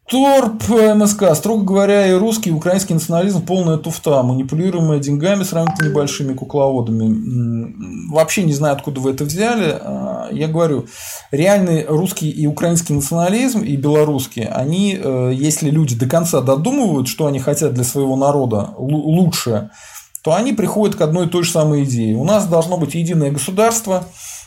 Торп 0.09 0.67
МСК. 0.69 1.33
Строго 1.33 1.63
говоря, 1.63 2.07
и 2.07 2.13
русский, 2.13 2.49
и 2.49 2.53
украинский 2.53 2.93
национализм 2.93 3.45
полная 3.45 3.77
туфта, 3.77 4.21
манипулируемая 4.21 4.99
деньгами 4.99 5.43
сравнительно 5.43 5.89
небольшими 5.89 6.33
кукловодами. 6.33 8.11
Вообще 8.11 8.43
не 8.43 8.53
знаю, 8.53 8.75
откуда 8.75 8.99
вы 8.99 9.11
это 9.11 9.23
взяли. 9.23 9.77
А, 9.79 10.27
я 10.31 10.47
говорю, 10.49 10.87
реальный 11.31 11.85
русский 11.85 12.29
и 12.29 12.45
украинский 12.47 12.93
национализм, 12.93 13.61
и 13.61 13.77
белорусский, 13.77 14.43
они, 14.43 14.99
э, 15.01 15.31
если 15.33 15.69
люди 15.69 15.95
до 15.95 16.07
конца 16.07 16.41
додумывают, 16.41 17.07
что 17.07 17.25
они 17.25 17.39
хотят 17.39 17.73
для 17.73 17.85
своего 17.85 18.17
народа 18.17 18.71
лучше, 18.77 19.69
то 20.21 20.33
они 20.33 20.53
приходят 20.53 20.95
к 20.95 21.01
одной 21.01 21.27
и 21.27 21.29
той 21.29 21.43
же 21.43 21.51
самой 21.51 21.85
идее. 21.85 22.17
У 22.17 22.25
нас 22.25 22.47
должно 22.47 22.77
быть 22.77 22.93
единое 22.93 23.31
государство, 23.31 24.05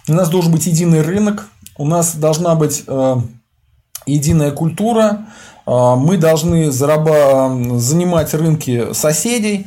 у 0.09 0.13
нас 0.13 0.29
должен 0.29 0.53
быть 0.53 0.67
единый 0.67 1.03
рынок, 1.03 1.49
у 1.79 1.87
нас 1.87 2.15
должна 2.15 2.55
быть 2.55 2.85
э, 2.87 3.17
единая 4.07 4.53
культура, 4.53 5.27
а, 5.67 5.97
мы 5.97 6.17
должны 6.17 6.71
занимать 6.71 8.33
рынки 8.35 8.93
соседей, 8.93 9.67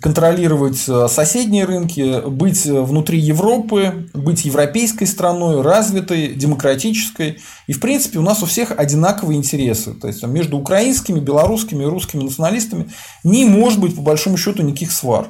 контролировать 0.00 0.82
а, 0.88 1.08
соседние 1.08 1.64
рынки, 1.64 2.26
быть 2.28 2.64
внутри 2.64 3.18
Европы, 3.18 4.08
быть 4.14 4.44
европейской 4.44 5.04
страной, 5.04 5.60
развитой, 5.60 6.34
демократической. 6.34 7.40
И, 7.66 7.72
в 7.72 7.80
принципе, 7.80 8.18
у 8.18 8.22
нас 8.22 8.42
у 8.42 8.46
всех 8.46 8.72
одинаковые 8.76 9.36
интересы. 9.36 9.92
То 9.94 10.06
есть, 10.06 10.22
между 10.24 10.58
украинскими, 10.58 11.20
белорусскими 11.20 11.82
и 11.82 11.86
русскими 11.86 12.22
националистами 12.22 12.90
не 13.24 13.44
может 13.44 13.80
быть, 13.80 13.96
по 13.96 14.02
большому 14.02 14.36
счету, 14.36 14.62
никаких 14.62 14.92
свар. 14.92 15.28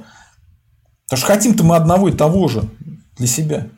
Потому 1.06 1.18
что 1.18 1.26
хотим-то 1.26 1.64
мы 1.64 1.76
одного 1.76 2.08
и 2.08 2.12
того 2.12 2.48
же 2.48 2.68
для 3.16 3.26
себя. 3.26 3.68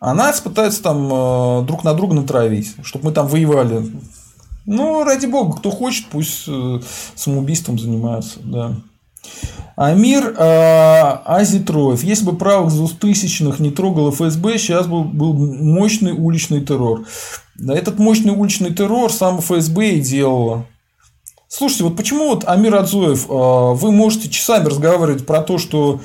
А 0.00 0.14
нас 0.14 0.40
пытаются 0.40 0.82
там 0.82 1.08
э, 1.12 1.62
друг 1.66 1.84
на 1.84 1.94
друга 1.94 2.14
натравить, 2.14 2.74
чтобы 2.82 3.06
мы 3.06 3.12
там 3.12 3.26
воевали. 3.26 3.90
Ну, 4.66 5.04
ради 5.04 5.26
бога, 5.26 5.56
кто 5.56 5.70
хочет, 5.70 6.06
пусть 6.10 6.44
э, 6.48 6.80
самоубийством 7.14 7.78
занимаются, 7.78 8.40
да. 8.42 8.76
Амир 9.74 10.34
э, 10.36 11.18
Азитроев. 11.24 12.02
Если 12.04 12.24
бы 12.24 12.36
правых 12.36 12.72
двухтысячных 12.72 13.58
не 13.58 13.70
трогал 13.70 14.10
ФСБ, 14.10 14.58
сейчас 14.58 14.86
был, 14.86 15.04
был 15.04 15.32
мощный 15.32 16.12
уличный 16.12 16.60
террор. 16.60 17.06
Да, 17.56 17.74
этот 17.74 17.98
мощный 17.98 18.32
уличный 18.32 18.74
террор 18.74 19.10
сам 19.12 19.40
ФСБ 19.40 19.90
и 19.90 20.00
делала. 20.00 20.66
Слушайте, 21.48 21.84
вот 21.84 21.96
почему 21.96 22.28
вот 22.28 22.44
Амир 22.46 22.74
Адзоев, 22.74 23.26
вы 23.28 23.92
можете 23.92 24.28
часами 24.28 24.66
разговаривать 24.66 25.24
про 25.24 25.40
то, 25.40 25.58
что 25.58 26.00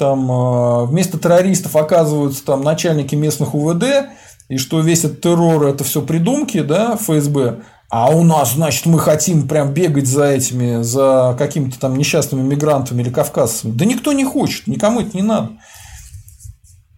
там 0.00 0.32
а, 0.32 0.84
вместо 0.86 1.18
террористов 1.18 1.76
оказываются 1.76 2.42
там 2.42 2.62
начальники 2.62 3.14
местных 3.14 3.54
УВД, 3.54 4.08
и 4.48 4.56
что 4.56 4.80
весь 4.80 5.04
этот 5.04 5.20
террор 5.20 5.66
это 5.66 5.84
все 5.84 6.00
придумки, 6.00 6.62
да, 6.62 6.96
ФСБ, 6.96 7.58
а 7.90 8.10
у 8.10 8.24
нас, 8.24 8.54
значит, 8.54 8.86
мы 8.86 8.98
хотим 8.98 9.46
прям 9.46 9.74
бегать 9.74 10.06
за 10.06 10.24
этими, 10.24 10.82
за 10.82 11.36
какими-то 11.38 11.78
там 11.78 11.98
несчастными 11.98 12.40
мигрантами 12.40 13.02
или 13.02 13.10
кавказцами. 13.10 13.72
Да 13.72 13.84
никто 13.84 14.14
не 14.14 14.24
хочет, 14.24 14.66
никому 14.66 15.00
это 15.00 15.14
не 15.14 15.22
надо. 15.22 15.50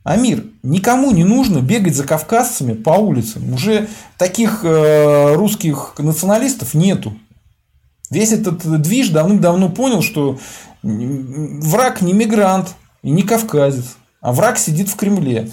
Амир, 0.05 0.45
никому 0.62 1.11
не 1.11 1.24
нужно 1.24 1.59
бегать 1.59 1.97
за 1.97 2.05
кавказцами 2.05 2.74
по 2.74 2.91
улицам. 2.91 3.53
Уже 3.53 3.89
таких 4.16 4.61
э, 4.62 5.35
русских 5.35 5.95
националистов 5.99 6.74
нету. 6.74 7.15
Весь 8.11 8.33
этот 8.33 8.81
движ 8.81 9.09
давным-давно 9.09 9.70
понял, 9.70 10.03
что 10.03 10.39
враг 10.83 12.03
не 12.03 12.12
мигрант, 12.12 12.74
и 13.03 13.11
не 13.11 13.23
кавказец, 13.23 13.97
а 14.20 14.33
враг 14.33 14.59
сидит 14.59 14.89
в 14.89 14.97
Кремле. 14.97 15.51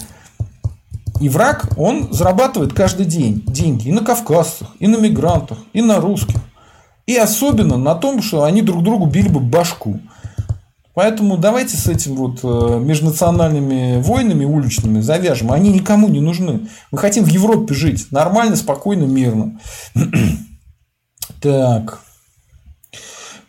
И 1.20 1.28
враг, 1.28 1.68
он 1.76 2.12
зарабатывает 2.12 2.72
каждый 2.72 3.04
день 3.04 3.44
деньги 3.46 3.88
и 3.88 3.92
на 3.92 4.02
кавказцах, 4.02 4.68
и 4.78 4.86
на 4.86 4.96
мигрантах, 4.96 5.58
и 5.72 5.82
на 5.82 6.00
русских. 6.00 6.40
И 7.06 7.16
особенно 7.16 7.76
на 7.76 7.94
том, 7.94 8.22
что 8.22 8.44
они 8.44 8.62
друг 8.62 8.82
другу 8.82 9.06
били 9.06 9.28
бы 9.28 9.40
башку. 9.40 10.00
Поэтому 10.94 11.36
давайте 11.36 11.76
с 11.76 11.86
этим 11.86 12.14
вот 12.14 12.40
э, 12.42 12.78
межнациональными 12.80 14.00
войнами 14.02 14.44
уличными 14.44 15.00
завяжем. 15.00 15.52
Они 15.52 15.72
никому 15.72 16.08
не 16.08 16.20
нужны. 16.20 16.68
Мы 16.90 16.98
хотим 16.98 17.24
в 17.24 17.28
Европе 17.28 17.74
жить 17.74 18.10
нормально, 18.10 18.56
спокойно, 18.56 19.04
мирно. 19.04 19.58
Так. 21.40 22.02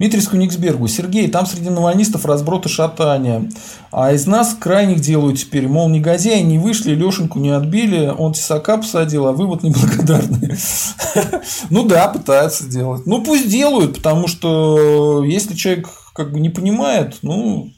Дмитрий 0.02 0.22
Скуниксбергу. 0.22 0.88
Сергей, 0.88 1.30
там 1.30 1.46
среди 1.46 1.70
навальнистов 1.70 2.26
разброд 2.26 2.66
и 2.66 2.70
шатания. 2.70 3.52
А 3.92 4.12
из 4.12 4.26
нас 4.26 4.56
крайних 4.60 5.00
делают 5.00 5.38
теперь. 5.38 5.68
Мол, 5.68 5.90
негодяи 5.90 6.42
не 6.42 6.58
вышли, 6.58 6.96
Лешеньку 6.96 7.38
не 7.38 7.52
отбили, 7.52 8.08
он 8.08 8.34
тесака 8.34 8.78
посадил, 8.78 9.28
а 9.28 9.32
вы 9.32 9.46
вот 9.46 9.62
неблагодарные. 9.62 10.58
Ну 11.70 11.84
да, 11.84 12.08
пытаются 12.08 12.68
делать. 12.68 13.06
Ну 13.06 13.24
пусть 13.24 13.48
делают, 13.48 13.98
потому 13.98 14.28
что 14.28 15.24
если 15.24 15.54
человек 15.54 15.88
как 16.16 16.32
бы 16.32 16.40
не 16.40 16.50
понимает, 16.50 17.18
ну 17.22 17.70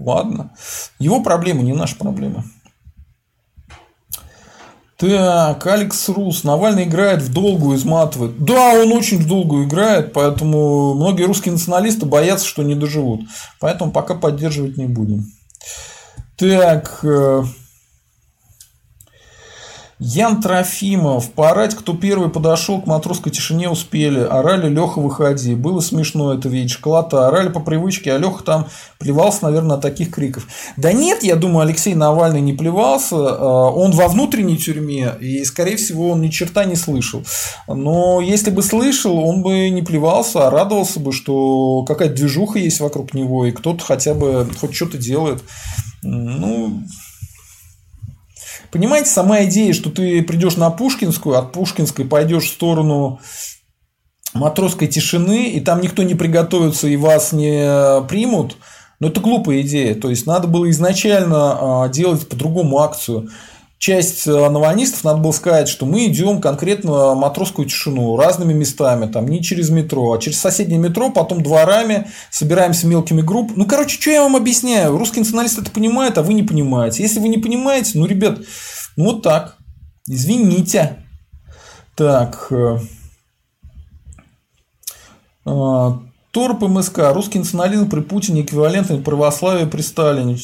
ладно. 0.00 0.50
Его 0.98 1.22
проблема, 1.22 1.62
не 1.62 1.72
наша 1.72 1.94
проблема. 1.94 2.44
Так, 5.00 5.66
Алекс 5.66 6.10
Рус. 6.10 6.44
Навальный 6.44 6.84
играет 6.84 7.22
в 7.22 7.32
долгую, 7.32 7.78
изматывает. 7.78 8.44
Да, 8.44 8.74
он 8.74 8.92
очень 8.92 9.16
в 9.16 9.26
долгую 9.26 9.64
играет, 9.64 10.12
поэтому 10.12 10.92
многие 10.92 11.22
русские 11.22 11.52
националисты 11.52 12.04
боятся, 12.04 12.46
что 12.46 12.62
не 12.62 12.74
доживут. 12.74 13.22
Поэтому 13.60 13.92
пока 13.92 14.14
поддерживать 14.14 14.76
не 14.76 14.84
будем. 14.84 15.32
Так, 16.36 17.00
э, 17.02 17.44
Ян 20.02 20.40
Трофимов. 20.40 21.30
Поорать, 21.32 21.74
кто 21.74 21.92
первый 21.92 22.30
подошел 22.30 22.80
к 22.80 22.86
матросской 22.86 23.30
тишине, 23.30 23.68
успели. 23.68 24.20
Орали, 24.20 24.70
Леха, 24.70 24.98
выходи. 24.98 25.54
Было 25.54 25.80
смешно 25.80 26.32
это 26.32 26.48
видеть. 26.48 26.70
Шоколада 26.70 27.28
орали 27.28 27.50
по 27.50 27.60
привычке, 27.60 28.14
а 28.14 28.18
Леха 28.18 28.42
там 28.42 28.66
плевался, 28.98 29.44
наверное, 29.44 29.76
от 29.76 29.82
таких 29.82 30.10
криков. 30.10 30.46
Да 30.78 30.94
нет, 30.94 31.22
я 31.22 31.36
думаю, 31.36 31.66
Алексей 31.66 31.94
Навальный 31.94 32.40
не 32.40 32.54
плевался. 32.54 33.16
А, 33.16 33.70
он 33.70 33.90
во 33.90 34.08
внутренней 34.08 34.56
тюрьме, 34.56 35.12
и, 35.20 35.44
скорее 35.44 35.76
всего, 35.76 36.08
он 36.12 36.22
ни 36.22 36.28
черта 36.28 36.64
не 36.64 36.76
слышал. 36.76 37.22
Но 37.68 38.22
если 38.22 38.50
бы 38.50 38.62
слышал, 38.62 39.18
он 39.18 39.42
бы 39.42 39.68
не 39.68 39.82
плевался, 39.82 40.46
а 40.46 40.50
радовался 40.50 40.98
бы, 40.98 41.12
что 41.12 41.84
какая-то 41.86 42.14
движуха 42.14 42.58
есть 42.58 42.80
вокруг 42.80 43.12
него, 43.12 43.44
и 43.44 43.50
кто-то 43.50 43.84
хотя 43.84 44.14
бы 44.14 44.48
хоть 44.58 44.74
что-то 44.74 44.96
делает. 44.96 45.42
Ну, 46.02 46.84
Понимаете, 48.72 49.10
сама 49.10 49.44
идея, 49.44 49.72
что 49.72 49.90
ты 49.90 50.22
придешь 50.22 50.56
на 50.56 50.70
Пушкинскую, 50.70 51.36
от 51.36 51.52
Пушкинской 51.52 52.04
пойдешь 52.04 52.44
в 52.44 52.52
сторону 52.52 53.20
матросской 54.32 54.86
тишины, 54.86 55.50
и 55.50 55.60
там 55.60 55.80
никто 55.80 56.02
не 56.02 56.14
приготовится 56.14 56.86
и 56.86 56.96
вас 56.96 57.32
не 57.32 58.00
примут, 58.08 58.56
но 59.00 59.08
это 59.08 59.20
глупая 59.20 59.62
идея. 59.62 59.94
То 59.94 60.10
есть 60.10 60.26
надо 60.26 60.46
было 60.46 60.70
изначально 60.70 61.84
а, 61.84 61.88
делать 61.88 62.28
по-другому 62.28 62.78
акцию 62.78 63.30
часть 63.80 64.26
э, 64.26 64.30
навальнистов 64.50 65.04
надо 65.04 65.20
было 65.20 65.32
сказать, 65.32 65.66
что 65.66 65.86
мы 65.86 66.04
идем 66.04 66.42
конкретно 66.42 67.14
матросскую 67.14 67.66
тишину 67.66 68.14
разными 68.16 68.52
местами, 68.52 69.10
там 69.10 69.26
не 69.26 69.42
через 69.42 69.70
метро, 69.70 70.12
а 70.12 70.18
через 70.18 70.38
соседнее 70.38 70.78
метро, 70.78 71.10
потом 71.10 71.42
дворами, 71.42 72.06
собираемся 72.30 72.86
мелкими 72.86 73.22
группами. 73.22 73.56
Ну, 73.56 73.66
короче, 73.66 73.98
что 73.98 74.10
я 74.10 74.22
вам 74.22 74.36
объясняю? 74.36 74.98
Русский 74.98 75.20
националист 75.20 75.58
это 75.58 75.70
понимает, 75.70 76.18
а 76.18 76.22
вы 76.22 76.34
не 76.34 76.42
понимаете. 76.42 77.02
Если 77.02 77.20
вы 77.20 77.28
не 77.28 77.38
понимаете, 77.38 77.98
ну, 77.98 78.04
ребят, 78.04 78.40
ну 78.96 79.04
вот 79.06 79.22
так. 79.22 79.56
Извините. 80.06 81.02
Так. 81.96 82.48
Э, 82.50 82.80
а, 85.46 86.02
Торп 86.32 86.62
МСК. 86.62 86.98
Русский 87.14 87.38
национализм 87.38 87.88
при 87.88 88.00
Путине 88.00 88.42
эквивалентный 88.42 89.00
православию 89.00 89.70
при 89.70 89.80
Сталине. 89.80 90.36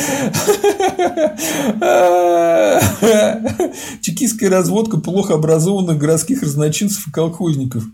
Чекистская 4.00 4.50
разводка 4.50 4.98
плохо 4.98 5.34
образованных 5.34 5.98
городских 5.98 6.42
разночинцев 6.42 7.08
и 7.08 7.10
колхозников. 7.10 7.84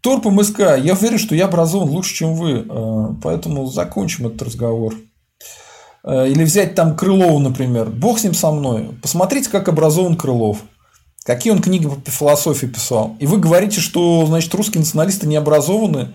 Торп 0.00 0.26
МСК. 0.26 0.60
Я 0.78 0.94
уверен, 0.94 1.18
что 1.18 1.34
я 1.34 1.46
образован 1.46 1.88
лучше, 1.88 2.14
чем 2.14 2.34
вы. 2.34 2.66
Э, 2.68 3.14
поэтому 3.22 3.66
закончим 3.66 4.26
этот 4.26 4.42
разговор. 4.42 4.94
Э, 6.04 6.28
или 6.28 6.44
взять 6.44 6.74
там 6.74 6.96
Крылова, 6.96 7.38
например. 7.38 7.90
Бог 7.90 8.18
с 8.18 8.24
ним 8.24 8.34
со 8.34 8.50
мной. 8.50 8.90
Посмотрите, 9.00 9.50
как 9.50 9.68
образован 9.68 10.16
Крылов. 10.16 10.58
Какие 11.24 11.52
он 11.52 11.62
книги 11.62 11.88
по 11.88 12.10
философии 12.10 12.66
писал. 12.66 13.16
И 13.20 13.26
вы 13.26 13.38
говорите, 13.38 13.80
что, 13.80 14.26
значит, 14.26 14.52
русские 14.54 14.80
националисты 14.80 15.28
не 15.28 15.36
образованы. 15.36 16.14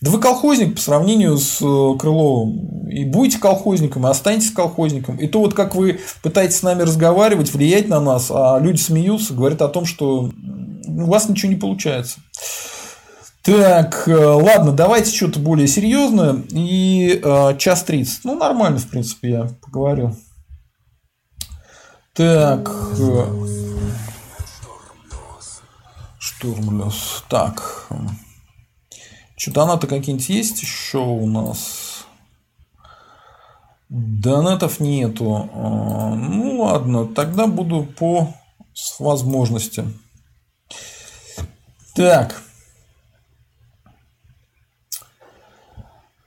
Да 0.00 0.12
вы 0.12 0.20
колхозник 0.20 0.76
по 0.76 0.80
сравнению 0.80 1.36
с 1.38 1.60
э, 1.60 1.98
Крыловым. 1.98 2.88
И 2.88 3.04
будете 3.04 3.38
колхозником, 3.38 4.06
и 4.06 4.10
останетесь 4.10 4.52
колхозником. 4.52 5.16
И 5.16 5.26
то, 5.26 5.40
вот 5.40 5.54
как 5.54 5.74
вы 5.74 6.00
пытаетесь 6.22 6.58
с 6.58 6.62
нами 6.62 6.82
разговаривать, 6.82 7.52
влиять 7.52 7.88
на 7.88 8.00
нас, 8.00 8.30
а 8.30 8.58
люди 8.60 8.78
смеются, 8.78 9.34
говорят 9.34 9.60
о 9.60 9.68
том, 9.68 9.84
что 9.86 10.30
у 10.86 11.04
вас 11.06 11.28
ничего 11.28 11.52
не 11.52 11.58
получается. 11.58 12.20
Так, 13.42 14.06
э, 14.06 14.14
ладно, 14.14 14.72
давайте 14.72 15.14
что-то 15.14 15.40
более 15.40 15.66
серьезное. 15.66 16.42
И 16.50 17.20
э, 17.22 17.56
час 17.58 17.82
30. 17.82 18.24
Ну, 18.24 18.36
нормально, 18.36 18.78
в 18.78 18.88
принципе, 18.88 19.30
я 19.30 19.48
поговорил. 19.62 20.16
Так. 22.14 22.70
Э, 22.98 23.24
Штурмлес. 26.18 27.24
Так. 27.28 27.88
Что, 29.38 29.52
донаты 29.52 29.86
какие-нибудь 29.86 30.28
есть 30.28 30.60
еще 30.62 30.98
у 30.98 31.24
нас? 31.28 32.06
Донатов 33.88 34.80
нету. 34.80 35.48
А, 35.54 36.14
ну 36.16 36.62
ладно, 36.62 37.06
тогда 37.06 37.46
буду 37.46 37.84
по 37.84 38.34
возможности. 38.98 39.84
Так. 41.94 42.42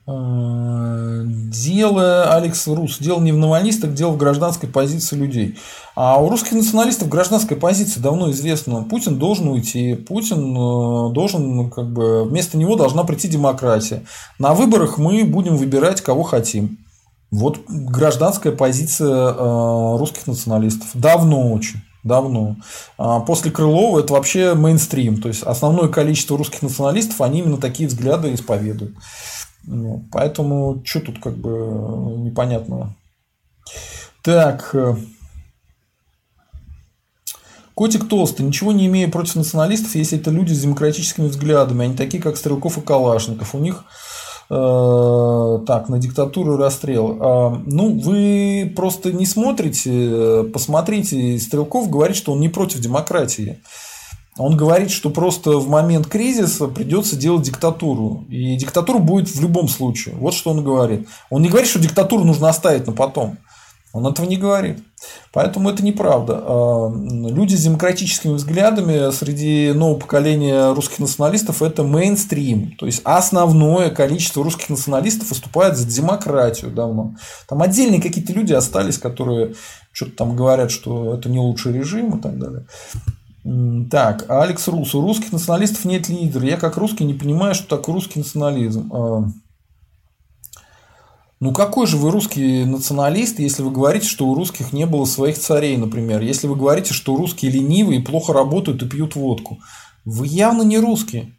Дело, 0.08 2.34
Алекс 2.34 2.68
Рус, 2.68 2.98
дело 3.00 3.22
не 3.22 3.32
в 3.32 3.38
навальнистах, 3.38 3.94
дело 3.94 4.12
в 4.12 4.18
гражданской 4.18 4.68
позиции 4.68 5.16
людей. 5.16 5.58
А 5.96 6.22
у 6.22 6.30
русских 6.30 6.54
националистов 6.54 7.10
гражданская 7.10 7.60
позиция 7.60 8.02
давно 8.02 8.32
известна. 8.32 8.84
Путин 8.84 9.20
должен 9.20 9.50
уйти, 9.50 9.96
Путин 9.96 10.56
э, 10.56 11.14
должен, 11.14 11.56
ну, 11.56 11.70
как 11.70 11.92
бы, 11.92 12.24
вместо 12.24 12.58
него 12.58 12.76
должна 12.76 13.04
прийти 13.04 13.28
демократия. 13.28 14.04
На 14.40 14.54
выборах 14.54 14.98
мы 14.98 15.24
будем 15.24 15.58
выбирать, 15.58 16.02
кого 16.02 16.24
хотим. 16.24 16.80
Вот 17.30 17.60
гражданская 17.68 18.54
позиция 18.54 19.34
э, 19.34 19.98
русских 19.98 20.28
националистов. 20.28 20.90
Давно 20.94 21.54
очень. 21.54 21.82
Давно. 22.04 22.56
А 22.98 23.20
после 23.20 23.52
Крылова 23.52 24.00
это 24.00 24.14
вообще 24.14 24.56
мейнстрим. 24.56 25.22
То 25.22 25.28
есть 25.28 25.44
основное 25.44 25.88
количество 25.88 26.38
русских 26.38 26.64
националистов, 26.64 27.22
они 27.22 27.40
именно 27.40 27.58
такие 27.58 27.88
взгляды 27.88 28.34
исповедуют. 28.34 28.96
Ну, 29.64 30.06
поэтому 30.12 30.82
что 30.86 31.02
тут 31.02 31.20
как 31.20 31.38
бы 31.38 31.50
непонятного. 32.18 32.96
Так. 34.22 34.72
Э, 34.74 34.96
Котик 37.74 38.08
толстый, 38.08 38.44
ничего 38.44 38.72
не 38.72 38.88
имея 38.88 39.10
против 39.10 39.36
националистов, 39.36 39.96
если 39.96 40.20
это 40.20 40.30
люди 40.30 40.54
с 40.54 40.62
демократическими 40.62 41.28
взглядами, 41.28 41.86
они 41.86 41.96
такие, 41.96 42.22
как 42.22 42.38
Стрелков 42.38 42.78
и 42.78 42.82
Калашников. 42.82 43.56
У 43.56 43.60
них 43.60 43.86
э, 44.50 45.60
так, 45.66 45.90
на 45.90 45.98
диктатуру 45.98 46.58
расстрел. 46.58 47.18
Э, 47.20 47.64
ну, 47.66 47.98
вы 47.98 48.72
просто 48.76 49.12
не 49.14 49.26
смотрите, 49.26 50.44
посмотрите, 50.54 51.40
Стрелков 51.40 51.90
говорит, 51.90 52.18
что 52.18 52.34
он 52.34 52.40
не 52.40 52.50
против 52.50 52.82
демократии. 52.82 53.62
Он 54.38 54.56
говорит, 54.56 54.92
что 54.92 55.10
просто 55.10 55.58
в 55.58 55.68
момент 55.68 56.08
кризиса 56.08 56.68
придется 56.68 57.18
делать 57.18 57.44
диктатуру. 57.44 58.26
И 58.30 58.56
диктатура 58.56 58.98
будет 58.98 59.28
в 59.30 59.42
любом 59.42 59.68
случае. 59.68 60.16
Вот 60.16 60.34
что 60.34 60.52
он 60.52 60.64
говорит. 60.64 61.08
Он 61.30 61.42
не 61.42 61.50
говорит, 61.50 61.70
что 61.70 61.80
диктатуру 61.80 62.24
нужно 62.24 62.48
оставить 62.48 62.88
на 62.88 62.94
потом. 62.94 63.38
Он 63.94 64.08
этого 64.08 64.26
не 64.26 64.38
говорит. 64.38 64.80
Поэтому 65.34 65.70
это 65.70 65.84
неправда. 65.84 66.42
А, 66.42 66.90
люди 66.90 67.56
с 67.56 67.64
демократическими 67.64 68.34
взглядами 68.34 69.12
среди 69.12 69.74
нового 69.74 70.00
поколения 70.00 70.74
русских 70.74 71.00
националистов– 71.00 71.62
это 71.64 71.84
мейнстрим. 71.84 72.78
То 72.78 72.86
есть, 72.86 73.02
основное 73.04 73.90
количество 73.90 74.46
русских 74.46 74.70
националистов 74.70 75.30
выступает 75.30 75.76
за 75.76 75.86
демократию 75.86 76.72
давно. 76.72 77.16
Там 77.50 77.62
отдельные 77.62 78.02
какие-то 78.02 78.32
люди 78.32 78.54
остались, 78.54 78.98
которые 78.98 79.56
что-то 79.92 80.16
там 80.16 80.38
говорят, 80.38 80.72
что 80.72 81.14
это 81.14 81.28
не 81.28 81.40
лучший 81.40 81.74
режим 81.74 82.18
и 82.18 82.22
так 82.22 82.40
далее. 82.40 82.66
Так, 83.90 84.30
Алекс 84.30 84.68
Рус. 84.68 84.94
У 84.94 85.02
русских 85.02 85.32
националистов 85.32 85.86
нет 85.86 86.10
лидера. 86.10 86.46
Я 86.46 86.58
как 86.58 86.78
русский 86.78 87.06
не 87.06 87.14
понимаю, 87.14 87.56
что 87.56 87.68
такое 87.68 87.96
русский 87.96 88.20
национализм. 88.20 88.92
А, 88.94 89.26
ну 91.40 91.52
какой 91.54 91.88
же 91.88 91.98
вы 91.98 92.12
русский 92.12 92.66
националист, 92.66 93.40
если 93.40 93.64
вы 93.64 93.72
говорите, 93.72 94.08
что 94.08 94.28
у 94.28 94.36
русских 94.36 94.74
не 94.74 94.86
было 94.86 95.06
своих 95.06 95.40
царей, 95.40 95.76
например? 95.76 96.22
Если 96.22 96.46
вы 96.46 96.56
говорите, 96.56 96.94
что 96.94 97.16
русские 97.16 97.52
ленивые 97.52 98.02
плохо 98.02 98.32
работают 98.32 98.84
и 98.84 98.88
пьют 98.88 99.16
водку. 99.16 99.58
Вы 100.06 100.28
явно 100.28 100.62
не 100.62 100.78
русские. 100.78 101.36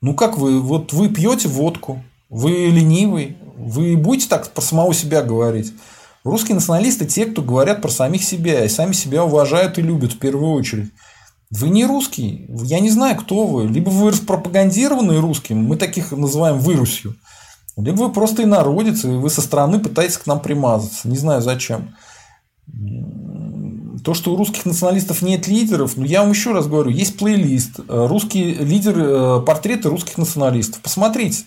Ну 0.00 0.14
как 0.14 0.38
вы, 0.38 0.58
вот 0.60 0.94
вы 0.94 1.10
пьете 1.10 1.48
водку, 1.48 2.02
вы 2.30 2.50
ленивый, 2.50 3.36
вы 3.58 3.94
будете 3.98 4.26
так 4.28 4.50
про 4.50 4.62
самого 4.62 4.94
себя 4.94 5.22
говорить. 5.22 5.74
Русские 6.24 6.54
националисты 6.54 7.04
те, 7.04 7.26
кто 7.26 7.42
говорят 7.42 7.82
про 7.82 7.90
самих 7.90 8.24
себя 8.24 8.64
и 8.64 8.68
сами 8.68 8.92
себя 8.92 9.24
уважают 9.24 9.78
и 9.78 9.82
любят 9.82 10.12
в 10.12 10.18
первую 10.18 10.52
очередь. 10.52 10.92
Вы 11.50 11.70
не 11.70 11.84
русский. 11.84 12.46
Я 12.48 12.80
не 12.80 12.90
знаю, 12.90 13.16
кто 13.16 13.44
вы. 13.44 13.66
Либо 13.66 13.90
вы 13.90 14.12
пропагандированные 14.12 15.20
русским, 15.20 15.64
мы 15.64 15.76
таких 15.76 16.12
называем 16.12 16.58
вырусью. 16.58 17.16
Либо 17.76 18.02
вы 18.02 18.12
просто 18.12 18.44
инородец, 18.44 19.04
и 19.04 19.08
вы 19.08 19.30
со 19.30 19.40
стороны 19.42 19.80
пытаетесь 19.80 20.18
к 20.18 20.26
нам 20.26 20.40
примазаться. 20.40 21.08
Не 21.08 21.16
знаю 21.16 21.42
зачем. 21.42 21.94
То, 24.04 24.14
что 24.14 24.32
у 24.32 24.36
русских 24.36 24.64
националистов 24.64 25.22
нет 25.22 25.48
лидеров, 25.48 25.96
ну 25.96 26.04
я 26.04 26.20
вам 26.20 26.30
еще 26.30 26.52
раз 26.52 26.68
говорю, 26.68 26.90
есть 26.90 27.18
плейлист. 27.18 27.80
Русские 27.88 28.54
лидеры, 28.54 29.02
э, 29.04 29.40
портреты 29.44 29.88
русских 29.88 30.18
националистов. 30.18 30.80
Посмотрите, 30.80 31.44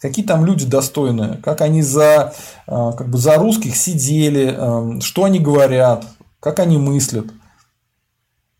какие 0.00 0.24
там 0.24 0.44
люди 0.44 0.64
достойные, 0.64 1.38
как 1.42 1.60
они 1.60 1.82
за, 1.82 2.34
э, 2.66 2.92
как 2.96 3.10
бы 3.10 3.18
за 3.18 3.34
русских 3.34 3.76
сидели, 3.76 4.54
э, 4.56 5.00
что 5.00 5.24
они 5.24 5.40
говорят, 5.40 6.06
как 6.38 6.60
они 6.60 6.78
мыслят. 6.78 7.26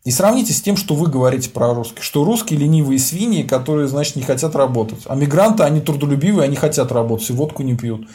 И 0.03 0.09
сравните 0.09 0.51
с 0.53 0.61
тем, 0.61 0.77
что 0.77 0.95
вы 0.95 1.07
говорите 1.07 1.49
про 1.49 1.73
русских. 1.73 2.01
Что 2.01 2.23
русские 2.23 2.59
ленивые 2.59 2.97
свиньи, 2.97 3.43
которые, 3.43 3.87
значит, 3.87 4.15
не 4.15 4.23
хотят 4.23 4.55
работать. 4.55 5.01
А 5.05 5.15
мигранты, 5.15 5.63
они 5.63 5.79
трудолюбивые, 5.79 6.45
они 6.45 6.55
хотят 6.55 6.91
работать 6.91 7.29
и 7.29 7.33
водку 7.33 7.61
не 7.61 7.75
пьют. 7.75 8.07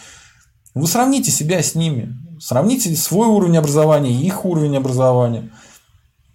Вы 0.75 0.87
сравните 0.89 1.31
себя 1.31 1.63
с 1.63 1.75
ними. 1.75 2.17
Сравните 2.41 2.95
свой 2.97 3.29
уровень 3.29 3.57
образования 3.57 4.13
и 4.13 4.27
их 4.27 4.45
уровень 4.45 4.77
образования. 4.77 5.51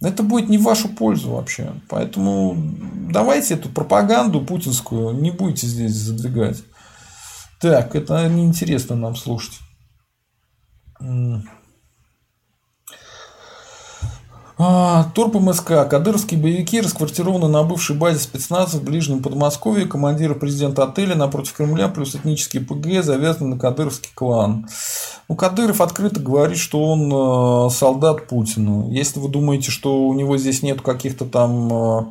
Это 0.00 0.22
будет 0.22 0.48
не 0.48 0.58
в 0.58 0.62
вашу 0.62 0.88
пользу 0.88 1.30
вообще. 1.30 1.74
Поэтому 1.88 2.56
давайте 3.10 3.54
эту 3.54 3.68
пропаганду 3.68 4.40
путинскую 4.40 5.14
не 5.14 5.30
будете 5.30 5.66
здесь 5.66 5.92
задвигать. 5.92 6.62
Так, 7.60 7.94
это 7.94 8.28
неинтересно 8.28 8.96
нам 8.96 9.14
слушать. 9.14 9.60
А, 14.58 15.04
Турп 15.14 15.34
МСК. 15.34 15.88
Кадыровские 15.88 16.38
боевики 16.38 16.80
расквартированы 16.80 17.48
на 17.48 17.62
бывшей 17.62 17.96
базе 17.96 18.18
спецназа 18.18 18.78
в 18.78 18.84
Ближнем 18.84 19.22
Подмосковье. 19.22 19.86
Командира 19.86 20.34
президента 20.34 20.84
отеля 20.84 21.14
напротив 21.14 21.54
Кремля 21.54 21.88
плюс 21.88 22.14
этнические 22.14 22.62
ПГ 22.62 23.02
завязаны 23.02 23.54
на 23.54 23.58
кадыровский 23.58 24.10
клан. 24.14 24.66
Ну, 25.28 25.36
Кадыров 25.36 25.80
открыто 25.80 26.20
говорит, 26.20 26.58
что 26.58 26.84
он 26.84 27.10
э, 27.12 27.70
солдат 27.70 28.28
Путина. 28.28 28.90
Если 28.90 29.18
вы 29.18 29.28
думаете, 29.28 29.70
что 29.70 30.06
у 30.06 30.12
него 30.14 30.36
здесь 30.36 30.62
нет 30.62 30.82
каких-то 30.82 31.24
там 31.24 31.72
э, 31.72 32.04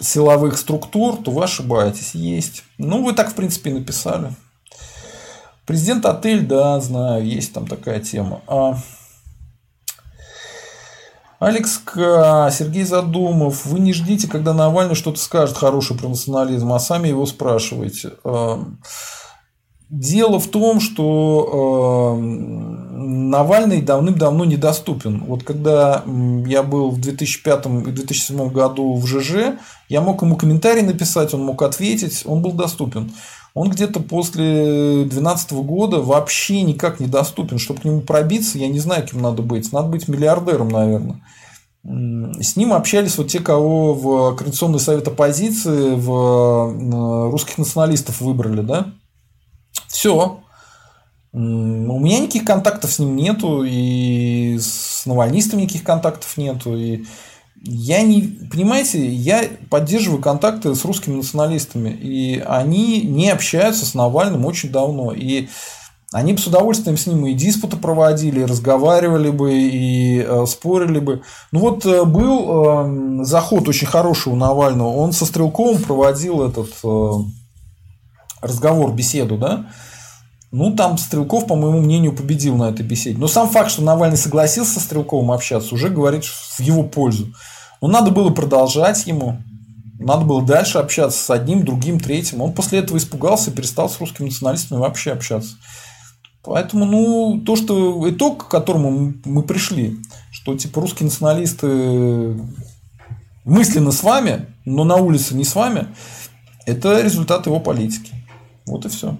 силовых 0.00 0.58
структур, 0.58 1.16
то 1.16 1.30
вы 1.30 1.44
ошибаетесь. 1.44 2.14
Есть. 2.14 2.64
Ну, 2.76 3.02
вы 3.02 3.14
так, 3.14 3.30
в 3.30 3.34
принципе, 3.34 3.70
и 3.70 3.74
написали. 3.74 4.34
Президент 5.64 6.04
отель, 6.04 6.46
да, 6.46 6.80
знаю, 6.80 7.24
есть 7.24 7.52
там 7.52 7.66
такая 7.66 8.00
тема. 8.00 8.40
А 8.46 8.76
Алекс 11.40 11.78
К. 11.78 12.50
Сергей 12.52 12.84
Задумов. 12.84 13.64
Вы 13.64 13.80
не 13.80 13.94
ждите, 13.94 14.28
когда 14.28 14.52
Навальный 14.52 14.94
что-то 14.94 15.18
скажет 15.18 15.56
хорошее 15.56 15.98
про 15.98 16.08
национализм, 16.08 16.70
а 16.70 16.78
сами 16.78 17.08
его 17.08 17.24
спрашиваете. 17.24 18.12
Эм, 18.24 18.78
дело 19.88 20.38
в 20.38 20.48
том, 20.48 20.80
что 20.80 22.14
эм, 22.14 23.30
Навальный 23.30 23.80
давным-давно 23.80 24.44
недоступен. 24.44 25.24
Вот 25.24 25.42
когда 25.42 26.04
я 26.46 26.62
был 26.62 26.90
в 26.90 27.00
2005 27.00 27.66
и 27.86 27.90
2007 27.90 28.50
году 28.50 28.94
в 28.96 29.06
ЖЖ, 29.06 29.56
я 29.88 30.02
мог 30.02 30.20
ему 30.22 30.36
комментарий 30.36 30.82
написать, 30.82 31.32
он 31.32 31.42
мог 31.42 31.62
ответить, 31.62 32.22
он 32.26 32.42
был 32.42 32.52
доступен. 32.52 33.12
Он 33.54 33.68
где-то 33.70 34.00
после 34.00 35.04
2012 35.04 35.52
года 35.52 36.00
вообще 36.00 36.62
никак 36.62 37.00
не 37.00 37.06
доступен. 37.06 37.58
Чтобы 37.58 37.80
к 37.80 37.84
нему 37.84 38.00
пробиться, 38.00 38.58
я 38.58 38.68
не 38.68 38.78
знаю, 38.78 39.06
кем 39.06 39.20
надо 39.22 39.42
быть. 39.42 39.72
Надо 39.72 39.88
быть 39.88 40.08
миллиардером, 40.08 40.68
наверное. 40.68 41.20
С 41.82 42.56
ним 42.56 42.72
общались 42.72 43.16
вот 43.16 43.28
те, 43.28 43.40
кого 43.40 43.94
в 43.94 44.36
Координационный 44.36 44.80
совет 44.80 45.08
оппозиции, 45.08 45.94
в 45.96 47.30
русских 47.30 47.58
националистов 47.58 48.20
выбрали, 48.20 48.60
да? 48.60 48.92
Все. 49.88 50.40
У 51.32 51.38
меня 51.38 52.18
никаких 52.18 52.44
контактов 52.44 52.90
с 52.92 52.98
ним 52.98 53.16
нету, 53.16 53.64
и 53.64 54.58
с 54.58 55.06
навальнистами 55.06 55.62
никаких 55.62 55.84
контактов 55.84 56.36
нету. 56.36 56.76
И 56.76 57.04
я 57.62 58.02
не, 58.02 58.22
понимаете, 58.50 59.06
я 59.06 59.44
поддерживаю 59.68 60.22
контакты 60.22 60.74
с 60.74 60.84
русскими 60.84 61.16
националистами, 61.16 61.90
и 61.90 62.38
они 62.38 63.02
не 63.02 63.30
общаются 63.30 63.84
с 63.84 63.94
Навальным 63.94 64.46
очень 64.46 64.70
давно. 64.70 65.12
И 65.12 65.48
они 66.12 66.32
бы 66.32 66.38
с 66.38 66.46
удовольствием 66.46 66.96
с 66.96 67.06
ним 67.06 67.26
и 67.26 67.34
диспуты 67.34 67.76
проводили, 67.76 68.40
и 68.40 68.44
разговаривали 68.44 69.30
бы, 69.30 69.52
и 69.52 70.20
э, 70.20 70.46
спорили 70.46 70.98
бы. 71.00 71.22
Ну 71.52 71.60
вот 71.60 71.84
э, 71.84 72.04
был 72.04 73.20
э, 73.20 73.24
заход 73.24 73.68
очень 73.68 73.86
хороший 73.86 74.32
у 74.32 74.36
Навального. 74.36 74.88
Он 74.88 75.12
со 75.12 75.26
Стрелковым 75.26 75.82
проводил 75.82 76.42
этот 76.42 76.70
э, 76.82 77.10
разговор, 78.40 78.92
беседу, 78.92 79.36
да. 79.36 79.66
Ну, 80.52 80.74
там 80.74 80.98
Стрелков, 80.98 81.46
по 81.46 81.54
моему 81.54 81.80
мнению, 81.80 82.14
победил 82.14 82.56
на 82.56 82.70
этой 82.70 82.84
беседе. 82.84 83.16
Но 83.18 83.28
сам 83.28 83.48
факт, 83.48 83.70
что 83.70 83.82
Навальный 83.82 84.16
согласился 84.16 84.74
со 84.74 84.80
Стрелковым 84.80 85.30
общаться, 85.30 85.74
уже 85.74 85.90
говорит 85.90 86.24
в 86.24 86.60
его 86.60 86.82
пользу. 86.82 87.32
Но 87.80 87.88
надо 87.88 88.10
было 88.10 88.30
продолжать 88.30 89.06
ему. 89.06 89.38
Надо 90.00 90.24
было 90.24 90.42
дальше 90.42 90.78
общаться 90.78 91.22
с 91.22 91.30
одним, 91.30 91.64
другим, 91.64 92.00
третьим. 92.00 92.40
Он 92.42 92.52
после 92.52 92.80
этого 92.80 92.96
испугался 92.96 93.50
и 93.50 93.54
перестал 93.54 93.88
с 93.88 94.00
русскими 94.00 94.26
националистами 94.26 94.80
вообще 94.80 95.12
общаться. 95.12 95.56
Поэтому, 96.42 96.84
ну, 96.84 97.42
то, 97.44 97.54
что 97.54 98.08
итог, 98.10 98.46
к 98.46 98.50
которому 98.50 99.12
мы 99.24 99.42
пришли, 99.42 99.98
что 100.32 100.56
типа 100.56 100.80
русские 100.80 101.04
националисты 101.04 102.34
мысленно 103.44 103.92
с 103.92 104.02
вами, 104.02 104.46
но 104.64 104.84
на 104.84 104.96
улице 104.96 105.34
не 105.34 105.44
с 105.44 105.54
вами, 105.54 105.88
это 106.66 107.02
результат 107.02 107.46
его 107.46 107.60
политики. 107.60 108.12
Вот 108.66 108.86
и 108.86 108.88
все. 108.88 109.16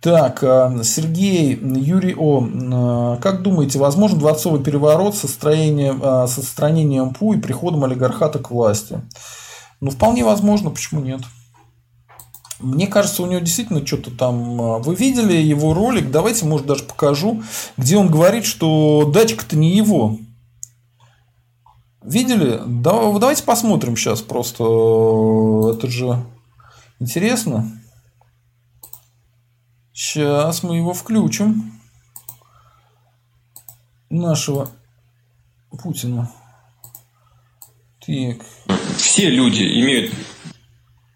Так, 0.00 0.42
э, 0.42 0.82
Сергей, 0.82 1.58
Юрий 1.60 2.14
О. 2.14 2.42
Э, 2.42 3.20
как 3.20 3.42
думаете, 3.42 3.78
возможен 3.78 4.18
дворцовый 4.18 4.62
переворот 4.62 5.14
со, 5.14 5.28
строением, 5.28 6.00
э, 6.02 6.26
со 6.26 6.40
отстранением 6.40 7.12
ПУ 7.12 7.34
и 7.34 7.40
приходом 7.40 7.84
олигархата 7.84 8.38
к 8.38 8.50
власти? 8.50 9.02
Ну, 9.80 9.90
вполне 9.90 10.24
возможно, 10.24 10.70
почему 10.70 11.00
нет? 11.02 11.20
Мне 12.60 12.86
кажется, 12.86 13.22
у 13.22 13.26
него 13.26 13.40
действительно 13.40 13.86
что-то 13.86 14.10
там... 14.10 14.80
Вы 14.82 14.94
видели 14.94 15.34
его 15.34 15.74
ролик? 15.74 16.10
Давайте, 16.10 16.46
может, 16.46 16.66
даже 16.66 16.84
покажу, 16.84 17.42
где 17.76 17.96
он 17.96 18.08
говорит, 18.08 18.44
что 18.44 19.10
датчик-то 19.12 19.56
не 19.56 19.76
его. 19.76 20.18
Видели? 22.02 22.60
Да, 22.66 22.92
давайте 23.18 23.42
посмотрим 23.44 23.96
сейчас 23.96 24.20
просто. 24.22 24.64
Это 25.74 25.86
же 25.88 26.22
интересно. 26.98 27.79
Сейчас 30.02 30.62
мы 30.62 30.78
его 30.78 30.94
включим. 30.94 31.78
Нашего 34.08 34.70
Путина. 35.70 36.32
Так. 38.00 38.38
Все 38.96 39.28
люди 39.28 39.62
имеют... 39.62 40.14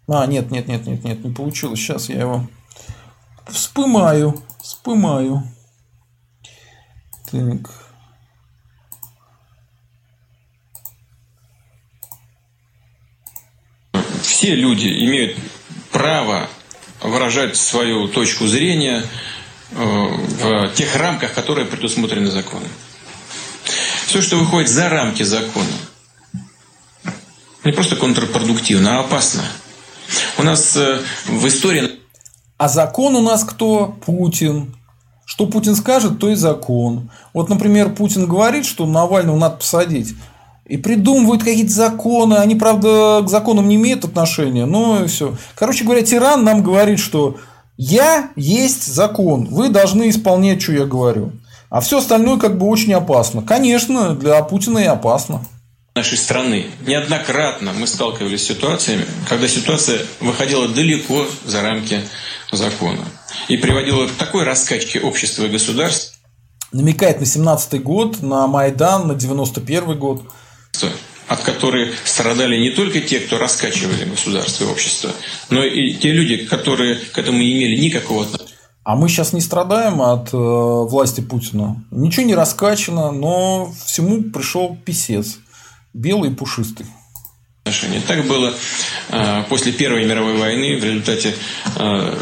А, 0.07 0.27
нет, 0.27 0.51
нет, 0.51 0.67
нет, 0.67 0.85
нет, 0.85 1.03
нет, 1.03 1.23
не 1.25 1.33
получилось. 1.33 1.79
Сейчас 1.79 2.09
я 2.09 2.19
его 2.19 2.47
вспымаю. 3.47 4.39
Вспымаю. 4.61 5.41
Так. 7.31 7.91
Все 14.21 14.53
люди 14.53 14.85
имеют 15.05 15.39
право 15.91 16.47
выражать 17.05 17.55
свою 17.55 18.07
точку 18.07 18.47
зрения 18.47 19.03
э, 19.71 19.75
в 19.77 20.69
тех 20.73 20.95
рамках, 20.95 21.33
которые 21.33 21.65
предусмотрены 21.65 22.29
законом. 22.29 22.67
Все, 24.07 24.21
что 24.21 24.37
выходит 24.37 24.69
за 24.69 24.89
рамки 24.89 25.23
закона, 25.23 25.65
не 27.63 27.71
просто 27.71 27.95
контрпродуктивно, 27.95 28.97
а 28.97 28.99
опасно. 29.01 29.43
У 30.37 30.43
нас 30.43 30.75
э, 30.77 30.99
в 31.25 31.47
истории... 31.47 31.99
А 32.57 32.69
закон 32.69 33.15
у 33.15 33.21
нас 33.21 33.43
кто? 33.43 33.97
Путин. 34.05 34.75
Что 35.25 35.47
Путин 35.47 35.75
скажет, 35.75 36.19
то 36.19 36.29
и 36.29 36.35
закон. 36.35 37.09
Вот, 37.33 37.49
например, 37.49 37.93
Путин 37.93 38.27
говорит, 38.27 38.65
что 38.65 38.85
Навального 38.85 39.37
надо 39.37 39.57
посадить. 39.57 40.15
И 40.65 40.77
придумывают 40.77 41.43
какие-то 41.43 41.71
законы. 41.71 42.35
Они, 42.35 42.55
правда, 42.55 43.21
к 43.23 43.29
законам 43.29 43.67
не 43.67 43.75
имеют 43.75 44.03
отношения, 44.03 44.65
но 44.65 45.05
все. 45.07 45.35
Короче 45.55 45.83
говоря, 45.83 46.01
тиран 46.01 46.43
нам 46.43 46.63
говорит, 46.63 46.99
что 46.99 47.37
я 47.77 48.29
есть 48.35 48.85
закон. 48.85 49.47
Вы 49.51 49.69
должны 49.69 50.09
исполнять, 50.09 50.61
что 50.61 50.71
я 50.71 50.85
говорю. 50.85 51.33
А 51.69 51.81
все 51.81 51.99
остальное 51.99 52.37
как 52.37 52.57
бы 52.57 52.67
очень 52.67 52.93
опасно. 52.93 53.41
Конечно, 53.41 54.15
для 54.15 54.41
Путина 54.43 54.79
и 54.79 54.85
опасно. 54.85 55.45
Нашей 55.95 56.17
страны 56.17 56.65
неоднократно 56.85 57.71
мы 57.71 57.87
сталкивались 57.87 58.43
с 58.43 58.47
ситуациями, 58.47 59.05
когда 59.29 59.47
ситуация 59.47 60.01
выходила 60.19 60.67
далеко 60.67 61.25
за 61.45 61.61
рамки 61.61 62.01
закона 62.51 63.05
и 63.47 63.57
приводила 63.57 64.07
к 64.07 64.11
такой 64.11 64.43
раскачке 64.43 64.99
общества 64.99 65.45
и 65.45 65.49
государств. 65.49 66.19
Намекает 66.71 67.19
на 67.21 67.25
17 67.25 67.81
год, 67.81 68.21
на 68.21 68.45
Майдан, 68.47 69.07
на 69.07 69.15
91 69.15 69.97
год 69.97 70.23
от 71.27 71.41
которой 71.41 71.91
страдали 72.03 72.57
не 72.57 72.71
только 72.71 73.01
те, 73.01 73.19
кто 73.19 73.37
раскачивали 73.37 74.05
государство 74.05 74.65
и 74.65 74.67
общество, 74.67 75.11
но 75.49 75.63
и 75.63 75.93
те 75.93 76.11
люди, 76.11 76.37
которые 76.45 76.95
к 76.95 77.17
этому 77.17 77.39
не 77.39 77.53
имели 77.53 77.79
никакого 77.79 78.23
отношения. 78.23 78.51
А 78.83 78.95
мы 78.95 79.09
сейчас 79.09 79.33
не 79.33 79.41
страдаем 79.41 80.01
от 80.01 80.31
э, 80.31 80.37
власти 80.37 81.21
Путина. 81.21 81.83
Ничего 81.89 82.25
не 82.25 82.35
раскачано, 82.35 83.11
но 83.11 83.73
всему 83.83 84.21
пришел 84.23 84.77
писец. 84.85 85.39
Белый 85.93 86.29
и 86.29 86.33
пушистый 86.35 86.85
отношения. 87.65 87.99
Так 88.07 88.25
было 88.27 88.53
э, 89.09 89.43
после 89.49 89.71
Первой 89.71 90.05
мировой 90.05 90.37
войны 90.37 90.79
в 90.79 90.83
результате 90.83 91.33
э, 91.75 92.13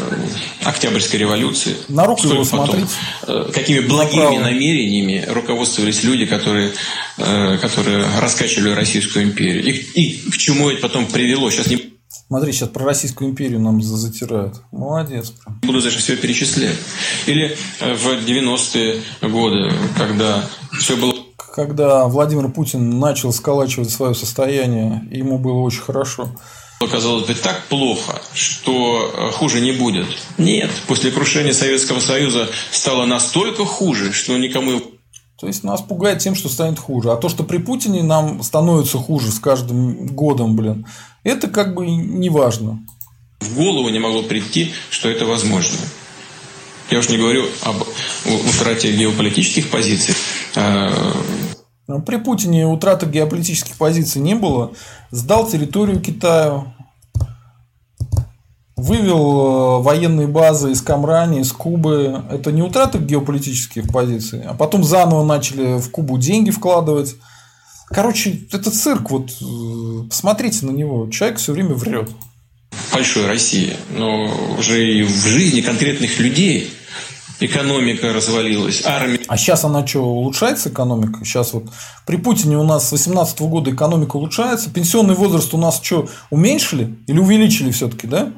Октябрьской 0.62 1.20
революции. 1.20 1.76
На 1.88 2.06
руку 2.06 2.26
его 2.26 2.44
потом, 2.44 2.88
э, 3.26 3.50
какими 3.52 3.80
благими 3.80 4.22
Направо. 4.22 4.40
намерениями 4.40 5.22
руководствовались 5.28 6.02
люди, 6.02 6.24
которые, 6.24 6.72
э, 7.18 7.58
которые 7.58 8.06
раскачивали 8.20 8.70
Российскую 8.70 9.26
империю. 9.26 9.62
И, 9.64 9.72
и 9.72 10.30
к 10.30 10.36
чему 10.38 10.70
это 10.70 10.80
потом 10.80 11.06
привело? 11.06 11.50
Сейчас 11.50 11.66
не 11.66 11.92
Смотри, 12.26 12.52
сейчас 12.52 12.70
про 12.70 12.86
Российскую 12.86 13.30
империю 13.30 13.60
нам 13.60 13.82
затирают. 13.82 14.54
Молодец. 14.72 15.34
Буду 15.62 15.82
дальше 15.82 15.98
все 15.98 16.16
перечислять. 16.16 16.76
Или 17.26 17.54
э, 17.80 17.94
в 17.94 18.06
90-е 18.26 19.02
годы, 19.28 19.70
когда 19.98 20.48
все 20.80 20.96
было 20.96 21.23
когда 21.54 22.08
Владимир 22.08 22.48
Путин 22.48 22.98
начал 22.98 23.32
сколачивать 23.32 23.88
свое 23.88 24.12
состояние, 24.12 25.06
ему 25.12 25.38
было 25.38 25.60
очень 25.60 25.82
хорошо. 25.82 26.28
Казалось 26.80 27.28
бы, 27.28 27.34
так 27.34 27.62
плохо, 27.68 28.20
что 28.34 29.10
э, 29.14 29.30
хуже 29.30 29.60
не 29.60 29.70
будет. 29.70 30.06
Нет, 30.36 30.70
после 30.88 31.12
крушения 31.12 31.52
Советского 31.52 32.00
Союза 32.00 32.48
стало 32.72 33.06
настолько 33.06 33.64
хуже, 33.64 34.12
что 34.12 34.36
никому... 34.36 34.82
То 35.40 35.46
есть 35.46 35.62
нас 35.62 35.80
пугает 35.80 36.18
тем, 36.18 36.34
что 36.34 36.48
станет 36.48 36.80
хуже. 36.80 37.12
А 37.12 37.16
то, 37.16 37.28
что 37.28 37.44
при 37.44 37.58
Путине 37.58 38.02
нам 38.02 38.42
становится 38.42 38.98
хуже 38.98 39.30
с 39.30 39.38
каждым 39.38 40.06
годом, 40.08 40.56
блин, 40.56 40.86
это 41.22 41.46
как 41.46 41.74
бы 41.74 41.86
не 41.86 42.30
важно. 42.30 42.84
В 43.40 43.54
голову 43.56 43.88
не 43.90 44.00
могло 44.00 44.24
прийти, 44.24 44.72
что 44.90 45.08
это 45.08 45.24
возможно. 45.24 45.78
Я 46.90 46.98
уж 46.98 47.08
не 47.08 47.16
говорю 47.16 47.46
об 47.62 47.76
утрате 48.48 48.92
геополитических 48.92 49.70
позиций. 49.70 50.14
Ну, 51.86 52.00
при 52.00 52.16
Путине 52.16 52.66
утраты 52.66 53.06
геополитических 53.06 53.76
позиций 53.76 54.22
не 54.22 54.34
было. 54.34 54.72
Сдал 55.10 55.46
территорию 55.46 56.00
Китаю, 56.00 56.72
вывел 58.76 59.80
э, 59.80 59.82
военные 59.82 60.26
базы 60.26 60.72
из 60.72 60.80
Камрани, 60.80 61.40
из 61.40 61.52
Кубы. 61.52 62.24
Это 62.30 62.52
не 62.52 62.62
утрата 62.62 62.98
геополитических 62.98 63.92
позиций. 63.92 64.42
А 64.42 64.54
потом 64.54 64.82
заново 64.82 65.24
начали 65.24 65.78
в 65.78 65.90
Кубу 65.90 66.18
деньги 66.18 66.50
вкладывать. 66.50 67.16
Короче, 67.88 68.46
это 68.50 68.70
цирк. 68.70 69.10
Вот 69.10 69.30
э, 69.30 70.08
посмотрите 70.08 70.66
на 70.66 70.70
него. 70.70 71.08
Человек 71.10 71.38
все 71.38 71.52
время 71.52 71.74
врет 71.74 72.10
большой 72.92 73.26
России, 73.26 73.76
но 73.90 74.30
уже 74.58 74.84
и 74.84 75.02
в 75.02 75.26
жизни 75.26 75.60
конкретных 75.60 76.18
людей 76.18 76.72
экономика 77.40 78.12
развалилась, 78.12 78.82
армия. 78.84 79.20
А 79.28 79.36
сейчас 79.36 79.64
она 79.64 79.86
что, 79.86 80.04
улучшается 80.04 80.68
экономика? 80.68 81.24
Сейчас 81.24 81.52
вот 81.52 81.64
при 82.06 82.16
Путине 82.16 82.58
у 82.58 82.64
нас 82.64 82.86
с 82.86 82.90
2018 82.90 83.40
года 83.42 83.70
экономика 83.70 84.16
улучшается, 84.16 84.70
пенсионный 84.70 85.14
возраст 85.14 85.52
у 85.54 85.58
нас 85.58 85.80
что, 85.82 86.08
уменьшили 86.30 86.96
или 87.06 87.18
увеличили 87.18 87.70
все-таки, 87.70 88.06
да? 88.06 88.32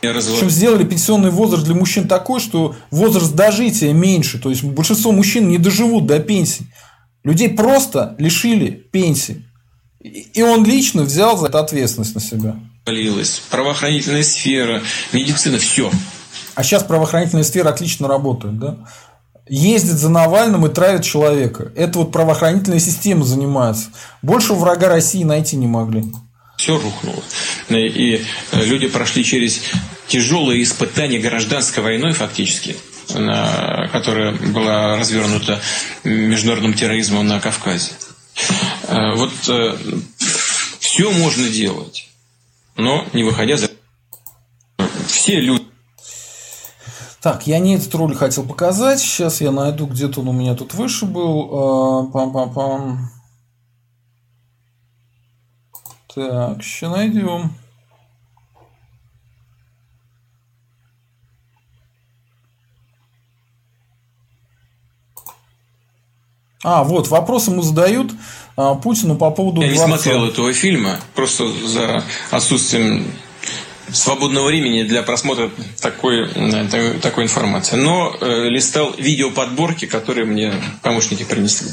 Причем 0.00 0.48
сделали 0.48 0.84
пенсионный 0.84 1.30
возраст 1.30 1.64
для 1.64 1.74
мужчин 1.74 2.06
такой, 2.06 2.40
что 2.40 2.76
возраст 2.90 3.34
дожития 3.34 3.92
меньше. 3.92 4.38
То 4.38 4.50
есть 4.50 4.62
большинство 4.62 5.10
мужчин 5.10 5.48
не 5.48 5.58
доживут 5.58 6.06
до 6.06 6.20
пенсии. 6.20 6.66
Людей 7.24 7.48
просто 7.48 8.14
лишили 8.18 8.70
пенсии. 8.70 9.44
И 10.00 10.40
он 10.42 10.64
лично 10.64 11.02
взял 11.02 11.36
за 11.36 11.48
это 11.48 11.58
ответственность 11.58 12.14
на 12.14 12.20
себя. 12.20 12.56
Правоохранительная 13.50 14.22
сфера, 14.22 14.82
медицина, 15.12 15.58
все. 15.58 15.90
А 16.58 16.64
сейчас 16.64 16.82
правоохранительная 16.82 17.44
сфера 17.44 17.68
отлично 17.68 18.08
работает, 18.08 18.58
да? 18.58 18.78
Ездит 19.48 19.92
за 19.92 20.08
Навальным 20.08 20.66
и 20.66 20.68
травит 20.68 21.04
человека. 21.04 21.70
Это 21.76 22.00
вот 22.00 22.10
правоохранительная 22.10 22.80
система 22.80 23.24
занимается. 23.24 23.90
Больше 24.22 24.54
врага 24.54 24.88
России 24.88 25.22
найти 25.22 25.54
не 25.54 25.68
могли. 25.68 26.02
Все 26.56 26.76
рухнуло. 26.76 27.22
И 27.68 28.24
э, 28.50 28.64
люди 28.64 28.88
прошли 28.88 29.22
через 29.22 29.60
тяжелые 30.08 30.64
испытания 30.64 31.20
гражданской 31.20 31.80
войной 31.80 32.12
фактически 32.12 32.76
которая 33.06 34.32
была 34.32 34.96
развернута 34.96 35.60
международным 36.02 36.74
терроризмом 36.74 37.26
на 37.26 37.38
Кавказе. 37.38 37.92
Э, 38.88 39.14
вот 39.14 39.32
э, 39.48 39.76
все 40.80 41.10
можно 41.12 41.48
делать, 41.48 42.08
но 42.76 43.06
не 43.12 43.22
выходя 43.22 43.56
за 43.56 43.70
все 45.06 45.40
люди. 45.40 45.68
Так, 47.28 47.46
я 47.46 47.58
не 47.58 47.74
этот 47.74 47.94
ролик 47.94 48.16
хотел 48.16 48.46
показать. 48.46 49.00
Сейчас 49.00 49.42
я 49.42 49.50
найду, 49.50 49.84
где-то 49.84 50.22
он 50.22 50.28
у 50.28 50.32
меня 50.32 50.54
тут 50.54 50.72
выше 50.72 51.04
был. 51.04 52.08
Пам-пам-пам. 52.10 53.00
Так, 56.14 56.62
сейчас 56.62 56.90
найдем. 56.90 57.52
А, 66.64 66.82
вот, 66.82 67.08
вопрос 67.08 67.48
ему 67.48 67.60
задают 67.60 68.10
а, 68.56 68.74
Путину 68.74 69.16
по 69.16 69.30
поводу... 69.30 69.60
Я 69.60 69.68
дворца. 69.68 69.86
не 69.86 69.92
смотрел 69.92 70.24
этого 70.24 70.54
фильма, 70.54 70.98
просто 71.14 71.46
за 71.66 72.02
отсутствием 72.30 73.04
свободного 73.92 74.46
времени 74.46 74.82
для 74.82 75.02
просмотра 75.02 75.50
такой, 75.80 76.28
такой 77.00 77.24
информации. 77.24 77.76
Но 77.76 78.16
э, 78.20 78.48
листал 78.48 78.94
видеоподборки, 78.96 79.86
которые 79.86 80.26
мне 80.26 80.52
помощники 80.82 81.24
принесли. 81.24 81.70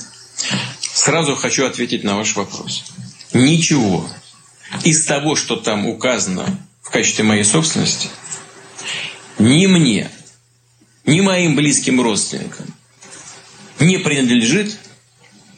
Сразу 0.79 1.35
хочу 1.35 1.65
ответить 1.65 2.03
на 2.03 2.15
ваш 2.15 2.35
вопрос. 2.35 2.85
Ничего 3.33 4.09
из 4.83 5.05
того, 5.05 5.35
что 5.35 5.55
там 5.55 5.87
указано 5.87 6.45
в 6.81 6.89
качестве 6.89 7.23
моей 7.23 7.43
собственности, 7.43 8.09
ни 9.37 9.67
мне, 9.67 10.09
ни 11.05 11.21
моим 11.21 11.55
близким 11.55 12.01
родственникам 12.01 12.65
не 13.79 13.97
принадлежит 13.97 14.77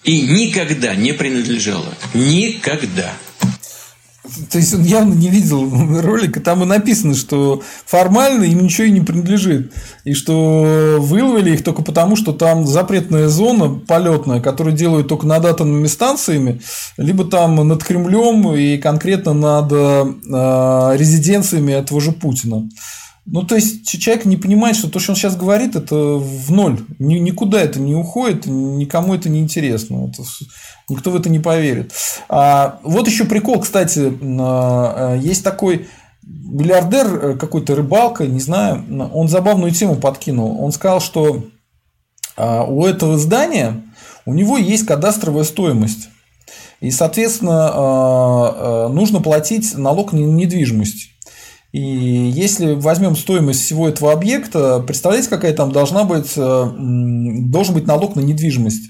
и 0.04 0.22
никогда 0.22 0.96
не 0.96 1.14
принадлежало. 1.14 1.94
Никогда. 2.14 3.14
То 4.52 4.58
есть 4.58 4.74
он 4.74 4.84
явно 4.84 5.14
не 5.14 5.30
видел 5.30 5.70
ролика, 6.02 6.40
там 6.40 6.64
и 6.64 6.66
написано, 6.66 7.16
что 7.16 7.62
формально 7.86 8.44
им 8.44 8.64
ничего 8.64 8.88
и 8.88 8.92
не 8.92 9.02
принадлежит. 9.02 9.72
И 10.04 10.14
что 10.14 10.98
выловили 11.00 11.52
их 11.54 11.64
только 11.64 11.82
потому, 11.82 12.16
что 12.16 12.34
там 12.34 12.66
запретная 12.66 13.28
зона 13.28 13.80
полетная, 13.88 14.42
которую 14.42 14.76
делают 14.76 15.08
только 15.08 15.28
над 15.28 15.46
атомными 15.46 15.88
станциями, 15.88 16.62
либо 16.98 17.26
там 17.26 17.68
над 17.68 17.84
Кремлем 17.84 18.54
и 18.54 18.78
конкретно 18.78 19.34
над 19.34 19.72
э, 19.72 20.98
резиденциями 20.98 21.74
этого 21.74 22.02
же 22.02 22.12
Путина. 22.12 22.70
Ну, 23.30 23.44
то 23.44 23.56
есть, 23.56 23.86
человек 23.86 24.24
не 24.24 24.38
понимает, 24.38 24.78
что 24.78 24.90
то, 24.90 25.00
что 25.00 25.12
он 25.12 25.18
сейчас 25.18 25.36
говорит, 25.36 25.76
это 25.76 25.96
в 25.96 26.50
ноль. 26.50 26.80
Никуда 26.98 27.62
это 27.62 27.78
не 27.78 27.94
уходит, 27.94 28.46
никому 28.46 29.14
это 29.14 29.28
не 29.28 29.42
интересно. 29.42 30.10
Это, 30.10 30.24
никто 30.88 31.12
в 31.12 31.16
это 31.18 31.30
не 31.30 31.40
поверит. 31.40 31.92
А, 32.30 32.80
вот 32.84 33.06
еще 33.06 33.26
прикол, 33.26 33.60
кстати, 33.60 34.18
а, 34.22 35.16
есть 35.18 35.44
такой 35.44 35.88
миллиардер, 36.24 37.08
э, 37.08 37.38
какой-то 37.38 37.76
рыбалка, 37.76 38.26
не 38.26 38.40
знаю, 38.40 38.84
он 39.14 39.28
забавную 39.28 39.72
тему 39.72 39.96
подкинул. 39.96 40.64
Он 40.64 40.72
сказал, 40.72 41.02
что 41.02 41.44
а, 42.38 42.64
у 42.64 42.86
этого 42.86 43.18
здания 43.18 43.84
у 44.26 44.34
него 44.34 44.58
есть 44.58 44.86
кадастровая 44.86 45.44
стоимость. 45.44 46.10
И, 46.80 46.92
соответственно, 46.92 47.72
а, 47.74 48.88
нужно 48.90 49.20
платить 49.20 49.78
налог 49.78 50.14
на 50.14 50.20
недвижимость. 50.20 51.10
И 51.72 51.82
если 51.82 52.74
возьмем 52.74 53.16
стоимость 53.16 53.62
всего 53.62 53.90
этого 53.90 54.14
объекта, 54.14 54.80
представляете, 54.80 55.30
какая 55.30 55.54
там 55.54 55.72
должна 55.72 56.06
быть, 56.06 56.34
э, 56.38 56.72
должен 56.78 57.74
быть 57.74 57.88
налог 57.88 58.16
на 58.16 58.22
недвижимость. 58.22 58.90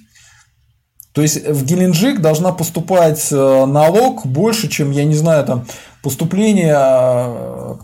То 1.13 1.23
есть 1.23 1.47
в 1.47 1.65
Геленджик 1.65 2.21
должна 2.21 2.51
поступать 2.51 3.27
э, 3.31 3.65
налог 3.65 4.25
больше, 4.27 4.69
чем, 4.69 4.91
я 4.91 5.03
не 5.03 5.15
знаю, 5.15 5.43
там 5.45 5.65
поступление 6.03 6.75
э, 6.77 7.75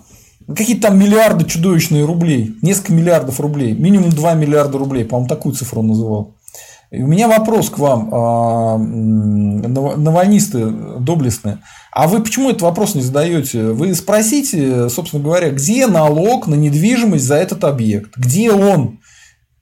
какие-то 0.56 0.90
там 0.90 1.00
миллиарды 1.00 1.44
чудовищные 1.46 2.06
рублей, 2.06 2.56
несколько 2.62 2.94
миллиардов 2.94 3.40
рублей, 3.40 3.74
минимум 3.74 4.12
2 4.12 4.34
миллиарда 4.36 4.78
рублей, 4.78 5.06
по-моему, 5.06 5.28
такую 5.28 5.56
цифру 5.56 5.80
он 5.80 5.88
называл. 5.88 6.36
У 6.96 7.08
меня 7.08 7.28
вопрос 7.28 7.72
к 7.72 7.80
вам, 7.80 8.10
а, 8.14 8.78
навальнисты 8.78 10.70
доблестные. 11.00 11.58
А 11.92 12.08
вы 12.08 12.22
почему 12.22 12.52
этот 12.52 12.62
вопрос 12.62 12.94
не 12.94 13.02
задаете? 13.02 13.72
Вы 13.72 13.96
спросите, 13.96 14.90
собственно 14.90 15.24
говоря, 15.24 15.50
где 15.50 15.88
налог 15.88 16.46
на 16.46 16.54
недвижимость 16.54 17.26
за 17.26 17.36
этот 17.36 17.64
объект? 17.64 18.16
Где 18.16 18.52
он? 18.52 19.00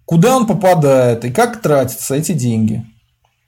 Куда 0.04 0.36
он 0.36 0.46
попадает? 0.46 1.24
И 1.24 1.32
как 1.32 1.62
тратятся 1.62 2.16
эти 2.16 2.34
деньги? 2.34 2.86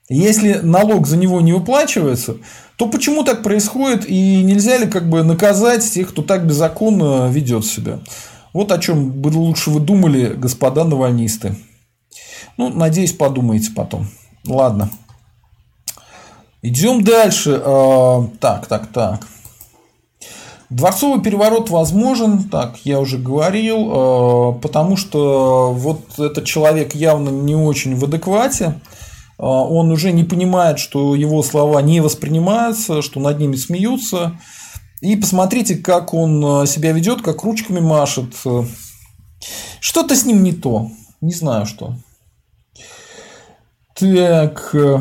Если 0.07 0.59
налог 0.63 1.05
за 1.05 1.17
него 1.17 1.41
не 1.41 1.51
выплачивается, 1.51 2.37
то 2.77 2.87
почему 2.87 3.23
так 3.23 3.43
происходит 3.43 4.09
и 4.09 4.43
нельзя 4.43 4.77
ли 4.77 4.87
как 4.87 5.09
бы 5.09 5.23
наказать 5.23 5.83
тех, 5.83 6.09
кто 6.09 6.21
так 6.21 6.47
беззаконно 6.47 7.29
ведет 7.29 7.65
себя? 7.65 7.99
Вот 8.53 8.71
о 8.71 8.79
чем 8.79 9.11
бы 9.11 9.27
лучше 9.27 9.71
вы 9.71 9.81
думали, 9.81 10.33
господа 10.37 10.85
навальнисты. 10.85 11.57
Ну, 12.57 12.69
надеюсь, 12.69 13.13
подумаете 13.13 13.71
потом. 13.71 14.07
Ладно. 14.45 14.89
Идем 16.61 17.03
дальше. 17.03 17.61
А, 17.63 18.27
так, 18.39 18.67
так, 18.67 18.87
так. 18.87 19.27
Дворцовый 20.69 21.21
переворот 21.21 21.69
возможен, 21.69 22.45
так, 22.45 22.77
я 22.83 22.99
уже 22.99 23.17
говорил, 23.17 23.89
а, 23.91 24.51
потому 24.53 24.95
что 24.97 25.73
вот 25.73 26.17
этот 26.17 26.45
человек 26.45 26.95
явно 26.95 27.29
не 27.29 27.55
очень 27.55 27.95
в 27.95 28.05
адеквате. 28.05 28.79
А, 29.37 29.45
он 29.45 29.91
уже 29.91 30.11
не 30.11 30.23
понимает, 30.23 30.79
что 30.79 31.15
его 31.15 31.43
слова 31.43 31.81
не 31.81 32.01
воспринимаются, 32.01 33.01
что 33.01 33.19
над 33.19 33.39
ними 33.39 33.55
смеются. 33.55 34.39
И 35.01 35.17
посмотрите, 35.17 35.75
как 35.75 36.13
он 36.13 36.65
себя 36.65 36.93
ведет, 36.93 37.21
как 37.21 37.43
ручками 37.43 37.81
машет. 37.81 38.33
Что-то 39.81 40.15
с 40.15 40.25
ним 40.25 40.43
не 40.43 40.53
то. 40.53 40.91
Не 41.19 41.33
знаю 41.33 41.65
что. 41.65 41.97
Так. 44.03 44.75
Э, 44.75 44.99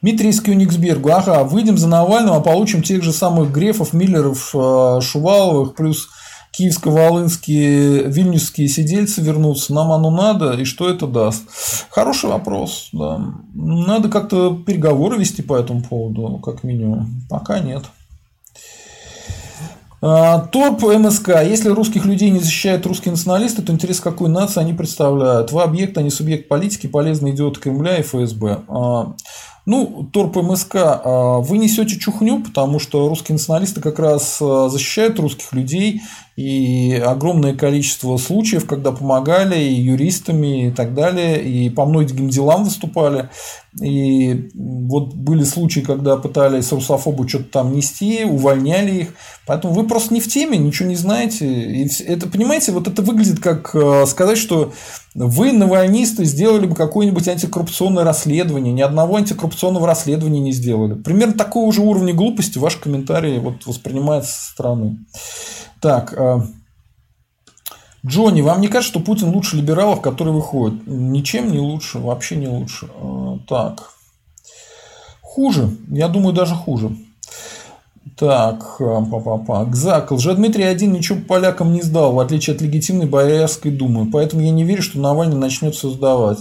Дмитрий 0.00 0.28
из 0.28 0.40
Кёнигсбергу. 0.40 1.10
Ага, 1.10 1.42
выйдем 1.42 1.76
за 1.76 1.88
Навального, 1.88 2.36
а 2.36 2.40
получим 2.40 2.82
тех 2.82 3.02
же 3.02 3.12
самых 3.12 3.50
Грефов, 3.50 3.92
Миллеров, 3.92 4.54
э, 4.54 5.00
Шуваловых, 5.02 5.74
плюс 5.74 6.08
киевско-волынские, 6.52 8.04
вильнюсские 8.08 8.68
сидельцы 8.68 9.22
вернутся. 9.22 9.74
Нам 9.74 9.90
оно 9.90 10.12
надо, 10.12 10.52
и 10.52 10.64
что 10.64 10.88
это 10.88 11.08
даст? 11.08 11.42
Хороший 11.90 12.30
вопрос, 12.30 12.90
да. 12.92 13.20
Надо 13.52 14.08
как-то 14.08 14.56
переговоры 14.56 15.18
вести 15.18 15.42
по 15.42 15.56
этому 15.56 15.82
поводу, 15.82 16.38
как 16.38 16.62
минимум. 16.62 17.24
Пока 17.28 17.58
нет. 17.58 17.86
А, 20.02 20.40
торп 20.40 20.82
МСК. 20.82 21.28
Если 21.44 21.70
русских 21.70 22.04
людей 22.04 22.30
не 22.30 22.38
защищают 22.38 22.86
русские 22.86 23.12
националисты, 23.12 23.62
то 23.62 23.72
интерес 23.72 24.00
какой 24.00 24.28
нации 24.28 24.60
они 24.60 24.72
представляют? 24.72 25.52
Вы 25.52 25.62
объект, 25.62 25.96
а 25.96 26.02
не 26.02 26.10
субъект 26.10 26.48
политики, 26.48 26.86
полезный 26.86 27.30
идиот 27.30 27.58
Кремля 27.58 27.98
и 27.98 28.02
ФСБ. 28.02 28.60
А, 28.68 29.14
ну, 29.64 30.08
Торп 30.12 30.36
МСК, 30.36 30.76
а, 30.76 31.38
вы 31.38 31.58
несете 31.58 31.98
чухню, 31.98 32.42
потому 32.42 32.78
что 32.78 33.08
русские 33.08 33.34
националисты 33.34 33.80
как 33.80 33.98
раз 33.98 34.38
защищают 34.38 35.18
русских 35.18 35.52
людей 35.52 36.02
и 36.36 36.92
огромное 36.92 37.54
количество 37.54 38.18
случаев, 38.18 38.66
когда 38.66 38.92
помогали 38.92 39.58
и 39.58 39.80
юристами 39.80 40.68
и 40.68 40.70
так 40.70 40.92
далее, 40.92 41.42
и 41.42 41.70
по 41.70 41.86
многим 41.86 42.28
делам 42.28 42.64
выступали. 42.64 43.30
И 43.80 44.50
вот 44.54 45.14
были 45.14 45.44
случаи, 45.44 45.80
когда 45.80 46.16
пытались 46.16 46.72
русофобу 46.72 47.26
что-то 47.26 47.44
там 47.44 47.74
нести, 47.74 48.24
увольняли 48.24 49.00
их. 49.00 49.14
Поэтому 49.46 49.72
вы 49.72 49.86
просто 49.86 50.12
не 50.12 50.20
в 50.20 50.28
теме, 50.28 50.58
ничего 50.58 50.88
не 50.88 50.96
знаете. 50.96 51.46
И 51.46 51.88
это, 52.04 52.28
понимаете, 52.28 52.72
вот 52.72 52.86
это 52.86 53.00
выглядит 53.00 53.40
как 53.40 53.74
э, 53.74 54.04
сказать, 54.06 54.38
что 54.38 54.72
вы, 55.14 55.52
навальнисты, 55.52 56.24
сделали 56.26 56.66
бы 56.66 56.74
какое-нибудь 56.74 57.28
антикоррупционное 57.28 58.04
расследование. 58.04 58.74
Ни 58.74 58.82
одного 58.82 59.16
антикоррупционного 59.16 59.86
расследования 59.86 60.40
не 60.40 60.52
сделали. 60.52 60.94
Примерно 60.94 61.32
такого 61.32 61.72
же 61.72 61.80
уровня 61.80 62.12
глупости 62.12 62.58
ваши 62.58 62.78
комментарии 62.78 63.38
вот 63.38 63.64
воспринимаются 63.64 64.32
со 64.32 64.52
стороны. 64.52 64.98
Так, 65.80 66.14
э, 66.16 66.40
Джонни, 68.06 68.40
вам 68.40 68.60
не 68.60 68.68
кажется, 68.68 68.98
что 68.98 69.04
Путин 69.04 69.28
лучше 69.28 69.56
либералов, 69.56 70.00
которые 70.00 70.34
выходят? 70.34 70.86
Ничем 70.86 71.50
не 71.50 71.58
лучше, 71.58 71.98
вообще 71.98 72.36
не 72.36 72.48
лучше. 72.48 72.88
Э, 72.94 73.38
так. 73.48 73.90
Хуже. 75.22 75.76
Я 75.88 76.08
думаю, 76.08 76.34
даже 76.34 76.54
хуже. 76.54 76.96
Так, 78.16 78.78
папа, 78.78 79.66
Гзак. 79.66 80.10
Лжедмитрий 80.10 80.64
один 80.64 80.92
ничего 80.92 81.18
полякам 81.20 81.72
не 81.72 81.82
сдал, 81.82 82.14
в 82.14 82.20
отличие 82.20 82.56
от 82.56 82.62
легитимной 82.62 83.06
Боярской 83.06 83.70
думы. 83.70 84.10
Поэтому 84.10 84.40
я 84.40 84.50
не 84.52 84.64
верю, 84.64 84.82
что 84.82 84.98
Навальный 84.98 85.36
начнет 85.36 85.74
создавать. 85.74 86.38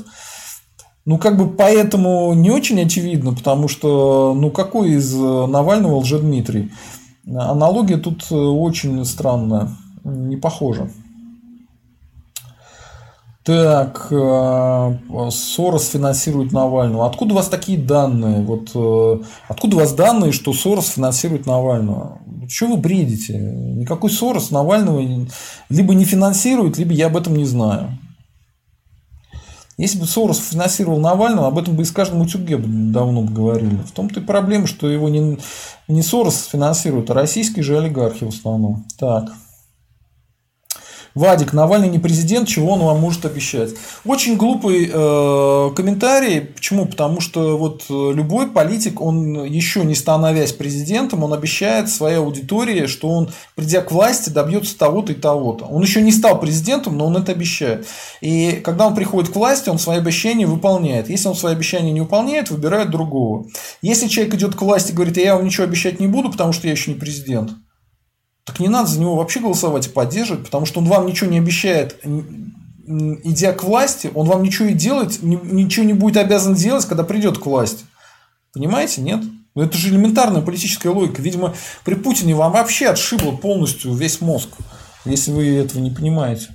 Ну, 1.03 1.17
как 1.17 1.37
бы 1.37 1.49
поэтому 1.49 2.33
не 2.33 2.49
очень 2.49 2.81
очевидно, 2.81 3.33
потому 3.33 3.67
что, 3.67 4.33
ну, 4.33 4.51
какой 4.51 4.91
из 4.91 5.13
Навального 5.13 5.97
Лжедмитрий? 5.97 6.71
Аналогия 7.27 7.97
тут 7.97 8.31
очень 8.31 9.03
странная, 9.05 9.69
не 10.03 10.37
похожа. 10.37 10.89
Так, 13.45 14.07
э, 14.09 14.97
Сорос 15.29 15.89
финансирует 15.89 16.51
Навального. 16.51 17.05
Откуда 17.05 17.33
у 17.33 17.35
вас 17.35 17.47
такие 17.47 17.77
данные? 17.77 18.41
Вот, 18.41 18.71
э, 18.73 19.23
откуда 19.47 19.75
у 19.75 19.79
вас 19.81 19.93
данные, 19.93 20.31
что 20.31 20.51
Сорос 20.51 20.87
финансирует 20.87 21.45
Навального? 21.45 22.17
Что 22.49 22.69
вы 22.69 22.77
бредите? 22.77 23.37
Никакой 23.37 24.09
Сорос 24.09 24.49
Навального 24.49 25.27
либо 25.69 25.93
не 25.93 26.05
финансирует, 26.05 26.79
либо 26.79 26.93
я 26.93 27.05
об 27.05 27.17
этом 27.17 27.35
не 27.35 27.45
знаю. 27.45 27.99
Если 29.77 29.99
бы 29.99 30.05
Сорос 30.05 30.39
финансировал 30.39 30.99
Навального, 30.99 31.47
об 31.47 31.57
этом 31.57 31.75
бы 31.75 31.83
и 31.83 31.85
с 31.85 31.91
каждым 31.91 32.21
утюге 32.21 32.57
давно 32.57 33.23
бы 33.23 33.33
говорили. 33.33 33.75
В 33.85 33.91
том-то 33.91 34.21
и 34.21 34.23
проблема, 34.23 34.67
что 34.67 34.89
его 34.89 35.09
не, 35.09 35.37
не 35.89 36.01
Сорос 36.01 36.45
финансирует, 36.45 37.09
а 37.09 37.13
российские 37.13 37.63
же 37.63 37.77
олигархи 37.77 38.23
в 38.23 38.29
основном. 38.29 38.85
Так. 38.97 39.33
Вадик, 41.15 41.53
Навальный 41.53 41.87
не 41.87 41.97
президент, 41.97 42.49
чего 42.49 42.73
он 42.73 42.81
вам 42.81 42.99
может 42.99 43.25
обещать? 43.25 43.69
Очень 44.03 44.35
глупый 44.35 44.91
э, 44.91 45.71
комментарий. 45.73 46.41
Почему? 46.41 46.85
Потому 46.85 47.21
что 47.21 47.57
вот 47.57 47.85
э, 47.89 48.11
любой 48.13 48.47
политик, 48.47 48.99
он 48.99 49.45
еще 49.45 49.85
не 49.85 49.95
становясь 49.95 50.51
президентом, 50.51 51.23
он 51.23 51.31
обещает 51.31 51.87
своей 51.87 52.17
аудитории, 52.17 52.87
что 52.87 53.07
он, 53.07 53.31
придя 53.55 53.79
к 53.79 53.93
власти, 53.93 54.29
добьется 54.29 54.77
того-то 54.77 55.13
и 55.13 55.15
того-то. 55.15 55.63
Он 55.63 55.81
еще 55.81 56.01
не 56.01 56.11
стал 56.11 56.37
президентом, 56.37 56.97
но 56.97 57.07
он 57.07 57.15
это 57.15 57.31
обещает. 57.31 57.87
И 58.19 58.61
когда 58.61 58.85
он 58.85 58.93
приходит 58.93 59.31
к 59.31 59.35
власти, 59.37 59.69
он 59.69 59.79
свои 59.79 59.99
обещания 59.99 60.45
выполняет. 60.45 61.09
Если 61.09 61.29
он 61.29 61.35
свои 61.35 61.53
обещания 61.53 61.93
не 61.93 62.01
выполняет, 62.01 62.51
выбирает 62.51 62.91
другого. 62.91 63.45
Если 63.81 64.09
человек 64.09 64.33
идет 64.33 64.55
к 64.55 64.61
власти 64.61 64.91
и 64.91 64.93
говорит, 64.93 65.15
я 65.15 65.35
вам 65.35 65.45
ничего 65.45 65.63
обещать 65.63 66.01
не 66.01 66.07
буду, 66.07 66.29
потому 66.29 66.51
что 66.51 66.67
я 66.67 66.73
еще 66.73 66.91
не 66.91 66.99
президент, 66.99 67.51
так 68.45 68.59
не 68.59 68.67
надо 68.67 68.87
за 68.87 68.99
него 68.99 69.15
вообще 69.15 69.39
голосовать 69.39 69.87
и 69.87 69.89
поддерживать, 69.89 70.45
потому 70.45 70.65
что 70.65 70.79
он 70.79 70.85
вам 70.85 71.07
ничего 71.07 71.29
не 71.29 71.39
обещает, 71.39 71.99
идя 72.85 73.53
к 73.53 73.63
власти, 73.63 74.11
он 74.13 74.27
вам 74.27 74.43
ничего 74.43 74.67
и 74.69 74.73
делать, 74.73 75.19
ничего 75.21 75.85
не 75.85 75.93
будет 75.93 76.17
обязан 76.17 76.53
делать, 76.53 76.85
когда 76.85 77.03
придет 77.03 77.39
к 77.39 77.45
власти. 77.45 77.85
Понимаете, 78.53 79.01
нет? 79.01 79.21
Ну, 79.55 79.63
это 79.63 79.77
же 79.77 79.89
элементарная 79.89 80.41
политическая 80.41 80.89
логика. 80.89 81.21
Видимо, 81.21 81.55
при 81.83 81.95
Путине 81.95 82.35
вам 82.35 82.51
вообще 82.51 82.87
отшибло 82.87 83.31
полностью 83.31 83.93
весь 83.93 84.21
мозг, 84.21 84.49
если 85.05 85.31
вы 85.31 85.47
этого 85.57 85.81
не 85.81 85.91
понимаете. 85.91 86.49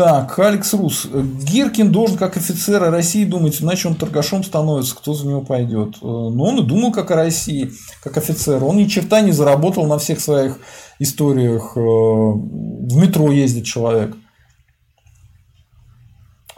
Так, 0.00 0.38
Алекс 0.38 0.72
Рус. 0.72 1.06
Гиркин 1.12 1.92
должен 1.92 2.16
как 2.16 2.38
офицер 2.38 2.82
о 2.82 2.90
России 2.90 3.26
думать, 3.26 3.60
иначе 3.60 3.86
он 3.86 3.94
торгашом 3.96 4.42
становится, 4.42 4.96
кто 4.96 5.12
за 5.12 5.26
него 5.26 5.42
пойдет. 5.42 5.96
Э, 5.96 5.98
но 6.00 6.44
он 6.44 6.60
и 6.60 6.66
думал 6.66 6.90
как 6.90 7.10
о 7.10 7.16
России, 7.16 7.70
как 8.02 8.16
офицер. 8.16 8.64
Он 8.64 8.78
ни 8.78 8.86
черта 8.86 9.20
не 9.20 9.32
заработал 9.32 9.84
на 9.84 9.98
всех 9.98 10.20
своих 10.20 10.58
историях. 11.00 11.76
Э, 11.76 11.80
в 11.80 12.96
метро 12.96 13.30
ездит 13.30 13.66
человек. 13.66 14.16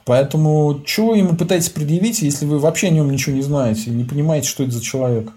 Поэтому, 0.04 0.80
чего 0.86 1.16
ему 1.16 1.34
пытаетесь 1.34 1.70
предъявить, 1.70 2.22
если 2.22 2.46
вы 2.46 2.60
вообще 2.60 2.86
о 2.86 2.90
нем 2.90 3.10
ничего 3.10 3.34
не 3.34 3.42
знаете, 3.42 3.90
не 3.90 4.04
понимаете, 4.04 4.48
что 4.48 4.62
это 4.62 4.70
за 4.70 4.82
человек? 4.82 5.32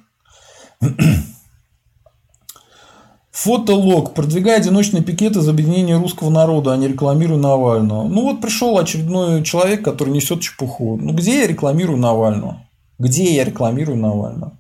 Фотолог. 3.35 4.13
Продвигая 4.13 4.59
одиночные 4.59 5.03
пикеты 5.03 5.41
за 5.41 5.51
объединение 5.51 5.97
русского 5.97 6.29
народа, 6.29 6.71
а 6.71 6.77
не 6.77 6.87
рекламирую 6.87 7.37
Навального. 7.37 8.07
Ну 8.07 8.21
вот 8.21 8.39
пришел 8.39 8.77
очередной 8.77 9.43
человек, 9.43 9.83
который 9.83 10.13
несет 10.13 10.39
чепуху. 10.39 10.95
Ну 10.95 11.11
где 11.11 11.41
я 11.41 11.47
рекламирую 11.47 11.97
Навального? 11.97 12.65
Где 12.97 13.35
я 13.35 13.43
рекламирую 13.43 13.97
Навального? 13.97 14.57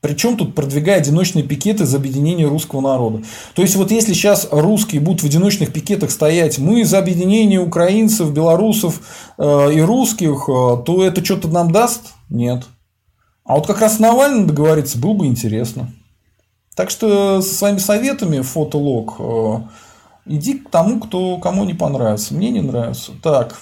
Причем 0.00 0.38
тут 0.38 0.54
продвигая 0.54 0.96
одиночные 0.96 1.44
пикеты 1.44 1.84
за 1.84 1.98
объединение 1.98 2.48
русского 2.48 2.80
народа. 2.80 3.22
То 3.54 3.60
есть, 3.60 3.76
вот 3.76 3.90
если 3.90 4.14
сейчас 4.14 4.48
русские 4.50 5.02
будут 5.02 5.20
в 5.20 5.26
одиночных 5.26 5.74
пикетах 5.74 6.10
стоять, 6.10 6.58
мы 6.58 6.86
за 6.86 6.98
объединение 6.98 7.60
украинцев, 7.60 8.32
белорусов 8.32 9.02
э, 9.36 9.74
и 9.74 9.80
русских, 9.82 10.48
э, 10.48 10.82
то 10.86 11.04
это 11.04 11.22
что-то 11.22 11.48
нам 11.48 11.70
даст? 11.70 12.14
Нет. 12.30 12.64
А 13.44 13.56
вот 13.56 13.66
как 13.66 13.80
раз 13.82 13.98
Навальный 13.98 14.46
договориться 14.46 14.98
было 14.98 15.12
бы 15.12 15.26
интересно. 15.26 15.92
Так 16.74 16.90
что 16.90 17.42
со 17.42 17.54
своими 17.54 17.78
советами, 17.78 18.40
фотолог, 18.40 19.16
э, 19.18 19.58
иди 20.26 20.54
к 20.54 20.70
тому, 20.70 21.00
кто, 21.00 21.38
кому 21.38 21.64
не 21.64 21.74
понравится. 21.74 22.34
Мне 22.34 22.50
не 22.50 22.62
нравится. 22.62 23.12
Так. 23.22 23.60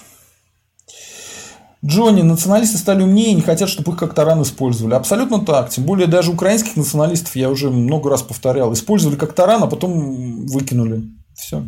Джонни, 1.83 2.21
националисты 2.21 2.77
стали 2.77 3.01
умнее 3.01 3.31
и 3.31 3.35
не 3.35 3.41
хотят, 3.41 3.67
чтобы 3.67 3.91
их 3.91 3.97
как 3.97 4.13
таран 4.13 4.41
использовали. 4.43 4.93
Абсолютно 4.93 5.43
так. 5.43 5.69
Тем 5.69 5.83
более 5.83 6.07
даже 6.07 6.31
украинских 6.31 6.77
националистов, 6.77 7.35
я 7.35 7.49
уже 7.49 7.71
много 7.71 8.09
раз 8.09 8.21
повторял, 8.21 8.71
использовали 8.71 9.17
как 9.17 9.33
таран, 9.33 9.63
а 9.63 9.67
потом 9.67 10.45
выкинули. 10.45 11.03
Все. 11.33 11.63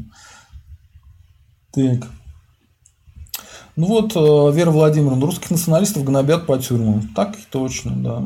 Так. 1.74 2.08
Ну 3.76 3.88
вот, 3.88 4.16
э, 4.16 4.56
Вера 4.56 4.70
Владимировна, 4.70 5.26
русских 5.26 5.50
националистов 5.50 6.04
гнобят 6.04 6.46
по 6.46 6.58
тюрьмам. 6.60 7.10
Так 7.16 7.36
и 7.36 7.42
точно, 7.50 7.92
да. 7.96 8.24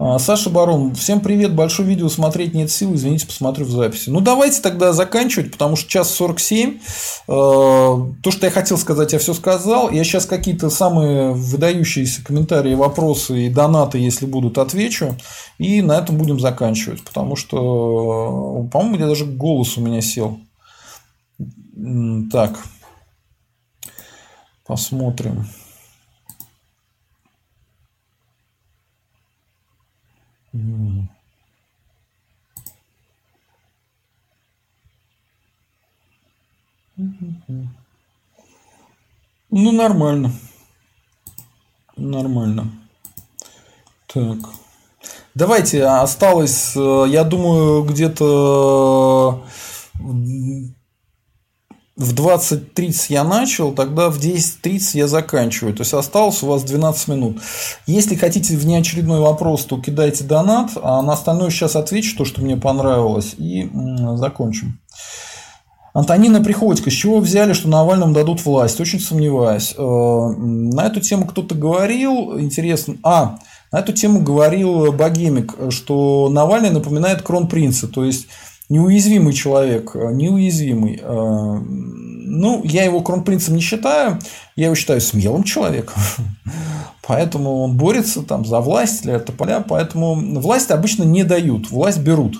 А, 0.00 0.20
Саша 0.20 0.48
Барон, 0.48 0.94
всем 0.94 1.18
привет, 1.18 1.56
большое 1.56 1.88
видео 1.88 2.08
смотреть 2.08 2.54
нет 2.54 2.70
сил, 2.70 2.94
извините, 2.94 3.26
посмотрю 3.26 3.64
в 3.64 3.70
записи. 3.70 4.10
Ну, 4.10 4.20
давайте 4.20 4.62
тогда 4.62 4.92
заканчивать, 4.92 5.50
потому 5.50 5.74
что 5.74 5.90
час 5.90 6.14
47. 6.14 6.78
А, 7.26 8.06
то, 8.22 8.30
что 8.30 8.46
я 8.46 8.52
хотел 8.52 8.78
сказать, 8.78 9.12
я 9.12 9.18
все 9.18 9.34
сказал. 9.34 9.90
Я 9.90 10.04
сейчас 10.04 10.26
какие-то 10.26 10.70
самые 10.70 11.32
выдающиеся 11.32 12.24
комментарии, 12.24 12.76
вопросы 12.76 13.46
и 13.46 13.50
донаты, 13.50 13.98
если 13.98 14.26
будут, 14.26 14.58
отвечу. 14.58 15.16
И 15.58 15.82
на 15.82 15.98
этом 15.98 16.16
будем 16.16 16.38
заканчивать, 16.38 17.02
потому 17.02 17.34
что, 17.34 18.68
по-моему, 18.70 18.98
даже 18.98 19.24
голос 19.26 19.76
у 19.78 19.80
меня 19.80 20.00
сел. 20.00 20.38
Так, 22.30 22.56
посмотрим. 24.64 25.44
Ну, 39.50 39.72
нормально. 39.72 40.32
Нормально. 41.96 42.70
Так. 44.06 44.38
Давайте, 45.34 45.84
осталось, 45.84 46.76
э, 46.76 47.04
я 47.08 47.24
думаю, 47.24 47.84
где-то 47.84 49.44
в 51.98 52.14
20.30 52.14 53.06
я 53.08 53.24
начал, 53.24 53.72
тогда 53.72 54.08
в 54.08 54.18
10.30 54.18 54.78
я 54.94 55.08
заканчиваю. 55.08 55.74
То 55.74 55.82
есть 55.82 55.92
осталось 55.92 56.42
у 56.44 56.46
вас 56.46 56.62
12 56.62 57.08
минут. 57.08 57.38
Если 57.86 58.14
хотите 58.14 58.56
внеочередной 58.56 59.20
вопрос, 59.20 59.64
то 59.64 59.80
кидайте 59.80 60.22
донат, 60.22 60.70
а 60.80 61.02
на 61.02 61.14
остальное 61.14 61.50
сейчас 61.50 61.74
отвечу 61.74 62.16
то, 62.16 62.24
что 62.24 62.40
мне 62.40 62.56
понравилось, 62.56 63.34
и 63.36 63.68
закончим. 64.14 64.78
Антонина 65.92 66.40
Приходько, 66.40 66.90
с 66.90 66.94
чего 66.94 67.18
взяли, 67.18 67.52
что 67.52 67.68
Навальному 67.68 68.14
дадут 68.14 68.44
власть? 68.44 68.80
Очень 68.80 69.00
сомневаюсь. 69.00 69.74
Э, 69.76 69.82
на 69.82 70.86
эту 70.86 71.00
тему 71.00 71.26
кто-то 71.26 71.56
говорил, 71.56 72.38
интересно. 72.38 72.96
А, 73.02 73.38
На 73.72 73.80
эту 73.80 73.92
тему 73.92 74.20
говорил 74.20 74.92
Богемик, 74.92 75.56
что 75.70 76.28
Навальный 76.30 76.70
напоминает 76.70 77.22
кронпринца, 77.22 77.88
то 77.88 78.04
есть 78.04 78.28
неуязвимый 78.68 79.32
человек, 79.32 79.94
неуязвимый. 79.94 81.00
Ну, 81.04 82.62
я 82.64 82.84
его 82.84 83.00
кронпринцем 83.00 83.54
не 83.54 83.62
считаю, 83.62 84.18
я 84.54 84.66
его 84.66 84.74
считаю 84.74 85.00
смелым 85.00 85.44
человеком. 85.44 86.00
Поэтому 87.06 87.62
он 87.62 87.76
борется 87.76 88.22
там 88.22 88.44
за 88.44 88.60
власть 88.60 89.02
для 89.02 89.18
тополя. 89.18 89.64
Поэтому 89.66 90.14
власть 90.40 90.70
обычно 90.70 91.04
не 91.04 91.24
дают, 91.24 91.70
власть 91.70 92.00
берут. 92.00 92.36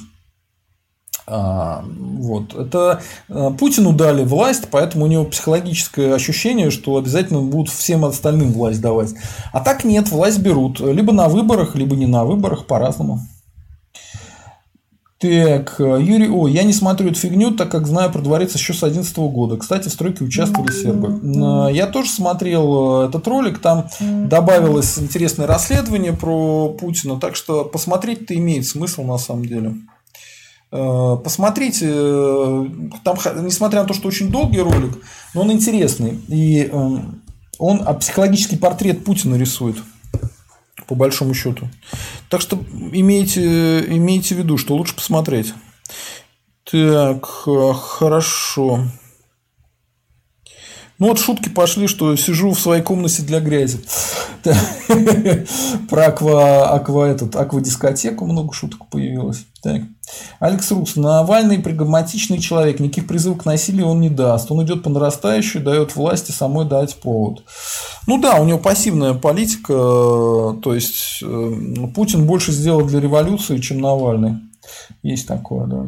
А, 1.26 1.84
вот. 1.86 2.54
Это 2.54 3.00
а, 3.28 3.50
Путину 3.50 3.92
дали 3.92 4.24
власть, 4.24 4.68
поэтому 4.70 5.04
у 5.04 5.08
него 5.08 5.24
психологическое 5.24 6.14
ощущение, 6.14 6.70
что 6.70 6.96
обязательно 6.96 7.40
будут 7.40 7.70
всем 7.70 8.04
остальным 8.04 8.52
власть 8.52 8.80
давать. 8.80 9.14
А 9.52 9.60
так 9.60 9.84
нет, 9.84 10.10
власть 10.10 10.40
берут. 10.40 10.80
Либо 10.80 11.12
на 11.12 11.28
выборах, 11.28 11.74
либо 11.74 11.96
не 11.96 12.06
на 12.06 12.24
выборах, 12.24 12.66
по-разному. 12.66 13.20
Так, 15.20 15.76
Юрий, 15.80 16.28
о, 16.28 16.46
я 16.46 16.62
не 16.62 16.72
смотрю 16.72 17.10
эту 17.10 17.18
фигню, 17.18 17.50
так 17.50 17.72
как 17.72 17.88
знаю 17.88 18.12
про 18.12 18.20
дворец 18.20 18.54
еще 18.54 18.72
с 18.72 18.78
2011 18.78 19.18
года. 19.18 19.56
Кстати, 19.56 19.88
в 19.88 19.92
стройке 19.92 20.22
участвовали 20.22 20.70
сербы. 20.70 21.72
Я 21.72 21.88
тоже 21.88 22.08
смотрел 22.10 23.02
э, 23.02 23.08
этот 23.08 23.26
ролик, 23.26 23.58
там 23.58 23.88
добавилось 24.00 24.96
интересное 24.96 25.48
расследование 25.48 26.12
про 26.12 26.68
Путина, 26.68 27.18
так 27.18 27.34
что 27.34 27.64
посмотреть-то 27.64 28.34
имеет 28.36 28.64
смысл 28.64 29.02
на 29.02 29.18
самом 29.18 29.44
деле. 29.44 29.74
Э, 30.70 31.16
посмотрите, 31.22 31.90
э, 31.90 32.66
там, 33.02 33.16
несмотря 33.42 33.82
на 33.82 33.88
то, 33.88 33.94
что 33.94 34.06
очень 34.06 34.30
долгий 34.30 34.60
ролик, 34.60 34.98
но 35.34 35.40
он 35.40 35.50
интересный. 35.50 36.20
И 36.28 36.62
эм, 36.70 37.22
он 37.58 37.82
а 37.84 37.94
психологический 37.94 38.56
портрет 38.56 39.04
Путина 39.04 39.34
рисует 39.34 39.76
по 40.88 40.94
большому 40.94 41.34
счету. 41.34 41.68
Так 42.28 42.40
что 42.40 42.56
имейте, 42.92 43.80
имейте 43.94 44.34
в 44.34 44.38
виду, 44.38 44.56
что 44.56 44.74
лучше 44.74 44.94
посмотреть. 44.94 45.54
Так, 46.64 47.24
хорошо. 47.26 48.84
Ну 50.98 51.08
вот 51.08 51.20
шутки 51.20 51.48
пошли, 51.48 51.86
что 51.86 52.16
сижу 52.16 52.50
в 52.50 52.58
своей 52.58 52.82
комнате 52.82 53.22
для 53.22 53.38
грязи. 53.38 53.78
Про 55.88 56.06
аква, 56.06 56.70
аква, 56.70 57.08
этот, 57.08 57.36
аквадискотеку 57.36 58.26
много 58.26 58.52
шуток 58.52 58.88
появилось. 58.88 59.44
Так. 59.62 59.82
Алекс 60.40 60.70
Рукс. 60.72 60.96
Навальный 60.96 61.60
прагматичный 61.60 62.38
человек. 62.38 62.80
Никаких 62.80 63.06
призывов 63.06 63.42
к 63.42 63.44
насилию 63.44 63.86
он 63.86 64.00
не 64.00 64.10
даст. 64.10 64.50
Он 64.50 64.64
идет 64.64 64.82
по 64.82 64.90
нарастающей, 64.90 65.60
дает 65.60 65.94
власти 65.94 66.32
самой 66.32 66.66
дать 66.66 66.96
повод. 66.96 67.44
Ну 68.08 68.20
да, 68.20 68.40
у 68.40 68.44
него 68.44 68.58
пассивная 68.58 69.14
политика. 69.14 69.74
То 69.74 70.74
есть 70.74 71.22
э, 71.22 71.52
Путин 71.94 72.26
больше 72.26 72.50
сделал 72.50 72.84
для 72.84 72.98
революции, 72.98 73.58
чем 73.58 73.80
Навальный. 73.80 74.36
Есть 75.02 75.28
такое, 75.28 75.66
да. 75.66 75.86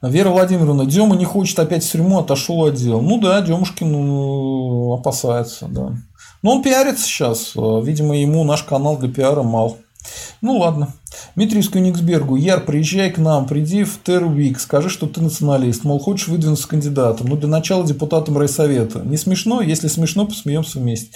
Вера 0.00 0.30
Владимировна, 0.30 0.86
Дема 0.86 1.16
не 1.16 1.24
хочет 1.24 1.58
опять 1.58 1.84
в 1.84 1.90
тюрьму, 1.90 2.20
отошел 2.20 2.64
отдел. 2.64 3.00
Ну 3.00 3.20
да, 3.20 3.40
Демушкин 3.40 3.90
ну, 3.90 4.94
опасается, 4.94 5.66
да. 5.66 5.96
Но 6.42 6.52
он 6.52 6.62
пиарится 6.62 7.04
сейчас. 7.04 7.54
Видимо, 7.56 8.16
ему 8.16 8.44
наш 8.44 8.62
канал 8.62 8.96
для 8.96 9.08
пиара 9.08 9.42
мал. 9.42 9.78
Ну 10.40 10.58
ладно. 10.58 10.94
Дмитрий 11.34 11.60
из 11.60 11.68
Кёнигсбергу. 11.68 12.36
Яр, 12.36 12.64
приезжай 12.64 13.10
к 13.10 13.18
нам, 13.18 13.46
приди 13.46 13.84
в 13.84 14.02
Тервик, 14.02 14.60
скажи, 14.60 14.88
что 14.88 15.06
ты 15.06 15.20
националист. 15.20 15.84
Мол, 15.84 15.98
хочешь 15.98 16.28
выдвинуться 16.28 16.68
кандидатом. 16.68 17.28
Ну, 17.28 17.36
для 17.36 17.48
начала 17.48 17.84
депутатом 17.84 18.36
райсовета. 18.38 19.00
Не 19.00 19.16
смешно? 19.16 19.60
Если 19.60 19.88
смешно, 19.88 20.26
посмеемся 20.26 20.78
вместе. 20.78 21.10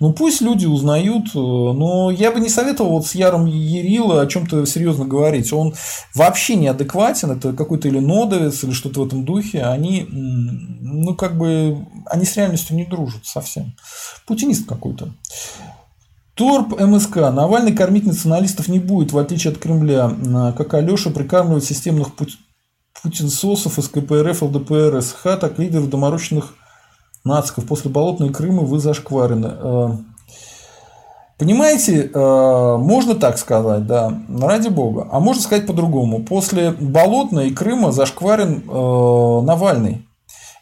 Ну, 0.00 0.12
пусть 0.12 0.40
люди 0.40 0.66
узнают. 0.66 1.34
Но 1.34 2.10
я 2.10 2.30
бы 2.30 2.40
не 2.40 2.48
советовал 2.48 2.92
вот 2.92 3.06
с 3.06 3.14
Яром 3.14 3.46
Ерила 3.46 4.20
о 4.22 4.26
чем-то 4.26 4.66
серьезно 4.66 5.04
говорить. 5.04 5.52
Он 5.52 5.74
вообще 6.14 6.54
неадекватен. 6.54 7.32
Это 7.32 7.52
какой-то 7.52 7.88
или 7.88 7.98
нодовец, 7.98 8.62
или 8.64 8.72
что-то 8.72 9.02
в 9.02 9.06
этом 9.06 9.24
духе. 9.24 9.62
Они, 9.62 10.06
ну, 10.10 11.14
как 11.14 11.36
бы, 11.38 11.86
они 12.06 12.24
с 12.24 12.36
реальностью 12.36 12.76
не 12.76 12.84
дружат 12.84 13.26
совсем. 13.26 13.74
Путинист 14.26 14.68
какой-то. 14.68 15.10
Торп 16.38 16.80
МСК. 16.80 17.16
Навальный 17.16 17.74
кормить 17.74 18.06
националистов 18.06 18.68
не 18.68 18.78
будет, 18.78 19.12
в 19.12 19.18
отличие 19.18 19.52
от 19.52 19.58
Кремля. 19.58 20.08
Как 20.56 20.72
Алеша 20.72 21.10
прикармливает 21.10 21.64
системных 21.64 22.10
путинсосов 23.02 23.76
из 23.76 23.88
КПРФ, 23.88 24.42
ЛДПР, 24.42 25.02
СХ, 25.02 25.22
так 25.40 25.58
лидеров 25.58 25.90
доморощенных 25.90 26.54
нациков. 27.24 27.66
После 27.66 27.90
Болотной 27.90 28.30
Крыма 28.30 28.62
вы 28.62 28.78
зашкварены. 28.78 29.50
Э, 29.50 29.88
понимаете, 31.38 32.10
э, 32.14 32.76
можно 32.76 33.16
так 33.16 33.36
сказать, 33.36 33.86
да, 33.88 34.16
ради 34.28 34.68
бога. 34.68 35.08
А 35.10 35.18
можно 35.18 35.42
сказать 35.42 35.66
по-другому. 35.66 36.24
После 36.24 36.70
Болотной 36.70 37.48
и 37.48 37.54
Крыма 37.54 37.90
зашкварен 37.90 38.62
э, 38.68 39.44
Навальный. 39.44 40.07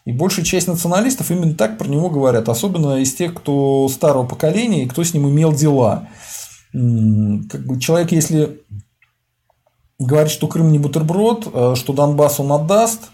И 0.06 0.12
большая 0.12 0.44
часть 0.44 0.68
националистов 0.68 1.32
именно 1.32 1.54
так 1.54 1.78
про 1.78 1.88
него 1.88 2.08
говорят, 2.08 2.48
особенно 2.48 2.98
из 2.98 3.12
тех, 3.12 3.34
кто 3.34 3.88
старого 3.88 4.24
поколения 4.24 4.84
и 4.84 4.88
кто 4.88 5.02
с 5.02 5.12
ним 5.12 5.28
имел 5.28 5.52
дела. 5.52 6.08
Как 6.72 7.66
бы 7.66 7.80
человек, 7.80 8.12
если 8.12 8.60
говорит, 9.98 10.30
что 10.30 10.46
Крым 10.46 10.70
не 10.70 10.78
бутерброд, 10.78 11.48
э, 11.52 11.74
что 11.74 11.92
Донбасс 11.92 12.38
он 12.38 12.52
отдаст, 12.52 13.10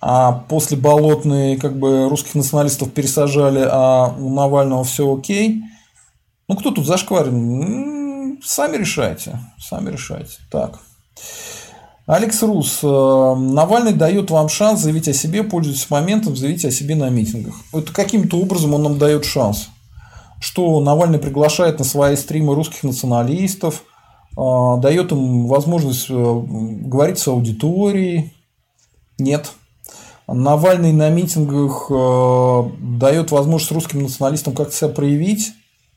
а 0.00 0.32
после 0.32 0.76
болотной 0.76 1.58
как 1.58 1.78
бы 1.78 2.08
русских 2.08 2.34
националистов 2.34 2.90
пересажали, 2.92 3.64
а 3.70 4.08
у 4.18 4.34
Навального 4.34 4.82
все 4.82 5.14
окей. 5.14 5.62
Ну, 6.48 6.56
кто 6.56 6.72
тут 6.72 6.86
зашкварен? 6.86 8.40
Сами 8.42 8.78
решайте. 8.78 9.38
Сами 9.58 9.90
решайте. 9.90 10.38
Так. 10.50 10.80
Алекс 12.06 12.42
Рус, 12.42 12.80
э, 12.82 12.86
Навальный 12.86 13.92
дает 13.92 14.30
вам 14.30 14.48
шанс 14.48 14.80
заявить 14.80 15.06
о 15.06 15.12
себе, 15.12 15.44
пользуясь 15.44 15.88
моментом, 15.88 16.34
заявить 16.34 16.64
о 16.64 16.70
себе 16.72 16.96
на 16.96 17.08
митингах. 17.08 17.54
Это 17.72 17.92
каким-то 17.92 18.38
образом 18.38 18.74
он 18.74 18.82
нам 18.82 18.98
дает 18.98 19.24
шанс. 19.24 19.68
Что 20.40 20.80
Навальный 20.80 21.20
приглашает 21.20 21.78
на 21.78 21.84
свои 21.84 22.16
стримы 22.16 22.56
русских 22.56 22.82
националистов, 22.82 23.84
э, 24.36 24.80
дает 24.80 25.12
им 25.12 25.46
возможность 25.46 26.06
э, 26.10 26.14
говорить 26.14 27.20
с 27.20 27.28
аудиторией. 27.28 28.34
Нет. 29.18 29.52
Навальный 30.26 30.92
на 30.92 31.10
митингах 31.10 31.90
дает 32.80 33.30
возможность 33.32 33.72
русским 33.72 34.02
националистам 34.02 34.54
как-то 34.54 34.74
себя 34.74 34.88
проявить. 34.88 35.52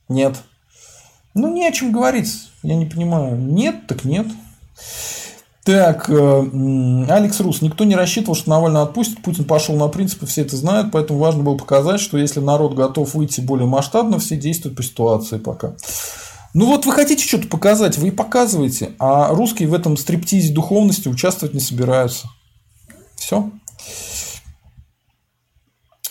Нет. 0.10 0.36
Ну, 1.34 1.54
не 1.54 1.66
о 1.68 1.72
чем 1.72 1.92
говорить. 1.92 2.32
Я 2.62 2.76
не 2.76 2.86
понимаю. 2.86 3.38
Нет, 3.38 3.88
так 3.88 4.04
нет. 4.04 4.28
Так, 5.66 6.12
э, 6.12 6.14
Алекс 7.10 7.40
Рус. 7.40 7.64
Никто 7.64 7.86
не 7.86 7.96
рассчитывал, 7.96 8.36
что 8.36 8.52
Навального 8.52 8.86
отпустит. 8.86 9.24
Путин 9.24 9.46
пошел 9.46 9.76
на 9.76 9.88
принципы, 9.88 10.28
все 10.28 10.44
это 10.44 10.56
знают. 10.56 10.92
Поэтому 10.92 11.18
важно 11.18 11.42
было 11.42 11.58
показать, 11.58 12.00
что 12.00 12.20
если 12.20 12.40
народ 12.40 12.76
готов 12.76 13.16
выйти 13.16 13.42
более 13.42 13.66
масштабно, 13.66 14.20
все 14.20 14.38
действуют 14.38 14.78
по 14.78 14.84
ситуации 14.84 15.40
пока. 15.40 15.74
Ну 16.54 16.68
вот 16.68 16.86
вы 16.86 16.92
хотите 16.92 17.26
что-то 17.26 17.48
показать, 17.48 17.98
вы 17.98 18.10
и 18.10 18.12
показываете. 18.12 18.92
А 19.00 19.34
русские 19.34 19.68
в 19.68 19.74
этом 19.74 19.98
стриптизе 19.98 20.54
духовности 20.54 21.08
участвовать 21.08 21.56
не 21.56 21.60
собираются. 21.60 22.30
Все. 23.16 23.50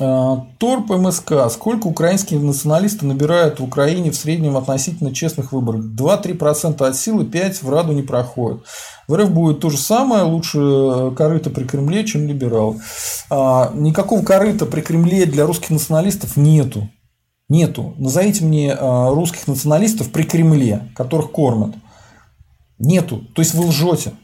А, 0.00 0.46
Торп 0.58 0.90
МСК. 0.90 1.50
Сколько 1.50 1.86
украинские 1.86 2.40
националисты 2.40 3.06
набирают 3.06 3.60
в 3.60 3.64
Украине 3.64 4.10
в 4.10 4.16
среднем 4.16 4.56
относительно 4.56 5.14
честных 5.14 5.52
выборах? 5.52 5.84
2-3% 5.84 6.84
от 6.84 6.96
силы, 6.96 7.24
5% 7.24 7.64
в 7.64 7.70
Раду 7.70 7.92
не 7.92 8.02
проходят. 8.02 8.64
В 9.06 9.14
РФ 9.14 9.30
будет 9.30 9.60
то 9.60 9.70
же 9.70 9.78
самое, 9.78 10.24
лучше 10.24 10.58
э, 10.58 11.10
корыто 11.16 11.50
при 11.50 11.64
Кремле, 11.64 12.04
чем 12.04 12.26
либерал. 12.26 12.76
А, 13.30 13.70
никакого 13.74 14.24
корыта 14.24 14.66
при 14.66 14.80
Кремле 14.80 15.26
для 15.26 15.46
русских 15.46 15.70
националистов 15.70 16.36
нету. 16.36 16.88
Нету. 17.48 17.94
Назовите 17.98 18.44
мне 18.44 18.72
а, 18.72 19.10
русских 19.10 19.46
националистов 19.46 20.10
при 20.10 20.22
Кремле, 20.22 20.90
которых 20.96 21.30
кормят. 21.30 21.74
Нету. 22.78 23.24
То 23.34 23.42
есть 23.42 23.54
вы 23.54 23.66
лжете. 23.66 24.14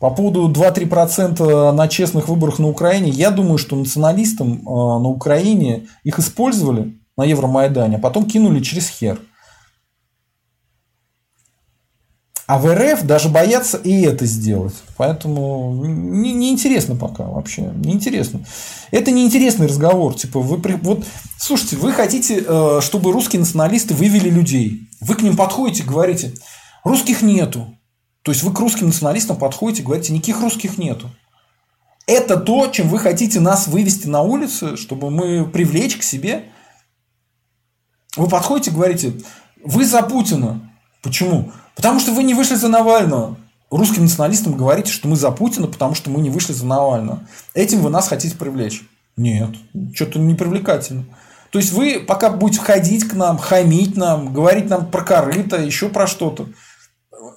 По 0.00 0.10
поводу 0.10 0.50
2-3% 0.50 1.72
на 1.72 1.88
честных 1.88 2.28
выборах 2.28 2.58
на 2.58 2.68
Украине, 2.68 3.10
я 3.10 3.30
думаю, 3.30 3.56
что 3.56 3.76
националистам 3.76 4.62
а, 4.66 4.98
на 4.98 5.08
Украине 5.08 5.86
их 6.04 6.18
использовали 6.18 6.98
на 7.16 7.24
Евромайдане, 7.24 7.96
а 7.96 8.00
потом 8.00 8.26
кинули 8.26 8.60
через 8.60 8.88
хер. 8.88 9.18
А 12.46 12.58
в 12.58 12.72
РФ 12.72 13.02
даже 13.02 13.28
боятся 13.28 13.76
и 13.76 14.02
это 14.02 14.24
сделать. 14.24 14.74
Поэтому 14.96 15.84
неинтересно 15.84 16.92
не, 16.92 16.94
не 16.94 17.00
пока 17.00 17.24
вообще. 17.24 17.72
Неинтересно. 17.74 18.40
Это 18.92 19.10
неинтересный 19.10 19.66
разговор. 19.66 20.14
Типа, 20.14 20.38
вы, 20.38 20.58
вот, 20.82 21.04
слушайте, 21.38 21.76
вы 21.76 21.92
хотите, 21.92 22.44
э, 22.46 22.80
чтобы 22.82 23.10
русские 23.10 23.40
националисты 23.40 23.94
вывели 23.94 24.30
людей. 24.30 24.88
Вы 25.00 25.16
к 25.16 25.22
ним 25.22 25.36
подходите 25.36 25.82
говорите, 25.82 26.34
русских 26.84 27.20
нету. 27.20 27.75
То 28.26 28.32
есть 28.32 28.42
вы 28.42 28.52
к 28.52 28.58
русским 28.58 28.86
националистам 28.86 29.36
подходите 29.36 29.82
и 29.82 29.84
говорите, 29.84 30.12
никаких 30.12 30.40
русских 30.40 30.78
нету. 30.78 31.08
Это 32.08 32.36
то, 32.36 32.66
чем 32.66 32.88
вы 32.88 32.98
хотите 32.98 33.38
нас 33.38 33.68
вывести 33.68 34.08
на 34.08 34.22
улицы, 34.22 34.76
чтобы 34.76 35.12
мы 35.12 35.46
привлечь 35.46 35.96
к 35.96 36.02
себе. 36.02 36.46
Вы 38.16 38.28
подходите 38.28 38.72
и 38.72 38.74
говорите, 38.74 39.12
Вы 39.62 39.84
за 39.84 40.02
Путина. 40.02 40.72
Почему? 41.02 41.52
Потому 41.76 42.00
что 42.00 42.10
вы 42.10 42.24
не 42.24 42.34
вышли 42.34 42.56
за 42.56 42.66
Навального. 42.66 43.36
Русским 43.70 44.02
националистам 44.02 44.56
говорите, 44.56 44.90
что 44.90 45.06
мы 45.06 45.14
за 45.14 45.30
Путина, 45.30 45.68
потому 45.68 45.94
что 45.94 46.10
мы 46.10 46.20
не 46.20 46.30
вышли 46.30 46.52
за 46.52 46.66
Навального. 46.66 47.20
Этим 47.54 47.80
вы 47.80 47.90
нас 47.90 48.08
хотите 48.08 48.36
привлечь. 48.36 48.82
Нет, 49.16 49.50
что-то 49.94 50.18
не 50.18 50.34
привлекательно. 50.34 51.04
То 51.52 51.60
есть 51.60 51.72
вы 51.72 52.00
пока 52.00 52.30
будете 52.30 52.60
ходить 52.60 53.04
к 53.04 53.14
нам, 53.14 53.38
хамить 53.38 53.96
нам, 53.96 54.32
говорить 54.32 54.68
нам 54.68 54.90
про 54.90 55.04
корыто, 55.04 55.62
еще 55.62 55.90
про 55.90 56.08
что-то, 56.08 56.48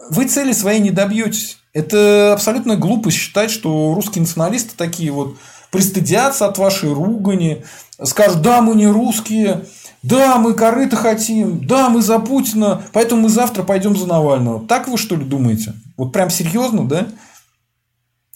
вы 0.09 0.25
цели 0.25 0.51
своей 0.51 0.79
не 0.79 0.91
добьетесь. 0.91 1.57
Это 1.73 2.33
абсолютно 2.33 2.75
глупо 2.75 3.11
считать, 3.11 3.51
что 3.51 3.93
русские 3.93 4.21
националисты 4.21 4.71
такие 4.75 5.11
вот 5.11 5.37
пристыдятся 5.71 6.47
от 6.47 6.57
вашей 6.57 6.91
ругани, 6.91 7.63
скажут, 8.03 8.41
да, 8.41 8.61
мы 8.61 8.75
не 8.75 8.87
русские, 8.87 9.65
да, 10.01 10.37
мы 10.37 10.53
корыто 10.53 10.95
хотим, 10.95 11.65
да, 11.67 11.89
мы 11.89 12.01
за 12.01 12.19
Путина, 12.19 12.81
поэтому 12.93 13.23
мы 13.23 13.29
завтра 13.29 13.63
пойдем 13.63 13.95
за 13.95 14.07
Навального. 14.07 14.65
Так 14.65 14.87
вы 14.87 14.97
что 14.97 15.15
ли 15.15 15.23
думаете? 15.23 15.73
Вот 15.97 16.11
прям 16.11 16.29
серьезно, 16.29 16.87
да? 16.87 17.07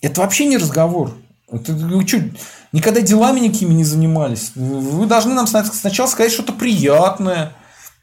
Это 0.02 0.22
вообще 0.22 0.46
не 0.46 0.58
разговор. 0.58 1.14
Это, 1.50 1.74
вы 1.74 2.06
что, 2.06 2.22
никогда 2.72 3.02
делами 3.02 3.40
никакими 3.40 3.74
не 3.74 3.84
занимались? 3.84 4.52
Вы 4.56 5.06
должны 5.06 5.34
нам 5.34 5.48
сначала 5.48 6.08
сказать 6.08 6.32
что-то 6.32 6.54
приятное. 6.54 7.54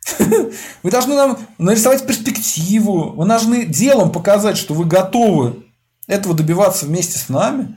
Вы 0.82 0.90
должны 0.90 1.14
нам 1.14 1.38
нарисовать 1.58 2.06
перспективу. 2.06 3.12
Вы 3.12 3.26
должны 3.26 3.64
делом 3.64 4.10
показать, 4.12 4.56
что 4.56 4.74
вы 4.74 4.84
готовы 4.84 5.64
этого 6.06 6.34
добиваться 6.34 6.86
вместе 6.86 7.18
с 7.18 7.28
нами. 7.28 7.76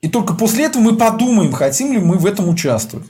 И 0.00 0.08
только 0.08 0.34
после 0.34 0.64
этого 0.64 0.82
мы 0.82 0.96
подумаем, 0.96 1.52
хотим 1.52 1.92
ли 1.92 1.98
мы 1.98 2.18
в 2.18 2.26
этом 2.26 2.48
участвовать. 2.48 3.08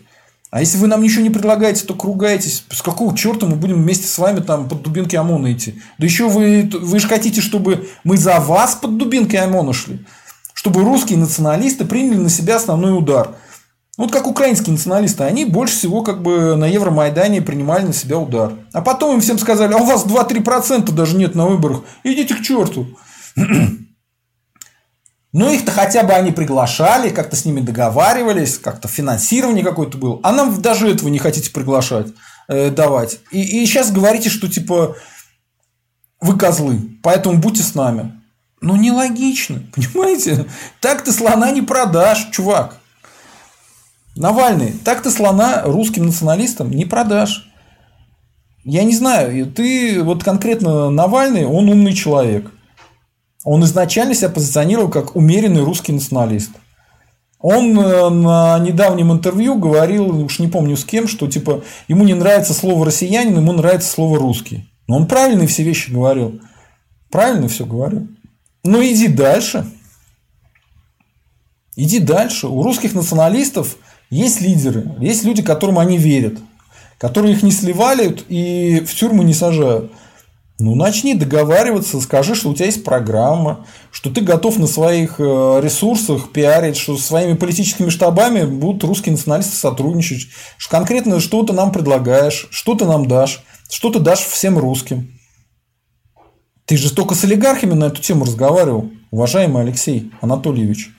А 0.50 0.60
если 0.60 0.78
вы 0.78 0.86
нам 0.86 1.02
ничего 1.02 1.22
не 1.22 1.30
предлагаете, 1.30 1.84
то 1.84 1.94
ругаетесь. 2.02 2.64
С 2.70 2.80
какого 2.80 3.16
черта 3.16 3.44
мы 3.44 3.56
будем 3.56 3.82
вместе 3.82 4.06
с 4.06 4.16
вами 4.16 4.40
там 4.40 4.66
под 4.66 4.82
дубинки 4.82 5.14
ОМОНа 5.14 5.52
идти? 5.52 5.80
Да 5.98 6.06
еще 6.06 6.28
вы, 6.28 6.70
вы 6.72 6.98
же 6.98 7.06
хотите, 7.06 7.42
чтобы 7.42 7.88
мы 8.02 8.16
за 8.16 8.40
вас 8.40 8.74
под 8.74 8.96
дубинки 8.96 9.36
ОМОНа 9.36 9.74
шли? 9.74 10.06
Чтобы 10.54 10.82
русские 10.82 11.18
националисты 11.18 11.84
приняли 11.84 12.16
на 12.16 12.30
себя 12.30 12.56
основной 12.56 12.96
удар. 12.96 13.36
Вот 13.98 14.12
как 14.12 14.28
украинские 14.28 14.74
националисты, 14.74 15.24
они 15.24 15.44
больше 15.44 15.76
всего 15.76 16.02
как 16.02 16.22
бы 16.22 16.54
на 16.54 16.66
Евромайдане 16.66 17.42
принимали 17.42 17.84
на 17.84 17.92
себя 17.92 18.16
удар. 18.16 18.52
А 18.72 18.80
потом 18.80 19.16
им 19.16 19.20
всем 19.20 19.40
сказали, 19.40 19.74
а 19.74 19.78
у 19.78 19.84
вас 19.84 20.06
2-3% 20.06 20.92
даже 20.92 21.16
нет 21.16 21.34
на 21.34 21.46
выборах, 21.46 21.82
идите 22.04 22.34
к 22.36 22.42
черту. 22.42 22.86
Ну, 25.34 25.52
их-то 25.52 25.70
хотя 25.70 26.04
бы 26.04 26.14
они 26.14 26.32
приглашали, 26.32 27.10
как-то 27.10 27.36
с 27.36 27.44
ними 27.44 27.60
договаривались, 27.60 28.56
как-то 28.56 28.88
финансирование 28.88 29.62
какое-то 29.62 29.98
было. 29.98 30.18
А 30.22 30.32
нам 30.32 30.60
даже 30.62 30.90
этого 30.90 31.10
не 31.10 31.18
хотите 31.18 31.50
приглашать, 31.50 32.06
э, 32.48 32.70
давать. 32.70 33.20
И, 33.30 33.62
и 33.62 33.66
сейчас 33.66 33.92
говорите, 33.92 34.30
что 34.30 34.48
типа 34.48 34.96
вы 36.22 36.38
козлы, 36.38 36.80
поэтому 37.02 37.36
будьте 37.36 37.62
с 37.62 37.74
нами. 37.74 38.18
Ну, 38.62 38.76
нелогично, 38.76 39.62
понимаете? 39.74 40.46
Так 40.80 41.04
ты 41.04 41.12
слона 41.12 41.50
не 41.50 41.60
продашь, 41.60 42.30
чувак. 42.32 42.78
Навальный, 44.18 44.72
так 44.84 45.02
ты 45.02 45.10
слона 45.10 45.62
русским 45.64 46.06
националистам 46.06 46.70
не 46.70 46.84
продашь. 46.84 47.48
Я 48.64 48.82
не 48.82 48.94
знаю, 48.94 49.46
ты 49.46 50.02
вот 50.02 50.24
конкретно 50.24 50.90
Навальный, 50.90 51.46
он 51.46 51.68
умный 51.68 51.94
человек. 51.94 52.50
Он 53.44 53.62
изначально 53.64 54.14
себя 54.14 54.28
позиционировал 54.28 54.88
как 54.88 55.14
умеренный 55.14 55.62
русский 55.62 55.92
националист. 55.92 56.50
Он 57.38 57.78
э, 57.78 58.08
на 58.08 58.58
недавнем 58.58 59.12
интервью 59.12 59.54
говорил, 59.54 60.24
уж 60.24 60.40
не 60.40 60.48
помню 60.48 60.76
с 60.76 60.84
кем, 60.84 61.06
что 61.06 61.28
типа 61.28 61.62
ему 61.86 62.02
не 62.02 62.14
нравится 62.14 62.52
слово 62.52 62.84
россиянин, 62.86 63.36
ему 63.36 63.52
нравится 63.52 63.88
слово 63.88 64.18
русский. 64.18 64.68
Но 64.88 64.96
он 64.96 65.06
правильные 65.06 65.46
все 65.46 65.62
вещи 65.62 65.92
говорил. 65.92 66.40
Правильно 67.10 67.46
все 67.46 67.64
говорил. 67.64 68.08
Ну 68.64 68.82
иди 68.82 69.06
дальше. 69.06 69.64
Иди 71.76 72.00
дальше. 72.00 72.48
У 72.48 72.64
русских 72.64 72.94
националистов 72.94 73.76
есть 74.10 74.40
лидеры, 74.40 74.94
есть 75.00 75.24
люди, 75.24 75.42
которым 75.42 75.78
они 75.78 75.98
верят, 75.98 76.38
которые 76.98 77.34
их 77.34 77.42
не 77.42 77.50
сливают 77.50 78.24
и 78.28 78.84
в 78.86 78.94
тюрьму 78.94 79.22
не 79.22 79.34
сажают. 79.34 79.92
Ну, 80.60 80.74
начни 80.74 81.14
договариваться, 81.14 82.00
скажи, 82.00 82.34
что 82.34 82.48
у 82.48 82.54
тебя 82.54 82.66
есть 82.66 82.82
программа, 82.82 83.64
что 83.92 84.10
ты 84.10 84.22
готов 84.22 84.58
на 84.58 84.66
своих 84.66 85.20
э, 85.20 85.60
ресурсах 85.62 86.32
пиарить, 86.32 86.76
что 86.76 86.96
с 86.96 87.06
своими 87.06 87.34
политическими 87.34 87.90
штабами 87.90 88.44
будут 88.44 88.82
русские 88.82 89.12
националисты 89.12 89.54
сотрудничать, 89.54 90.26
что 90.56 90.70
конкретно 90.70 91.20
что 91.20 91.44
ты 91.44 91.52
нам 91.52 91.70
предлагаешь, 91.70 92.48
что 92.50 92.74
ты 92.74 92.86
нам 92.86 93.06
дашь, 93.06 93.44
что 93.70 93.90
ты 93.90 94.00
дашь 94.00 94.18
всем 94.18 94.58
русским. 94.58 95.12
Ты 96.64 96.76
же 96.76 96.92
только 96.92 97.14
с 97.14 97.22
олигархами 97.22 97.74
на 97.74 97.84
эту 97.84 98.02
тему 98.02 98.24
разговаривал, 98.24 98.90
уважаемый 99.12 99.62
Алексей 99.62 100.10
Анатольевич. 100.20 100.90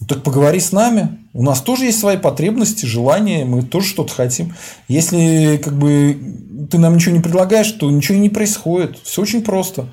Ну, 0.00 0.06
так 0.06 0.22
поговори 0.22 0.60
с 0.60 0.72
нами. 0.72 1.18
У 1.32 1.42
нас 1.42 1.60
тоже 1.60 1.86
есть 1.86 1.98
свои 1.98 2.16
потребности, 2.16 2.84
желания, 2.84 3.44
мы 3.44 3.62
тоже 3.62 3.88
что-то 3.88 4.12
хотим. 4.12 4.54
Если 4.88 5.60
как 5.62 5.76
бы 5.78 6.68
ты 6.70 6.78
нам 6.78 6.96
ничего 6.96 7.14
не 7.14 7.22
предлагаешь, 7.22 7.70
то 7.72 7.90
ничего 7.90 8.18
и 8.18 8.20
не 8.20 8.28
происходит. 8.28 8.98
Все 9.02 9.22
очень 9.22 9.42
просто. 9.42 9.88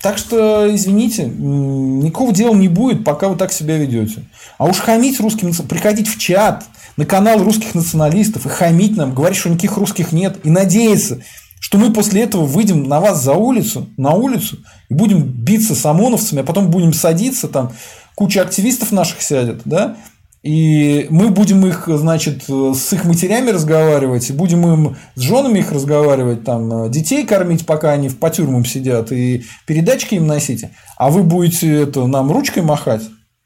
Так 0.00 0.18
что, 0.18 0.72
извините, 0.72 1.24
никакого 1.24 2.30
дела 2.30 2.54
не 2.54 2.68
будет, 2.68 3.04
пока 3.04 3.28
вы 3.28 3.36
так 3.36 3.52
себя 3.52 3.78
ведете. 3.78 4.24
А 4.58 4.66
уж 4.66 4.76
хамить 4.76 5.18
русским, 5.18 5.50
приходить 5.66 6.08
в 6.08 6.18
чат, 6.18 6.66
на 6.96 7.06
канал 7.06 7.42
русских 7.42 7.74
националистов 7.74 8.44
и 8.44 8.50
хамить 8.50 8.96
нам, 8.96 9.14
говорить, 9.14 9.38
что 9.38 9.48
никаких 9.48 9.78
русских 9.78 10.12
нет, 10.12 10.38
и 10.44 10.50
надеяться, 10.50 11.22
что 11.64 11.78
мы 11.78 11.94
после 11.94 12.20
этого 12.20 12.44
выйдем 12.44 12.82
на 12.82 13.00
вас 13.00 13.22
за 13.22 13.32
улицу, 13.32 13.88
на 13.96 14.10
улицу, 14.10 14.58
и 14.90 14.94
будем 14.94 15.22
биться 15.22 15.74
с 15.74 15.86
ОМОНовцами, 15.86 16.42
а 16.42 16.44
потом 16.44 16.70
будем 16.70 16.92
садиться, 16.92 17.48
там 17.48 17.72
куча 18.14 18.42
активистов 18.42 18.92
наших 18.92 19.22
сядет, 19.22 19.62
да, 19.64 19.96
и 20.42 21.06
мы 21.08 21.30
будем 21.30 21.64
их, 21.64 21.88
значит, 21.88 22.44
с 22.48 22.92
их 22.92 23.06
матерями 23.06 23.48
разговаривать, 23.48 24.28
и 24.28 24.34
будем 24.34 24.66
им 24.70 24.96
с 25.14 25.22
женами 25.22 25.60
их 25.60 25.72
разговаривать, 25.72 26.44
там, 26.44 26.90
детей 26.90 27.24
кормить, 27.24 27.64
пока 27.64 27.92
они 27.92 28.10
по 28.10 28.28
тюрьмам 28.28 28.66
сидят, 28.66 29.10
и 29.10 29.46
передачки 29.66 30.16
им 30.16 30.26
носить. 30.26 30.66
А 30.98 31.08
вы 31.08 31.22
будете 31.22 31.84
это, 31.84 32.06
нам 32.06 32.30
ручкой 32.30 32.62
махать 32.62 33.04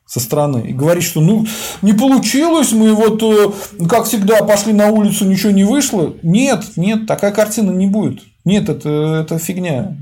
со 0.09 0.21
стороны 0.21 0.67
и 0.67 0.73
говорить, 0.73 1.05
что 1.05 1.21
ну 1.21 1.47
не 1.83 1.93
получилось, 1.93 2.73
мы 2.73 2.95
вот 2.95 3.23
э, 3.23 3.87
как 3.87 4.07
всегда 4.07 4.43
пошли 4.43 4.73
на 4.73 4.89
улицу, 4.89 5.27
ничего 5.27 5.53
не 5.53 5.65
вышло. 5.65 6.15
Нет, 6.23 6.65
нет, 6.77 7.07
такая 7.07 7.31
картина 7.31 7.71
не 7.71 7.87
будет. 7.87 8.23
Нет, 8.47 8.71
это, 8.71 8.89
это 9.23 9.39
фигня. 9.39 9.99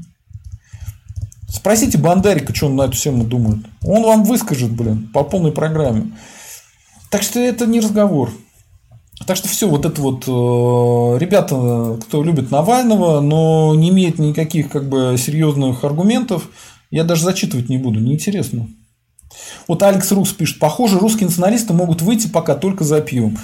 Спросите 1.49 1.99
Бандарика, 1.99 2.55
что 2.55 2.66
он 2.66 2.77
на 2.77 2.83
эту 2.83 2.97
тему 2.97 3.24
думает. 3.24 3.66
Он 3.85 4.05
вам 4.05 4.23
выскажет, 4.23 4.70
блин, 4.70 5.11
по 5.12 5.24
полной 5.24 5.51
программе. 5.51 6.12
Так 7.11 7.23
что 7.23 7.41
это 7.41 7.66
не 7.66 7.81
разговор. 7.81 8.31
Так 9.27 9.37
что 9.37 9.49
все, 9.49 9.69
вот 9.69 9.87
это 9.87 10.01
вот 10.01 10.24
э, 10.28 11.19
ребята, 11.19 11.99
кто 12.03 12.23
любит 12.23 12.53
Навального, 12.53 13.20
но 13.20 13.74
не 13.74 13.89
имеет 13.89 14.20
никаких 14.20 14.70
как 14.70 14.89
бы 14.89 15.16
серьезных 15.19 15.83
аргументов, 15.83 16.49
я 16.93 17.03
даже 17.03 17.24
зачитывать 17.24 17.69
не 17.69 17.78
буду, 17.78 17.99
неинтересно. 17.99 18.69
Вот 19.69 19.83
Алекс 19.83 20.11
Рус 20.13 20.33
пишет, 20.33 20.59
похоже, 20.59 20.99
русские 20.99 21.27
националисты 21.27 21.73
могут 21.73 22.03
выйти 22.03 22.29
пока 22.29 22.55
только 22.55 22.85
за 22.85 23.01
пивом. 23.01 23.39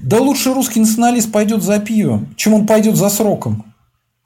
Да 0.00 0.18
лучше 0.18 0.54
русский 0.54 0.80
националист 0.80 1.30
пойдет 1.30 1.62
за 1.62 1.78
пивом, 1.78 2.34
чем 2.36 2.54
он 2.54 2.66
пойдет 2.66 2.96
за 2.96 3.10
сроком. 3.10 3.74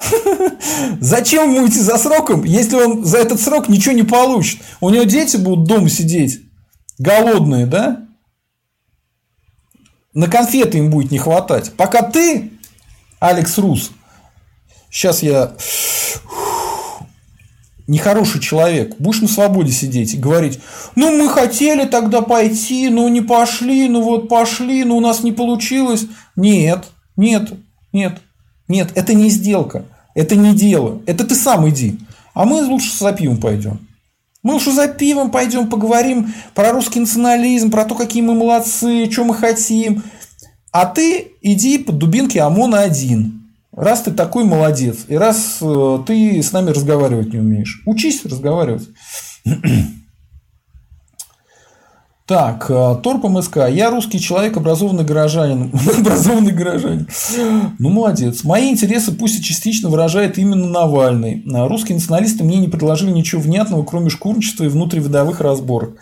Зачем 1.01 1.53
ему 1.53 1.67
идти 1.69 1.81
за 1.81 1.99
сроком, 1.99 2.45
если 2.45 2.77
он 2.77 3.05
за 3.05 3.19
этот 3.19 3.41
срок 3.41 3.69
ничего 3.69 3.95
не 3.95 4.03
получит? 4.03 4.61
У 4.81 4.91
него 4.91 5.05
дети 5.05 5.37
будут 5.37 5.67
дома 5.67 5.89
сидеть, 5.89 6.41
голодные, 6.99 7.67
да? 7.67 8.07
На 10.13 10.29
конфеты 10.29 10.79
им 10.79 10.91
будет 10.91 11.11
не 11.11 11.19
хватать. 11.19 11.73
Пока 11.77 12.03
ты, 12.03 12.53
Алекс 13.19 13.59
Рус, 13.59 13.91
сейчас 14.91 15.23
я 15.23 15.55
нехороший 17.87 18.41
человек, 18.41 18.97
будешь 18.99 19.21
на 19.21 19.29
свободе 19.29 19.73
сидеть 19.73 20.15
и 20.15 20.19
говорить, 20.19 20.59
ну 20.97 21.11
мы 21.17 21.29
хотели 21.29 21.85
тогда 21.85 22.23
пойти, 22.23 22.89
но 22.89 23.09
не 23.09 23.21
пошли, 23.21 23.89
ну 23.89 24.03
вот 24.03 24.29
пошли, 24.29 24.85
но 24.85 24.97
у 24.97 25.01
нас 25.01 25.23
не 25.23 25.33
получилось. 25.33 26.07
Нет, 26.37 26.87
нет, 27.17 27.53
нет, 27.93 28.21
нет, 28.69 28.91
это 28.95 29.15
не 29.15 29.29
сделка, 29.29 29.85
это 30.15 30.37
не 30.37 30.55
дело, 30.55 31.03
это 31.07 31.25
ты 31.25 31.35
сам 31.35 31.69
иди. 31.69 31.99
А 32.33 32.45
мы 32.45 32.63
лучше 32.65 32.97
за 32.97 33.13
пивом 33.13 33.37
пойдем. 33.37 33.79
Мы 34.43 34.55
лучше 34.55 34.73
за 34.73 34.89
пивом 34.89 35.31
пойдем, 35.31 35.69
поговорим 35.69 36.35
про 36.55 36.73
русский 36.73 37.01
национализм, 37.01 37.71
про 37.71 37.85
то, 37.85 37.95
какие 37.95 38.23
мы 38.23 38.35
молодцы, 38.35 39.11
что 39.11 39.25
мы 39.25 39.35
хотим. 39.35 40.03
А 40.71 40.87
ты 40.87 41.33
иди 41.41 41.79
под 41.79 41.99
дубинки 41.99 42.37
ОМОНа 42.37 42.81
один. 42.81 43.44
Раз 43.77 44.03
ты 44.03 44.13
такой 44.13 44.45
молодец, 44.45 45.07
и 45.09 45.17
раз 45.17 45.59
э, 45.61 45.99
ты 46.07 46.41
с 46.41 46.53
нами 46.53 46.71
разговаривать 46.71 47.33
не 47.33 47.41
умеешь, 47.41 47.83
учись 47.87 48.25
разговаривать. 48.25 48.89
Так, 52.27 52.71
э, 52.71 52.97
Торп 53.03 53.25
МСК. 53.25 53.69
Я 53.69 53.91
русский 53.91 54.19
человек, 54.19 54.57
образованный 54.57 55.05
горожанин. 55.05 55.71
образованный 55.99 56.53
горожанин. 56.53 57.07
Ну, 57.79 57.91
молодец. 57.91 58.45
Мои 58.45 58.71
интересы 58.71 59.13
пусть 59.13 59.41
и 59.41 59.43
частично 59.43 59.91
выражает 59.91 60.39
именно 60.39 60.67
Навальный. 60.67 61.45
А 61.53 61.69
русские 61.69 61.97
националисты 61.97 62.43
мне 62.43 62.57
не 62.57 62.69
предложили 62.69 63.11
ничего 63.11 63.43
внятного, 63.43 63.85
кроме 63.85 64.09
шкурничества 64.09 64.65
и 64.65 64.69
внутривидовых 64.69 65.43
разборок. 65.43 65.99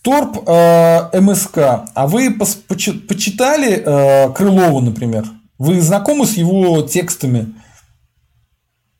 Торп 0.00 0.38
э, 0.48 1.20
МСК. 1.20 1.58
А 1.92 2.06
вы 2.06 2.30
почитали 2.30 3.74
э, 3.74 4.32
Крылова, 4.32 4.80
например? 4.80 5.26
Вы 5.62 5.80
знакомы 5.80 6.26
с 6.26 6.32
его 6.32 6.82
текстами? 6.82 7.54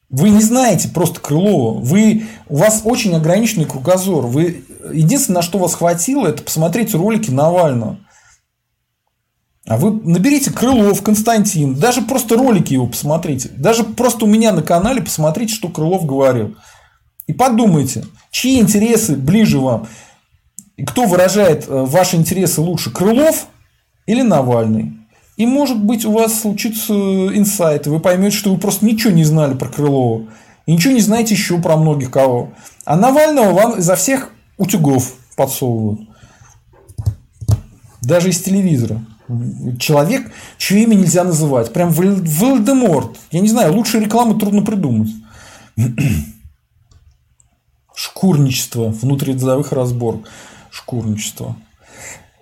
Вы 0.09 0.31
не 0.31 0.41
знаете 0.41 0.89
просто 0.91 1.19
Крылова. 1.19 1.81
Вы, 1.81 2.27
у 2.49 2.57
вас 2.59 2.83
очень 2.85 3.13
ограниченный 3.17 3.65
кругозор. 3.65 4.27
Вы, 4.29 4.65
единственное, 4.93 5.39
на 5.39 5.43
что 5.43 5.59
вас 5.59 5.75
хватило, 5.75 6.29
это 6.29 6.45
посмотреть 6.45 6.95
ролики 6.95 7.33
Навального. 7.33 7.99
А 9.67 9.77
вы 9.77 9.91
наберите 10.09 10.53
Крылов, 10.53 11.03
Константин, 11.03 11.75
даже 11.75 12.01
просто 12.01 12.37
ролики 12.37 12.75
его 12.75 12.87
посмотрите. 12.87 13.49
Даже 13.49 13.83
просто 13.83 14.25
у 14.25 14.29
меня 14.29 14.53
на 14.53 14.63
канале 14.63 15.03
посмотрите, 15.03 15.53
что 15.53 15.69
Крылов 15.69 16.07
говорил. 16.07 16.55
И 17.27 17.33
подумайте, 17.33 18.07
чьи 18.31 18.61
интересы 18.61 19.17
ближе 19.17 19.59
вам. 19.59 19.89
И 20.77 20.85
кто 20.85 21.07
выражает 21.07 21.67
э, 21.67 21.73
ваши 21.73 22.15
интересы 22.15 22.61
лучше, 22.61 22.93
Крылов 22.93 23.49
или 24.07 24.23
Навальный? 24.23 25.02
И 25.37 25.47
может 25.47 25.83
быть 25.83 26.05
у 26.05 26.13
вас 26.13 26.41
случится 26.41 26.93
инсайт, 26.93 27.87
и 27.87 27.91
вы 27.91 28.01
поймете, 28.01 28.37
что 28.37 28.53
вы 28.53 28.59
просто 28.59 28.85
ничего 28.85 29.13
не 29.13 29.25
знали 29.25 29.55
про 29.55 29.69
Крылова. 29.69 30.27
И 30.67 30.73
ничего 30.73 30.95
не 30.95 31.01
знаете 31.01 31.35
еще 31.35 31.59
про 31.59 31.77
многих 31.77 32.11
кого. 32.11 32.53
А 32.85 32.97
Навального 32.97 33.53
вам 33.53 33.79
изо 33.79 33.97
всех 33.97 34.31
утюгов 34.59 35.15
подсовывают. 35.37 36.01
Даже 38.03 38.29
из 38.31 38.43
телевизора. 38.43 39.01
Человек, 39.79 40.31
чье 40.59 40.83
имя 40.83 40.95
нельзя 40.95 41.25
называть. 41.25 41.73
Прям 41.73 41.91
Волдеморт. 41.91 43.17
Я 43.31 43.41
не 43.41 43.49
знаю, 43.49 43.75
лучше 43.75 44.01
рекламы 44.01 44.39
трудно 44.39 44.63
придумать. 44.63 45.11
Шкурничество, 47.95 48.89
внутриделовых 48.89 49.73
разборок. 49.73 50.29
Шкурничество. 50.71 51.57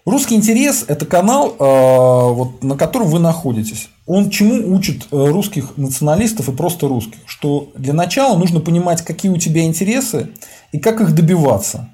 Русский 0.07 0.35
интерес– 0.35 0.85
это 0.89 1.05
канал, 1.05 1.51
э, 1.51 2.33
вот, 2.33 2.65
на 2.65 2.77
котором 2.77 3.09
вы 3.09 3.19
находитесь. 3.19 3.91
Он 4.07 4.31
чему 4.31 4.75
учит 4.75 5.07
э, 5.11 5.17
русских 5.17 5.77
националистов 5.77 6.49
и 6.49 6.53
просто 6.53 6.89
русских? 6.89 7.19
Что 7.27 7.71
для 7.77 7.93
начала 7.93 8.37
нужно 8.39 8.61
понимать, 8.61 9.03
какие 9.03 9.31
у 9.31 9.37
тебя 9.37 9.65
интересы 9.65 10.31
и 10.73 10.79
как 10.79 11.03
их 11.03 11.15
добиваться. 11.15 11.91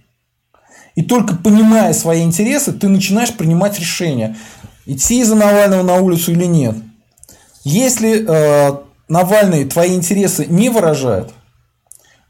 И 0.94 1.02
только 1.02 1.34
понимая 1.36 1.92
свои 1.92 2.22
интересы, 2.22 2.72
ты 2.72 2.88
начинаешь 2.88 3.34
принимать 3.34 3.78
решение, 3.80 4.36
идти 4.86 5.22
за 5.24 5.34
Навального 5.34 5.82
на 5.82 5.96
улицу 5.96 6.30
или 6.30 6.44
нет. 6.44 6.76
Если 7.64 8.24
э, 8.24 8.76
Навальный 9.08 9.64
твои 9.64 9.94
интересы 9.94 10.46
не 10.46 10.68
выражает, 10.68 11.32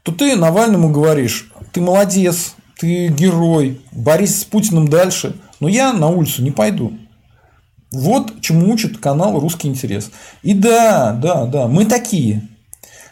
то 0.01 0.11
ты 0.11 0.35
Навальному 0.35 0.89
говоришь, 0.89 1.51
ты 1.71 1.81
молодец, 1.81 2.55
ты 2.79 3.09
герой, 3.09 3.79
борись 3.91 4.41
с 4.41 4.43
Путиным 4.43 4.87
дальше– 4.87 5.35
но 5.59 5.67
я 5.67 5.93
на 5.93 6.07
улицу 6.07 6.43
не 6.43 6.51
пойду. 6.51 6.93
Вот 7.91 8.41
чему 8.41 8.71
учит 8.71 8.97
канал 8.97 9.39
«Русский 9.39 9.67
интерес». 9.67 10.11
И 10.43 10.53
да, 10.53 11.13
да, 11.13 11.45
да, 11.45 11.67
мы 11.67 11.85
такие. 11.85 12.47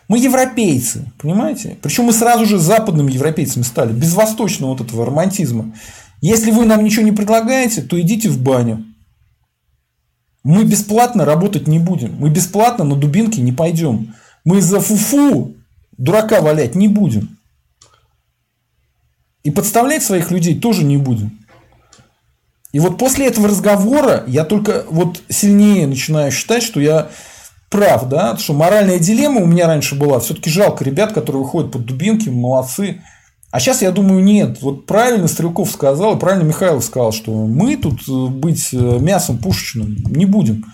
Мы 0.08 0.20
европейцы, 0.20 1.12
понимаете? 1.18 1.78
Причем 1.82 2.06
мы 2.06 2.14
сразу 2.14 2.46
же 2.46 2.60
западными 2.60 3.12
европейцами 3.12 3.64
стали, 3.64 3.94
без 3.94 4.14
восточного 4.14 4.72
вот 4.72 4.82
этого 4.82 5.06
романтизма. 5.06 5.74
Если 6.22 6.52
вы 6.52 6.66
нам 6.66 6.84
ничего 6.84 7.04
не 7.04 7.12
предлагаете, 7.12 7.82
то 7.82 8.00
идите 8.00 8.30
в 8.30 8.42
баню. 8.42 8.86
Мы 10.44 10.64
бесплатно 10.64 11.26
работать 11.26 11.68
не 11.68 11.80
будем. 11.80 12.16
Мы 12.20 12.30
бесплатно 12.30 12.86
на 12.86 12.96
дубинки 12.96 13.40
не 13.40 13.52
пойдем. 13.52 14.14
Мы 14.44 14.62
за 14.62 14.80
фуфу 14.80 15.56
дурака 15.98 16.42
валять 16.42 16.76
не 16.76 16.88
будем. 16.88 17.40
И 19.44 19.50
подставлять 19.50 20.04
своих 20.04 20.30
людей 20.30 20.60
тоже 20.60 20.84
не 20.84 20.98
будем. 20.98 21.45
И 22.76 22.80
вот 22.80 22.98
после 22.98 23.28
этого 23.28 23.48
разговора 23.48 24.26
я 24.28 24.44
только 24.44 24.84
вот 24.90 25.22
сильнее 25.30 25.88
начинаю 25.88 26.30
считать, 26.30 26.62
что 26.62 26.82
я 26.82 27.08
прав, 27.70 28.10
да, 28.10 28.36
что 28.36 28.52
моральная 28.52 29.00
дилемма 29.00 29.40
у 29.40 29.46
меня 29.46 29.68
раньше 29.68 29.96
была, 29.96 30.20
все-таки 30.20 30.50
жалко 30.50 30.84
ребят, 30.84 31.14
которые 31.14 31.44
выходят 31.44 31.72
под 31.72 31.86
дубинки, 31.86 32.28
молодцы. 32.28 33.02
А 33.50 33.62
сейчас 33.62 33.82
я 33.82 33.92
думаю, 33.92 34.22
нет, 34.22 34.62
вот 34.62 34.88
правильно 34.88 35.30
Стрелков 35.30 35.72
сказал, 35.72 36.18
и 36.18 36.20
правильно 36.20 36.44
Михайлов 36.44 36.84
сказал, 36.84 37.14
что 37.14 37.32
мы 37.32 37.78
тут 37.78 38.02
э, 38.10 38.28
быть 38.28 38.68
э, 38.74 38.78
мясом 39.00 39.38
пушечным 39.38 39.96
не 40.10 40.26
будем. 40.26 40.66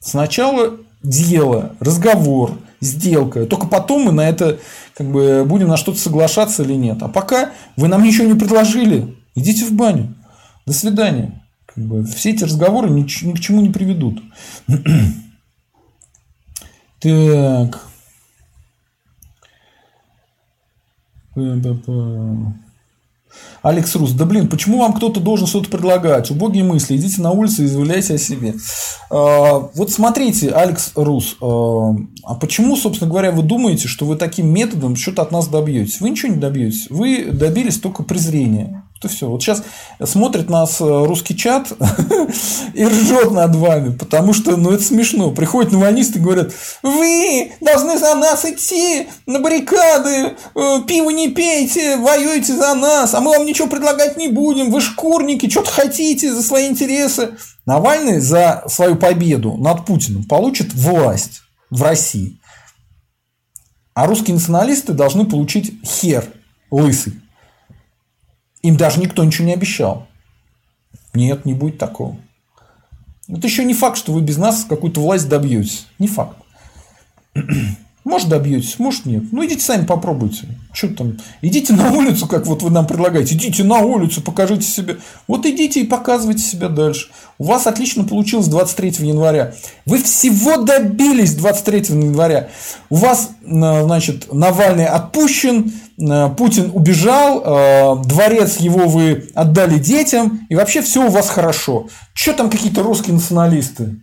Сначала 0.00 0.78
дело, 1.02 1.72
разговор, 1.80 2.52
сделка. 2.80 3.44
Только 3.44 3.66
потом 3.66 4.04
мы 4.04 4.12
на 4.12 4.28
это 4.28 4.58
как 4.98 5.10
бы 5.12 5.44
будем 5.46 5.68
на 5.68 5.76
что-то 5.76 5.98
соглашаться 5.98 6.64
или 6.64 6.74
нет. 6.74 7.00
А 7.04 7.08
пока 7.08 7.52
вы 7.76 7.86
нам 7.86 8.02
ничего 8.02 8.26
не 8.26 8.36
предложили, 8.36 9.16
идите 9.36 9.64
в 9.64 9.72
баню. 9.72 10.16
До 10.66 10.72
свидания. 10.72 11.44
Как 11.66 11.84
бы 11.84 12.04
все 12.04 12.30
эти 12.30 12.42
разговоры 12.42 12.90
ни, 12.90 13.02
ни 13.02 13.32
к 13.32 13.38
чему 13.38 13.60
не 13.60 13.70
приведут. 13.70 14.20
так. 17.00 17.80
Алекс 23.62 23.94
Рус, 23.96 24.12
да 24.12 24.24
блин, 24.24 24.48
почему 24.48 24.78
вам 24.78 24.92
кто-то 24.92 25.20
должен 25.20 25.46
что-то 25.46 25.68
предлагать? 25.68 26.30
Убогие 26.30 26.64
мысли, 26.64 26.96
идите 26.96 27.20
на 27.20 27.32
улицу 27.32 27.64
и 27.64 27.66
заявляйте 27.66 28.14
о 28.14 28.18
себе. 28.18 28.54
А, 29.10 29.68
вот 29.74 29.90
смотрите, 29.90 30.50
Алекс 30.50 30.92
Рус, 30.94 31.36
а, 31.40 31.94
а 32.22 32.34
почему, 32.34 32.76
собственно 32.76 33.10
говоря, 33.10 33.32
вы 33.32 33.42
думаете, 33.42 33.88
что 33.88 34.06
вы 34.06 34.16
таким 34.16 34.52
методом 34.52 34.96
что-то 34.96 35.22
от 35.22 35.32
нас 35.32 35.48
добьетесь? 35.48 36.00
Вы 36.00 36.10
ничего 36.10 36.32
не 36.32 36.38
добьетесь. 36.38 36.86
Вы 36.90 37.26
добились 37.32 37.78
только 37.78 38.02
презрения. 38.02 38.84
Это 38.98 39.08
все. 39.08 39.28
Вот 39.28 39.40
сейчас 39.40 39.62
смотрит 40.02 40.50
нас 40.50 40.80
э, 40.80 40.84
русский 40.84 41.36
чат 41.36 41.68
и 42.74 42.84
ржет 42.84 43.30
над 43.30 43.54
вами, 43.54 43.96
потому 43.96 44.32
что, 44.32 44.56
ну, 44.56 44.72
это 44.72 44.82
смешно. 44.82 45.30
Приходят 45.30 45.70
навальнисты 45.70 46.18
и 46.18 46.22
говорят, 46.22 46.52
вы 46.82 47.52
должны 47.60 47.96
за 47.96 48.16
нас 48.16 48.44
идти 48.44 49.06
на 49.24 49.38
баррикады, 49.38 50.34
э, 50.52 50.82
пиво 50.88 51.10
не 51.10 51.28
пейте, 51.28 51.96
воюйте 51.98 52.56
за 52.56 52.74
нас, 52.74 53.14
а 53.14 53.20
мы 53.20 53.30
вам 53.30 53.46
ничего 53.46 53.68
предлагать 53.68 54.16
не 54.16 54.26
будем, 54.26 54.72
вы 54.72 54.80
шкурники, 54.80 55.48
что-то 55.48 55.70
хотите 55.70 56.34
за 56.34 56.42
свои 56.42 56.66
интересы. 56.66 57.36
Навальный 57.66 58.18
за 58.18 58.64
свою 58.66 58.96
победу 58.96 59.56
над 59.58 59.86
Путиным 59.86 60.24
получит 60.24 60.74
власть 60.74 61.42
в 61.70 61.84
России. 61.84 62.40
А 63.94 64.06
русские 64.06 64.34
националисты 64.34 64.92
должны 64.92 65.24
получить 65.24 65.74
хер 65.84 66.24
лысый. 66.72 67.14
Им 68.62 68.76
даже 68.76 69.00
никто 69.00 69.24
ничего 69.24 69.46
не 69.46 69.54
обещал. 69.54 70.06
Нет, 71.14 71.44
не 71.44 71.54
будет 71.54 71.78
такого. 71.78 72.16
Это 73.28 73.46
еще 73.46 73.64
не 73.64 73.74
факт, 73.74 73.98
что 73.98 74.12
вы 74.12 74.20
без 74.22 74.36
нас 74.38 74.64
какую-то 74.68 75.00
власть 75.00 75.28
добьетесь. 75.28 75.86
Не 75.98 76.08
факт. 76.08 76.36
Может 78.08 78.30
добьетесь, 78.30 78.78
может 78.78 79.04
нет. 79.04 79.24
Ну 79.32 79.44
идите 79.44 79.62
сами 79.62 79.84
попробуйте. 79.84 80.46
Что 80.72 80.88
там? 80.88 81.18
Идите 81.42 81.74
на 81.74 81.92
улицу, 81.92 82.26
как 82.26 82.46
вот 82.46 82.62
вы 82.62 82.70
нам 82.70 82.86
предлагаете. 82.86 83.34
Идите 83.34 83.64
на 83.64 83.80
улицу, 83.80 84.22
покажите 84.22 84.62
себя. 84.62 84.96
Вот 85.26 85.44
идите 85.44 85.82
и 85.82 85.84
показывайте 85.84 86.42
себя 86.42 86.70
дальше. 86.70 87.10
У 87.36 87.44
вас 87.44 87.66
отлично 87.66 88.04
получилось 88.04 88.46
23 88.46 89.06
января. 89.06 89.52
Вы 89.84 90.02
всего 90.02 90.56
добились 90.56 91.34
23 91.34 91.80
января. 91.90 92.48
У 92.88 92.96
вас, 92.96 93.32
значит, 93.42 94.32
Навальный 94.32 94.86
отпущен, 94.86 95.70
Путин 95.98 96.70
убежал, 96.74 97.42
э, 97.44 98.04
дворец 98.04 98.58
его 98.58 98.86
вы 98.86 99.30
отдали 99.34 99.80
детям, 99.80 100.46
и 100.48 100.54
вообще 100.54 100.80
все 100.80 101.04
у 101.04 101.10
вас 101.10 101.28
хорошо. 101.28 101.88
Что 102.14 102.34
там 102.34 102.50
какие-то 102.50 102.84
русские 102.84 103.14
националисты? 103.14 103.96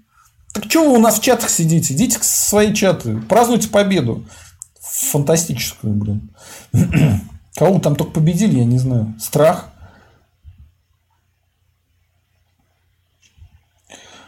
Так 0.53 0.65
что 0.65 0.89
вы 0.89 0.97
у 0.97 0.99
нас 0.99 1.19
в 1.19 1.23
чатах 1.23 1.49
сидите? 1.49 1.93
Идите 1.93 2.19
в 2.19 2.25
свои 2.25 2.73
чаты, 2.73 3.17
празднуйте 3.29 3.69
победу. 3.69 4.25
Фантастическую, 4.81 5.93
блин. 5.93 6.31
Кого 7.55 7.79
там 7.79 7.95
только 7.95 8.11
победили, 8.11 8.59
я 8.59 8.65
не 8.65 8.77
знаю. 8.77 9.15
Страх. 9.17 9.69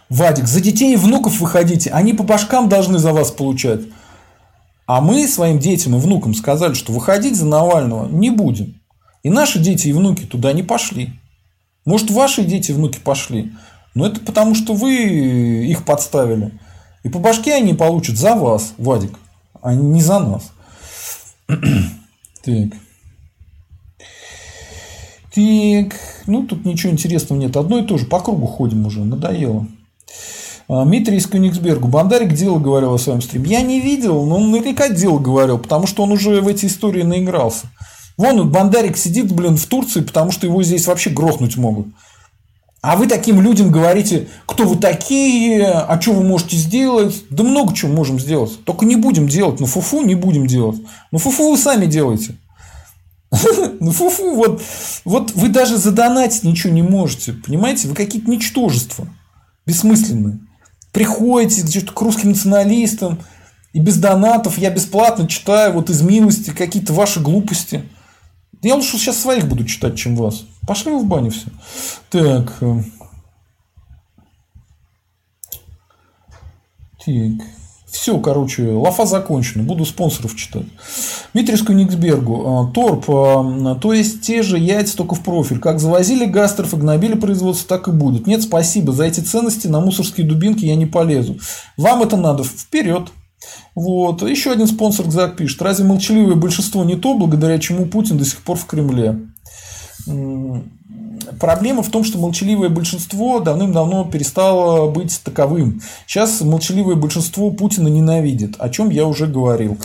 Вадик, 0.10 0.48
за 0.48 0.61
детей 0.61 0.94
и 0.94 0.98
внуков 0.98 1.41
выходите, 1.41 1.89
они 1.91 2.14
по 2.14 2.23
башкам 2.23 2.69
должны 2.69 2.98
за 2.98 3.11
вас 3.11 3.30
получать. 3.30 3.81
А 4.88 5.01
мы 5.01 5.27
своим 5.27 5.59
детям 5.59 5.95
и 5.95 5.99
внукам 5.99 6.34
сказали, 6.34 6.73
что 6.73 6.93
выходить 6.93 7.35
за 7.35 7.45
Навального 7.45 8.07
не 8.07 8.30
будем. 8.30 8.81
И 9.22 9.30
наши 9.30 9.59
дети 9.59 9.89
и 9.89 9.93
внуки 9.93 10.23
туда 10.23 10.53
не 10.53 10.64
пошли. 10.64 11.11
Может, 11.85 12.09
ваши 12.09 12.45
дети 12.45 12.72
и 12.72 12.73
внуки 12.73 12.97
пошли. 12.97 13.51
Но 13.93 14.07
это 14.07 14.22
потому, 14.22 14.55
что 14.55 14.73
вы 14.73 15.65
их 15.68 15.84
подставили. 15.84 16.57
И 17.03 17.09
по 17.09 17.19
башке 17.19 17.55
они 17.55 17.73
получат 17.73 18.15
за 18.15 18.35
вас, 18.35 18.73
Вадик, 18.77 19.19
а 19.61 19.76
не 19.76 20.01
за 20.01 20.19
нас. 20.19 20.51
так. 21.47 22.72
Так, 25.34 25.99
ну 26.26 26.47
тут 26.47 26.65
ничего 26.65 26.91
интересного 26.91 27.39
нет. 27.39 27.57
Одно 27.57 27.80
и 27.80 27.85
то 27.85 27.97
же. 27.97 28.05
По 28.05 28.22
кругу 28.22 28.47
ходим 28.47 28.85
уже. 28.85 29.03
Надоело. 29.03 29.68
А, 30.69 30.84
Дмитрий 30.84 31.18
из 31.18 31.27
Кёнигсберга. 31.27 31.88
Бандарик 31.88 32.34
дело 32.34 32.60
говорил 32.60 32.94
о 32.94 32.99
своем 32.99 33.22
стриме. 33.22 33.52
Я 33.52 33.61
не 33.61 33.80
видел, 33.80 34.26
но 34.26 34.38
он 34.38 34.52
наверняка 34.52 34.89
дело 34.89 35.18
говорил, 35.18 35.60
потому 35.60 35.88
что 35.88 36.03
он 36.03 36.11
уже 36.11 36.41
в 36.41 36.48
эти 36.48 36.65
истории 36.65 37.03
наигрался. 37.03 37.68
Вон 38.18 38.49
Бандарик 38.49 38.98
сидит, 38.98 39.31
блин, 39.31 39.57
в 39.57 39.65
Турции, 39.68 40.02
потому 40.02 40.31
что 40.31 40.45
его 40.48 40.61
здесь 40.64 40.88
вообще 40.88 41.10
грохнуть 41.10 41.56
могут. 41.56 41.88
А 42.81 42.95
вы 42.95 43.07
таким 43.07 43.41
людям 43.41 43.72
говорите, 43.72 44.27
кто 44.45 44.65
вы 44.65 44.76
такие, 44.76 45.68
а 45.68 45.99
что 46.02 46.14
вы 46.14 46.23
можете 46.23 46.57
сделать? 46.57 47.23
Да 47.30 47.44
много 47.44 47.73
чего 47.73 47.91
можем 47.91 48.19
сделать. 48.19 48.64
Только 48.65 48.85
не 48.85 48.95
будем 48.95 49.27
делать. 49.27 49.60
Ну, 49.60 49.65
фуфу 49.65 50.02
не 50.02 50.15
будем 50.15 50.48
делать. 50.48 50.81
Ну, 51.11 51.18
фуфу 51.18 51.52
вы 51.52 51.57
сами 51.57 51.85
делаете. 51.85 52.35
Ну, 53.80 53.91
фуфу, 53.91 54.35
вот, 54.35 54.61
вот 55.06 55.31
вы 55.35 55.49
даже 55.49 55.77
задонатить 55.77 56.44
ничего 56.44 56.73
не 56.73 56.81
можете. 56.81 57.34
Понимаете? 57.34 57.88
Вы 57.88 57.95
какие-то 57.95 58.30
ничтожества. 58.30 59.07
Бессмысленные 59.65 60.39
приходите 60.97 61.81
к 61.81 62.01
русским 62.01 62.29
националистам, 62.29 63.19
и 63.71 63.79
без 63.79 63.99
донатов 63.99 64.57
я 64.57 64.71
бесплатно 64.71 65.27
читаю 65.27 65.73
вот 65.73 65.91
из 65.91 66.01
милости 66.01 66.49
какие-то 66.49 66.91
ваши 66.91 67.19
глупости. 67.19 67.83
Я 68.63 68.73
лучше 68.73 68.97
сейчас 68.97 69.19
своих 69.19 69.47
буду 69.47 69.63
читать, 69.63 69.95
чем 69.95 70.15
вас. 70.15 70.45
Пошли 70.67 70.91
вы 70.91 71.01
в 71.01 71.05
баню 71.05 71.29
все. 71.29 71.51
Так. 72.09 72.57
Э, 72.61 72.81
так. 77.05 77.47
Все, 77.97 78.19
короче, 78.19 78.63
лафа 78.69 79.07
закончена. 79.07 79.63
Буду 79.63 79.83
спонсоров 79.83 80.35
читать. 80.35 80.67
Дмитрий 81.33 81.73
Никсбергу. 81.73 82.43
А, 82.45 82.71
торп. 82.71 83.05
А, 83.09 83.75
то 83.81 83.91
есть, 83.91 84.21
те 84.21 84.43
же 84.43 84.59
яйца, 84.59 84.95
только 84.95 85.15
в 85.15 85.21
профиль. 85.21 85.57
Как 85.57 85.79
завозили 85.79 86.25
гастров 86.25 86.75
и 86.75 86.77
гнобили 86.77 87.15
производство, 87.15 87.67
так 87.67 87.87
и 87.87 87.91
будет. 87.91 88.27
Нет, 88.27 88.43
спасибо. 88.43 88.93
За 88.93 89.05
эти 89.05 89.21
ценности 89.21 89.65
на 89.65 89.79
мусорские 89.79 90.27
дубинки 90.27 90.63
я 90.63 90.75
не 90.75 90.85
полезу. 90.85 91.39
Вам 91.75 92.03
это 92.03 92.17
надо. 92.17 92.43
Вперед. 92.43 93.07
Вот. 93.73 94.21
Еще 94.21 94.51
один 94.51 94.67
спонсор 94.67 95.07
Гзак 95.07 95.35
пишет. 95.35 95.59
Разве 95.63 95.83
молчаливое 95.83 96.35
большинство 96.35 96.83
не 96.83 96.97
то, 96.97 97.17
благодаря 97.17 97.57
чему 97.57 97.87
Путин 97.87 98.19
до 98.19 98.25
сих 98.25 98.43
пор 98.43 98.57
в 98.57 98.65
Кремле? 98.67 99.21
Проблема 101.39 101.83
в 101.83 101.89
том, 101.89 102.03
что 102.03 102.17
молчаливое 102.17 102.69
большинство 102.69 103.39
давным-давно 103.39 104.05
перестало 104.05 104.89
быть 104.89 105.21
таковым. 105.23 105.81
Сейчас 106.05 106.41
молчаливое 106.41 106.95
большинство 106.95 107.51
Путина 107.51 107.87
ненавидит, 107.87 108.55
о 108.59 108.69
чем 108.69 108.89
я 108.89 109.05
уже 109.05 109.27
говорил. 109.27 109.77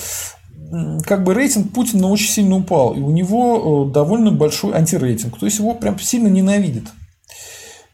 Как 1.04 1.24
бы 1.24 1.34
рейтинг 1.34 1.72
Путина 1.72 2.08
очень 2.08 2.30
сильно 2.30 2.56
упал, 2.56 2.94
и 2.94 3.00
у 3.00 3.10
него 3.10 3.88
э, 3.88 3.92
довольно 3.92 4.32
большой 4.32 4.72
антирейтинг. 4.74 5.38
То 5.38 5.46
есть 5.46 5.58
его 5.58 5.74
прям 5.74 5.98
сильно 6.00 6.28
ненавидит. 6.28 6.88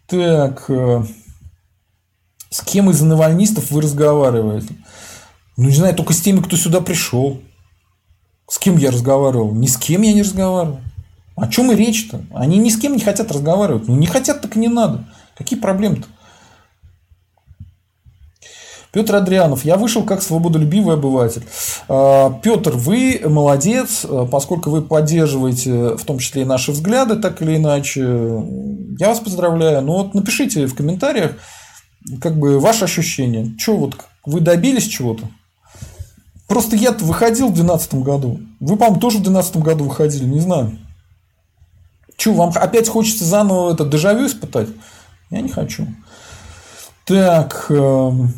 Так, 0.06 0.66
э, 0.68 1.02
с 2.50 2.60
кем 2.62 2.90
из 2.90 3.00
навальнистов 3.00 3.70
вы 3.70 3.82
разговариваете? 3.82 4.74
Ну, 5.56 5.64
не 5.64 5.74
знаю, 5.74 5.94
только 5.94 6.12
с 6.12 6.20
теми, 6.20 6.40
кто 6.40 6.56
сюда 6.56 6.80
пришел. 6.80 7.40
С 8.48 8.58
кем 8.58 8.76
я 8.76 8.90
разговаривал? 8.90 9.52
Ни 9.54 9.66
с 9.66 9.76
кем 9.76 10.02
я 10.02 10.12
не 10.12 10.22
разговаривал. 10.22 10.78
О 11.40 11.48
чем 11.48 11.72
и 11.72 11.76
речь-то? 11.76 12.22
Они 12.34 12.58
ни 12.58 12.68
с 12.68 12.78
кем 12.78 12.94
не 12.94 13.00
хотят 13.00 13.30
разговаривать. 13.30 13.86
Ну, 13.88 13.96
не 13.96 14.06
хотят, 14.06 14.40
так 14.40 14.56
и 14.56 14.58
не 14.58 14.68
надо. 14.68 15.04
Какие 15.36 15.58
проблемы-то? 15.58 16.06
Петр 18.90 19.16
Адрианов, 19.16 19.64
я 19.66 19.76
вышел 19.76 20.02
как 20.02 20.22
свободолюбивый 20.22 20.94
обыватель. 20.94 21.44
А, 21.88 22.30
Петр, 22.42 22.72
вы 22.72 23.20
молодец, 23.24 24.06
поскольку 24.32 24.70
вы 24.70 24.82
поддерживаете 24.82 25.96
в 25.96 26.04
том 26.04 26.18
числе 26.18 26.42
и 26.42 26.46
наши 26.46 26.72
взгляды, 26.72 27.16
так 27.16 27.42
или 27.42 27.56
иначе. 27.56 28.00
Я 28.98 29.08
вас 29.08 29.20
поздравляю. 29.20 29.82
Ну 29.82 29.92
вот 29.92 30.14
напишите 30.14 30.66
в 30.66 30.74
комментариях, 30.74 31.36
как 32.20 32.38
бы 32.38 32.58
ваши 32.58 32.86
ощущения. 32.86 33.54
Что 33.58 33.76
вот 33.76 33.94
вы 34.24 34.40
добились 34.40 34.88
чего-то? 34.88 35.28
Просто 36.48 36.74
я 36.76 36.92
выходил 36.92 37.48
в 37.48 37.54
2012 37.54 37.94
году. 37.96 38.40
Вы, 38.58 38.76
по-моему, 38.76 39.00
тоже 39.00 39.18
в 39.18 39.22
2012 39.22 39.56
году 39.58 39.84
выходили, 39.84 40.24
не 40.24 40.40
знаю. 40.40 40.78
Че, 42.18 42.32
вам 42.32 42.52
опять 42.56 42.88
хочется 42.88 43.24
заново 43.24 43.72
это 43.72 43.84
дежавю 43.84 44.26
испытать? 44.26 44.68
Я 45.30 45.40
не 45.40 45.48
хочу. 45.48 45.86
Так. 47.04 47.66
Эм, 47.70 48.32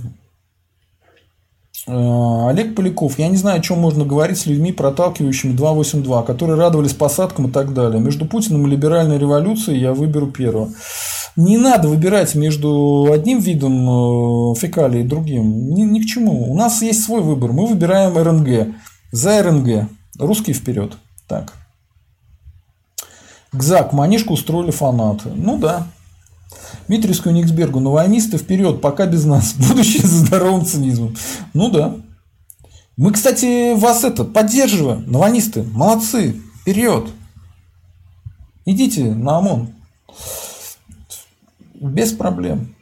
э, 1.86 2.48
Олег 2.50 2.74
Поляков. 2.76 3.18
Я 3.18 3.28
не 3.28 3.38
знаю, 3.38 3.58
о 3.58 3.62
чем 3.62 3.78
можно 3.78 4.04
говорить 4.04 4.38
с 4.38 4.44
людьми, 4.44 4.72
проталкивающими 4.72 5.52
282, 5.52 6.22
которые 6.24 6.58
радовались 6.58 6.92
посадкам 6.92 7.46
и 7.46 7.50
так 7.50 7.72
далее. 7.72 8.02
Между 8.02 8.26
Путиным 8.26 8.66
и 8.66 8.70
либеральной 8.70 9.18
революцией 9.18 9.80
я 9.80 9.94
выберу 9.94 10.26
первого. 10.26 10.70
Не 11.36 11.56
надо 11.56 11.88
выбирать 11.88 12.34
между 12.34 13.08
одним 13.10 13.38
видом 13.38 14.52
э, 14.52 14.54
фекалий 14.56 15.00
и 15.00 15.08
другим. 15.08 15.70
Ни, 15.70 15.84
ни 15.84 16.00
к 16.00 16.06
чему. 16.06 16.52
У 16.52 16.54
нас 16.54 16.82
есть 16.82 17.02
свой 17.02 17.22
выбор. 17.22 17.52
Мы 17.52 17.66
выбираем 17.66 18.18
РНГ. 18.18 18.74
За 19.10 19.42
РНГ. 19.42 19.88
Русский 20.18 20.52
вперед. 20.52 20.98
Так. 21.26 21.54
Гзак, 23.52 23.92
манишку 23.92 24.34
устроили 24.34 24.70
фанаты. 24.70 25.30
Ну 25.34 25.58
да. 25.58 25.86
Дмитрий 26.86 27.14
Скюниксбергу, 27.14 27.80
навальнисты 27.80 28.36
вперед, 28.36 28.80
пока 28.80 29.06
без 29.06 29.24
нас. 29.24 29.54
Будущее 29.68 30.06
за 30.06 30.26
здоровым 30.26 30.64
цинизмом. 30.64 31.16
Ну 31.54 31.70
да. 31.70 31.96
Мы, 32.96 33.12
кстати, 33.12 33.74
вас 33.74 34.04
это 34.04 34.24
поддерживаем. 34.24 35.10
Навальнисты, 35.10 35.62
молодцы. 35.62 36.36
Вперед. 36.60 37.08
Идите 38.66 39.14
на 39.14 39.38
ОМОН. 39.38 39.72
Без 41.80 42.12
проблем. 42.12 42.74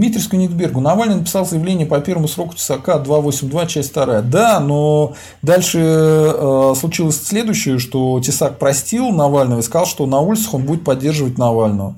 Дмитрий 0.00 0.22
Скунитбергу. 0.22 0.80
Навальный 0.80 1.16
написал 1.16 1.44
заявление 1.44 1.86
по 1.86 2.00
первому 2.00 2.26
сроку 2.26 2.54
Тесака 2.54 2.98
282, 2.98 3.66
часть 3.66 3.92
2. 3.92 4.22
Да, 4.22 4.58
но 4.58 5.12
дальше 5.42 5.78
э, 5.78 6.74
случилось 6.74 7.22
следующее, 7.22 7.78
что 7.78 8.18
Тесак 8.20 8.58
простил 8.58 9.10
Навального 9.10 9.60
и 9.60 9.62
сказал, 9.62 9.86
что 9.86 10.06
на 10.06 10.20
улицах 10.20 10.54
он 10.54 10.64
будет 10.64 10.84
поддерживать 10.84 11.36
Навального. 11.36 11.96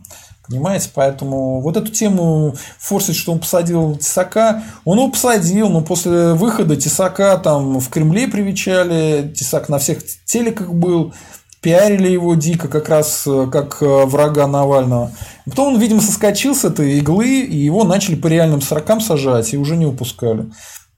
Понимаете, 0.48 0.90
поэтому 0.92 1.60
вот 1.60 1.76
эту 1.76 1.92
тему 1.92 2.56
форсить, 2.76 3.14
что 3.14 3.30
он 3.30 3.38
посадил 3.38 3.94
Тесака, 3.94 4.64
он 4.84 4.98
его 4.98 5.08
посадил, 5.08 5.68
но 5.68 5.80
после 5.80 6.32
выхода 6.32 6.74
Тесака 6.74 7.38
там 7.38 7.78
в 7.78 7.88
Кремле 7.88 8.26
привечали, 8.26 9.32
Тесак 9.32 9.68
на 9.68 9.78
всех 9.78 9.98
телеках 10.26 10.72
был, 10.72 11.14
пиарили 11.62 12.09
его 12.09 12.34
дико, 12.34 12.68
как 12.68 12.89
раз 12.89 13.24
э, 13.26 13.48
как 13.51 13.80
э, 13.80 14.05
врага 14.05 14.47
Навального. 14.48 15.12
Потом 15.47 15.74
он, 15.74 15.80
видимо, 15.80 16.01
соскочил 16.02 16.56
с 16.56 16.64
этой 16.64 16.98
иглы, 16.98 17.40
и 17.40 17.56
его 17.56 17.84
начали 17.84 18.16
по 18.16 18.26
реальным 18.26 18.60
срокам 18.60 19.01
сажать, 19.01 19.55
и 19.55 19.56
уже 19.56 19.76
не 19.76 19.86
упускали. 19.86 20.51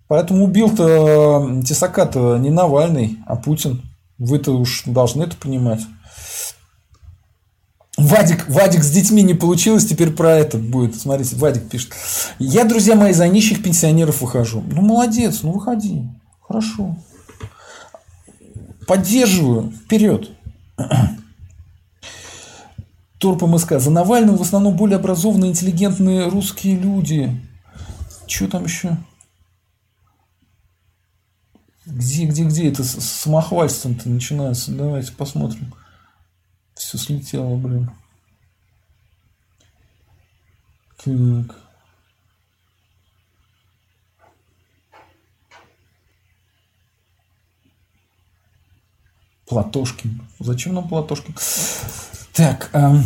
Поэтому 0.08 0.44
убил-то 0.44 1.60
Тесака-то 1.64 2.38
не 2.38 2.50
Навальный, 2.50 3.18
а 3.26 3.36
Путин. 3.36 3.82
Вы-то 4.18 4.52
уж 4.52 4.84
должны 4.86 5.24
это 5.24 5.36
понимать. 5.36 5.82
Вадик, 7.96 8.48
Вадик 8.48 8.82
с 8.82 8.90
детьми 8.90 9.22
не 9.22 9.34
получилось, 9.34 9.86
теперь 9.86 10.10
про 10.10 10.36
это 10.36 10.58
будет. 10.58 10.96
Смотрите, 10.96 11.36
Вадик 11.36 11.68
пишет. 11.68 11.92
Я, 12.38 12.64
друзья 12.64 12.96
мои, 12.96 13.12
за 13.12 13.28
нищих 13.28 13.62
пенсионеров 13.62 14.20
выхожу. 14.20 14.64
Ну, 14.66 14.82
молодец, 14.82 15.40
ну 15.42 15.52
выходи. 15.52 16.02
Хорошо. 16.40 16.96
Поддерживаю. 18.86 19.72
Вперед. 19.84 20.30
Торп 23.18 23.42
МСК. 23.42 23.78
За 23.78 23.90
Навального 23.90 24.36
в 24.36 24.42
основном 24.42 24.76
более 24.76 24.96
образованные, 24.96 25.50
интеллигентные 25.50 26.28
русские 26.28 26.76
люди. 26.76 27.40
Что 28.26 28.48
там 28.48 28.64
еще? 28.64 28.96
Где, 31.86 32.26
где, 32.26 32.44
где 32.44 32.68
это 32.68 32.82
с 32.82 32.98
самохвальством-то 32.98 34.08
начинается? 34.08 34.72
Давайте 34.72 35.12
посмотрим. 35.12 35.74
Все 36.74 36.98
слетело, 36.98 37.56
блин. 37.56 37.90
Так. 41.04 41.63
Платошкин. 49.48 50.22
Зачем 50.40 50.74
нам 50.74 50.88
Платошкин? 50.88 51.34
Так. 52.32 52.70
Эм... 52.72 53.04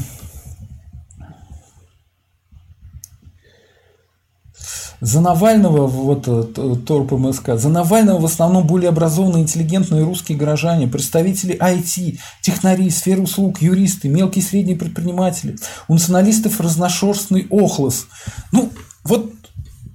За 5.01 5.21
Навального, 5.21 5.87
вот 5.87 6.27
э, 6.27 6.77
Торп 6.85 7.13
МСК, 7.13 7.51
за 7.55 7.69
Навального 7.69 8.19
в 8.19 8.25
основном 8.25 8.67
более 8.67 8.89
образованные, 8.89 9.45
интеллигентные 9.45 10.03
русские 10.03 10.37
горожане, 10.37 10.89
представители 10.89 11.57
IT, 11.57 12.19
технари, 12.43 12.91
сферы 12.91 13.23
услуг, 13.23 13.63
юристы, 13.63 14.09
мелкие 14.09 14.43
и 14.43 14.47
средние 14.47 14.77
предприниматели. 14.77 15.57
У 15.87 15.93
националистов 15.93 16.61
разношерстный 16.61 17.47
охлос. 17.49 18.09
Ну, 18.51 18.73
вот 19.05 19.33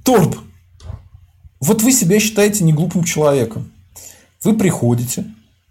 Торп, 0.05 0.37
вот 1.59 1.81
вы 1.81 1.91
себя 1.91 2.19
считаете 2.21 2.63
неглупым 2.63 3.03
человеком. 3.03 3.71
Вы 4.41 4.57
приходите, 4.57 5.25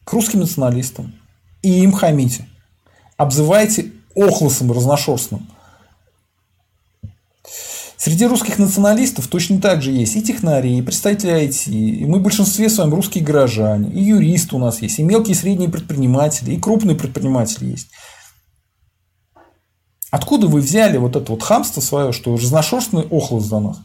к 0.04 0.12
русским 0.12 0.40
националистам 0.40 1.14
и 1.62 1.82
им 1.82 1.92
хамите. 1.92 2.48
обзываете 3.16 3.92
охлосом 4.14 4.72
разношерстным. 4.72 5.48
Среди 7.96 8.26
русских 8.26 8.58
националистов 8.58 9.28
точно 9.28 9.60
так 9.60 9.80
же 9.80 9.92
есть 9.92 10.16
и 10.16 10.22
технари, 10.22 10.76
и 10.76 10.82
представители 10.82 11.46
IT, 11.46 11.70
и 11.70 12.04
мы 12.04 12.18
в 12.18 12.22
большинстве 12.22 12.68
с 12.68 12.78
вами 12.78 12.96
русские 12.96 13.22
горожане, 13.22 13.92
и 13.92 14.02
юристы 14.02 14.56
у 14.56 14.58
нас 14.58 14.82
есть, 14.82 14.98
и 14.98 15.04
мелкие 15.04 15.36
и 15.36 15.38
средние 15.38 15.68
предприниматели, 15.68 16.50
и 16.52 16.60
крупные 16.60 16.96
предприниматели 16.96 17.70
есть. 17.70 17.90
Откуда 20.10 20.48
вы 20.48 20.60
взяли 20.60 20.98
вот 20.98 21.14
это 21.14 21.30
вот 21.30 21.44
хамство 21.44 21.80
свое, 21.80 22.10
что 22.10 22.34
разношерстный 22.34 23.04
охлос 23.04 23.44
за 23.44 23.60
нас? 23.60 23.78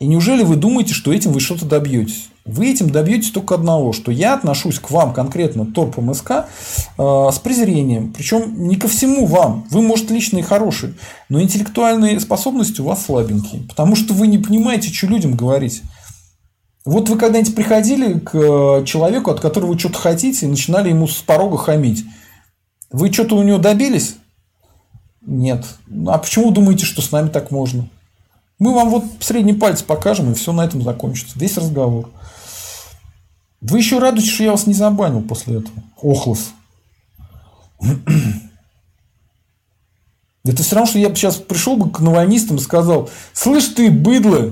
И 0.00 0.06
неужели 0.06 0.42
вы 0.42 0.56
думаете, 0.56 0.92
что 0.92 1.12
этим 1.12 1.32
вы 1.32 1.40
что-то 1.40 1.66
добьетесь? 1.66 2.28
Вы 2.44 2.70
этим 2.70 2.90
добьетесь 2.90 3.30
только 3.30 3.54
одного, 3.54 3.94
что 3.94 4.12
я 4.12 4.34
отношусь 4.34 4.78
к 4.78 4.90
вам 4.90 5.14
конкретно, 5.14 5.64
торп 5.64 5.96
МСК, 5.96 6.30
э, 6.98 7.28
с 7.32 7.38
презрением. 7.38 8.12
Причем 8.12 8.68
не 8.68 8.76
ко 8.76 8.86
всему 8.86 9.24
вам. 9.24 9.66
Вы, 9.70 9.80
может, 9.80 10.10
лично 10.10 10.38
и 10.38 10.42
хороший, 10.42 10.94
но 11.30 11.40
интеллектуальные 11.40 12.20
способности 12.20 12.82
у 12.82 12.84
вас 12.84 13.06
слабенькие. 13.06 13.62
Потому 13.62 13.96
что 13.96 14.12
вы 14.12 14.26
не 14.26 14.36
понимаете, 14.36 14.92
что 14.92 15.06
людям 15.06 15.36
говорить. 15.36 15.82
Вот 16.84 17.08
вы 17.08 17.16
когда-нибудь 17.16 17.54
приходили 17.54 18.18
к 18.18 18.34
э, 18.34 18.84
человеку, 18.84 19.30
от 19.30 19.40
которого 19.40 19.72
вы 19.72 19.78
что-то 19.78 19.98
хотите, 19.98 20.44
и 20.44 20.50
начинали 20.50 20.90
ему 20.90 21.08
с 21.08 21.16
порога 21.22 21.56
хамить. 21.56 22.04
Вы 22.90 23.10
что-то 23.10 23.36
у 23.36 23.42
него 23.42 23.56
добились? 23.56 24.16
Нет. 25.22 25.64
А 26.06 26.18
почему 26.18 26.50
думаете, 26.50 26.84
что 26.84 27.00
с 27.00 27.10
нами 27.10 27.30
так 27.30 27.50
можно? 27.50 27.88
Мы 28.58 28.72
вам 28.74 28.90
вот 28.90 29.04
средний 29.20 29.52
палец 29.52 29.82
покажем, 29.82 30.30
и 30.30 30.34
все 30.34 30.52
на 30.52 30.64
этом 30.64 30.82
закончится. 30.82 31.38
Весь 31.38 31.56
разговор. 31.56 32.10
Вы 33.60 33.78
еще 33.78 33.98
радуетесь, 33.98 34.30
что 34.30 34.44
я 34.44 34.52
вас 34.52 34.66
не 34.66 34.74
забанил 34.74 35.22
после 35.22 35.58
этого. 35.58 35.82
Охлос. 36.00 36.52
Это 40.44 40.62
все 40.62 40.76
равно, 40.76 40.90
что 40.90 40.98
я 40.98 41.08
бы 41.08 41.16
сейчас 41.16 41.36
пришел 41.36 41.76
бы 41.76 41.90
к 41.90 42.00
навальнистам 42.00 42.58
и 42.58 42.60
сказал, 42.60 43.08
слышь 43.32 43.68
ты, 43.68 43.90
быдло, 43.90 44.50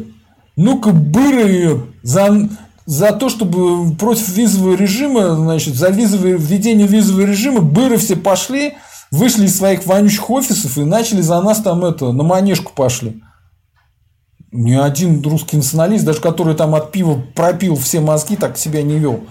ну-ка 0.57 0.91
быра 0.91 1.43
ее 1.43 1.87
за, 2.03 2.49
за 2.87 3.13
то, 3.13 3.29
чтобы 3.29 3.95
против 3.97 4.29
визового 4.29 4.75
режима, 4.75 5.37
значит, 5.37 5.75
за 5.75 5.91
визовое, 5.91 6.39
введение 6.39 6.87
визового 6.87 7.27
режима 7.27 7.61
быры 7.61 7.99
все 7.99 8.17
пошли, 8.17 8.75
вышли 9.11 9.45
из 9.45 9.57
своих 9.57 9.85
вонючих 9.85 10.31
офисов 10.31 10.79
и 10.79 10.85
начали 10.85 11.21
за 11.21 11.43
нас 11.43 11.61
там 11.61 11.85
это, 11.85 12.11
на 12.13 12.23
манежку 12.23 12.73
пошли. 12.75 13.23
Ни 14.53 14.75
один 14.75 15.23
русский 15.23 15.57
националист, 15.57 16.05
даже 16.05 16.21
который 16.21 16.55
там 16.55 16.75
от 16.75 16.93
пива 16.93 17.21
пропил 17.35 17.75
все 17.75 18.01
мозги, 18.01 18.37
так 18.37 18.59
себя 18.59 18.83
не 18.83 18.99
вел. 18.99 19.25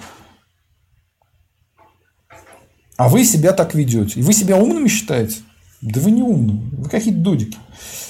А 2.97 3.07
вы 3.07 3.23
себя 3.23 3.53
так 3.53 3.75
ведете. 3.75 4.19
И 4.19 4.23
вы 4.23 4.33
себя 4.33 4.57
умными 4.57 4.87
считаете? 4.87 5.37
Да 5.81 6.01
вы 6.01 6.11
не 6.11 6.23
умные. 6.23 6.61
Вы 6.71 6.89
какие-то 6.89 7.19
додики 7.19 7.57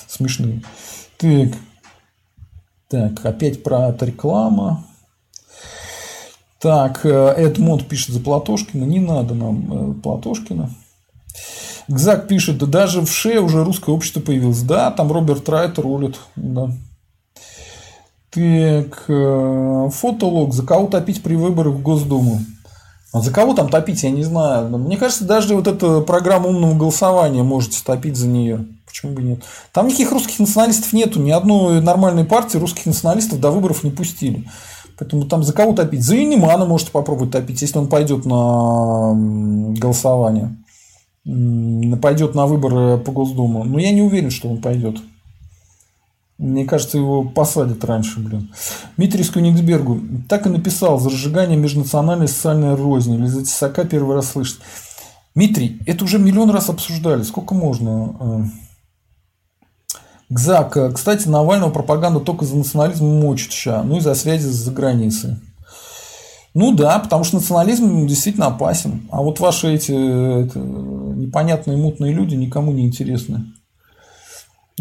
смешные. 0.08 0.62
Так. 1.18 1.50
Так, 2.90 3.26
опять 3.26 3.64
про 3.64 3.96
реклама. 4.00 4.86
Так, 6.60 7.06
э, 7.06 7.34
Эдмонд 7.38 7.88
пишет 7.88 8.10
за 8.10 8.20
Платошкина. 8.20 8.84
Не 8.84 9.00
надо 9.00 9.34
нам 9.34 9.92
э, 9.92 10.02
Платошкина. 10.02 10.70
Гзак 11.88 12.28
пишет, 12.28 12.58
да 12.58 12.66
даже 12.66 13.02
в 13.02 13.12
ШЕ 13.12 13.40
уже 13.40 13.64
русское 13.64 13.92
общество 13.96 14.20
появилось. 14.20 14.62
Да, 14.62 14.92
там 14.92 15.12
Роберт 15.12 15.48
Райт 15.50 15.80
рулит. 15.80 16.20
Да. 16.36 16.72
Так, 18.34 19.06
э, 19.10 19.90
фотолог. 19.91 20.53
За 20.53 20.64
кого 20.64 20.88
топить 20.88 21.22
при 21.22 21.36
выборах 21.36 21.76
в 21.76 21.82
Госдуму? 21.82 22.40
А 23.14 23.20
за 23.20 23.32
кого 23.32 23.53
там 23.53 23.68
топить, 23.68 24.03
я 24.03 24.10
не 24.10 24.24
знаю. 24.24 24.70
Мне 24.78 24.95
кажется, 24.95 25.26
даже 25.26 25.53
вот 25.53 25.68
эта 25.68 25.99
программа 25.99 26.48
умного 26.48 26.74
голосования 26.76 27.44
можете 27.44 27.84
топить 27.84 28.16
за 28.16 28.28
нее. 28.28 28.66
Почему 28.86 29.12
бы 29.14 29.22
нет? 29.22 29.44
Там 29.74 29.88
никаких 29.88 30.14
русских 30.14 30.40
националистов 30.40 30.94
нету. 30.94 31.20
Ни 31.20 31.32
одной 31.32 31.82
нормальной 31.82 32.24
партии 32.24 32.58
русских 32.58 32.86
националистов 32.86 33.41
до 33.41 33.52
выборов 33.52 33.84
не 33.84 33.91
пустили. 33.91 34.48
Поэтому 34.98 35.26
там 35.26 35.44
за 35.44 35.52
кого 35.52 35.74
топить? 35.74 36.03
За 36.03 36.16
Инимана 36.16 36.66
можете 36.66 36.91
попробовать 36.91 37.32
топить, 37.32 37.62
если 37.62 37.80
он 37.80 37.90
пойдет 37.90 38.26
на 38.26 39.14
голосование. 39.78 40.56
Пойдет 42.02 42.34
на 42.34 42.45
выборы 42.45 42.98
по 42.98 43.12
Госдуму. 43.12 43.66
Но 43.66 43.78
я 43.78 43.91
не 43.91 44.02
уверен, 44.02 44.30
что 44.30 44.48
он 44.48 44.62
пойдет. 44.62 45.02
Мне 46.41 46.65
кажется, 46.65 46.97
его 46.97 47.23
посадят 47.23 47.85
раньше, 47.85 48.19
блин. 48.19 48.51
Дмитрий 48.97 49.23
Скюниксбергу 49.23 50.01
так 50.27 50.47
и 50.47 50.49
написал 50.49 50.99
за 50.99 51.11
разжигание 51.11 51.55
межнациональной 51.55 52.27
социальной 52.27 52.73
розни. 52.73 53.15
Или 53.15 53.27
за 53.27 53.43
тесака 53.43 53.84
первый 53.84 54.15
раз 54.15 54.31
слышит. 54.31 54.57
Дмитрий, 55.35 55.80
это 55.85 56.03
уже 56.03 56.18
миллион 56.18 56.49
раз 56.49 56.68
обсуждали. 56.69 57.22
Сколько 57.22 57.53
можно? 57.53 58.15
Э, 58.19 59.97
Гзак. 60.30 60.77
Э, 60.77 60.91
кстати, 60.91 61.27
Навального 61.27 61.69
пропаганда 61.69 62.19
только 62.19 62.43
за 62.43 62.57
национализм 62.57 63.05
мочит 63.05 63.51
ща. 63.51 63.84
Ну 63.84 63.97
и 63.97 64.01
за 64.01 64.15
связи 64.15 64.47
за 64.47 64.72
границей. 64.72 65.35
Ну 66.55 66.73
да, 66.73 66.97
потому 66.97 67.23
что 67.23 67.35
национализм 67.35 68.07
действительно 68.07 68.47
опасен. 68.47 69.07
А 69.11 69.22
вот 69.22 69.39
ваши 69.39 69.76
эти 69.76 69.91
это, 69.91 70.57
непонятные 70.57 71.77
мутные 71.77 72.13
люди 72.13 72.34
никому 72.34 72.72
не 72.72 72.88
интересны. 72.88 73.45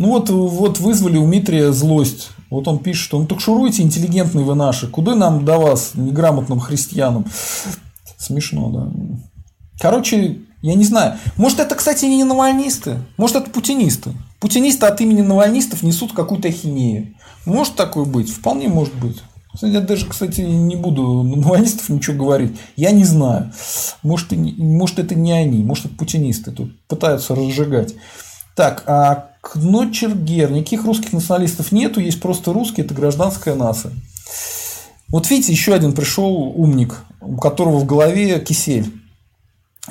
Ну 0.01 0.09
вот, 0.09 0.31
вот 0.31 0.79
вызвали 0.81 1.19
у 1.19 1.27
Митрия 1.27 1.73
злость. 1.73 2.31
Вот 2.49 2.67
он 2.67 2.79
пишет, 2.79 3.05
что 3.05 3.19
ну 3.19 3.27
так 3.27 3.39
шуруйте, 3.39 3.83
интеллигентные 3.83 4.47
вы 4.47 4.55
наши. 4.55 4.89
Куда 4.89 5.15
нам 5.15 5.45
до 5.45 5.59
вас, 5.59 5.91
неграмотным 5.93 6.59
христианам? 6.59 7.27
Смешно, 8.17 8.71
да. 8.71 8.91
Короче, 9.79 10.39
я 10.63 10.75
не 10.75 10.85
знаю. 10.85 11.19
Может, 11.37 11.61
это, 11.61 11.75
кстати, 11.75 12.07
не 12.07 12.25
навальнисты. 12.25 12.97
Может, 13.19 13.37
это 13.37 13.51
путинисты. 13.51 14.13
Путинисты 14.41 14.87
от 14.87 14.99
имени 15.03 15.21
навальнистов 15.21 15.83
несут 15.83 16.15
какую-то 16.15 16.49
ахинею. 16.49 17.15
Может 17.45 17.75
такое 17.75 18.07
быть? 18.07 18.31
Вполне 18.31 18.69
может 18.69 18.95
быть. 18.95 19.23
Я 19.61 19.83
даже, 19.83 20.07
кстати, 20.07 20.41
не 20.41 20.77
буду 20.77 21.23
навальнистов 21.25 21.91
ничего 21.91 22.17
говорить. 22.17 22.57
Я 22.75 22.93
не 22.93 23.05
знаю. 23.05 23.53
Может, 24.03 24.33
и 24.33 24.37
может 24.37 24.99
это 24.99 25.15
не 25.15 25.33
они. 25.33 25.63
Может, 25.63 25.87
это 25.87 25.95
путинисты 25.97 26.53
тут 26.53 26.71
пытаются 26.87 27.35
разжигать. 27.35 27.95
Так, 28.57 28.83
а 28.87 29.30
Кночергер. 29.41 30.51
Никаких 30.51 30.85
русских 30.85 31.13
националистов 31.13 31.73
нету, 31.73 32.01
есть 32.01 32.21
просто 32.21 32.53
русские, 32.53 32.85
это 32.85 32.95
гражданская 32.95 33.55
нация. 33.55 33.93
Вот 35.09 35.29
видите, 35.29 35.53
еще 35.53 35.75
один 35.75 35.93
пришел 35.93 36.33
умник, 36.35 36.97
у 37.21 37.37
которого 37.37 37.79
в 37.79 37.87
голове 37.87 38.39
кисель. 38.41 38.93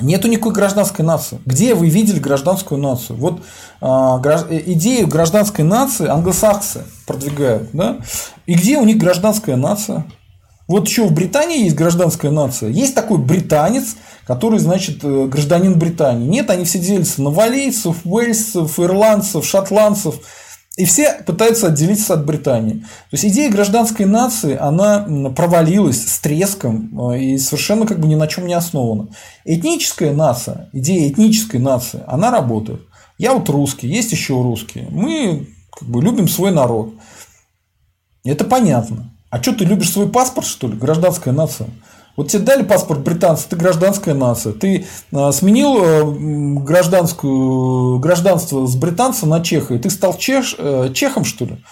Нету 0.00 0.28
никакой 0.28 0.52
гражданской 0.52 1.04
нации. 1.04 1.40
Где 1.44 1.74
вы 1.74 1.90
видели 1.90 2.18
гражданскую 2.18 2.80
нацию? 2.80 3.18
Вот 3.18 3.42
а, 3.80 4.20
э, 4.48 4.62
идею 4.72 5.08
гражданской 5.08 5.64
нации 5.64 6.06
англосаксы 6.06 6.84
продвигают. 7.06 7.70
Да? 7.72 7.98
И 8.46 8.54
где 8.54 8.78
у 8.78 8.84
них 8.84 8.96
гражданская 8.98 9.56
нация? 9.56 10.06
Вот 10.70 10.86
еще 10.86 11.04
в 11.04 11.12
Британии 11.12 11.64
есть 11.64 11.74
гражданская 11.74 12.30
нация. 12.30 12.68
Есть 12.68 12.94
такой 12.94 13.18
британец, 13.18 13.96
который, 14.24 14.60
значит, 14.60 15.02
э, 15.02 15.26
гражданин 15.26 15.76
Британии. 15.76 16.28
Нет, 16.28 16.48
они 16.48 16.64
все 16.64 16.78
делятся 16.78 17.22
на 17.22 17.30
валейцев, 17.30 17.96
уэльсов, 18.04 18.78
ирландцев, 18.78 19.44
шотландцев. 19.44 20.20
И 20.76 20.84
все 20.84 21.24
пытаются 21.26 21.66
отделиться 21.66 22.14
от 22.14 22.24
Британии. 22.24 22.74
То 22.74 23.14
есть 23.14 23.24
идея 23.24 23.50
гражданской 23.50 24.06
нации, 24.06 24.56
она 24.56 25.08
провалилась 25.34 26.06
с 26.06 26.20
треском 26.20 27.10
э, 27.10 27.18
и 27.18 27.38
совершенно 27.38 27.84
как 27.84 27.98
бы 27.98 28.06
ни 28.06 28.14
на 28.14 28.28
чем 28.28 28.46
не 28.46 28.54
основана. 28.54 29.08
Этническая 29.44 30.12
нация, 30.12 30.70
идея 30.72 31.10
этнической 31.10 31.58
нации, 31.58 32.04
она 32.06 32.30
работает. 32.30 32.82
Я 33.18 33.34
вот 33.34 33.48
русский, 33.48 33.88
есть 33.88 34.12
еще 34.12 34.34
русские. 34.40 34.86
Мы 34.88 35.48
как 35.76 35.88
бы 35.88 36.00
любим 36.00 36.28
свой 36.28 36.52
народ. 36.52 36.94
Это 38.22 38.44
понятно. 38.44 39.10
А 39.30 39.40
что 39.40 39.52
ты 39.54 39.64
любишь 39.64 39.92
свой 39.92 40.08
паспорт, 40.08 40.46
что 40.46 40.66
ли? 40.68 40.76
Гражданская 40.76 41.32
нация. 41.32 41.68
Вот 42.16 42.28
тебе 42.28 42.42
дали 42.42 42.64
паспорт 42.64 43.00
британца, 43.00 43.48
ты 43.48 43.56
гражданская 43.56 44.14
нация. 44.14 44.52
Ты 44.52 44.86
а, 45.12 45.32
сменил 45.32 45.78
э, 45.82 46.02
гражданскую, 46.64 47.98
гражданство 48.00 48.66
с 48.66 48.74
британца 48.74 49.26
на 49.26 49.40
чеха, 49.40 49.74
и 49.74 49.78
ты 49.78 49.88
стал 49.88 50.18
чеш, 50.18 50.56
э, 50.58 50.90
чехом, 50.92 51.24
что 51.24 51.44
ли? 51.46 51.64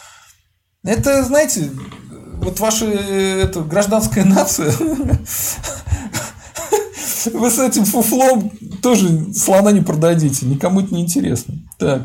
Это, 0.85 1.24
знаете, 1.24 1.70
вот 2.40 2.60
ваша 2.60 2.86
э, 2.86 3.43
это, 3.43 3.60
гражданская 3.60 4.24
нация, 4.24 4.72
вы 7.32 7.51
с 7.51 7.59
этим 7.59 7.85
фуфлом 7.85 8.51
тоже 8.80 9.35
слона 9.35 9.72
не 9.72 9.80
продадите, 9.80 10.47
никому 10.47 10.80
это 10.80 10.94
не 10.94 11.02
интересно. 11.02 11.56
Так. 11.78 12.02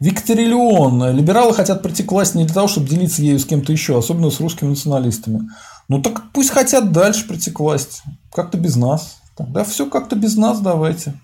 Викториллион. 0.00 1.16
Либералы 1.16 1.54
хотят 1.54 1.82
прийти 1.82 2.02
к 2.02 2.12
власти 2.12 2.36
не 2.36 2.44
для 2.44 2.54
того, 2.54 2.68
чтобы 2.68 2.88
делиться 2.88 3.22
ею 3.22 3.38
с 3.38 3.46
кем-то 3.46 3.72
еще, 3.72 3.98
особенно 3.98 4.30
с 4.30 4.40
русскими 4.40 4.68
националистами. 4.68 5.48
Ну 5.88 6.02
так 6.02 6.32
пусть 6.32 6.50
хотят 6.50 6.92
дальше 6.92 7.26
прийти 7.26 7.50
к 7.50 7.60
власти. 7.60 8.02
Как-то 8.32 8.58
без 8.58 8.76
нас. 8.76 9.18
Тогда 9.36 9.64
все 9.64 9.88
как-то 9.88 10.16
без 10.16 10.36
нас 10.36 10.60
давайте. 10.60 11.14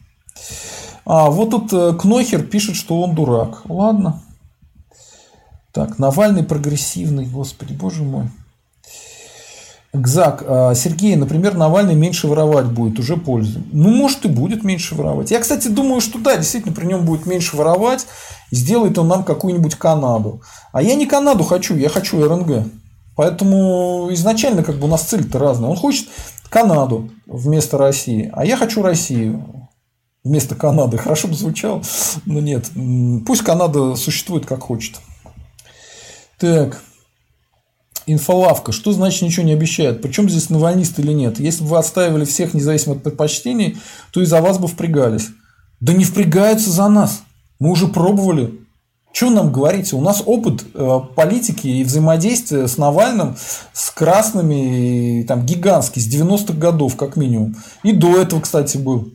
А, 1.04 1.30
вот 1.30 1.50
тут 1.50 1.72
э, 1.72 1.94
Кнохер 1.98 2.44
пишет, 2.44 2.76
что 2.76 3.00
он 3.00 3.14
дурак. 3.14 3.62
Ладно. 3.68 4.22
Так, 5.72 5.98
Навальный 5.98 6.44
прогрессивный, 6.44 7.26
господи, 7.26 7.72
боже 7.72 8.02
мой. 8.02 8.28
Гзак, 9.92 10.42
а, 10.46 10.74
Сергей, 10.74 11.16
например, 11.16 11.54
Навальный 11.54 11.94
меньше 11.94 12.26
воровать 12.26 12.66
будет, 12.66 12.98
уже 12.98 13.18
пользу. 13.18 13.62
Ну, 13.72 13.90
может, 13.90 14.24
и 14.24 14.28
будет 14.28 14.64
меньше 14.64 14.94
воровать. 14.94 15.30
Я, 15.30 15.38
кстати, 15.38 15.68
думаю, 15.68 16.00
что 16.00 16.18
да, 16.18 16.36
действительно, 16.36 16.74
при 16.74 16.86
нем 16.86 17.04
будет 17.04 17.26
меньше 17.26 17.56
воровать, 17.56 18.06
сделает 18.50 18.96
он 18.96 19.08
нам 19.08 19.22
какую-нибудь 19.22 19.74
Канаду. 19.74 20.40
А 20.72 20.80
я 20.80 20.94
не 20.94 21.06
Канаду 21.06 21.44
хочу, 21.44 21.76
я 21.76 21.90
хочу 21.90 22.26
РНГ. 22.26 22.66
Поэтому 23.16 24.08
изначально 24.12 24.62
как 24.62 24.76
бы 24.76 24.86
у 24.86 24.88
нас 24.88 25.02
цель-то 25.02 25.38
разная. 25.38 25.68
Он 25.68 25.76
хочет 25.76 26.08
Канаду 26.48 27.10
вместо 27.26 27.76
России, 27.76 28.30
а 28.32 28.46
я 28.46 28.56
хочу 28.56 28.82
Россию 28.82 29.68
вместо 30.24 30.54
Канады. 30.54 30.96
Хорошо 30.96 31.28
бы 31.28 31.34
звучало, 31.34 31.82
но 32.24 32.40
нет. 32.40 32.70
Пусть 33.26 33.42
Канада 33.42 33.94
существует 33.96 34.46
как 34.46 34.62
хочет. 34.62 34.96
Так. 36.38 36.82
Инфолавка. 38.06 38.72
Что 38.72 38.92
значит 38.92 39.22
ничего 39.22 39.44
не 39.44 39.52
обещает? 39.52 40.02
Причем 40.02 40.28
здесь 40.28 40.50
навальнист 40.50 40.98
или 40.98 41.12
нет? 41.12 41.40
Если 41.40 41.62
бы 41.62 41.70
вы 41.70 41.78
отстаивали 41.78 42.24
всех 42.24 42.54
независимо 42.54 42.94
от 42.94 43.02
предпочтений, 43.02 43.78
то 44.12 44.20
и 44.20 44.24
за 44.26 44.40
вас 44.40 44.58
бы 44.58 44.68
впрягались. 44.68 45.28
Да 45.80 45.92
не 45.92 46.04
впрягаются 46.04 46.70
за 46.70 46.88
нас. 46.88 47.22
Мы 47.58 47.70
уже 47.70 47.88
пробовали. 47.88 48.58
Что 49.12 49.30
нам 49.30 49.52
говорите? 49.52 49.94
У 49.94 50.00
нас 50.00 50.22
опыт 50.24 50.64
э, 50.74 51.00
политики 51.14 51.66
и 51.66 51.84
взаимодействия 51.84 52.66
с 52.66 52.78
Навальным, 52.78 53.36
с 53.72 53.90
красными, 53.90 55.24
там, 55.28 55.44
гигантский, 55.44 56.00
с 56.00 56.08
90-х 56.08 56.54
годов, 56.54 56.96
как 56.96 57.16
минимум. 57.16 57.56
И 57.82 57.92
до 57.92 58.18
этого, 58.18 58.40
кстати, 58.40 58.78
был. 58.78 59.12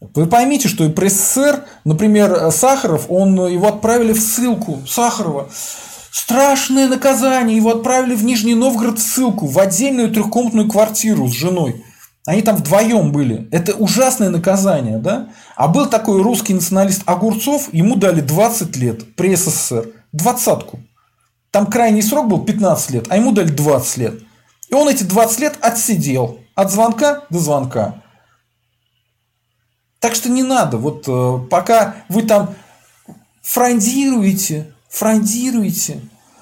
Вы 0.00 0.26
поймите, 0.26 0.68
что 0.68 0.84
и 0.84 0.88
при 0.88 1.08
СССР, 1.08 1.64
например, 1.84 2.50
Сахаров, 2.50 3.06
он, 3.10 3.34
его 3.46 3.68
отправили 3.68 4.14
в 4.14 4.20
ссылку, 4.20 4.80
Сахарова, 4.86 5.50
Страшное 6.12 6.88
наказание. 6.88 7.56
Его 7.56 7.70
отправили 7.70 8.14
в 8.14 8.24
Нижний 8.24 8.54
Новгород 8.54 8.98
в 8.98 9.02
ссылку, 9.02 9.46
в 9.46 9.58
отдельную 9.58 10.10
трехкомнатную 10.12 10.68
квартиру 10.68 11.28
с 11.28 11.32
женой. 11.32 11.84
Они 12.26 12.42
там 12.42 12.56
вдвоем 12.56 13.12
были. 13.12 13.48
Это 13.50 13.74
ужасное 13.74 14.28
наказание, 14.28 14.98
да? 14.98 15.30
А 15.56 15.68
был 15.68 15.86
такой 15.86 16.22
русский 16.22 16.54
националист 16.54 17.02
Огурцов, 17.06 17.72
ему 17.72 17.96
дали 17.96 18.20
20 18.20 18.76
лет 18.76 19.14
при 19.14 19.34
СССР. 19.34 19.88
Двадцатку. 20.12 20.80
Там 21.50 21.66
крайний 21.66 22.02
срок 22.02 22.28
был 22.28 22.44
15 22.44 22.90
лет, 22.90 23.06
а 23.08 23.16
ему 23.16 23.32
дали 23.32 23.48
20 23.48 23.96
лет. 23.96 24.14
И 24.68 24.74
он 24.74 24.88
эти 24.88 25.02
20 25.02 25.40
лет 25.40 25.58
отсидел. 25.60 26.40
От 26.54 26.70
звонка 26.70 27.22
до 27.30 27.38
звонка. 27.38 28.02
Так 29.98 30.14
что 30.14 30.28
не 30.28 30.42
надо. 30.42 30.76
Вот 30.76 31.04
э, 31.06 31.38
пока 31.48 31.96
вы 32.08 32.22
там 32.22 32.54
фрондируете, 33.42 34.72
фрондируете, 34.90 36.00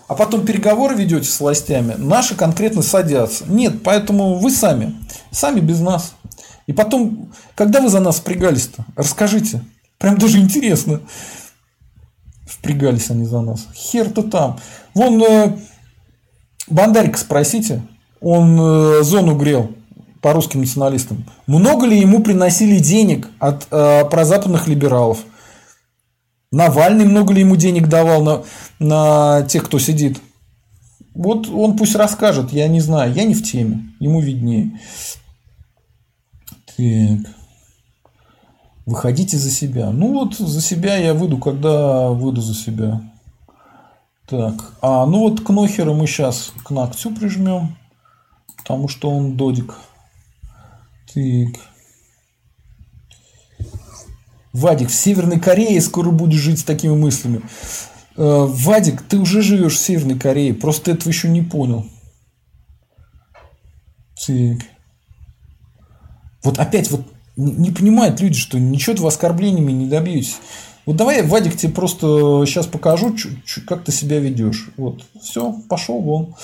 а 0.08 0.14
потом 0.14 0.44
переговоры 0.44 0.96
ведете 0.96 1.28
с 1.28 1.38
властями, 1.38 1.94
наши 1.98 2.34
конкретно 2.34 2.82
садятся. 2.82 3.44
Нет, 3.46 3.82
поэтому 3.84 4.38
вы 4.38 4.50
сами, 4.50 4.96
сами 5.30 5.60
без 5.60 5.80
нас. 5.80 6.14
И 6.66 6.72
потом, 6.72 7.32
когда 7.54 7.80
вы 7.80 7.88
за 7.88 8.00
нас 8.00 8.18
впрягались-то, 8.18 8.84
расскажите. 8.96 9.62
Прям 9.98 10.18
даже 10.18 10.38
интересно. 10.38 11.00
Впрягались 12.46 13.10
они 13.10 13.24
за 13.24 13.40
нас. 13.40 13.66
Хер-то 13.74 14.22
там. 14.22 14.58
Вон 14.94 15.22
э, 15.22 15.58
Бандарика 16.68 17.18
спросите, 17.18 17.82
он 18.20 18.58
э, 18.60 19.02
зону 19.02 19.36
грел 19.36 19.70
по 20.20 20.32
русским 20.32 20.60
националистам. 20.60 21.24
Много 21.46 21.86
ли 21.86 21.98
ему 21.98 22.22
приносили 22.22 22.78
денег 22.78 23.28
от 23.38 23.66
э, 23.70 24.04
прозападных 24.04 24.68
либералов? 24.68 25.18
Навальный 26.50 27.04
много 27.04 27.34
ли 27.34 27.40
ему 27.40 27.56
денег 27.56 27.88
давал 27.88 28.22
на, 28.22 28.44
на 28.78 29.42
тех, 29.42 29.64
кто 29.64 29.78
сидит? 29.78 30.20
Вот 31.14 31.48
он 31.48 31.76
пусть 31.76 31.94
расскажет, 31.94 32.52
я 32.52 32.68
не 32.68 32.80
знаю, 32.80 33.12
я 33.12 33.24
не 33.24 33.34
в 33.34 33.42
теме, 33.42 33.92
ему 34.00 34.20
виднее. 34.20 34.80
Так. 36.76 37.34
Выходите 38.86 39.36
за 39.36 39.50
себя. 39.50 39.90
Ну 39.90 40.14
вот 40.14 40.36
за 40.36 40.62
себя 40.62 40.96
я 40.96 41.12
выйду, 41.12 41.36
когда 41.36 42.08
выйду 42.08 42.40
за 42.40 42.54
себя. 42.54 43.02
Так, 44.26 44.72
а 44.80 45.04
ну 45.06 45.20
вот 45.20 45.40
Кнохера 45.40 45.92
мы 45.92 46.06
сейчас 46.06 46.52
к 46.64 46.70
ногтю 46.70 47.14
прижмем, 47.14 47.76
потому 48.56 48.88
что 48.88 49.10
он 49.10 49.36
додик. 49.36 49.74
Так. 51.12 51.60
Вадик, 54.52 54.88
в 54.88 54.94
Северной 54.94 55.38
Корее 55.40 55.80
скоро 55.80 56.10
будешь 56.10 56.40
жить 56.40 56.60
с 56.60 56.64
такими 56.64 56.94
мыслями. 56.94 57.42
Э, 58.16 58.46
Вадик, 58.46 59.02
ты 59.02 59.18
уже 59.18 59.42
живешь 59.42 59.76
в 59.76 59.80
Северной 59.80 60.18
Корее, 60.18 60.54
просто 60.54 60.86
ты 60.86 60.90
этого 60.92 61.08
еще 61.08 61.28
не 61.28 61.42
понял. 61.42 61.86
Так. 64.26 64.58
Вот 66.42 66.58
опять 66.58 66.90
вот 66.90 67.02
не 67.36 67.70
понимают 67.70 68.20
люди, 68.20 68.38
что 68.38 68.58
ничего 68.58 68.96
вы 68.96 69.08
оскорблениями 69.08 69.72
не 69.72 69.86
добьетесь. 69.86 70.36
Вот 70.86 70.96
давай, 70.96 71.22
Вадик, 71.22 71.56
тебе 71.56 71.72
просто 71.72 72.44
сейчас 72.46 72.66
покажу, 72.66 73.14
как 73.66 73.84
ты 73.84 73.92
себя 73.92 74.18
ведешь. 74.18 74.70
Вот, 74.76 75.04
все, 75.22 75.52
пошел 75.68 76.00
вон. 76.00 76.34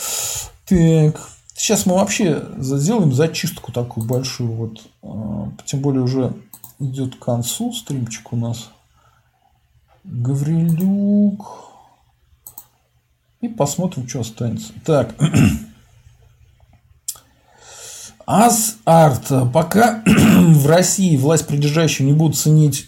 Так, 0.67 1.29
сейчас 1.57 1.87
мы 1.87 1.95
вообще 1.95 2.45
сделаем 2.59 3.13
зачистку 3.13 3.73
такую 3.73 4.07
большую. 4.07 4.53
Вот, 4.53 4.83
а, 5.03 5.51
тем 5.65 5.81
более 5.81 6.03
уже 6.03 6.35
идет 6.79 7.17
к 7.17 7.19
концу 7.19 7.73
стримчик 7.73 8.33
у 8.33 8.37
нас. 8.37 8.71
Гаврилюк. 10.05 11.73
И 13.41 13.49
посмотрим, 13.49 14.09
что 14.09 14.21
останется. 14.21 14.73
Так. 14.85 15.15
Аз-арт. 18.27 19.53
Пока 19.53 20.03
в 20.07 20.67
России 20.67 21.17
власть 21.17 21.47
придержащие 21.47 22.07
не 22.07 22.15
будут 22.15 22.37
ценить 22.37 22.87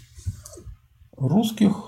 русских, 1.16 1.84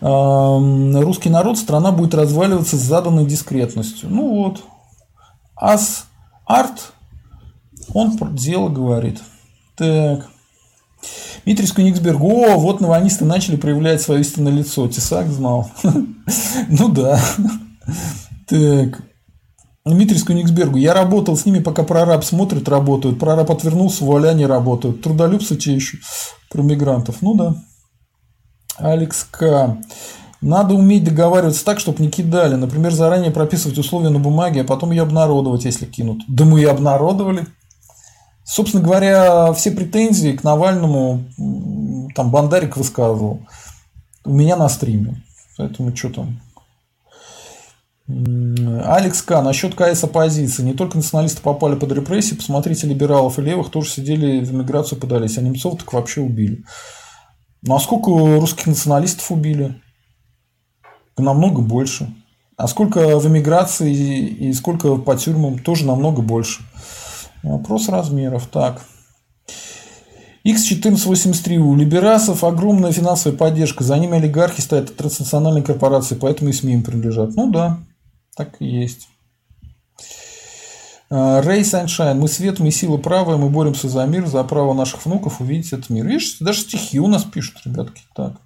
русский 0.00 1.30
народ, 1.30 1.58
страна 1.58 1.90
будет 1.90 2.14
разваливаться 2.14 2.76
с 2.76 2.80
заданной 2.80 3.26
дискретностью. 3.26 4.08
Ну 4.10 4.44
вот. 4.44 4.62
Ас 5.56 6.07
Арт, 6.48 6.94
он 7.92 8.18
дело 8.34 8.70
говорит. 8.70 9.20
Так. 9.76 10.30
Дмитрий 11.44 11.66
Скуниксберг. 11.66 12.20
О, 12.20 12.56
вот 12.56 12.80
навальнисты 12.80 13.26
начали 13.26 13.56
проявлять 13.56 14.00
свое 14.00 14.22
истинное 14.22 14.52
лицо. 14.52 14.88
Тесак 14.88 15.28
знал. 15.28 15.70
Ну 16.68 16.88
да. 16.88 17.20
Так. 18.46 19.02
Дмитрий 19.84 20.18
Скуниксбергу. 20.18 20.76
Я 20.78 20.94
работал 20.94 21.36
с 21.36 21.46
ними, 21.46 21.60
пока 21.60 21.82
прораб 21.82 22.24
смотрит, 22.24 22.68
работают. 22.68 23.18
Прораб 23.18 23.50
отвернулся, 23.50 24.04
вуаля, 24.04 24.32
не 24.32 24.46
работают. 24.46 25.02
Трудолюбцы 25.02 25.56
те 25.56 25.74
еще. 25.74 25.98
Про 26.50 26.62
мигрантов. 26.62 27.16
Ну 27.20 27.34
да. 27.34 27.56
Алекс 28.76 29.24
К. 29.24 29.78
Надо 30.40 30.74
уметь 30.74 31.04
договариваться 31.04 31.64
так, 31.64 31.80
чтобы 31.80 32.02
не 32.02 32.10
кидали. 32.10 32.54
Например, 32.54 32.92
заранее 32.92 33.32
прописывать 33.32 33.78
условия 33.78 34.10
на 34.10 34.20
бумаге, 34.20 34.60
а 34.60 34.64
потом 34.64 34.92
ее 34.92 35.02
обнародовать, 35.02 35.64
если 35.64 35.84
кинут. 35.84 36.22
Да 36.28 36.44
мы 36.44 36.60
и 36.60 36.64
обнародовали. 36.64 37.46
Собственно 38.44 38.82
говоря, 38.82 39.52
все 39.52 39.72
претензии 39.72 40.32
к 40.32 40.44
Навальному 40.44 41.24
там 42.14 42.30
Бандарик 42.30 42.76
высказывал. 42.76 43.40
У 44.24 44.32
меня 44.32 44.56
на 44.56 44.68
стриме. 44.68 45.22
Поэтому 45.56 45.94
что 45.94 46.10
там. 46.10 46.40
Алекс 48.06 49.20
К. 49.22 49.42
Насчет 49.42 49.74
КС 49.74 50.04
оппозиции. 50.04 50.62
Не 50.62 50.72
только 50.72 50.96
националисты 50.96 51.42
попали 51.42 51.74
под 51.74 51.92
репрессии, 51.92 52.36
посмотрите, 52.36 52.86
либералов 52.86 53.38
и 53.38 53.42
левых 53.42 53.70
тоже 53.70 53.90
сидели 53.90 54.42
в 54.42 54.52
эмиграцию 54.52 54.98
подались, 54.98 55.36
а 55.36 55.42
немцов 55.42 55.78
так 55.78 55.92
вообще 55.92 56.20
убили. 56.20 56.64
Ну 57.62 57.74
а 57.74 57.80
сколько 57.80 58.10
русских 58.10 58.66
националистов 58.66 59.30
убили? 59.30 59.82
Намного 61.22 61.60
больше. 61.60 62.14
А 62.56 62.66
сколько 62.66 63.18
в 63.18 63.26
эмиграции 63.28 63.94
и 63.94 64.52
сколько 64.52 64.96
по 64.96 65.16
тюрьмам, 65.16 65.58
тоже 65.58 65.86
намного 65.86 66.22
больше. 66.22 66.62
Вопрос 67.42 67.88
размеров. 67.88 68.48
Так. 68.48 68.82
X1483. 70.44 71.56
У 71.58 71.76
либерасов 71.76 72.42
огромная 72.42 72.90
финансовая 72.90 73.36
поддержка. 73.38 73.84
За 73.84 73.96
ними 73.96 74.16
олигархи 74.16 74.60
стоят 74.60 74.96
транснациональные 74.96 75.62
корпорации, 75.62 76.16
поэтому 76.16 76.50
и 76.50 76.52
СМИ 76.52 76.74
им 76.74 76.82
принадлежат. 76.82 77.36
Ну 77.36 77.50
да, 77.50 77.78
так 78.36 78.56
и 78.60 78.66
есть. 78.66 79.08
Рэй 81.10 81.64
Саншайн. 81.64 82.18
Мы 82.18 82.28
свет, 82.28 82.58
мы 82.58 82.70
сила 82.70 82.96
правая, 82.96 83.36
мы 83.36 83.50
боремся 83.50 83.88
за 83.88 84.04
мир, 84.04 84.26
за 84.26 84.42
право 84.44 84.74
наших 84.74 85.06
внуков 85.06 85.40
увидеть 85.40 85.72
этот 85.72 85.90
мир. 85.90 86.06
Видишь, 86.06 86.38
даже 86.40 86.60
стихи 86.60 86.98
у 86.98 87.06
нас 87.06 87.24
пишут, 87.24 87.56
ребятки. 87.64 88.02
Так. 88.14 88.40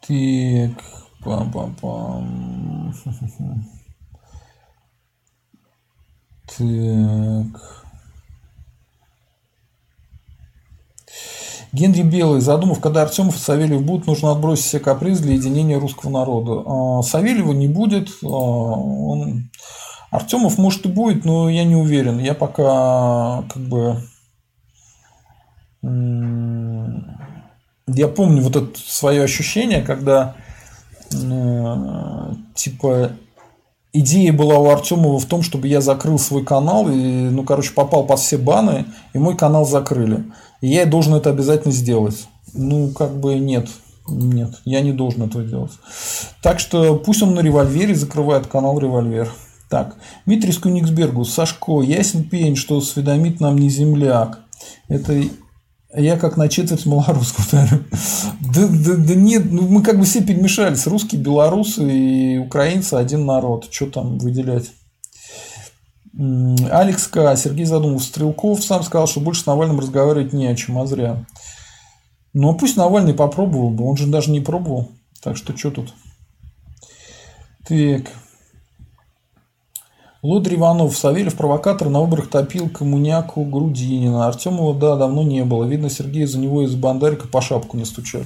Так, 0.00 0.84
пам-пам-пам. 1.24 2.92
Так. 6.46 7.78
Генри 11.72 12.02
Белый, 12.02 12.40
задумав, 12.40 12.80
когда 12.80 13.02
Артемов 13.02 13.36
и 13.36 13.38
Савельев 13.38 13.84
будут, 13.84 14.06
нужно 14.06 14.32
отбросить 14.32 14.64
все 14.64 14.80
капризы 14.80 15.22
для 15.22 15.34
единения 15.34 15.78
русского 15.78 16.10
народа. 16.10 16.62
А, 16.64 17.02
Савельева 17.02 17.52
не 17.52 17.68
будет. 17.68 18.08
А, 18.22 18.26
он... 18.26 19.50
Артемов, 20.10 20.56
может, 20.56 20.86
и 20.86 20.88
будет, 20.88 21.26
но 21.26 21.50
я 21.50 21.64
не 21.64 21.76
уверен. 21.76 22.18
Я 22.18 22.34
пока 22.34 23.42
как 23.48 23.62
бы... 23.62 24.02
Я 27.88 28.08
помню 28.08 28.42
вот 28.42 28.56
это 28.56 28.78
свое 28.78 29.22
ощущение, 29.24 29.82
когда 29.82 30.36
типа 32.54 33.12
идея 33.92 34.32
была 34.32 34.58
у 34.58 34.68
Артемова 34.68 35.18
в 35.18 35.24
том, 35.24 35.42
чтобы 35.42 35.68
я 35.68 35.80
закрыл 35.80 36.18
свой 36.18 36.44
канал 36.44 36.88
и, 36.88 36.94
ну, 36.94 37.44
короче, 37.44 37.72
попал 37.72 38.04
под 38.04 38.20
все 38.20 38.36
баны, 38.36 38.84
и 39.14 39.18
мой 39.18 39.36
канал 39.36 39.64
закрыли. 39.64 40.24
И 40.60 40.68
я 40.68 40.86
должен 40.86 41.14
это 41.14 41.30
обязательно 41.30 41.72
сделать. 41.72 42.28
Ну, 42.52 42.90
как 42.90 43.18
бы 43.18 43.38
нет. 43.38 43.68
Нет, 44.06 44.54
я 44.64 44.80
не 44.80 44.92
должен 44.92 45.24
этого 45.24 45.44
делать. 45.44 45.72
Так 46.42 46.60
что 46.60 46.96
пусть 46.96 47.22
он 47.22 47.34
на 47.34 47.40
револьвере 47.40 47.94
закрывает 47.94 48.46
канал 48.46 48.78
револьвер. 48.78 49.30
Так, 49.68 49.96
Дмитрий 50.24 50.52
Скуниксбергу, 50.52 51.26
Сашко, 51.26 51.82
ясен 51.82 52.24
пень, 52.24 52.56
что 52.56 52.78
осведомит 52.78 53.38
нам 53.40 53.58
не 53.58 53.68
земляк. 53.68 54.40
Это 54.88 55.22
я 55.94 56.18
как 56.18 56.36
на 56.36 56.48
четверть 56.48 56.86
малорусскую 56.86 57.46
ударю. 57.48 57.84
Да, 58.40 58.66
да, 58.66 58.94
да 58.96 59.14
нет, 59.14 59.52
ну 59.52 59.68
мы 59.68 59.82
как 59.82 59.98
бы 59.98 60.04
все 60.04 60.22
перемешались. 60.22 60.86
Русские, 60.86 61.20
белорусы 61.20 61.88
и 61.88 62.38
украинцы 62.38 62.94
один 62.94 63.26
народ. 63.26 63.68
Что 63.70 63.86
там 63.86 64.18
выделять? 64.18 64.70
Алекс 66.70 67.06
К. 67.06 67.36
Сергей 67.36 67.66
задумал. 67.66 68.00
Стрелков 68.00 68.64
сам 68.64 68.82
сказал, 68.82 69.06
что 69.06 69.20
больше 69.20 69.42
с 69.42 69.46
Навальным 69.46 69.78
разговаривать 69.78 70.32
не 70.32 70.46
о 70.46 70.56
чем, 70.56 70.78
а 70.78 70.86
зря. 70.86 71.24
Ну, 72.32 72.50
а 72.50 72.54
пусть 72.54 72.76
Навальный 72.76 73.14
попробовал 73.14 73.70
бы. 73.70 73.84
Он 73.84 73.96
же 73.96 74.06
даже 74.06 74.30
не 74.30 74.40
пробовал. 74.40 74.90
Так 75.22 75.36
что, 75.36 75.56
что 75.56 75.70
тут? 75.70 75.94
Так. 77.66 78.10
Лодри 80.20 80.56
Иванов, 80.56 80.96
Савельев 80.96 81.36
провокатор 81.36 81.88
на 81.88 82.00
выборах 82.00 82.28
топил 82.28 82.68
коммуняку 82.68 83.44
Грудинина. 83.44 84.26
Артемова, 84.26 84.74
да, 84.74 84.96
давно 84.96 85.22
не 85.22 85.44
было. 85.44 85.64
Видно, 85.64 85.90
Сергей 85.90 86.26
за 86.26 86.38
него 86.38 86.62
из 86.62 86.74
Бандарика 86.74 87.28
по 87.28 87.40
шапку 87.40 87.76
не 87.76 87.84
стучал. 87.84 88.22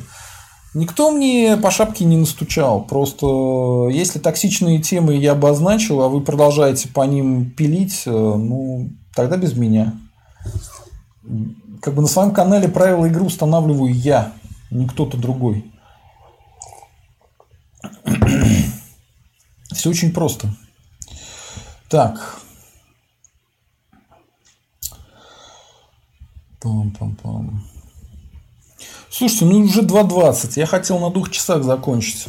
Никто 0.73 1.11
мне 1.11 1.59
по 1.59 1.71
шапке 1.71 2.07
не 2.07 2.17
настучал. 2.17 2.83
Просто 2.85 3.91
если 3.93 4.19
токсичные 4.19 4.81
темы 4.81 5.17
я 5.17 5.33
обозначил, 5.33 6.01
а 6.01 6.09
вы 6.09 6.23
продолжаете 6.23 6.89
по 6.89 7.03
ним 7.03 7.51
пилить, 7.51 8.05
э, 8.07 8.11
ну, 8.11 8.89
тогда 9.15 9.37
без 9.37 9.55
меня. 9.55 9.93
Как 11.83 11.93
бы 11.93 12.01
на 12.01 12.09
своем 12.09 12.31
канале 12.31 12.69
правила 12.69 13.05
игры 13.05 13.25
устанавливаю 13.25 13.93
я, 13.93 14.33
не 14.71 14.87
кто-то 14.89 15.19
другой. 15.19 15.71
Все 19.73 19.91
очень 19.91 20.15
просто. 20.15 20.49
Так. 21.93 22.41
Пам-пам-пам. 26.59 27.61
Слушайте, 29.11 29.45
ну 29.45 29.59
уже 29.59 29.83
2.20. 29.83 30.53
Я 30.57 30.65
хотел 30.65 30.99
на 31.01 31.11
двух 31.11 31.31
часах 31.31 31.63
закончить. 31.65 32.29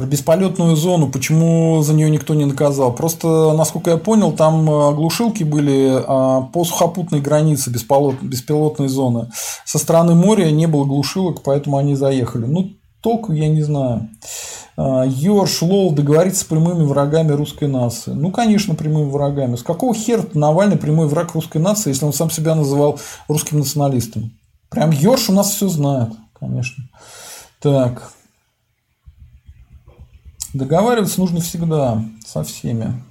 Про 0.00 0.06
бесполетную 0.06 0.76
зону, 0.76 1.10
почему 1.10 1.82
за 1.82 1.92
нее 1.92 2.08
никто 2.08 2.32
не 2.32 2.46
наказал? 2.46 2.94
Просто, 2.94 3.52
насколько 3.52 3.90
я 3.90 3.98
понял, 3.98 4.32
там 4.32 4.62
э, 4.62 4.94
глушилки 4.94 5.44
были 5.44 6.02
а, 6.06 6.40
по 6.40 6.64
сухопутной 6.64 7.20
границе 7.20 7.68
беспилотной 7.68 8.88
зоны. 8.88 9.30
Со 9.66 9.78
стороны 9.78 10.14
моря 10.14 10.50
не 10.52 10.66
было 10.66 10.86
глушилок, 10.86 11.42
поэтому 11.42 11.76
они 11.76 11.96
заехали. 11.96 12.46
Ну, 12.46 12.70
толку 13.02 13.34
я 13.34 13.48
не 13.48 13.62
знаю. 13.62 14.08
А, 14.78 15.04
Йорш, 15.04 15.60
Лол 15.60 15.92
договориться 15.92 16.40
с 16.40 16.44
прямыми 16.44 16.86
врагами 16.86 17.32
русской 17.32 17.68
нации. 17.68 18.12
Ну, 18.12 18.30
конечно, 18.30 18.74
прямыми 18.74 19.10
врагами. 19.10 19.56
С 19.56 19.62
какого 19.62 19.92
хера 19.92 20.24
Навальный 20.32 20.78
прямой 20.78 21.08
враг 21.08 21.34
русской 21.34 21.58
нации, 21.58 21.90
если 21.90 22.06
он 22.06 22.14
сам 22.14 22.30
себя 22.30 22.54
называл 22.54 22.98
русским 23.28 23.58
националистом? 23.58 24.32
Прям 24.70 24.92
Йорш 24.92 25.28
у 25.28 25.34
нас 25.34 25.50
все 25.50 25.68
знает, 25.68 26.08
конечно. 26.32 26.84
Так. 27.60 28.14
Договариваться 30.52 31.20
нужно 31.20 31.40
всегда 31.40 32.04
со 32.26 32.42
всеми. 32.42 33.02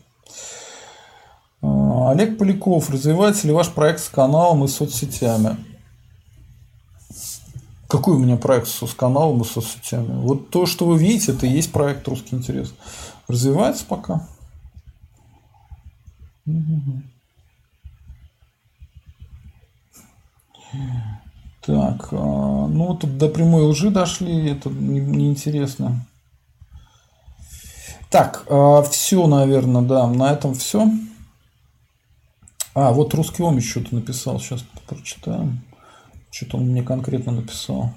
А, 1.61 2.11
Олег 2.11 2.37
Поляков, 2.37 2.89
развивается 2.89 3.47
ли 3.47 3.53
ваш 3.53 3.69
проект 3.69 4.01
с 4.01 4.09
каналом 4.09 4.65
и 4.65 4.67
соцсетями? 4.67 5.57
Какой 7.87 8.15
у 8.15 8.19
меня 8.19 8.35
проект 8.35 8.67
с 8.67 8.93
каналом 8.93 9.41
и 9.41 9.45
соцсетями? 9.45 10.19
Вот 10.21 10.49
то, 10.49 10.65
что 10.65 10.85
вы 10.85 10.99
видите, 10.99 11.31
это 11.31 11.47
и 11.47 11.51
есть 11.51 11.71
проект 11.71 12.07
«Русский 12.07 12.35
интерес». 12.35 12.73
Развивается 13.27 13.85
пока. 13.85 14.27
Так, 21.61 22.09
а, 22.11 22.67
ну 22.67 22.95
тут 22.95 23.17
до 23.17 23.29
прямой 23.29 23.63
лжи 23.63 23.91
дошли, 23.91 24.51
это 24.51 24.69
неинтересно. 24.69 26.05
Так, 28.09 28.45
а, 28.49 28.81
все, 28.83 29.27
наверное, 29.27 29.83
да, 29.83 30.07
на 30.07 30.31
этом 30.31 30.55
все. 30.55 30.87
А, 32.73 32.91
вот 32.91 33.13
русский 33.13 33.43
омич 33.43 33.69
что-то 33.69 33.95
написал, 33.95 34.39
сейчас 34.39 34.65
прочитаем. 34.87 35.61
Что-то 36.31 36.57
он 36.57 36.67
мне 36.67 36.81
конкретно 36.81 37.33
написал. 37.33 37.93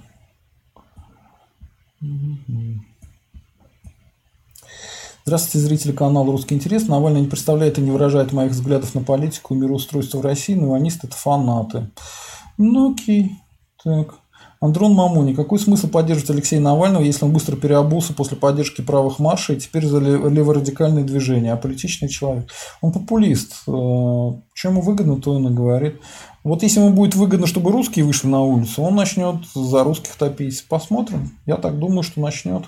Здравствуйте, 5.24 5.66
зрители 5.66 5.92
канала 5.92 6.26
«Русский 6.32 6.56
интерес». 6.56 6.88
Навальный 6.88 7.20
не 7.20 7.28
представляет 7.28 7.78
и 7.78 7.80
не 7.80 7.92
выражает 7.92 8.32
моих 8.32 8.52
взглядов 8.52 8.94
на 8.94 9.02
политику 9.02 9.54
и 9.54 9.58
мироустройство 9.58 10.18
в 10.18 10.22
России. 10.22 10.54
Навальнисты– 10.54 11.06
это 11.08 11.16
фанаты. 11.16 11.90
Ну 12.58 12.92
окей. 12.92 13.38
Так. 13.84 14.21
Андрон 14.62 14.94
Мамуни. 14.94 15.34
Какой 15.34 15.58
смысл 15.58 15.88
поддерживать 15.88 16.30
Алексея 16.30 16.60
Навального, 16.60 17.02
если 17.02 17.24
он 17.24 17.32
быстро 17.32 17.56
переобулся 17.56 18.14
после 18.14 18.36
поддержки 18.36 18.80
правых 18.80 19.18
маршей 19.18 19.56
и 19.56 19.58
теперь 19.58 19.84
за 19.84 19.98
леворадикальные 19.98 21.04
движения, 21.04 21.52
а 21.52 21.56
политичный 21.56 22.08
человек? 22.08 22.48
Он 22.80 22.92
популист. 22.92 23.54
Э, 23.66 23.70
Чем 24.54 24.72
ему 24.72 24.82
выгодно, 24.82 25.20
то 25.20 25.32
он 25.32 25.48
и 25.48 25.50
говорит. 25.52 26.00
Вот 26.44 26.62
если 26.62 26.78
ему 26.78 26.92
будет 26.92 27.16
выгодно, 27.16 27.48
чтобы 27.48 27.72
русские 27.72 28.04
вышли 28.04 28.28
на 28.28 28.40
улицу, 28.40 28.82
он 28.82 28.94
начнет 28.94 29.44
за 29.52 29.82
русских 29.82 30.14
топить. 30.14 30.64
Посмотрим. 30.68 31.36
Я 31.44 31.56
так 31.56 31.76
думаю, 31.80 32.04
что 32.04 32.20
начнет. 32.20 32.62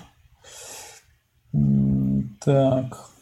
Так. 2.43 3.14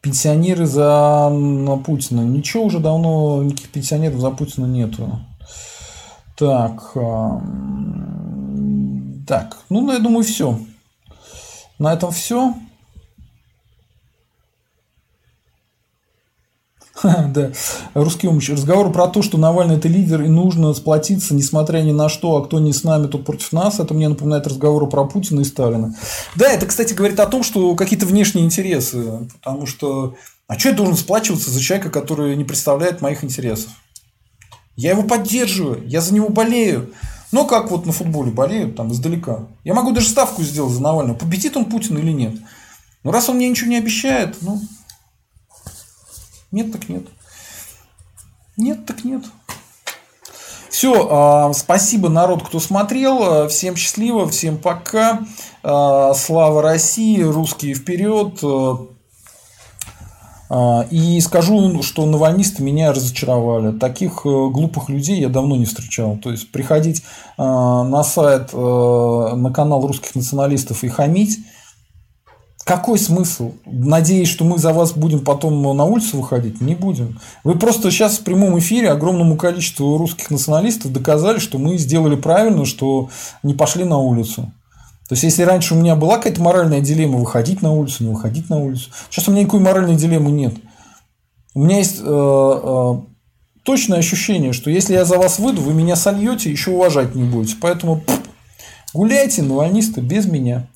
Пенсионеры 0.00 0.66
за 0.66 1.28
на 1.30 1.76
Путина. 1.76 2.22
Ничего 2.22 2.64
уже 2.64 2.78
давно, 2.78 3.42
никаких 3.42 3.70
пенсионеров 3.70 4.20
за 4.20 4.30
Путина 4.30 4.66
нету. 4.66 5.20
Так. 6.36 6.94
Так, 9.26 9.58
ну, 9.68 9.92
я 9.92 9.98
думаю, 9.98 10.24
все. 10.24 10.58
На 11.78 11.92
этом 11.92 12.10
все. 12.12 12.54
Да, 17.28 17.50
русский 17.94 18.28
умыч. 18.28 18.50
Разговор 18.50 18.92
про 18.92 19.06
то, 19.08 19.22
что 19.22 19.38
Навальный 19.38 19.76
это 19.76 19.88
лидер 19.88 20.22
и 20.22 20.28
нужно 20.28 20.74
сплотиться, 20.74 21.34
несмотря 21.34 21.78
ни 21.80 21.92
на 21.92 22.08
что, 22.08 22.36
а 22.36 22.44
кто 22.44 22.58
не 22.58 22.72
с 22.72 22.84
нами, 22.84 23.06
тот 23.06 23.24
против 23.24 23.52
нас, 23.52 23.80
это 23.80 23.94
мне 23.94 24.08
напоминает 24.08 24.46
разговор 24.46 24.88
про 24.88 25.04
Путина 25.04 25.40
и 25.40 25.44
Сталина. 25.44 25.94
Да, 26.34 26.50
это, 26.50 26.66
кстати, 26.66 26.94
говорит 26.94 27.20
о 27.20 27.26
том, 27.26 27.42
что 27.42 27.74
какие-то 27.74 28.06
внешние 28.06 28.44
интересы, 28.44 29.28
потому 29.32 29.66
что 29.66 30.14
а 30.50 30.58
что 30.58 30.70
я 30.70 30.74
должен 30.74 30.96
сплачиваться 30.96 31.48
за 31.48 31.60
человека, 31.60 31.90
который 31.90 32.34
не 32.34 32.42
представляет 32.42 33.00
моих 33.00 33.22
интересов? 33.22 33.70
Я 34.74 34.90
его 34.90 35.04
поддерживаю, 35.04 35.86
я 35.86 36.00
за 36.00 36.12
него 36.12 36.28
болею. 36.28 36.92
Но 37.30 37.44
как 37.44 37.70
вот 37.70 37.86
на 37.86 37.92
футболе 37.92 38.32
болеют 38.32 38.74
там 38.74 38.90
издалека. 38.90 39.46
Я 39.62 39.74
могу 39.74 39.92
даже 39.92 40.08
ставку 40.08 40.42
сделать 40.42 40.72
за 40.72 40.82
Навального, 40.82 41.16
победит 41.16 41.56
он 41.56 41.66
Путин 41.66 41.98
или 41.98 42.10
нет. 42.10 42.34
Но 43.04 43.12
раз 43.12 43.28
он 43.28 43.36
мне 43.36 43.48
ничего 43.48 43.70
не 43.70 43.78
обещает, 43.78 44.38
ну, 44.40 44.60
нет, 46.50 46.72
так 46.72 46.88
нет. 46.88 47.04
Нет, 48.56 48.86
так 48.86 49.04
нет. 49.04 49.22
Все, 50.68 51.08
а, 51.10 51.52
спасибо, 51.52 52.08
народ, 52.08 52.42
кто 52.42 52.60
смотрел. 52.60 53.48
Всем 53.48 53.76
счастливо, 53.76 54.28
всем 54.28 54.58
пока. 54.58 55.20
А, 55.62 56.14
слава 56.14 56.62
России, 56.62 57.20
русские 57.20 57.74
вперед. 57.74 58.40
А, 60.52 60.84
и 60.90 61.20
скажу, 61.20 61.80
что 61.82 62.04
навальнисты 62.06 62.64
меня 62.64 62.92
разочаровали. 62.92 63.78
Таких 63.78 64.26
э, 64.26 64.28
глупых 64.28 64.88
людей 64.88 65.20
я 65.20 65.28
давно 65.28 65.54
не 65.54 65.64
встречал. 65.64 66.18
То 66.18 66.32
есть 66.32 66.50
приходить 66.50 67.04
а, 67.38 67.84
на 67.84 68.02
сайт, 68.02 68.50
э, 68.52 68.56
на 68.56 69.52
канал 69.52 69.86
русских 69.86 70.16
националистов 70.16 70.82
и 70.82 70.88
хамить. 70.88 71.38
Какой 72.64 72.98
смысл? 72.98 73.52
Надеюсь, 73.64 74.28
что 74.28 74.44
мы 74.44 74.58
за 74.58 74.72
вас 74.72 74.92
будем 74.92 75.20
потом 75.20 75.76
на 75.76 75.84
улицу 75.84 76.18
выходить? 76.18 76.60
Не 76.60 76.74
будем. 76.74 77.18
Вы 77.42 77.58
просто 77.58 77.90
сейчас 77.90 78.18
в 78.18 78.22
прямом 78.22 78.58
эфире 78.58 78.90
огромному 78.90 79.36
количеству 79.36 79.96
русских 79.96 80.30
националистов 80.30 80.92
доказали, 80.92 81.38
что 81.38 81.58
мы 81.58 81.78
сделали 81.78 82.16
правильно, 82.16 82.64
что 82.66 83.08
не 83.42 83.54
пошли 83.54 83.84
на 83.84 83.98
улицу. 83.98 84.52
То 85.08 85.14
есть, 85.14 85.24
если 85.24 85.42
раньше 85.42 85.74
у 85.74 85.78
меня 85.78 85.96
была 85.96 86.18
какая-то 86.18 86.40
моральная 86.40 86.80
дилемма, 86.80 87.18
выходить 87.18 87.62
на 87.62 87.72
улицу, 87.72 88.04
не 88.04 88.10
выходить 88.10 88.48
на 88.48 88.58
улицу, 88.58 88.90
сейчас 89.10 89.26
у 89.26 89.32
меня 89.32 89.42
никакой 89.42 89.58
моральной 89.58 89.96
дилеммы 89.96 90.30
нет. 90.30 90.54
У 91.52 91.64
меня 91.64 91.78
есть 91.78 91.96
э, 91.98 92.04
э, 92.04 92.94
точное 93.64 93.98
ощущение, 93.98 94.52
что 94.52 94.70
если 94.70 94.92
я 94.92 95.04
за 95.04 95.18
вас 95.18 95.40
выйду, 95.40 95.62
вы 95.62 95.74
меня 95.74 95.96
сольете, 95.96 96.48
еще 96.48 96.70
уважать 96.70 97.16
не 97.16 97.24
будете. 97.24 97.56
Поэтому 97.60 97.96
пфф, 97.96 98.20
гуляйте, 98.94 99.42
навальнисты, 99.42 100.00
без 100.00 100.26
меня. 100.26 100.68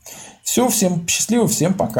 Все, 0.44 0.68
всем 0.68 1.08
счастливо, 1.08 1.48
всем 1.48 1.72
пока. 1.74 1.92